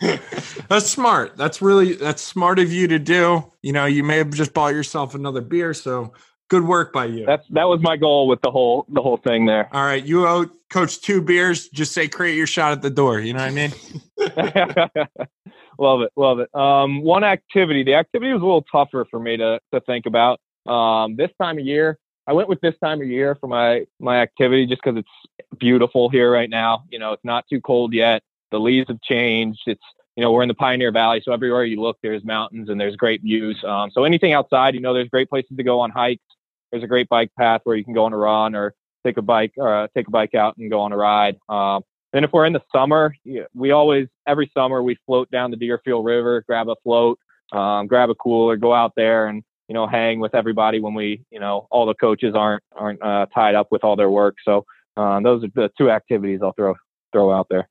that's 0.68 0.90
smart. 0.90 1.38
That's 1.38 1.62
really 1.62 1.94
that's 1.94 2.20
smart 2.20 2.58
of 2.58 2.70
you 2.70 2.86
to 2.88 2.98
do. 2.98 3.50
You 3.62 3.72
know, 3.72 3.86
you 3.86 4.04
may 4.04 4.18
have 4.18 4.30
just 4.30 4.52
bought 4.52 4.74
yourself 4.74 5.14
another 5.14 5.40
beer, 5.40 5.72
so 5.72 6.12
good 6.48 6.64
work 6.64 6.92
by 6.92 7.06
you. 7.06 7.24
That's 7.24 7.46
that 7.48 7.64
was 7.64 7.80
my 7.80 7.96
goal 7.96 8.28
with 8.28 8.42
the 8.42 8.50
whole 8.50 8.84
the 8.90 9.00
whole 9.00 9.16
thing 9.16 9.46
there. 9.46 9.74
All 9.74 9.84
right, 9.84 10.04
you 10.04 10.26
owe 10.26 10.50
coach 10.68 11.00
two 11.00 11.22
beers. 11.22 11.70
Just 11.70 11.92
say 11.92 12.08
create 12.08 12.36
your 12.36 12.46
shot 12.46 12.72
at 12.72 12.82
the 12.82 12.90
door. 12.90 13.20
You 13.20 13.32
know 13.32 13.40
what 13.40 13.52
I 13.52 13.54
mean? 13.54 13.72
love 15.78 16.02
it, 16.02 16.12
love 16.14 16.40
it. 16.40 16.54
Um, 16.54 17.02
one 17.02 17.24
activity. 17.24 17.84
The 17.84 17.94
activity 17.94 18.34
was 18.34 18.42
a 18.42 18.44
little 18.44 18.66
tougher 18.70 19.06
for 19.10 19.18
me 19.18 19.38
to 19.38 19.60
to 19.72 19.80
think 19.80 20.04
about. 20.04 20.40
Um, 20.66 21.16
this 21.16 21.30
time 21.40 21.58
of 21.58 21.64
year, 21.64 21.98
I 22.28 22.32
went 22.32 22.50
with 22.50 22.60
this 22.60 22.74
time 22.84 23.00
of 23.00 23.08
year 23.08 23.34
for 23.36 23.46
my 23.46 23.86
my 23.98 24.20
activity 24.20 24.66
just 24.66 24.82
because 24.84 24.98
it's 24.98 25.58
beautiful 25.58 26.10
here 26.10 26.30
right 26.30 26.50
now. 26.50 26.84
You 26.90 26.98
know, 26.98 27.12
it's 27.12 27.24
not 27.24 27.46
too 27.48 27.60
cold 27.62 27.94
yet. 27.94 28.22
The 28.50 28.60
leaves 28.60 28.88
have 28.88 29.00
changed. 29.00 29.62
It's 29.66 29.82
you 30.14 30.22
know 30.22 30.30
we're 30.30 30.42
in 30.42 30.48
the 30.48 30.54
Pioneer 30.54 30.92
Valley, 30.92 31.22
so 31.24 31.32
everywhere 31.32 31.64
you 31.64 31.80
look, 31.80 31.96
there's 32.02 32.22
mountains 32.24 32.68
and 32.68 32.78
there's 32.78 32.96
great 32.96 33.22
views. 33.22 33.58
Um, 33.64 33.90
so 33.90 34.04
anything 34.04 34.34
outside, 34.34 34.74
you 34.74 34.80
know, 34.80 34.92
there's 34.92 35.08
great 35.08 35.30
places 35.30 35.56
to 35.56 35.62
go 35.62 35.80
on 35.80 35.90
hikes. 35.90 36.22
There's 36.70 36.84
a 36.84 36.86
great 36.86 37.08
bike 37.08 37.30
path 37.38 37.62
where 37.64 37.76
you 37.76 37.84
can 37.84 37.94
go 37.94 38.04
on 38.04 38.12
a 38.12 38.16
run 38.18 38.54
or 38.54 38.74
take 39.06 39.16
a 39.16 39.22
bike 39.22 39.54
or 39.56 39.84
uh, 39.84 39.88
take 39.96 40.06
a 40.06 40.10
bike 40.10 40.34
out 40.34 40.58
and 40.58 40.70
go 40.70 40.80
on 40.80 40.92
a 40.92 40.98
ride. 40.98 41.38
Um, 41.48 41.82
then 42.12 42.24
if 42.24 42.32
we're 42.32 42.44
in 42.44 42.52
the 42.52 42.62
summer, 42.74 43.14
we 43.54 43.70
always 43.70 44.06
every 44.26 44.50
summer 44.52 44.82
we 44.82 44.98
float 45.06 45.30
down 45.30 45.50
the 45.50 45.56
Deerfield 45.56 46.04
River, 46.04 46.44
grab 46.46 46.68
a 46.68 46.76
float, 46.82 47.18
um, 47.52 47.86
grab 47.86 48.10
a 48.10 48.14
cooler, 48.14 48.56
go 48.56 48.74
out 48.74 48.92
there 48.96 49.28
and 49.28 49.42
you 49.68 49.74
know 49.74 49.86
hang 49.86 50.20
with 50.20 50.34
everybody 50.34 50.80
when 50.80 50.94
we 50.94 51.24
you 51.30 51.38
know 51.38 51.66
all 51.70 51.86
the 51.86 51.94
coaches 51.94 52.34
aren't 52.34 52.62
aren't 52.74 53.02
uh, 53.02 53.26
tied 53.34 53.54
up 53.54 53.68
with 53.70 53.84
all 53.84 53.96
their 53.96 54.10
work. 54.10 54.36
So 54.44 54.64
um, 54.96 55.22
those 55.22 55.44
are 55.44 55.48
the 55.54 55.70
two 55.78 55.90
activities 55.90 56.40
I'll 56.42 56.52
throw 56.52 56.74
throw 57.12 57.32
out 57.32 57.46
there. 57.50 57.68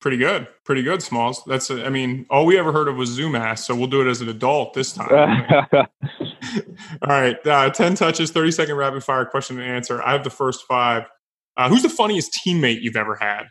Pretty 0.00 0.18
good, 0.18 0.46
pretty 0.64 0.82
good, 0.82 1.02
Smalls. 1.02 1.42
That's 1.46 1.70
I 1.70 1.88
mean, 1.88 2.26
all 2.30 2.46
we 2.46 2.58
ever 2.58 2.72
heard 2.72 2.88
of 2.88 2.96
was 2.96 3.10
Zoom 3.10 3.32
Zoomass, 3.32 3.60
so 3.60 3.74
we'll 3.74 3.86
do 3.86 4.02
it 4.02 4.10
as 4.10 4.20
an 4.20 4.28
adult 4.28 4.74
this 4.74 4.92
time. 4.92 5.44
all 5.72 5.86
right, 7.02 7.46
uh, 7.46 7.70
ten 7.70 7.94
touches, 7.94 8.30
thirty 8.30 8.50
second 8.50 8.76
rapid 8.76 9.02
fire 9.02 9.24
question 9.24 9.58
and 9.58 9.68
answer. 9.68 10.02
I 10.02 10.12
have 10.12 10.22
the 10.22 10.30
first 10.30 10.64
five. 10.68 11.04
Uh, 11.56 11.70
who's 11.70 11.82
the 11.82 11.88
funniest 11.88 12.38
teammate 12.46 12.82
you've 12.82 12.96
ever 12.96 13.16
had? 13.16 13.44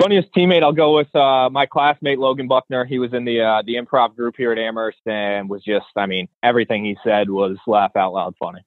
Funniest 0.00 0.32
teammate, 0.34 0.62
I'll 0.62 0.72
go 0.72 0.96
with 0.96 1.14
uh, 1.14 1.50
my 1.50 1.66
classmate 1.66 2.18
Logan 2.18 2.48
Buckner. 2.48 2.84
He 2.84 2.98
was 2.98 3.12
in 3.12 3.24
the 3.24 3.40
uh, 3.42 3.62
the 3.66 3.74
improv 3.74 4.16
group 4.16 4.34
here 4.36 4.50
at 4.52 4.58
Amherst 4.58 4.98
and 5.06 5.48
was 5.48 5.62
just, 5.62 5.86
I 5.96 6.06
mean, 6.06 6.26
everything 6.42 6.84
he 6.84 6.96
said 7.04 7.28
was 7.28 7.58
laugh 7.66 7.94
out 7.96 8.12
loud 8.14 8.34
funny. 8.38 8.60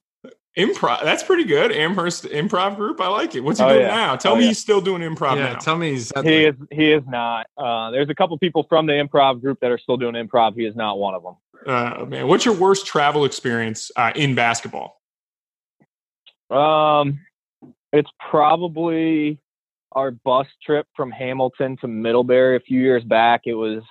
Improv. 0.56 1.02
That's 1.02 1.24
pretty 1.24 1.42
good. 1.42 1.72
Amherst 1.72 2.24
Improv 2.26 2.76
Group. 2.76 3.00
I 3.00 3.08
like 3.08 3.34
it. 3.34 3.40
What's 3.40 3.58
he 3.58 3.64
Oh, 3.64 3.70
doing 3.70 3.80
yeah. 3.80 3.88
now? 3.88 4.14
Tell 4.16 4.34
Oh, 4.34 4.36
me 4.36 4.42
yeah. 4.42 4.48
he's 4.48 4.58
still 4.60 4.80
doing 4.80 5.02
improv 5.02 5.34
yeah, 5.36 5.54
now. 5.54 5.58
tell 5.58 5.76
me 5.76 5.90
he's 5.90 6.12
he 6.22 6.44
is 6.44 6.54
he 6.70 6.92
is 6.92 7.02
not. 7.08 7.48
Uh, 7.58 7.90
there's 7.90 8.08
a 8.08 8.14
couple 8.14 8.38
people 8.38 8.64
from 8.68 8.86
the 8.86 8.92
improv 8.92 9.40
group 9.40 9.58
that 9.60 9.72
are 9.72 9.78
still 9.78 9.96
doing 9.96 10.14
improv. 10.14 10.54
He 10.54 10.64
is 10.64 10.76
not 10.76 10.98
one 11.00 11.14
of 11.14 11.24
them. 11.24 11.34
uh, 11.66 12.04
man, 12.04 12.28
what's 12.28 12.44
your 12.44 12.54
worst 12.54 12.86
travel 12.86 13.24
experience 13.24 13.90
uh, 13.96 14.12
in 14.14 14.36
basketball? 14.36 15.00
Um, 16.50 17.18
it's 17.92 18.10
probably 18.30 19.40
our 19.94 20.10
bus 20.10 20.46
trip 20.64 20.86
from 20.96 21.10
Hamilton 21.10 21.76
to 21.78 21.88
Middlebury 21.88 22.56
a 22.56 22.60
few 22.60 22.80
years 22.80 23.04
back. 23.04 23.42
It 23.44 23.54
was, 23.54 23.82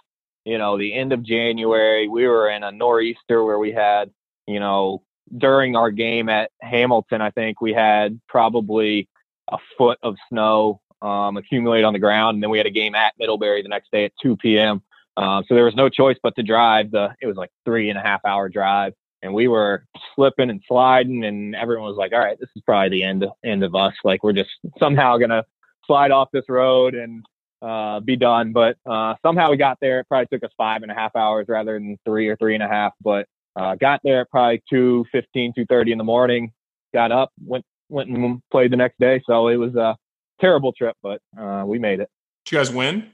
you 0.45 0.57
know, 0.57 0.77
the 0.77 0.93
end 0.93 1.13
of 1.13 1.23
January. 1.23 2.07
We 2.07 2.27
were 2.27 2.49
in 2.49 2.63
a 2.63 2.71
nor'easter 2.71 3.43
where 3.43 3.59
we 3.59 3.71
had, 3.71 4.11
you 4.47 4.59
know, 4.59 5.03
during 5.37 5.75
our 5.75 5.91
game 5.91 6.29
at 6.29 6.51
Hamilton, 6.61 7.21
I 7.21 7.31
think 7.31 7.61
we 7.61 7.73
had 7.73 8.19
probably 8.27 9.07
a 9.51 9.57
foot 9.77 9.97
of 10.03 10.15
snow 10.29 10.81
um, 11.01 11.37
accumulate 11.37 11.83
on 11.83 11.93
the 11.93 11.99
ground, 11.99 12.35
and 12.35 12.43
then 12.43 12.49
we 12.49 12.57
had 12.57 12.67
a 12.67 12.71
game 12.71 12.95
at 12.95 13.13
Middlebury 13.19 13.61
the 13.61 13.69
next 13.69 13.91
day 13.91 14.05
at 14.05 14.11
2 14.21 14.37
p.m. 14.37 14.81
Um, 15.17 15.43
so 15.47 15.55
there 15.55 15.65
was 15.65 15.75
no 15.75 15.89
choice 15.89 16.17
but 16.21 16.35
to 16.35 16.43
drive. 16.43 16.91
The 16.91 17.13
it 17.21 17.27
was 17.27 17.35
like 17.35 17.51
three 17.65 17.89
and 17.89 17.99
a 17.99 18.01
half 18.01 18.21
hour 18.25 18.49
drive 18.49 18.93
and 19.23 19.33
we 19.33 19.47
were 19.47 19.85
slipping 20.13 20.49
and 20.49 20.61
sliding 20.67 21.23
and 21.23 21.55
everyone 21.55 21.87
was 21.87 21.97
like 21.97 22.11
all 22.11 22.19
right 22.19 22.37
this 22.39 22.49
is 22.55 22.61
probably 22.63 22.89
the 22.89 23.03
end 23.03 23.25
end 23.43 23.63
of 23.63 23.73
us 23.73 23.93
like 24.03 24.23
we're 24.23 24.33
just 24.33 24.51
somehow 24.77 25.17
gonna 25.17 25.43
slide 25.85 26.11
off 26.11 26.29
this 26.31 26.45
road 26.49 26.95
and 26.95 27.25
uh, 27.63 27.99
be 28.01 28.15
done. 28.15 28.51
But 28.51 28.77
uh, 28.85 29.15
somehow 29.25 29.49
we 29.51 29.57
got 29.57 29.77
there. 29.81 30.01
It 30.01 30.07
probably 30.07 30.27
took 30.27 30.43
us 30.43 30.53
five 30.57 30.83
and 30.83 30.91
a 30.91 30.95
half 30.95 31.15
hours 31.15 31.45
rather 31.47 31.73
than 31.73 31.97
three 32.05 32.27
or 32.27 32.35
three 32.35 32.53
and 32.55 32.63
a 32.63 32.67
half 32.67 32.93
but 33.01 33.27
uh, 33.55 33.75
got 33.75 34.01
there 34.03 34.21
at 34.21 34.29
probably 34.31 34.63
2 34.69 35.05
15 35.11 35.53
2.30 35.57 35.91
in 35.91 35.97
the 35.97 36.03
morning 36.03 36.51
got 36.93 37.11
up 37.11 37.31
went 37.43 37.63
went 37.89 38.09
and 38.09 38.41
played 38.51 38.71
the 38.71 38.77
next 38.77 38.99
day. 38.99 39.21
So 39.25 39.47
it 39.47 39.57
was 39.57 39.75
a 39.75 39.95
terrible 40.41 40.73
trip 40.73 40.95
but 41.01 41.21
uh, 41.39 41.63
we 41.65 41.79
made 41.79 41.99
it. 41.99 42.09
Did 42.45 42.51
you 42.51 42.57
guys 42.59 42.71
win? 42.71 43.09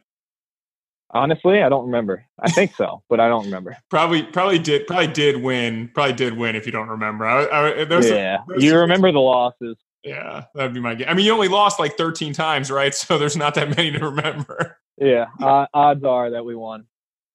honestly 1.11 1.63
i 1.63 1.70
don't 1.70 1.86
remember. 1.86 2.24
I 2.39 2.51
think 2.51 2.76
so 2.76 3.01
but 3.09 3.20
i 3.20 3.28
don't 3.28 3.45
remember. 3.45 3.78
Probably, 3.89 4.24
probably 4.24 4.59
did, 4.59 4.88
probably 4.88 5.07
did 5.07 5.41
win. 5.41 5.89
Probably 5.93 6.13
did 6.13 6.38
win. 6.38 6.55
If 6.55 6.65
you 6.65 6.72
don't 6.72 6.88
remember, 6.88 7.26
I, 7.26 7.45
I, 7.45 7.99
yeah. 8.01 8.38
you 8.57 8.70
some- 8.70 8.80
remember 8.80 9.11
the 9.11 9.20
losses 9.20 9.76
yeah, 10.03 10.45
that'd 10.55 10.73
be 10.73 10.79
my 10.79 10.95
guess. 10.95 11.07
I 11.09 11.13
mean, 11.13 11.25
you 11.25 11.33
only 11.33 11.47
lost 11.49 11.79
like 11.79 11.97
13 11.97 12.33
times, 12.33 12.71
right? 12.71 12.93
So 13.05 13.17
there's 13.17 13.35
not 13.37 13.55
that 13.55 13.75
many 13.75 13.91
to 13.91 13.99
remember. 14.05 14.77
yeah 14.97 15.25
uh, 15.41 15.65
odds 15.73 16.03
are 16.03 16.31
that 16.31 16.43
we 16.43 16.55
won 16.55 16.85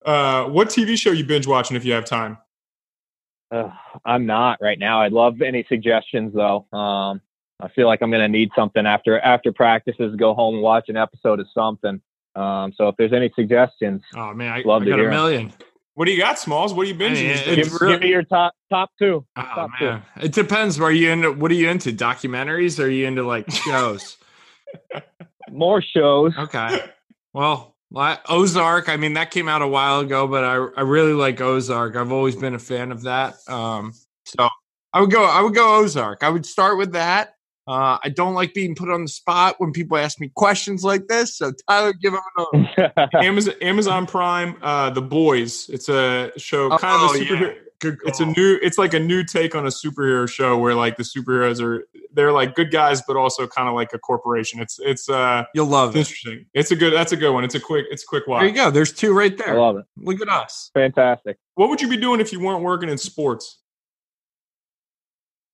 Uh, 0.05 0.45
what 0.45 0.69
TV 0.69 0.97
show 0.99 1.11
you 1.13 1.25
binge 1.25 1.47
watching 1.47 1.77
if 1.77 1.85
you 1.85 1.93
have 1.93 2.05
time? 2.05 2.39
Uh, 3.51 3.71
I'm 4.05 4.27
not 4.27 4.59
right 4.61 4.79
now. 4.79 5.03
I'd 5.03 5.13
love 5.13 5.41
any 5.43 5.65
suggestions 5.69 6.33
though. 6.35 6.67
Um, 6.73 7.21
I 7.61 7.69
feel 7.69 7.87
like 7.87 8.03
I'm 8.03 8.11
going 8.11 8.21
to 8.23 8.29
need 8.29 8.51
something 8.57 8.85
after 8.87 9.21
after 9.21 9.53
practices. 9.53 10.17
Go 10.17 10.35
home 10.35 10.55
and 10.57 10.63
watch 10.63 10.89
an 10.89 10.97
episode 10.97 11.39
of 11.41 11.47
something. 11.55 12.01
Um, 12.35 12.73
so 12.77 12.89
if 12.89 12.97
there's 12.97 13.13
any 13.13 13.31
suggestions, 13.37 14.03
oh 14.17 14.35
man, 14.35 14.53
I, 14.53 14.63
Love 14.67 14.83
I 14.83 14.85
to 14.87 14.91
got 14.91 14.99
a 14.99 15.03
hear 15.03 15.11
'em. 15.11 15.15
million. 15.15 15.53
What 15.95 16.07
do 16.07 16.13
you 16.13 16.19
got, 16.19 16.39
Smalls? 16.39 16.75
What 16.75 16.87
are 16.87 16.89
you 16.89 16.95
binging? 16.95 17.23
mean, 17.23 17.59
it's 17.59 17.71
give, 17.71 17.81
really- 17.81 17.93
give 17.95 18.03
me 18.03 18.09
your 18.09 18.25
top 18.25 18.53
top 18.71 18.91
two. 18.99 19.25
Oh 19.37 19.43
Top 19.43 19.71
two. 19.79 19.85
man, 19.87 20.03
it 20.21 20.33
depends. 20.33 20.79
Are 20.81 20.91
you 20.91 21.11
into? 21.11 21.33
What 21.33 21.51
are 21.51 21.55
you 21.55 21.69
into? 21.71 21.93
Documentaries? 21.93 22.79
Or 22.81 22.85
are 22.85 22.89
you 22.89 23.07
into 23.07 23.23
like 23.23 23.51
shows? 23.65 24.17
More 25.51 25.81
shows. 25.83 26.33
okay. 26.37 26.81
Well, 27.33 27.77
Ozark. 28.29 28.89
I 28.89 28.97
mean, 28.97 29.15
that 29.15 29.31
came 29.31 29.49
out 29.49 29.63
a 29.63 29.69
while 29.69 30.01
ago, 30.01 30.27
but 30.27 30.43
I 30.45 30.55
I 30.77 30.81
really 30.83 31.13
like 31.13 31.41
Ozark. 31.41 31.95
I've 31.97 32.13
always 32.13 32.35
been 32.37 32.55
a 32.55 32.59
fan 32.59 32.91
of 32.91 33.03
that. 33.03 33.35
Um, 33.49 33.93
so 34.25 34.49
I 34.93 35.01
would 35.01 35.11
go. 35.11 35.25
I 35.25 35.41
would 35.43 35.55
go 35.55 35.77
Ozark. 35.81 36.23
I 36.25 36.29
would 36.31 36.45
start 36.47 36.77
with 36.77 36.93
that. 36.95 37.35
Uh, 37.67 37.99
I 38.03 38.11
don't 38.11 38.35
like 38.35 38.53
being 38.55 38.75
put 38.75 38.91
on 38.91 39.03
the 39.03 39.09
spot 39.09 39.57
when 39.59 39.73
people 39.73 39.97
ask 39.97 40.21
me 40.21 40.31
questions 40.35 40.85
like 40.85 41.07
this. 41.09 41.37
So 41.39 41.53
Tyler, 41.69 41.93
give 41.95 42.13
him 42.13 42.21
another. 42.37 42.93
Amazon, 43.15 43.55
Amazon 43.63 44.07
Prime, 44.07 44.57
uh, 44.63 44.91
The 44.91 45.01
Boys. 45.03 45.69
It's 45.71 45.89
a 45.89 46.31
show, 46.37 46.69
kind 46.77 46.81
Oh, 47.01 47.15
of 47.15 47.21
a 47.21 47.25
superhero. 47.25 47.55
Good. 47.81 47.99
It's 48.07 48.21
a 48.21 48.27
new. 48.27 48.59
It's 48.63 48.79
like 48.79 48.95
a 48.95 49.01
new 49.01 49.25
take 49.25 49.55
on 49.55 49.67
a 49.67 49.69
superhero 49.69 50.29
show 50.29 50.57
where 50.57 50.75
like 50.75 50.97
the 50.97 51.03
superheroes 51.03 51.61
are 51.61 51.87
they're 52.15 52.33
like 52.33 52.55
good 52.55 52.71
guys, 52.71 53.03
but 53.07 53.17
also 53.17 53.47
kind 53.47 53.69
of 53.69 53.75
like 53.75 53.93
a 53.93 53.99
corporation. 53.99 54.61
It's 54.61 54.79
it's 54.81 55.09
uh 55.09 55.45
You'll 55.55 55.67
love 55.67 55.91
it's 55.97 56.09
it. 56.09 56.13
interesting. 56.13 56.47
It's 56.55 56.71
a 56.71 56.77
good. 56.77 56.95
That's 56.95 57.13
a 57.13 57.17
good 57.17 57.33
one. 57.33 57.45
It's 57.45 57.57
a 57.57 57.61
quick. 57.61 57.85
It's 57.91 58.05
a 58.05 58.07
quick 58.07 58.27
watch. 58.27 58.41
There 58.43 58.49
you 58.49 58.55
go. 58.55 58.71
There's 58.71 58.93
two 58.93 59.13
right 59.13 59.33
I 59.33 59.45
there. 59.45 59.59
love 59.61 59.77
it. 59.77 59.85
Look 59.99 60.23
at 60.23 60.29
us. 60.29 60.71
Fantastic. 60.73 61.37
What 61.57 61.69
would 61.69 61.81
you 61.83 61.89
be 61.89 61.97
doing 61.99 62.21
if 62.21 62.33
you 62.33 62.41
weren't 62.41 62.63
working 62.63 62.89
in 62.89 62.97
sports? 62.97 63.59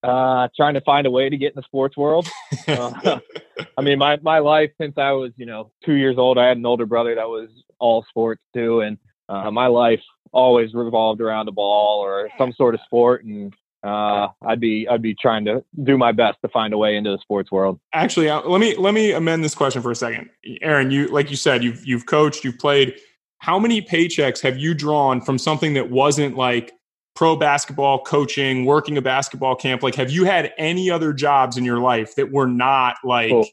Uh, 0.03 0.49
trying 0.57 0.73
to 0.73 0.81
find 0.81 1.07
a 1.07 1.11
way 1.11 1.29
to 1.29 1.37
get 1.37 1.49
in 1.49 1.57
the 1.57 1.63
sports 1.63 1.97
world. 1.97 2.29
Uh, 2.69 3.19
I 3.79 3.83
mean, 3.83 3.99
my, 3.99 4.17
my 4.23 4.39
life 4.39 4.71
since 4.81 4.97
I 4.97 5.11
was, 5.13 5.33
you 5.37 5.47
know, 5.47 5.73
two 5.85 5.95
years 5.95 6.17
old, 6.19 6.39
I 6.39 6.47
had 6.47 6.57
an 6.57 6.67
older 6.67 6.87
brother 6.87 7.15
that 7.17 7.27
was 7.27 7.49
all 7.81 8.05
sports 8.09 8.43
too. 8.55 8.81
And 8.81 8.97
uh, 9.29 9.51
my 9.51 9.67
life 9.67 10.01
always 10.31 10.73
revolved 10.73 11.21
around 11.21 11.49
a 11.49 11.53
ball 11.53 12.01
or 12.01 12.29
some 12.39 12.53
sort 12.53 12.75
of 12.75 12.81
sport. 12.85 13.25
And 13.25 13.53
uh, 13.83 14.29
I'd 14.43 14.61
be, 14.61 14.87
I'd 14.89 15.03
be 15.03 15.17
trying 15.21 15.45
to 15.47 15.65
do 15.83 15.99
my 15.99 16.13
best 16.13 16.39
to 16.43 16.49
find 16.49 16.73
a 16.73 16.79
way 16.79 16.97
into 16.97 17.11
the 17.11 17.19
sports 17.19 17.51
world. 17.51 17.81
Actually, 17.93 18.29
uh, 18.29 18.43
let 18.43 18.61
me 18.61 18.77
let 18.77 18.95
me 18.95 19.13
amend 19.13 19.43
this 19.43 19.55
question 19.55 19.83
for 19.83 19.91
a 19.91 19.97
second. 19.97 20.29
Aaron, 20.63 20.91
you 20.91 21.09
like 21.09 21.31
you 21.31 21.37
said, 21.37 21.65
you've 21.65 21.85
you've 21.85 22.07
coached, 22.07 22.45
you've 22.45 22.59
played. 22.59 22.95
How 23.39 23.59
many 23.59 23.81
paychecks 23.81 24.41
have 24.43 24.59
you 24.59 24.75
drawn 24.75 25.23
from 25.23 25.39
something 25.39 25.73
that 25.75 25.91
wasn't 25.91 26.37
like 26.37 26.73
pro 27.21 27.37
basketball 27.37 28.03
coaching, 28.03 28.65
working 28.65 28.97
a 28.97 29.03
basketball 29.03 29.55
camp? 29.55 29.83
Like, 29.83 29.95
have 29.97 30.11
you 30.11 30.25
had 30.25 30.55
any 30.57 30.91
other 30.91 31.13
jobs 31.13 31.59
in 31.59 31.67
your 31.67 31.79
life 31.79 32.15
that 32.15 32.33
were 32.33 32.47
not 32.47 32.97
like? 33.05 33.31
Oh, 33.31 33.45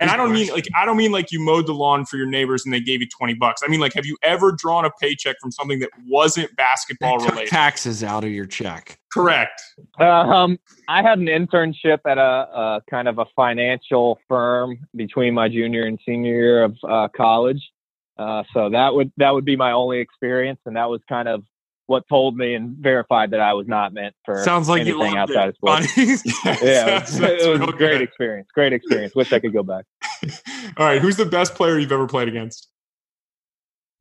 And 0.00 0.08
I 0.08 0.16
don't 0.16 0.32
mean 0.32 0.52
like 0.52 0.68
I 0.76 0.84
don't 0.84 0.96
mean 0.96 1.10
like 1.10 1.32
you 1.32 1.40
mowed 1.40 1.66
the 1.66 1.72
lawn 1.72 2.04
for 2.04 2.16
your 2.16 2.28
neighbors 2.28 2.64
and 2.64 2.72
they 2.72 2.78
gave 2.78 3.00
you 3.00 3.08
twenty 3.08 3.34
bucks. 3.34 3.62
I 3.64 3.68
mean 3.68 3.80
like, 3.80 3.92
have 3.94 4.06
you 4.06 4.16
ever 4.22 4.52
drawn 4.52 4.84
a 4.84 4.90
paycheck 5.00 5.34
from 5.40 5.50
something 5.50 5.80
that 5.80 5.90
wasn't 6.06 6.54
basketball 6.54 7.18
took 7.18 7.30
related? 7.30 7.50
taxes 7.50 8.04
out 8.04 8.22
of 8.22 8.30
your 8.30 8.46
check. 8.46 9.00
Correct. 9.12 9.60
Um, 9.98 10.56
I 10.86 11.02
had 11.02 11.18
an 11.18 11.26
internship 11.26 11.98
at 12.06 12.18
a, 12.18 12.20
a 12.22 12.82
kind 12.88 13.08
of 13.08 13.18
a 13.18 13.26
financial 13.34 14.20
firm 14.28 14.78
between 14.94 15.34
my 15.34 15.48
junior 15.48 15.86
and 15.86 15.98
senior 16.06 16.34
year 16.34 16.62
of 16.62 16.76
uh, 16.88 17.08
college. 17.16 17.68
Uh, 18.16 18.44
so 18.54 18.70
that 18.70 18.94
would 18.94 19.10
that 19.16 19.34
would 19.34 19.44
be 19.44 19.56
my 19.56 19.72
only 19.72 19.98
experience, 19.98 20.60
and 20.66 20.76
that 20.76 20.88
was 20.88 21.00
kind 21.08 21.26
of 21.26 21.42
what 21.88 22.06
told 22.06 22.36
me 22.36 22.54
and 22.54 22.76
verified 22.76 23.30
that 23.30 23.40
I 23.40 23.54
was 23.54 23.66
not 23.66 23.94
meant 23.94 24.14
for 24.22 24.44
Sounds 24.44 24.68
like 24.68 24.82
anything 24.82 25.16
outside 25.16 25.48
it. 25.48 25.48
of 25.48 25.56
sports. 25.56 25.96
Yeah, 26.62 26.98
it 26.98 27.00
was, 27.00 27.20
it 27.20 27.50
was 27.50 27.60
a 27.60 27.72
great 27.72 27.78
good. 27.78 28.02
experience. 28.02 28.48
Great 28.54 28.74
experience. 28.74 29.14
Wish 29.14 29.32
I 29.32 29.38
could 29.38 29.54
go 29.54 29.62
back. 29.62 29.86
All 30.76 30.84
right, 30.84 31.00
who's 31.00 31.16
the 31.16 31.24
best 31.24 31.54
player 31.54 31.78
you've 31.78 31.90
ever 31.90 32.06
played 32.06 32.28
against? 32.28 32.68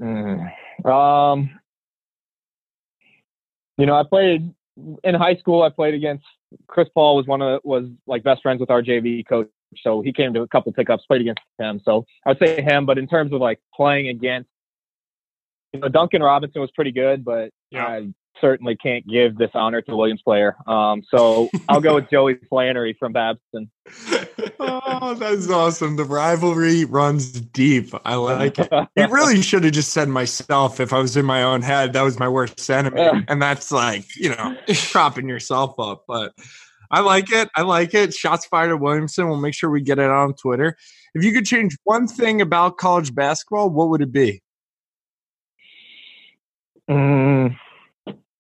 Mm. 0.02 0.52
Um, 0.86 1.50
you 3.78 3.86
know, 3.86 3.96
I 3.96 4.04
played 4.04 4.54
in 5.04 5.16
high 5.16 5.36
school. 5.38 5.64
I 5.64 5.70
played 5.70 5.94
against 5.94 6.26
Chris 6.68 6.90
Paul. 6.94 7.16
Was 7.16 7.26
one 7.26 7.42
of 7.42 7.62
was 7.64 7.86
like 8.06 8.22
best 8.22 8.42
friends 8.42 8.60
with 8.60 8.70
our 8.70 8.84
JV 8.84 9.26
coach, 9.26 9.48
so 9.82 10.02
he 10.02 10.12
came 10.12 10.34
to 10.34 10.42
a 10.42 10.48
couple 10.48 10.74
pickups. 10.74 11.06
Played 11.06 11.22
against 11.22 11.42
him, 11.58 11.80
so 11.86 12.06
I 12.26 12.32
would 12.32 12.40
say 12.40 12.62
him. 12.62 12.86
But 12.86 12.98
in 12.98 13.08
terms 13.08 13.32
of 13.32 13.40
like 13.40 13.60
playing 13.74 14.10
against, 14.10 14.50
you 15.74 15.80
know, 15.80 15.88
Duncan 15.90 16.22
Robinson 16.24 16.62
was 16.62 16.72
pretty 16.72 16.92
good, 16.92 17.24
but 17.26 17.52
Yeah. 17.72 17.86
I 17.86 18.08
certainly 18.40 18.76
can't 18.76 19.08
give 19.08 19.36
this 19.38 19.50
honor 19.56 19.82
to 19.82 19.96
Williams 19.96 20.22
player. 20.22 20.56
Um, 20.68 21.02
so 21.10 21.50
I'll 21.70 21.82
go 21.82 21.96
with 21.96 22.08
Joey 22.12 22.36
Flannery 22.50 22.96
from 23.00 23.12
Babson. 23.14 23.70
oh, 24.60 25.16
that's 25.16 25.50
awesome. 25.50 25.96
The 25.96 26.04
rivalry 26.04 26.86
runs 26.86 27.32
deep. 27.32 27.94
I 28.06 28.16
like 28.16 28.60
it. 28.60 28.70
You 28.96 29.08
really 29.08 29.42
should 29.42 29.64
have 29.64 29.74
just 29.74 29.92
said 29.92 30.08
myself 30.10 30.80
if 30.80 30.94
I 30.94 31.00
was 31.00 31.18
in 31.18 31.26
my 31.26 31.44
own 31.44 31.62
head. 31.62 31.94
That 31.94 32.04
was 32.04 32.20
my 32.20 32.30
worst 32.30 32.70
enemy. 32.70 33.02
Yeah. 33.02 33.22
And 33.28 33.42
that's 33.42 33.72
like, 33.72 34.06
you 34.16 34.30
know, 34.30 34.56
propping 34.92 35.28
yourself 35.28 35.80
up. 35.80 36.04
But 36.08 36.34
I 36.92 37.00
like 37.02 37.32
it. 37.32 37.50
I 37.56 37.64
like 37.64 37.94
it. 37.94 38.14
Shots 38.14 38.46
fired 38.46 38.70
at 38.72 38.80
Williamson. 38.80 39.28
We'll 39.28 39.42
make 39.42 39.54
sure 39.56 39.70
we 39.70 39.82
get 39.82 40.00
it 40.00 40.10
on 40.10 40.34
Twitter. 40.36 40.78
If 41.16 41.24
you 41.24 41.34
could 41.34 41.46
change 41.46 41.76
one 41.84 42.08
thing 42.08 42.42
about 42.42 42.78
college 42.78 43.16
basketball, 43.16 43.70
what 43.72 43.90
would 43.90 44.02
it 44.02 44.12
be? 44.12 44.42
Mm, 46.90 47.56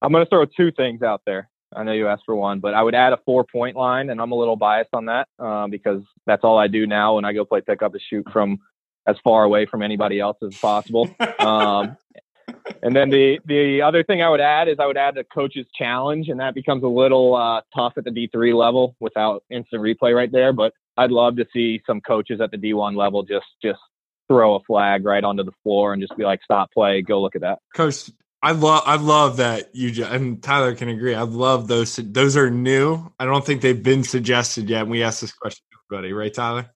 I'm 0.01 0.11
going 0.11 0.25
to 0.25 0.29
throw 0.29 0.45
two 0.45 0.71
things 0.71 1.01
out 1.01 1.21
there. 1.25 1.49
I 1.75 1.83
know 1.83 1.91
you 1.91 2.07
asked 2.07 2.23
for 2.25 2.35
one, 2.35 2.59
but 2.59 2.73
I 2.73 2.81
would 2.81 2.95
add 2.95 3.13
a 3.13 3.19
four 3.25 3.43
point 3.43 3.75
line, 3.75 4.09
and 4.09 4.21
I'm 4.21 4.31
a 4.31 4.35
little 4.35 4.55
biased 4.55 4.93
on 4.93 5.05
that 5.05 5.27
uh, 5.37 5.67
because 5.67 6.01
that's 6.25 6.43
all 6.43 6.57
I 6.57 6.67
do 6.67 6.87
now 6.87 7.15
when 7.15 7.25
I 7.25 7.33
go 7.33 7.43
play 7.43 7.61
pickup 7.61 7.95
is 7.95 8.01
shoot 8.09 8.25
from 8.31 8.59
as 9.05 9.17
far 9.23 9.43
away 9.43 9.65
from 9.65 9.81
anybody 9.81 10.19
else 10.19 10.37
as 10.45 10.55
possible. 10.57 11.09
Um, 11.39 11.97
and 12.83 12.95
then 12.95 13.09
the 13.09 13.39
the 13.45 13.81
other 13.81 14.03
thing 14.03 14.21
I 14.21 14.29
would 14.29 14.39
add 14.39 14.67
is 14.69 14.77
I 14.79 14.85
would 14.85 14.97
add 14.97 15.15
the 15.15 15.25
coach's 15.25 15.65
challenge, 15.77 16.29
and 16.29 16.39
that 16.39 16.55
becomes 16.55 16.83
a 16.83 16.87
little 16.87 17.35
uh, 17.35 17.61
tough 17.75 17.93
at 17.97 18.05
the 18.05 18.11
D3 18.11 18.55
level 18.55 18.95
without 18.99 19.43
instant 19.49 19.81
replay 19.81 20.15
right 20.15 20.31
there. 20.31 20.53
But 20.53 20.73
I'd 20.95 21.11
love 21.11 21.35
to 21.37 21.45
see 21.53 21.81
some 21.85 22.01
coaches 22.01 22.39
at 22.41 22.51
the 22.51 22.57
D1 22.57 22.95
level 22.95 23.23
just 23.23 23.47
just 23.61 23.79
throw 24.27 24.55
a 24.55 24.59
flag 24.61 25.05
right 25.05 25.23
onto 25.23 25.43
the 25.43 25.53
floor 25.63 25.93
and 25.93 26.01
just 26.01 26.15
be 26.17 26.23
like, 26.23 26.41
"Stop 26.43 26.71
play, 26.71 27.01
go 27.01 27.21
look 27.21 27.35
at 27.35 27.41
that." 27.41 27.59
Coach, 27.75 28.09
I 28.43 28.51
love 28.51 28.83
I 28.85 28.95
love 28.97 29.37
that 29.37 29.73
you 29.73 30.05
and 30.05 30.41
Tyler 30.43 30.75
can 30.75 30.89
agree. 30.89 31.15
I 31.15 31.23
love 31.23 31.67
those. 31.67 31.95
Those 31.95 32.37
are 32.37 32.51
new. 32.51 33.11
I 33.19 33.25
don't 33.25 33.45
think 33.45 33.61
they've 33.61 33.81
been 33.81 34.03
suggested 34.03 34.69
yet. 34.69 34.81
And 34.81 34.91
we 34.91 35.01
asked 35.01 35.21
this 35.21 35.33
question 35.33 35.63
to 35.71 35.77
everybody, 35.95 36.13
right, 36.13 36.33
Tyler? 36.33 36.69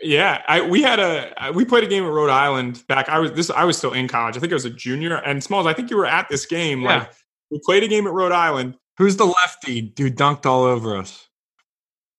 Yeah, 0.00 0.42
I 0.46 0.60
we 0.60 0.82
had 0.82 1.00
a 1.00 1.48
uh, 1.48 1.52
we 1.52 1.64
played 1.64 1.82
a 1.82 1.88
game 1.88 2.04
at 2.04 2.10
Rhode 2.10 2.30
Island 2.30 2.84
back. 2.86 3.08
I 3.08 3.18
was 3.18 3.32
this 3.32 3.50
I 3.50 3.64
was 3.64 3.76
still 3.76 3.92
in 3.92 4.06
college. 4.06 4.36
I 4.36 4.40
think 4.40 4.52
I 4.52 4.54
was 4.54 4.64
a 4.64 4.70
junior. 4.70 5.16
And 5.16 5.42
Smalls, 5.42 5.66
I 5.66 5.72
think 5.72 5.90
you 5.90 5.96
were 5.96 6.06
at 6.06 6.28
this 6.28 6.46
game. 6.46 6.82
Yeah. 6.82 6.98
Like 6.98 7.12
we 7.50 7.60
played 7.64 7.82
a 7.82 7.88
game 7.88 8.06
at 8.06 8.12
Rhode 8.12 8.32
Island. 8.32 8.76
Who's 8.98 9.16
the 9.16 9.26
lefty 9.26 9.92
who 9.98 10.10
dunked 10.10 10.46
all 10.46 10.62
over 10.62 10.96
us? 10.96 11.28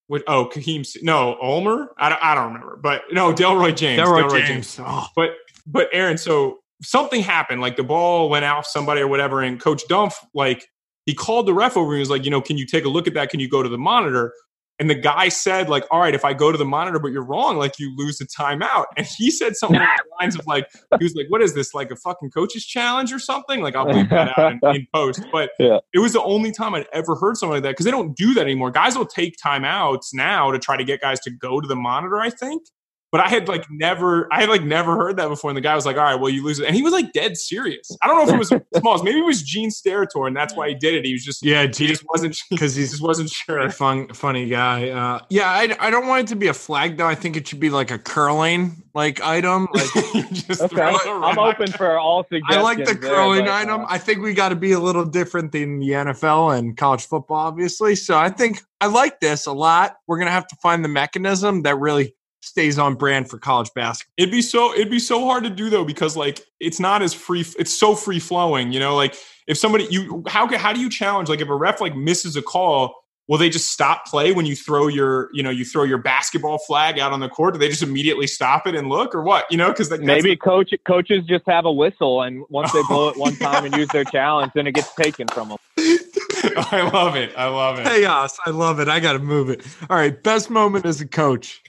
With 0.10 0.24
oh 0.28 0.50
Kaheem 0.52 0.86
no 1.04 1.38
Ulmer 1.40 1.94
I 1.98 2.10
don't, 2.10 2.24
I 2.24 2.34
don't 2.34 2.48
remember 2.48 2.80
but 2.82 3.04
no 3.12 3.32
Delroy 3.32 3.76
James 3.76 4.02
Delroy, 4.02 4.24
Delroy 4.24 4.40
James, 4.40 4.76
James. 4.76 4.80
Oh. 4.84 5.06
but 5.16 5.36
but 5.68 5.88
Aaron 5.94 6.18
so 6.18 6.62
something 6.82 7.22
happened 7.22 7.62
like 7.62 7.76
the 7.76 7.84
ball 7.84 8.30
went 8.30 8.46
off 8.46 8.66
somebody 8.66 9.02
or 9.02 9.08
whatever 9.08 9.42
and 9.42 9.60
Coach 9.60 9.84
Dumpf 9.90 10.14
like 10.34 10.68
he 11.06 11.14
called 11.14 11.48
the 11.48 11.54
ref 11.54 11.76
over 11.76 11.92
and 11.92 11.98
he 11.98 12.00
was 12.00 12.10
like 12.10 12.26
you 12.26 12.32
know 12.32 12.42
can 12.42 12.58
you 12.58 12.66
take 12.66 12.86
a 12.86 12.90
look 12.90 13.08
at 13.08 13.14
that 13.14 13.30
can 13.30 13.40
you 13.40 13.50
go 13.50 13.62
to 13.62 13.70
the 13.70 13.78
monitor 13.78 14.34
and 14.80 14.90
the 14.90 14.96
guy 14.96 15.28
said, 15.28 15.68
like, 15.68 15.86
all 15.92 16.00
right, 16.00 16.16
if 16.16 16.24
I 16.24 16.34
go 16.34 16.54
to 16.54 16.58
the 16.58 16.66
monitor, 16.66 17.00
but 17.00 17.12
you're 17.12 17.24
wrong, 17.24 17.58
like 17.58 17.78
you 17.80 17.94
lose 17.98 18.18
the 18.18 18.26
timeout. 18.26 18.86
And 18.96 19.06
he 19.06 19.30
said 19.30 19.58
something 19.58 19.78
along 19.78 19.98
the 19.98 20.24
lines 20.24 20.36
of 20.40 20.48
like, 20.48 20.70
he 20.98 21.04
was 21.04 21.14
like, 21.16 21.26
what 21.28 21.42
is 21.42 21.54
this, 21.54 21.74
like 21.74 21.92
a 21.92 21.98
fucking 21.98 22.32
coach's 22.32 22.66
challenge 22.66 23.12
or 23.12 23.20
something? 23.20 23.62
Like 23.62 23.76
I'll 23.76 23.86
bleep 23.86 24.10
that 24.10 24.40
out 24.40 24.54
in, 24.54 24.60
in 24.76 24.88
post. 24.94 25.22
But 25.34 25.52
yeah. 25.60 25.80
it 25.94 26.00
was 26.00 26.14
the 26.14 26.24
only 26.24 26.54
time 26.54 26.74
I'd 26.76 26.88
ever 26.94 27.16
heard 27.16 27.36
something 27.36 27.56
like 27.56 27.64
that 27.64 27.72
because 27.72 27.84
they 27.84 27.92
don't 27.92 28.16
do 28.16 28.34
that 28.36 28.42
anymore. 28.42 28.72
Guys 28.72 28.98
will 28.98 29.06
take 29.06 29.36
timeouts 29.44 30.14
now 30.14 30.50
to 30.52 30.58
try 30.58 30.78
to 30.78 30.86
get 30.86 31.02
guys 31.02 31.20
to 31.22 31.30
go 31.30 31.60
to 31.60 31.68
the 31.68 31.76
monitor, 31.76 32.22
I 32.22 32.30
think. 32.30 32.64
But 33.12 33.22
I 33.22 33.30
had 33.30 33.48
like 33.48 33.66
never, 33.72 34.32
I 34.32 34.42
had 34.42 34.50
like 34.50 34.64
never 34.64 34.96
heard 34.96 35.18
that 35.18 35.28
before. 35.30 35.50
And 35.50 35.58
the 35.58 35.62
guy 35.62 35.76
was 35.76 35.86
like, 35.86 35.98
"All 35.98 36.04
right, 36.04 36.16
well, 36.16 36.30
you 36.30 36.44
lose 36.44 36.60
it," 36.60 36.68
and 36.68 36.76
he 36.76 36.84
was 36.84 36.94
like 36.94 37.12
dead 37.14 37.38
serious. 37.38 37.90
I 38.02 38.08
don't 38.08 38.18
know 38.18 38.28
if 38.28 38.34
it 38.34 38.38
was 38.38 38.50
Smalls, 38.80 39.04
maybe 39.04 39.20
it 39.20 39.26
was 39.26 39.42
Gene 39.42 39.70
Steratore, 39.70 40.28
and 40.28 40.36
that's 40.36 40.56
why 40.56 40.70
he 40.70 40.76
did 40.76 40.94
it. 40.94 41.06
He 41.06 41.14
was 41.14 41.24
just, 41.24 41.44
yeah, 41.44 41.64
he 41.64 41.88
just 41.88 42.04
wasn't 42.08 42.38
because 42.50 42.76
he 42.76 42.84
just 42.88 43.02
wasn't 43.02 43.30
sure. 43.30 43.70
Fun, 43.72 44.08
funny 44.10 44.48
guy. 44.48 44.90
Uh, 44.90 45.20
yeah, 45.30 45.50
I, 45.50 45.76
I 45.80 45.90
don't 45.90 46.08
want 46.08 46.26
it 46.26 46.28
to 46.28 46.36
be 46.36 46.48
a 46.48 46.54
flag 46.54 46.98
though. 46.98 47.08
I 47.08 47.16
think 47.16 47.36
it 47.36 47.48
should 47.48 47.60
be 47.60 47.70
like 47.70 47.92
a 47.92 47.98
curling 47.98 48.84
like 48.94 49.22
item. 49.22 49.68
Like 49.74 49.94
just 50.32 50.62
okay. 50.62 50.82
I'm 50.82 51.40
open 51.40 51.72
for 51.72 51.98
all 51.98 52.24
suggestions. 52.24 52.58
I 52.58 52.62
like 52.62 52.86
the 52.86 52.96
curling 52.96 53.46
there, 53.46 53.54
item. 53.54 53.82
Uh, 53.82 53.88
I 53.90 53.98
think 53.98 54.22
we 54.22 54.34
got 54.34 54.50
to 54.50 54.56
be 54.56 54.72
a 54.72 54.80
little 54.80 55.06
different 55.06 55.52
than 55.52 55.80
the 55.80 55.90
NFL 55.90 56.58
and 56.58 56.78
college 56.78 57.06
football, 57.06 57.38
obviously. 57.38 57.96
So 57.96 58.18
I 58.18 58.30
think 58.30 58.62
I 58.82 58.88
like 58.88 59.20
this 59.20 59.46
a 59.46 59.54
lot. 59.54 59.98
We're 60.08 60.20
gonna 60.20 60.32
have 60.32 60.48
to 60.48 60.56
find 60.58 60.84
the 60.84 60.90
mechanism 60.90 61.64
that 61.64 61.78
really 61.78 62.16
stays 62.42 62.80
on 62.80 62.96
brand 62.96 63.30
for 63.30 63.38
college 63.38 63.70
basketball. 63.76 64.14
It'd 64.18 64.32
be 64.32 64.42
so 64.42 64.74
it'd 64.74 64.90
be 64.90 65.00
so 65.00 65.26
hard 65.26 65.44
to 65.44 65.50
do 65.50 65.70
though 65.70 65.86
because 65.86 66.16
like 66.16 66.46
it's 66.60 66.80
not 66.80 67.02
as 67.02 67.14
free 67.14 67.46
it's 67.58 67.78
so 67.78 67.96
free 67.96 68.20
flowing, 68.20 68.72
you 68.72 68.80
know, 68.80 68.96
like 68.96 69.16
if 69.48 69.58
somebody 69.58 69.88
you 69.90 70.24
how 70.28 70.48
how 70.58 70.74
do 70.74 70.80
you 70.80 70.90
challenge 70.90 71.30
like 71.30 71.42
if 71.42 71.50
a 71.50 71.56
ref 71.56 71.82
like 71.82 71.96
misses 71.96 72.36
a 72.36 72.42
call, 72.42 72.96
will 73.28 73.38
they 73.38 73.50
just 73.50 73.72
stop 73.72 74.06
play 74.06 74.32
when 74.32 74.46
you 74.46 74.56
throw 74.56 74.88
your 74.88 75.30
you 75.34 75.44
know 75.44 75.50
you 75.50 75.66
throw 75.66 75.84
your 75.84 75.98
basketball 75.98 76.58
flag 76.60 76.98
out 77.00 77.12
on 77.12 77.20
the 77.20 77.30
court? 77.30 77.54
Do 77.54 77.60
they 77.60 77.70
just 77.70 77.84
immediately 77.84 78.28
stop 78.28 78.68
it 78.68 78.76
and 78.76 78.90
look 78.90 79.14
or 79.14 79.22
what? 79.22 79.46
You 79.52 79.58
know, 79.58 79.70
because 79.70 79.92
like, 79.92 80.02
maybe 80.02 80.36
coach 80.36 80.74
coaches 80.86 81.26
just 81.26 81.44
have 81.48 81.66
a 81.66 81.72
whistle 81.72 82.22
and 82.22 82.44
once 82.50 82.72
they 82.72 82.82
blow 82.88 83.10
it 83.10 83.18
one 83.18 83.36
time 83.38 83.66
and 83.66 83.76
use 83.76 83.90
their 83.90 84.06
challenge, 84.06 84.52
then 84.56 84.68
it 84.68 84.74
gets 84.74 84.94
taken 84.96 85.28
from 85.28 85.50
them. 85.50 85.58
I 85.78 86.90
love 86.94 87.16
it. 87.16 87.34
I 87.38 87.48
love 87.48 87.80
it. 87.80 87.86
Chaos. 87.86 88.38
I 88.46 88.52
love 88.52 88.80
it. 88.80 88.88
I 88.88 89.00
got 89.00 89.14
to 89.14 89.20
move 89.20 89.50
it. 89.50 89.66
All 89.90 89.98
right. 89.98 90.22
Best 90.24 90.50
moment 90.50 90.86
as 90.86 91.02
a 91.02 91.08
coach. 91.08 91.62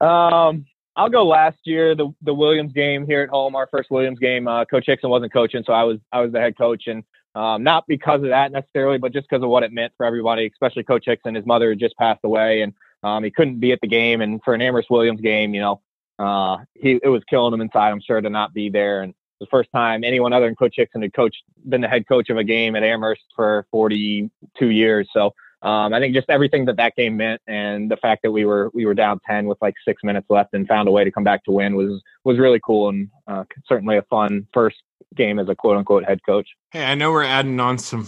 Um, 0.00 0.66
I'll 0.96 1.08
go 1.08 1.24
last 1.24 1.58
year 1.64 1.94
the 1.94 2.12
the 2.22 2.34
Williams 2.34 2.72
game 2.72 3.06
here 3.06 3.22
at 3.22 3.28
home, 3.28 3.54
our 3.54 3.68
first 3.70 3.90
Williams 3.90 4.18
game. 4.18 4.48
Uh, 4.48 4.64
coach 4.64 4.84
Hixon 4.86 5.10
wasn't 5.10 5.32
coaching, 5.32 5.62
so 5.64 5.72
I 5.72 5.84
was 5.84 5.98
I 6.12 6.20
was 6.20 6.32
the 6.32 6.40
head 6.40 6.58
coach, 6.58 6.88
and 6.88 7.04
um, 7.34 7.62
not 7.62 7.84
because 7.86 8.22
of 8.22 8.30
that 8.30 8.50
necessarily, 8.50 8.98
but 8.98 9.12
just 9.12 9.28
because 9.28 9.44
of 9.44 9.48
what 9.48 9.62
it 9.62 9.72
meant 9.72 9.92
for 9.96 10.04
everybody, 10.04 10.46
especially 10.46 10.82
Coach 10.82 11.04
Hixon. 11.06 11.36
His 11.36 11.46
mother 11.46 11.70
had 11.70 11.78
just 11.78 11.96
passed 11.96 12.20
away, 12.24 12.62
and 12.62 12.72
um, 13.04 13.22
he 13.22 13.30
couldn't 13.30 13.60
be 13.60 13.70
at 13.70 13.80
the 13.80 13.86
game. 13.86 14.20
And 14.20 14.42
for 14.42 14.54
an 14.54 14.62
Amherst 14.62 14.90
Williams 14.90 15.20
game, 15.20 15.54
you 15.54 15.60
know, 15.60 15.80
uh, 16.18 16.58
he 16.74 16.98
it 17.02 17.08
was 17.08 17.22
killing 17.30 17.54
him 17.54 17.60
inside. 17.60 17.90
I'm 17.90 18.00
sure 18.00 18.20
to 18.20 18.28
not 18.28 18.52
be 18.52 18.68
there, 18.68 19.02
and 19.02 19.14
the 19.40 19.46
first 19.46 19.70
time 19.72 20.02
anyone 20.02 20.32
other 20.32 20.46
than 20.46 20.56
Coach 20.56 20.74
Hixon 20.76 21.02
had 21.02 21.14
coached 21.14 21.42
been 21.68 21.80
the 21.80 21.88
head 21.88 22.08
coach 22.08 22.28
of 22.28 22.38
a 22.38 22.44
game 22.44 22.74
at 22.74 22.82
Amherst 22.82 23.22
for 23.36 23.66
42 23.70 24.66
years. 24.66 25.08
So 25.12 25.32
um, 25.62 25.92
I 25.92 25.98
think 25.98 26.14
just 26.14 26.30
everything 26.30 26.66
that 26.66 26.76
that 26.76 26.94
game 26.94 27.16
meant, 27.16 27.42
and 27.48 27.90
the 27.90 27.96
fact 27.96 28.22
that 28.22 28.30
we 28.30 28.44
were 28.44 28.70
we 28.74 28.86
were 28.86 28.94
down 28.94 29.20
ten 29.26 29.46
with 29.46 29.58
like 29.60 29.74
six 29.84 30.04
minutes 30.04 30.26
left 30.30 30.54
and 30.54 30.68
found 30.68 30.88
a 30.88 30.92
way 30.92 31.02
to 31.02 31.10
come 31.10 31.24
back 31.24 31.44
to 31.44 31.50
win 31.50 31.74
was 31.74 32.00
was 32.24 32.38
really 32.38 32.60
cool 32.64 32.88
and 32.90 33.08
uh, 33.26 33.44
certainly 33.66 33.96
a 33.96 34.02
fun 34.02 34.46
first 34.54 34.76
game 35.16 35.38
as 35.38 35.48
a 35.48 35.56
quote 35.56 35.76
unquote 35.76 36.04
head 36.04 36.20
coach. 36.24 36.48
Hey, 36.70 36.84
I 36.84 36.94
know 36.94 37.10
we're 37.10 37.24
adding 37.24 37.58
on 37.58 37.78
some 37.78 38.06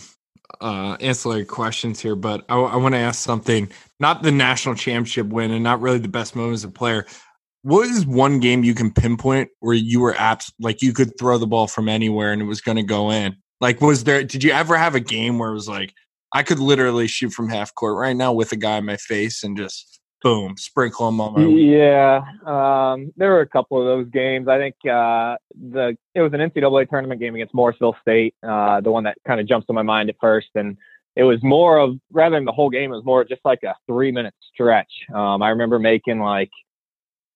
uh, 0.61 0.96
ancillary 1.01 1.44
questions 1.44 2.01
here, 2.01 2.14
but 2.14 2.44
I, 2.48 2.57
I 2.57 2.76
want 2.76 2.94
to 2.94 3.01
ask 3.01 3.20
something. 3.20 3.70
Not 3.98 4.22
the 4.22 4.30
national 4.30 4.76
championship 4.76 5.26
win, 5.26 5.51
and 5.51 5.64
not 5.64 5.80
really 5.80 5.98
the 5.98 6.09
best 6.09 6.36
moment 6.36 6.55
as 6.55 6.64
a 6.64 6.68
player. 6.68 7.05
What 7.62 7.88
is 7.88 8.07
one 8.07 8.38
game 8.38 8.64
you 8.64 8.74
can 8.74 8.92
pinpoint 8.92 9.51
where 9.59 9.74
you 9.74 10.01
were 10.01 10.14
apps 10.14 10.53
like 10.61 10.82
you 10.82 10.92
could 10.92 11.18
throw 11.18 11.36
the 11.36 11.46
ball 11.46 11.66
from 11.66 11.88
anywhere 11.88 12.32
and 12.32 12.40
it 12.40 12.46
was 12.46 12.61
going 12.61 12.76
to 12.76 12.82
go 12.82 13.11
in? 13.11 13.36
Like, 13.61 13.80
was 13.80 14.05
there? 14.05 14.22
Did 14.22 14.44
you 14.44 14.53
ever 14.53 14.76
have 14.76 14.94
a 14.94 15.01
game 15.01 15.38
where 15.38 15.51
it 15.51 15.55
was 15.55 15.68
like, 15.68 15.92
I 16.33 16.43
could 16.43 16.59
literally 16.59 17.09
shoot 17.09 17.33
from 17.33 17.49
half 17.49 17.74
court 17.74 17.97
right 17.97 18.16
now 18.16 18.33
with 18.33 18.53
a 18.53 18.57
guy 18.57 18.78
in 18.78 18.85
my 18.85 18.97
face 18.97 19.43
and 19.43 19.57
just 19.57 20.01
boom, 20.22 20.57
sprinkle 20.57 21.09
him 21.09 21.20
on 21.20 21.35
my. 21.35 21.47
Yeah, 21.47 22.22
um, 22.47 23.12
there 23.16 23.31
were 23.31 23.41
a 23.41 23.49
couple 23.49 23.81
of 23.81 23.87
those 23.87 24.11
games. 24.12 24.49
I 24.49 24.59
think 24.59 24.74
uh, 24.85 25.37
the 25.55 25.97
it 26.14 26.20
was 26.20 26.33
an 26.33 26.41
NCAA 26.41 26.89
tournament 26.89 27.20
game 27.20 27.35
against 27.35 27.55
Morrisville 27.55 27.97
State, 28.03 28.35
uh, 28.47 28.81
the 28.81 28.91
one 28.91 29.05
that 29.05 29.16
kind 29.26 29.41
of 29.41 29.49
jumps 29.49 29.66
to 29.68 29.72
my 29.72 29.83
mind 29.83 30.09
at 30.09 30.16
first, 30.20 30.49
and 30.55 30.76
it 31.16 31.24
was 31.24 31.43
more 31.43 31.78
of 31.78 31.97
rather 32.12 32.37
than 32.37 32.45
the 32.45 32.53
whole 32.53 32.70
game, 32.70 32.93
it 32.93 32.97
was 32.97 33.05
more 33.05 33.24
just 33.24 33.43
like 33.45 33.62
a 33.64 33.74
three 33.87 34.12
minute 34.12 34.35
stretch. 34.53 34.93
Um, 35.14 35.43
I 35.43 35.51
remember 35.51 35.78
making 35.78 36.20
like 36.20 36.51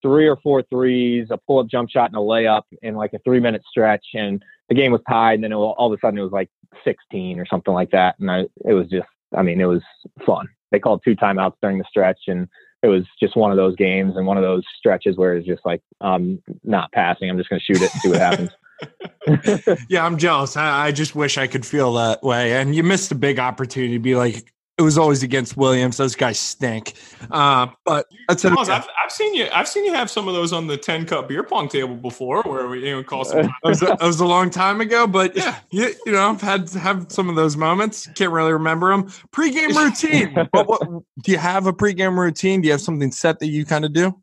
three 0.01 0.27
or 0.27 0.37
four 0.37 0.61
threes, 0.63 1.27
a 1.31 1.37
pull 1.37 1.59
up 1.59 1.67
jump 1.67 1.89
shot, 1.89 2.09
and 2.09 2.15
a 2.15 2.19
layup 2.19 2.63
in 2.81 2.95
like 2.95 3.13
a 3.13 3.19
three 3.19 3.39
minute 3.39 3.63
stretch, 3.69 4.05
and 4.13 4.43
the 4.69 4.75
game 4.75 4.91
was 4.91 5.01
tied, 5.09 5.35
and 5.35 5.43
then 5.43 5.51
it, 5.51 5.55
all 5.55 5.91
of 5.91 5.97
a 5.97 5.99
sudden 5.99 6.19
it 6.19 6.23
was 6.23 6.31
like 6.31 6.49
16 6.83 7.39
or 7.39 7.45
something 7.45 7.73
like 7.73 7.91
that, 7.91 8.15
and 8.19 8.29
I, 8.29 8.41
it 8.65 8.73
was 8.73 8.87
just, 8.87 9.07
I 9.35 9.41
mean, 9.41 9.61
it 9.61 9.65
was 9.65 9.81
fun. 10.25 10.47
They 10.71 10.79
called 10.79 11.01
two 11.03 11.15
timeouts 11.15 11.55
during 11.61 11.77
the 11.77 11.85
stretch, 11.89 12.19
and 12.27 12.47
it 12.83 12.87
was 12.87 13.03
just 13.19 13.35
one 13.35 13.51
of 13.51 13.57
those 13.57 13.75
games 13.75 14.15
and 14.15 14.27
one 14.27 14.37
of 14.37 14.43
those 14.43 14.63
stretches 14.77 15.17
where 15.17 15.35
it's 15.35 15.47
just 15.47 15.65
like, 15.65 15.81
I'm 16.01 16.41
not 16.63 16.91
passing. 16.91 17.29
I'm 17.29 17.37
just 17.37 17.49
going 17.49 17.59
to 17.59 17.65
shoot 17.65 17.81
it 17.81 17.91
and 17.93 18.01
see 18.01 18.09
what 18.09 18.19
happens. 18.19 18.49
yeah, 19.89 20.05
I'm 20.05 20.17
jealous. 20.17 20.57
I, 20.57 20.87
I, 20.87 20.91
just 20.91 21.15
wish 21.15 21.37
I 21.37 21.47
could 21.47 21.65
feel 21.65 21.93
that 21.93 22.21
way. 22.23 22.53
And 22.53 22.75
you 22.75 22.83
missed 22.83 23.11
a 23.11 23.15
big 23.15 23.39
opportunity 23.39 23.93
to 23.93 23.99
be 23.99 24.15
like, 24.15 24.53
it 24.77 24.81
was 24.81 24.97
always 24.97 25.23
against 25.23 25.55
Williams. 25.55 25.97
Those 25.97 26.15
guys 26.15 26.37
stink. 26.37 26.95
Uh, 27.31 27.67
but 27.85 28.07
that's 28.27 28.43
I've, 28.43 28.69
I've, 28.69 29.11
seen 29.11 29.33
you. 29.33 29.47
I've 29.53 29.69
seen 29.69 29.85
you 29.85 29.93
have 29.93 30.09
some 30.09 30.27
of 30.27 30.33
those 30.33 30.51
on 30.51 30.67
the 30.67 30.75
ten 30.75 31.05
cup 31.05 31.29
beer 31.29 31.43
pong 31.43 31.69
table 31.69 31.95
before, 31.95 32.41
where 32.43 32.67
we 32.67 32.85
you 32.85 32.95
know 32.95 33.03
call 33.03 33.23
some. 33.23 33.43
that, 33.43 33.51
was 33.63 33.81
a, 33.81 33.85
that 33.85 34.01
was 34.01 34.19
a 34.19 34.25
long 34.25 34.49
time 34.49 34.81
ago, 34.81 35.07
but 35.07 35.35
yeah, 35.35 35.59
you, 35.69 35.93
you 36.05 36.11
know, 36.11 36.29
I've 36.29 36.41
had 36.41 36.69
have 36.71 37.09
some 37.09 37.29
of 37.29 37.35
those 37.35 37.55
moments. 37.55 38.07
Can't 38.15 38.31
really 38.31 38.51
remember 38.51 38.91
them. 38.91 39.09
Pre-game 39.31 39.69
routine. 39.77 40.33
what, 40.51 40.67
what, 40.67 40.81
do 41.21 41.31
you 41.31 41.37
have 41.37 41.67
a 41.67 41.73
pre-game 41.73 42.19
routine? 42.19 42.61
Do 42.61 42.67
you 42.67 42.73
have 42.73 42.81
something 42.81 43.11
set 43.11 43.39
that 43.39 43.47
you 43.47 43.65
kind 43.65 43.85
of 43.85 43.93
do? 43.93 44.21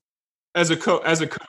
As 0.54 0.70
a 0.70 0.76
coach, 0.76 1.02
as 1.06 1.22
a 1.22 1.26
coach, 1.26 1.48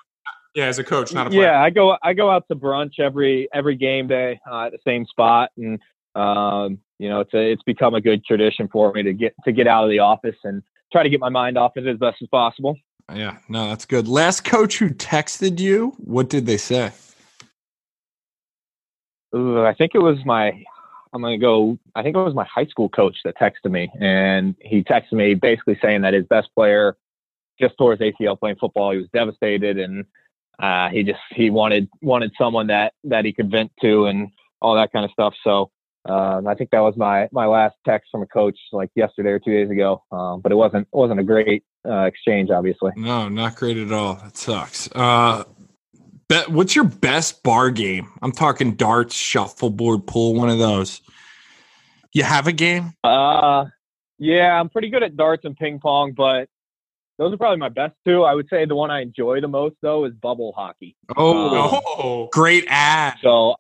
yeah, 0.56 0.68
as 0.68 0.80
a 0.80 0.84
coach, 0.84 1.14
not 1.14 1.28
a 1.28 1.30
player. 1.30 1.44
Yeah, 1.44 1.62
I 1.62 1.72
go 1.72 1.98
I 2.02 2.14
go 2.14 2.30
out 2.30 2.48
to 2.48 2.56
brunch 2.56 3.00
every 3.00 3.50
every 3.54 3.76
game 3.76 4.08
day 4.08 4.40
uh, 4.50 4.68
at 4.68 4.72
the 4.72 4.80
same 4.86 5.06
spot, 5.06 5.50
and 5.58 5.78
um, 6.16 6.80
you 7.04 7.10
know, 7.10 7.20
it's 7.20 7.34
a, 7.34 7.52
it's 7.52 7.64
become 7.64 7.96
a 7.96 8.00
good 8.00 8.24
tradition 8.24 8.70
for 8.72 8.94
me 8.94 9.04
to 9.04 9.12
get 9.12 9.36
to 9.44 9.52
get 9.52 9.68
out 9.68 9.84
of 9.84 9.90
the 9.90 10.00
office 10.00 10.38
and 10.46 10.64
try 10.90 11.04
to 11.04 11.10
get 11.10 11.20
my 11.20 11.28
mind 11.28 11.58
off 11.58 11.74
it 11.76 11.86
as 11.86 11.98
best 11.98 12.22
as 12.22 12.30
possible. 12.30 12.78
Yeah, 13.14 13.40
no, 13.50 13.68
that's 13.68 13.84
good. 13.84 14.08
Last 14.08 14.46
coach 14.46 14.78
who 14.78 14.90
texted 14.90 15.60
you, 15.60 15.94
what 15.98 16.30
did 16.30 16.46
they 16.46 16.56
say? 16.56 16.94
Ooh, 19.36 19.66
I 19.66 19.74
think 19.74 19.96
it 19.96 20.00
was 20.00 20.18
my. 20.24 20.64
I'm 21.12 21.22
gonna 21.22 21.38
go. 21.38 21.78
I 21.94 22.04
think 22.04 22.16
it 22.16 22.20
was 22.20 22.34
my 22.34 22.46
high 22.46 22.68
school 22.68 22.88
coach 22.88 23.18
that 23.26 23.36
texted 23.38 23.70
me, 23.70 23.92
and 24.00 24.56
he 24.62 24.82
texted 24.82 25.12
me 25.12 25.34
basically 25.34 25.78
saying 25.82 26.04
that 26.04 26.14
his 26.14 26.26
best 26.28 26.48
player 26.56 26.96
just 27.60 27.78
tore 27.78 27.98
his 27.98 28.00
ACL 28.00 28.40
playing 28.40 28.56
football. 28.62 28.92
He 28.92 28.98
was 29.00 29.10
devastated, 29.14 29.78
and 29.78 30.06
uh, 30.58 30.88
he 30.88 31.04
just 31.04 31.20
he 31.32 31.50
wanted 31.50 31.90
wanted 32.02 32.32
someone 32.38 32.68
that 32.68 32.94
that 33.04 33.26
he 33.26 33.34
could 33.34 33.52
vent 33.52 33.74
to 33.82 34.06
and 34.06 34.30
all 34.62 34.76
that 34.76 34.94
kind 34.94 35.04
of 35.04 35.12
stuff. 35.12 35.34
So 35.44 35.70
um, 36.06 36.48
I 36.48 36.56
think 36.56 36.72
that 36.72 36.80
was 36.80 36.96
my 36.98 37.30
my 37.32 37.46
last 37.46 37.76
text 37.86 38.10
from 38.12 38.22
a 38.22 38.26
coach 38.28 38.58
like 38.72 38.90
yesterday 38.96 39.30
or 39.30 39.40
two 39.40 39.52
days 39.52 39.70
ago. 39.70 40.04
Um, 40.12 40.42
but 40.42 40.52
it 40.52 40.56
wasn't 40.56 40.88
it 40.92 40.96
wasn't 40.98 41.20
a 41.20 41.24
great 41.24 41.64
uh, 41.88 42.04
exchange, 42.04 42.50
obviously. 42.50 42.92
No, 42.96 43.30
not 43.30 43.56
great 43.56 43.78
at 43.78 43.92
all. 43.92 44.16
That 44.16 44.36
sucks. 44.36 44.90
Uh, 44.94 45.44
bet, 46.28 46.50
what's 46.50 46.76
your 46.76 46.86
best 46.86 47.44
bar 47.44 47.70
game? 47.72 48.12
I'm 48.22 48.32
talking 48.34 48.76
darts, 48.76 49.16
shuffleboard, 49.16 50.06
pool, 50.08 50.36
one 50.36 50.50
of 50.50 50.60
those. 50.60 51.02
You 52.14 52.24
have 52.24 52.48
a 52.48 52.52
game? 52.52 52.94
Uh, 53.04 53.66
yeah, 54.20 54.60
I'm 54.60 54.70
pretty 54.70 54.90
good 54.90 55.04
at 55.04 55.18
darts 55.18 55.46
and 55.46 55.56
ping 55.58 55.80
pong, 55.80 56.12
but 56.12 56.48
those 57.18 57.34
are 57.34 57.38
probably 57.38 57.58
my 57.58 57.70
best 57.70 57.96
two. 58.06 58.24
I 58.24 58.34
would 58.34 58.48
say 58.50 58.66
the 58.66 58.76
one 58.76 58.92
I 58.92 59.02
enjoy 59.02 59.40
the 59.42 59.48
most 59.48 59.76
though 59.82 60.06
is 60.06 60.14
bubble 60.14 60.54
hockey. 60.56 60.96
Oh, 61.16 61.76
Um, 61.76 61.82
Oh, 61.86 62.30
great 62.32 62.66
ad. 62.68 63.16
So 63.24 63.56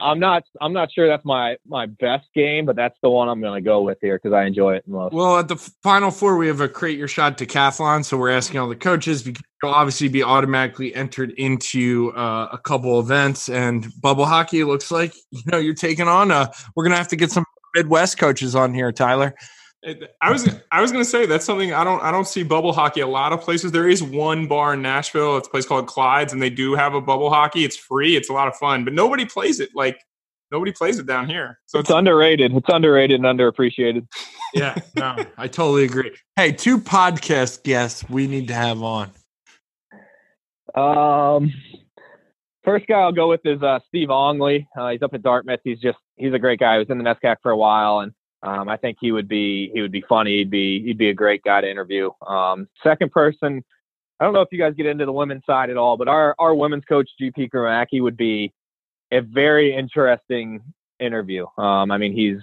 I'm 0.00 0.18
not 0.18 0.44
I'm 0.60 0.72
not 0.72 0.92
sure 0.92 1.06
that's 1.08 1.24
my 1.24 1.56
my 1.66 1.86
best 1.86 2.28
game, 2.34 2.66
but 2.66 2.76
that's 2.76 2.96
the 3.02 3.10
one 3.10 3.28
I'm 3.28 3.40
going 3.40 3.62
to 3.62 3.66
go 3.66 3.82
with 3.82 3.98
here 4.00 4.16
because 4.16 4.32
I 4.32 4.44
enjoy 4.44 4.76
it 4.76 4.86
most. 4.86 5.12
Well, 5.12 5.38
at 5.38 5.48
the 5.48 5.56
final 5.56 6.10
four, 6.10 6.36
we 6.36 6.46
have 6.46 6.60
a 6.60 6.68
create 6.68 6.98
your 6.98 7.08
shot 7.08 7.38
decathlon. 7.38 8.04
So 8.04 8.16
we're 8.16 8.30
asking 8.30 8.60
all 8.60 8.68
the 8.68 8.76
coaches 8.76 9.26
you'll 9.26 9.72
obviously 9.72 10.08
be 10.08 10.22
automatically 10.22 10.94
entered 10.94 11.32
into 11.32 12.12
uh, 12.12 12.48
a 12.52 12.58
couple 12.58 13.00
events. 13.00 13.48
And 13.48 13.88
bubble 14.00 14.26
hockey 14.26 14.64
looks 14.64 14.90
like 14.90 15.14
you 15.30 15.42
know 15.46 15.58
you're 15.58 15.74
taking 15.74 16.08
on. 16.08 16.30
Uh, 16.30 16.50
we're 16.74 16.84
gonna 16.84 16.96
have 16.96 17.08
to 17.08 17.16
get 17.16 17.30
some 17.30 17.44
Midwest 17.74 18.18
coaches 18.18 18.54
on 18.54 18.74
here, 18.74 18.92
Tyler. 18.92 19.34
I 19.84 20.32
was 20.32 20.48
I 20.72 20.80
was 20.80 20.90
gonna 20.90 21.04
say 21.04 21.26
that's 21.26 21.44
something 21.44 21.72
I 21.72 21.84
don't 21.84 22.02
I 22.02 22.10
don't 22.10 22.26
see 22.26 22.42
bubble 22.42 22.72
hockey 22.72 23.00
a 23.00 23.06
lot 23.06 23.32
of 23.32 23.40
places. 23.40 23.70
There 23.70 23.88
is 23.88 24.02
one 24.02 24.48
bar 24.48 24.74
in 24.74 24.82
Nashville. 24.82 25.36
It's 25.36 25.46
a 25.46 25.50
place 25.50 25.66
called 25.66 25.86
Clyde's, 25.86 26.32
and 26.32 26.42
they 26.42 26.50
do 26.50 26.74
have 26.74 26.94
a 26.94 27.00
bubble 27.00 27.30
hockey. 27.30 27.64
It's 27.64 27.76
free. 27.76 28.16
It's 28.16 28.28
a 28.28 28.32
lot 28.32 28.48
of 28.48 28.56
fun, 28.56 28.84
but 28.84 28.92
nobody 28.92 29.24
plays 29.24 29.60
it. 29.60 29.70
Like 29.74 30.00
nobody 30.50 30.72
plays 30.72 30.98
it 30.98 31.06
down 31.06 31.28
here. 31.28 31.60
So 31.66 31.78
it's 31.78 31.90
it's 31.90 31.96
underrated. 31.96 32.52
It's 32.54 32.68
underrated 32.68 33.22
and 33.22 33.38
underappreciated. 33.38 34.06
Yeah, 34.54 34.76
no, 34.96 35.14
I 35.36 35.46
totally 35.46 35.84
agree. 35.84 36.16
Hey, 36.34 36.52
two 36.52 36.78
podcast 36.78 37.64
guests 37.64 38.08
we 38.08 38.26
need 38.26 38.48
to 38.48 38.54
have 38.54 38.82
on. 38.82 39.10
Um, 40.74 41.52
first 42.64 42.86
guy 42.86 42.94
I'll 42.94 43.12
go 43.12 43.28
with 43.28 43.42
is 43.44 43.62
uh, 43.62 43.78
Steve 43.88 44.08
Ongley. 44.08 44.66
Uh, 44.74 44.88
he's 44.88 45.02
up 45.02 45.12
at 45.12 45.22
Dartmouth. 45.22 45.60
He's 45.64 45.78
just 45.80 45.98
he's 46.16 46.32
a 46.32 46.38
great 46.38 46.60
guy. 46.60 46.76
He 46.76 46.78
was 46.78 46.88
in 46.88 46.96
the 46.96 47.04
NESCAC 47.04 47.36
for 47.42 47.50
a 47.50 47.56
while, 47.58 48.00
and 48.00 48.12
um, 48.42 48.68
I 48.68 48.76
think 48.76 48.98
he 49.00 49.12
would 49.12 49.28
be 49.28 49.70
he 49.74 49.80
would 49.80 49.92
be 49.92 50.04
funny. 50.08 50.38
He'd 50.38 50.50
be 50.50 50.82
he'd 50.84 50.98
be 50.98 51.10
a 51.10 51.14
great 51.14 51.42
guy 51.42 51.60
to 51.60 51.70
interview. 51.70 52.10
Um, 52.26 52.68
second 52.82 53.10
person, 53.10 53.64
I 54.20 54.24
don't 54.24 54.32
know 54.32 54.42
if 54.42 54.48
you 54.52 54.58
guys 54.58 54.74
get 54.76 54.86
into 54.86 55.06
the 55.06 55.12
women's 55.12 55.44
side 55.44 55.70
at 55.70 55.76
all, 55.76 55.96
but 55.96 56.08
our 56.08 56.34
our 56.38 56.54
women's 56.54 56.84
coach 56.84 57.10
GP 57.20 57.50
Gromacki 57.50 58.00
would 58.00 58.16
be 58.16 58.52
a 59.12 59.20
very 59.20 59.74
interesting 59.74 60.60
interview. 61.00 61.46
Um, 61.56 61.90
I 61.90 61.98
mean, 61.98 62.12
he's 62.12 62.38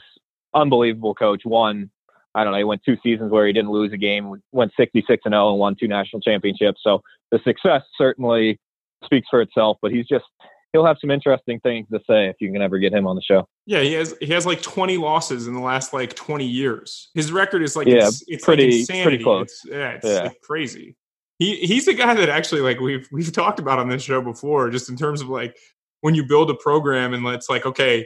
unbelievable 0.54 1.14
coach. 1.14 1.41
One, 1.43 1.89
I 2.34 2.43
don't 2.43 2.52
know, 2.52 2.58
he 2.58 2.64
went 2.64 2.82
two 2.84 2.98
seasons 3.02 3.32
where 3.32 3.48
he 3.48 3.54
didn't 3.54 3.72
lose 3.72 3.93
a 3.93 3.98
game, 3.98 4.41
went 4.52 4.72
66 4.78 5.22
and 5.26 5.34
0 5.34 5.52
and 5.52 5.60
won 5.60 5.76
two 5.80 5.88
national 5.88 6.22
championships. 6.22 6.82
So 6.84 7.02
the 7.32 7.39
success 7.43 7.84
certainly 7.98 8.60
speaks 9.04 9.28
for 9.30 9.41
itself, 9.41 9.78
but 9.82 9.91
he's 9.91 10.08
just 10.08 10.26
he'll 10.74 10.86
have 10.86 10.98
some 11.00 11.12
interesting 11.12 11.60
things 11.62 11.88
to 11.91 12.00
say 12.00 12.28
if 12.28 12.36
you 12.39 12.52
can 12.52 12.62
ever 12.62 12.80
get 12.80 12.93
him 12.93 13.08
on 13.08 13.16
the 13.16 13.22
show. 13.22 13.48
Yeah, 13.66 13.82
he 13.82 13.93
has 13.93 14.16
he 14.20 14.28
has 14.28 14.45
like 14.45 14.61
20 14.61 14.97
losses 14.97 15.47
in 15.47 15.53
the 15.53 15.59
last 15.59 15.93
like 15.93 16.13
20 16.16 16.45
years. 16.45 17.09
His 17.13 17.32
record 17.32 17.63
is 17.63 17.76
like 17.76 17.88
Yeah, 17.88 18.07
it's, 18.07 18.24
it's 18.28 18.45
pretty- 18.45 18.86
like 18.89 19.03
pretty 19.03 19.24
close. 19.24 19.43
It's, 19.43 19.66
yeah, 19.66 19.89
it's 19.91 20.05
Yeah. 20.05 20.22
like 20.24 20.41
crazy. 20.41 20.95
He 21.39 21.55
he's 21.57 21.88
a 21.88 21.93
guy 21.93 22.13
that 22.13 22.30
actually 22.30 22.61
like 22.61 22.80
we've 22.80 23.07
we've 23.11 23.32
talked 23.32 23.59
about 23.59 23.80
on 23.80 23.89
this 23.89 24.03
show 24.03 24.22
before, 24.22 24.70
just 24.70 24.89
in 24.89 24.95
terms 24.95 25.22
of 25.22 25.28
like 25.30 25.57
when 26.01 26.16
you 26.16 26.26
build 26.26 26.49
a 26.49 26.55
program 26.55 27.13
and 27.13 27.26
it's 27.28 27.49
like 27.49 27.66
okay. 27.66 28.05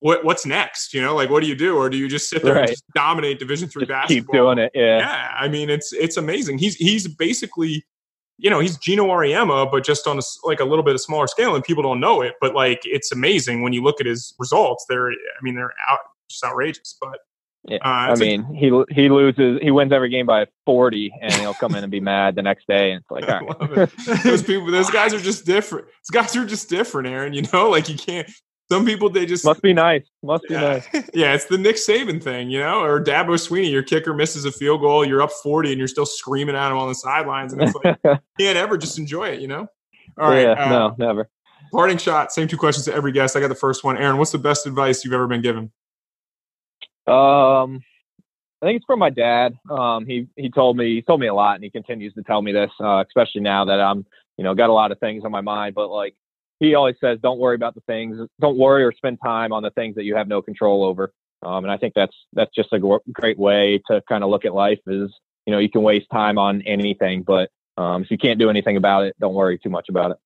What, 0.00 0.22
what's 0.22 0.44
next? 0.44 0.92
You 0.92 1.00
know, 1.00 1.14
like 1.14 1.30
what 1.30 1.40
do 1.42 1.48
you 1.48 1.54
do, 1.54 1.78
or 1.78 1.88
do 1.88 1.96
you 1.96 2.08
just 2.08 2.28
sit 2.28 2.42
there 2.42 2.58
and 2.58 2.68
just 2.68 2.84
dominate 2.94 3.38
Division 3.38 3.68
three 3.70 3.86
basketball? 3.86 4.16
keep 4.26 4.32
doing 4.38 4.58
it. 4.58 4.70
Yeah. 4.74 4.98
yeah 4.98 5.30
i 5.34 5.48
mean 5.48 5.70
it's 5.70 5.94
it's 5.94 6.18
amazing 6.18 6.58
he's 6.58 6.74
he's 6.76 7.08
basically 7.08 7.82
you 8.38 8.50
know 8.50 8.58
he's 8.60 8.76
Geno 8.78 9.06
Auriemma 9.06 9.70
but 9.70 9.84
just 9.84 10.06
on 10.06 10.18
a, 10.18 10.22
like 10.44 10.60
a 10.60 10.64
little 10.64 10.82
bit 10.84 10.94
of 10.94 11.00
smaller 11.00 11.26
scale 11.26 11.54
and 11.54 11.62
people 11.62 11.82
don't 11.82 12.00
know 12.00 12.20
it 12.22 12.34
but 12.40 12.54
like 12.54 12.80
it's 12.84 13.12
amazing 13.12 13.62
when 13.62 13.72
you 13.72 13.82
look 13.82 14.00
at 14.00 14.06
his 14.06 14.34
results 14.38 14.84
they're 14.88 15.10
i 15.10 15.14
mean 15.42 15.54
they're 15.54 15.72
out 15.90 16.00
just 16.28 16.42
outrageous 16.44 16.96
but 17.00 17.18
Yeah, 17.66 17.78
uh, 17.78 17.88
I 17.88 18.12
it's 18.12 18.20
a- 18.20 18.24
mean, 18.24 18.44
he 18.54 18.66
he 18.94 19.08
loses, 19.08 19.58
he 19.62 19.70
wins 19.70 19.92
every 19.92 20.10
game 20.10 20.26
by 20.26 20.46
40, 20.66 21.12
and 21.22 21.32
he'll 21.34 21.54
come 21.54 21.74
in 21.74 21.82
and 21.84 21.90
be 21.90 22.00
mad 22.00 22.34
the 22.34 22.42
next 22.42 22.66
day, 22.66 22.92
and 22.92 23.00
it's 23.02 23.10
like, 23.10 23.26
right. 23.28 23.88
it. 23.88 24.22
those 24.22 24.42
people 24.42 24.70
those 24.70 24.90
guys 24.90 25.14
are 25.14 25.20
just 25.20 25.46
different 25.46 25.86
those 25.86 26.10
guys 26.12 26.36
are 26.36 26.44
just 26.44 26.68
different 26.68 27.08
aaron 27.08 27.32
you 27.32 27.42
know 27.52 27.70
like 27.76 27.88
you 27.88 27.96
can't 27.96 28.28
some 28.70 28.86
people 28.86 29.10
they 29.10 29.26
just 29.26 29.44
Must 29.44 29.60
be 29.60 29.72
nice. 29.72 30.04
Must 30.22 30.44
be 30.44 30.54
yeah. 30.54 30.80
nice. 30.92 31.10
yeah, 31.14 31.34
it's 31.34 31.46
the 31.46 31.58
Nick 31.58 31.76
Saban 31.76 32.22
thing, 32.22 32.50
you 32.50 32.58
know, 32.58 32.82
or 32.82 33.02
Dabo 33.02 33.34
Swinney. 33.34 33.70
Your 33.70 33.82
kicker 33.82 34.14
misses 34.14 34.44
a 34.44 34.52
field 34.52 34.80
goal, 34.80 35.04
you're 35.04 35.22
up 35.22 35.32
40, 35.42 35.70
and 35.70 35.78
you're 35.78 35.88
still 35.88 36.06
screaming 36.06 36.56
at 36.56 36.70
him 36.70 36.78
on 36.78 36.88
the 36.88 36.94
sidelines, 36.94 37.52
and 37.52 37.62
it's 37.62 37.74
like 37.84 37.98
can't 38.38 38.56
ever 38.56 38.78
just 38.78 38.98
enjoy 38.98 39.28
it, 39.28 39.40
you 39.40 39.48
know. 39.48 39.66
All 40.18 40.30
right, 40.30 40.42
yeah, 40.42 40.68
no, 40.68 40.94
never. 40.98 41.28
Parting 41.72 41.98
shot. 41.98 42.32
Same 42.32 42.46
two 42.46 42.56
questions 42.56 42.84
to 42.86 42.94
every 42.94 43.12
guest. 43.12 43.36
I 43.36 43.40
got 43.40 43.48
the 43.48 43.54
first 43.54 43.84
one. 43.84 43.98
Aaron, 43.98 44.16
what's 44.16 44.30
the 44.30 44.38
best 44.38 44.66
advice 44.66 45.04
you've 45.04 45.14
ever 45.14 45.26
been 45.26 45.42
given? 45.42 45.72
Um, 47.06 47.82
I 48.62 48.66
think 48.66 48.76
it's 48.76 48.86
from 48.86 48.98
my 48.98 49.10
dad. 49.10 49.58
Um, 49.68 50.06
he 50.06 50.28
he 50.36 50.50
told 50.50 50.76
me 50.76 50.94
he 50.94 51.02
told 51.02 51.20
me 51.20 51.26
a 51.26 51.34
lot, 51.34 51.56
and 51.56 51.64
he 51.64 51.70
continues 51.70 52.14
to 52.14 52.22
tell 52.22 52.40
me 52.40 52.52
this, 52.52 52.70
uh, 52.80 53.04
especially 53.06 53.42
now 53.42 53.64
that 53.66 53.80
I'm 53.80 54.06
you 54.38 54.44
know 54.44 54.54
got 54.54 54.70
a 54.70 54.72
lot 54.72 54.90
of 54.90 54.98
things 55.00 55.24
on 55.24 55.30
my 55.30 55.42
mind. 55.42 55.74
But 55.74 55.88
like 55.88 56.14
he 56.60 56.74
always 56.74 56.96
says, 57.00 57.18
don't 57.22 57.38
worry 57.38 57.54
about 57.54 57.74
the 57.74 57.80
things. 57.82 58.18
Don't 58.40 58.56
worry 58.58 58.84
or 58.84 58.92
spend 58.92 59.18
time 59.24 59.52
on 59.52 59.62
the 59.62 59.70
things 59.70 59.96
that 59.96 60.04
you 60.04 60.14
have 60.16 60.28
no 60.28 60.40
control 60.42 60.84
over. 60.84 61.12
Um, 61.42 61.64
and 61.64 61.70
I 61.70 61.76
think 61.76 61.94
that's 61.94 62.16
that's 62.32 62.54
just 62.54 62.72
a 62.72 62.78
great 63.12 63.38
way 63.38 63.80
to 63.90 64.00
kind 64.08 64.24
of 64.24 64.30
look 64.30 64.44
at 64.44 64.54
life. 64.54 64.78
Is 64.86 65.12
you 65.46 65.52
know 65.52 65.58
you 65.58 65.68
can 65.68 65.82
waste 65.82 66.06
time 66.10 66.38
on 66.38 66.62
anything, 66.62 67.22
but 67.22 67.50
um, 67.76 68.02
if 68.02 68.10
you 68.10 68.16
can't 68.16 68.38
do 68.38 68.48
anything 68.48 68.76
about 68.76 69.04
it, 69.04 69.14
don't 69.20 69.34
worry 69.34 69.58
too 69.58 69.68
much 69.68 69.88
about 69.88 70.12
it. 70.12 70.16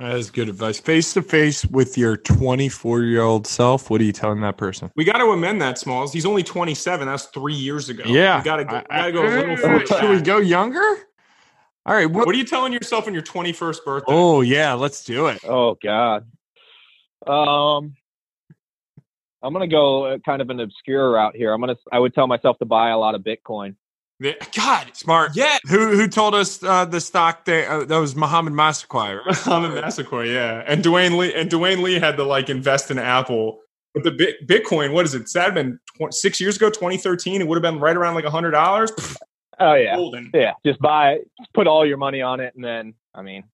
That 0.00 0.16
is 0.16 0.30
good 0.30 0.48
advice. 0.48 0.80
Face 0.80 1.12
to 1.14 1.22
face 1.22 1.64
with 1.66 1.96
your 1.96 2.16
24 2.16 3.02
year 3.02 3.22
old 3.22 3.46
self. 3.46 3.90
What 3.90 4.00
are 4.00 4.04
you 4.04 4.12
telling 4.12 4.40
that 4.40 4.56
person? 4.56 4.90
We 4.96 5.04
got 5.04 5.18
to 5.18 5.26
amend 5.26 5.62
that, 5.62 5.78
Smalls. 5.78 6.12
He's 6.12 6.26
only 6.26 6.42
27. 6.42 7.06
That's 7.06 7.26
three 7.26 7.54
years 7.54 7.88
ago. 7.88 8.02
Yeah, 8.06 8.38
we 8.38 8.44
got 8.44 8.56
to 8.56 8.64
go. 8.64 8.82
I- 8.90 9.06
we 9.06 9.12
gotta 9.12 9.12
go 9.12 9.22
a 9.22 9.28
little 9.28 9.56
further. 9.56 9.86
Should 10.00 10.10
we 10.10 10.20
go 10.20 10.38
younger? 10.38 10.82
All 11.86 11.94
right. 11.94 12.06
What, 12.10 12.26
What 12.26 12.34
are 12.34 12.38
you 12.38 12.44
telling 12.44 12.72
yourself 12.72 13.06
on 13.06 13.12
your 13.14 13.22
21st 13.22 13.84
birthday? 13.84 14.12
oh 14.12 14.40
yeah, 14.40 14.72
let's 14.74 15.04
do 15.04 15.26
it. 15.26 15.40
Oh 15.46 15.76
God. 15.82 16.26
Um, 17.26 17.94
I'm 19.42 19.52
gonna 19.52 19.66
go 19.68 20.04
uh, 20.06 20.18
kind 20.24 20.40
of 20.40 20.50
an 20.50 20.60
obscure 20.60 21.10
route 21.12 21.36
here. 21.36 21.52
I'm 21.52 21.60
gonna. 21.60 21.76
I 21.92 21.98
would 21.98 22.14
tell 22.14 22.26
myself 22.26 22.58
to 22.58 22.64
buy 22.64 22.90
a 22.90 22.98
lot 22.98 23.14
of 23.14 23.22
Bitcoin. 23.22 23.76
Yeah, 24.20 24.32
God, 24.56 24.90
Smart. 24.94 25.32
yeah. 25.34 25.58
Who 25.68 25.96
who 25.96 26.06
told 26.08 26.34
us 26.34 26.62
uh, 26.62 26.84
the 26.86 27.00
stock 27.00 27.44
thing? 27.44 27.68
Uh, 27.68 27.84
that 27.84 27.98
was 27.98 28.14
Mohamed 28.16 28.54
Massaquoi. 28.54 29.16
Right? 29.26 29.46
Mohamed 29.46 29.82
Massaquoi, 29.84 30.32
yeah, 30.32 30.62
and 30.66 30.82
Dwayne 30.84 31.18
Lee 31.18 31.34
and 31.34 31.50
Dwayne 31.50 31.82
Lee 31.82 31.98
had 31.98 32.16
to 32.16 32.24
like 32.24 32.48
invest 32.48 32.90
in 32.90 32.98
Apple. 32.98 33.58
But 33.92 34.02
the 34.04 34.10
Bit- 34.12 34.46
Bitcoin, 34.48 34.92
what 34.92 35.04
is 35.04 35.14
it? 35.14 35.30
That 35.34 35.44
had 35.44 35.54
been 35.54 35.78
tw- 36.00 36.12
six 36.14 36.40
years 36.40 36.56
ago, 36.56 36.68
2013. 36.70 37.40
It 37.40 37.46
would 37.48 37.56
have 37.56 37.62
been 37.62 37.80
right 37.80 37.96
around 37.96 38.14
like 38.14 38.24
a 38.24 38.30
hundred 38.30 38.52
dollars. 38.52 38.90
Oh 39.60 39.74
yeah, 39.74 39.96
Golden. 39.96 40.30
yeah. 40.34 40.52
Just 40.64 40.80
buy. 40.80 41.18
Just 41.40 41.52
put 41.52 41.66
all 41.66 41.86
your 41.86 41.96
money 41.98 42.22
on 42.22 42.40
it, 42.40 42.54
and 42.54 42.64
then 42.64 42.94
I 43.14 43.22
mean, 43.22 43.44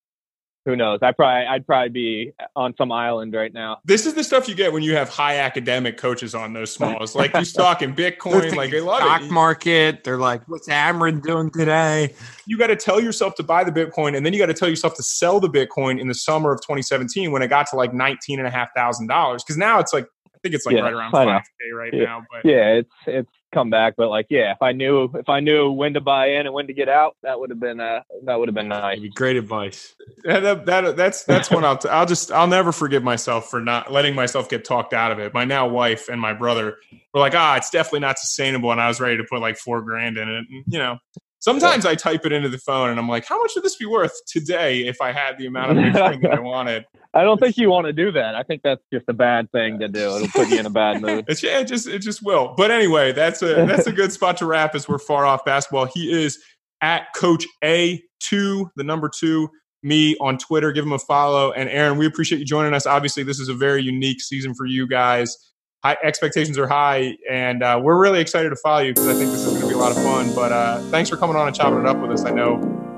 who 0.66 0.76
knows? 0.76 0.98
I 1.02 1.12
probably 1.12 1.46
I'd 1.46 1.66
probably 1.66 1.88
be 1.88 2.32
on 2.56 2.74
some 2.76 2.92
island 2.92 3.34
right 3.34 3.52
now. 3.52 3.78
This 3.84 4.06
is 4.06 4.14
the 4.14 4.22
stuff 4.24 4.48
you 4.48 4.54
get 4.54 4.72
when 4.72 4.82
you 4.82 4.94
have 4.94 5.08
high 5.08 5.36
academic 5.38 5.96
coaches 5.96 6.34
on 6.34 6.52
those 6.52 6.72
smalls. 6.72 7.14
Like 7.14 7.34
he's 7.36 7.52
talking 7.52 7.94
They're 7.94 8.12
Bitcoin, 8.12 8.32
like 8.56 8.70
they 8.70 8.78
thinking 8.78 8.84
love 8.84 8.98
stock 8.98 9.22
it. 9.22 9.30
market. 9.30 10.04
They're 10.04 10.18
like, 10.18 10.46
what's 10.48 10.68
Amron 10.68 11.22
doing 11.22 11.50
today? 11.50 12.14
you 12.46 12.58
got 12.58 12.68
to 12.68 12.76
tell 12.76 13.00
yourself 13.00 13.34
to 13.36 13.42
buy 13.42 13.64
the 13.64 13.72
Bitcoin, 13.72 14.16
and 14.16 14.24
then 14.24 14.32
you 14.32 14.38
got 14.38 14.46
to 14.46 14.54
tell 14.54 14.68
yourself 14.68 14.94
to 14.96 15.02
sell 15.02 15.40
the 15.40 15.48
Bitcoin 15.48 16.00
in 16.00 16.08
the 16.08 16.14
summer 16.14 16.52
of 16.52 16.60
2017 16.62 17.30
when 17.32 17.42
it 17.42 17.48
got 17.48 17.66
to 17.68 17.76
like 17.76 17.92
nineteen 17.94 18.38
and 18.38 18.46
a 18.48 18.50
half 18.50 18.68
thousand 18.76 19.06
dollars. 19.08 19.42
Because 19.42 19.56
now 19.56 19.78
it's 19.80 19.92
like 19.92 20.04
I 20.34 20.38
think 20.42 20.54
it's 20.54 20.66
like 20.66 20.76
Yeah, 20.76 20.82
right 20.82 20.92
around 20.94 21.14
I 21.14 21.24
five 21.24 21.42
k 21.42 21.72
right 21.72 21.92
Yeah. 21.92 22.04
now. 22.04 22.22
But 22.30 22.48
Yeah, 22.48 22.66
it's 22.74 22.90
it's 23.06 23.30
come 23.52 23.70
back, 23.70 23.94
but 23.96 24.08
like 24.08 24.26
yeah, 24.30 24.52
if 24.52 24.62
I 24.62 24.72
knew 24.72 25.10
if 25.14 25.28
I 25.28 25.40
knew 25.40 25.70
when 25.70 25.94
to 25.94 26.00
buy 26.00 26.26
in 26.28 26.46
and 26.46 26.54
when 26.54 26.66
to 26.68 26.72
get 26.72 26.88
out, 26.88 27.16
that 27.22 27.38
would 27.38 27.50
have 27.50 27.60
been 27.60 27.80
uh 27.80 28.02
that 28.24 28.38
would 28.38 28.48
have 28.48 28.54
been 28.54 28.68
nice. 28.68 28.96
That'd 28.96 29.02
be 29.02 29.08
great 29.10 29.36
advice. 29.36 29.94
that, 30.24 30.40
that, 30.40 30.66
that- 30.66 30.96
that's 30.96 31.24
that's 31.24 31.50
when 31.50 31.64
I'll 31.64 31.78
t- 31.78 31.88
I'll 31.88 32.06
just 32.06 32.30
I'll 32.32 32.46
never 32.46 32.72
forgive 32.72 33.02
myself 33.02 33.48
for 33.50 33.60
not 33.60 33.92
letting 33.92 34.14
myself 34.14 34.48
get 34.48 34.64
talked 34.64 34.92
out 34.92 35.12
of 35.12 35.18
it. 35.18 35.34
My 35.34 35.44
now 35.44 35.68
wife 35.68 36.08
and 36.08 36.20
my 36.20 36.32
brother 36.32 36.76
were 37.12 37.20
like, 37.20 37.34
ah, 37.34 37.56
it's 37.56 37.70
definitely 37.70 38.00
not 38.00 38.18
sustainable, 38.18 38.70
and 38.72 38.80
I 38.80 38.88
was 38.88 39.00
ready 39.00 39.16
to 39.16 39.24
put 39.24 39.40
like 39.40 39.56
four 39.56 39.82
grand 39.82 40.16
in 40.16 40.28
it. 40.28 40.36
And, 40.36 40.64
you 40.68 40.78
know, 40.78 40.98
sometimes 41.40 41.84
I 41.84 41.94
type 41.94 42.24
it 42.24 42.32
into 42.32 42.48
the 42.48 42.58
phone, 42.58 42.90
and 42.90 42.98
I'm 42.98 43.08
like, 43.08 43.26
how 43.26 43.40
much 43.40 43.52
would 43.54 43.64
this 43.64 43.76
be 43.76 43.86
worth 43.86 44.12
today 44.26 44.86
if 44.86 45.00
I 45.00 45.12
had 45.12 45.36
the 45.36 45.46
amount 45.46 45.72
of 45.72 45.76
Bitcoin 45.84 46.22
that 46.22 46.32
I 46.32 46.40
wanted? 46.40 46.86
I 47.12 47.24
don't 47.24 47.40
think 47.40 47.56
you 47.56 47.68
want 47.70 47.86
to 47.86 47.92
do 47.92 48.12
that. 48.12 48.34
I 48.36 48.42
think 48.44 48.62
that's 48.62 48.82
just 48.92 49.06
a 49.08 49.12
bad 49.12 49.50
thing 49.50 49.80
to 49.80 49.88
do. 49.88 50.16
It'll 50.16 50.28
put 50.28 50.48
you 50.48 50.58
in 50.58 50.66
a 50.66 50.70
bad 50.70 51.02
mood. 51.02 51.24
It's, 51.26 51.42
yeah, 51.42 51.58
it 51.58 51.64
just 51.64 51.88
it 51.88 52.00
just 52.00 52.22
will. 52.22 52.54
But 52.56 52.70
anyway, 52.70 53.12
that's 53.12 53.42
a 53.42 53.66
that's 53.66 53.86
a 53.86 53.92
good 53.92 54.12
spot 54.12 54.36
to 54.38 54.46
wrap 54.46 54.74
as 54.74 54.88
we're 54.88 54.98
far 54.98 55.26
off 55.26 55.44
basketball. 55.44 55.86
He 55.86 56.12
is 56.12 56.38
at 56.80 57.12
Coach 57.14 57.44
A 57.64 58.02
two, 58.20 58.70
the 58.76 58.84
number 58.84 59.08
two 59.08 59.50
me 59.82 60.16
on 60.20 60.38
Twitter. 60.38 60.72
Give 60.72 60.84
him 60.84 60.92
a 60.92 60.98
follow. 60.98 61.52
And 61.52 61.68
Aaron, 61.68 61.98
we 61.98 62.06
appreciate 62.06 62.38
you 62.38 62.44
joining 62.44 62.74
us. 62.74 62.86
Obviously, 62.86 63.22
this 63.22 63.40
is 63.40 63.48
a 63.48 63.54
very 63.54 63.82
unique 63.82 64.20
season 64.20 64.54
for 64.54 64.66
you 64.66 64.86
guys. 64.86 65.36
High 65.82 65.96
expectations 66.02 66.58
are 66.58 66.68
high, 66.68 67.16
and 67.30 67.62
uh, 67.62 67.80
we're 67.82 67.98
really 67.98 68.20
excited 68.20 68.50
to 68.50 68.56
follow 68.56 68.80
you 68.80 68.92
because 68.92 69.08
I 69.08 69.14
think 69.14 69.30
this 69.30 69.46
is 69.46 69.59
going 69.80 69.94
to 69.94 70.00
be 70.00 70.06
a 70.06 70.10
lot 70.10 70.26
of 70.26 70.26
fun. 70.26 70.34
But 70.34 70.52
uh, 70.52 70.80
thanks 70.90 71.10
for 71.10 71.16
coming 71.16 71.36
on 71.36 71.46
and 71.46 71.56
chopping 71.56 71.80
it 71.80 71.86
up 71.86 71.98
with 71.98 72.10
us. 72.10 72.24
I 72.24 72.30
know 72.30 72.56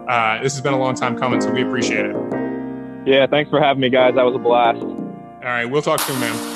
uh, 0.08 0.42
this 0.42 0.52
has 0.54 0.60
been 0.60 0.74
a 0.74 0.78
long 0.78 0.94
time 0.94 1.18
coming, 1.18 1.40
so 1.40 1.50
we 1.50 1.62
appreciate 1.62 2.06
it. 2.06 2.16
Yeah, 3.06 3.26
thanks 3.26 3.50
for 3.50 3.60
having 3.60 3.80
me, 3.80 3.88
guys. 3.88 4.14
That 4.14 4.24
was 4.24 4.34
a 4.34 4.38
blast. 4.38 4.80
All 4.80 5.48
right, 5.48 5.64
we'll 5.64 5.82
talk 5.82 6.00
soon, 6.00 6.20
man. 6.20 6.51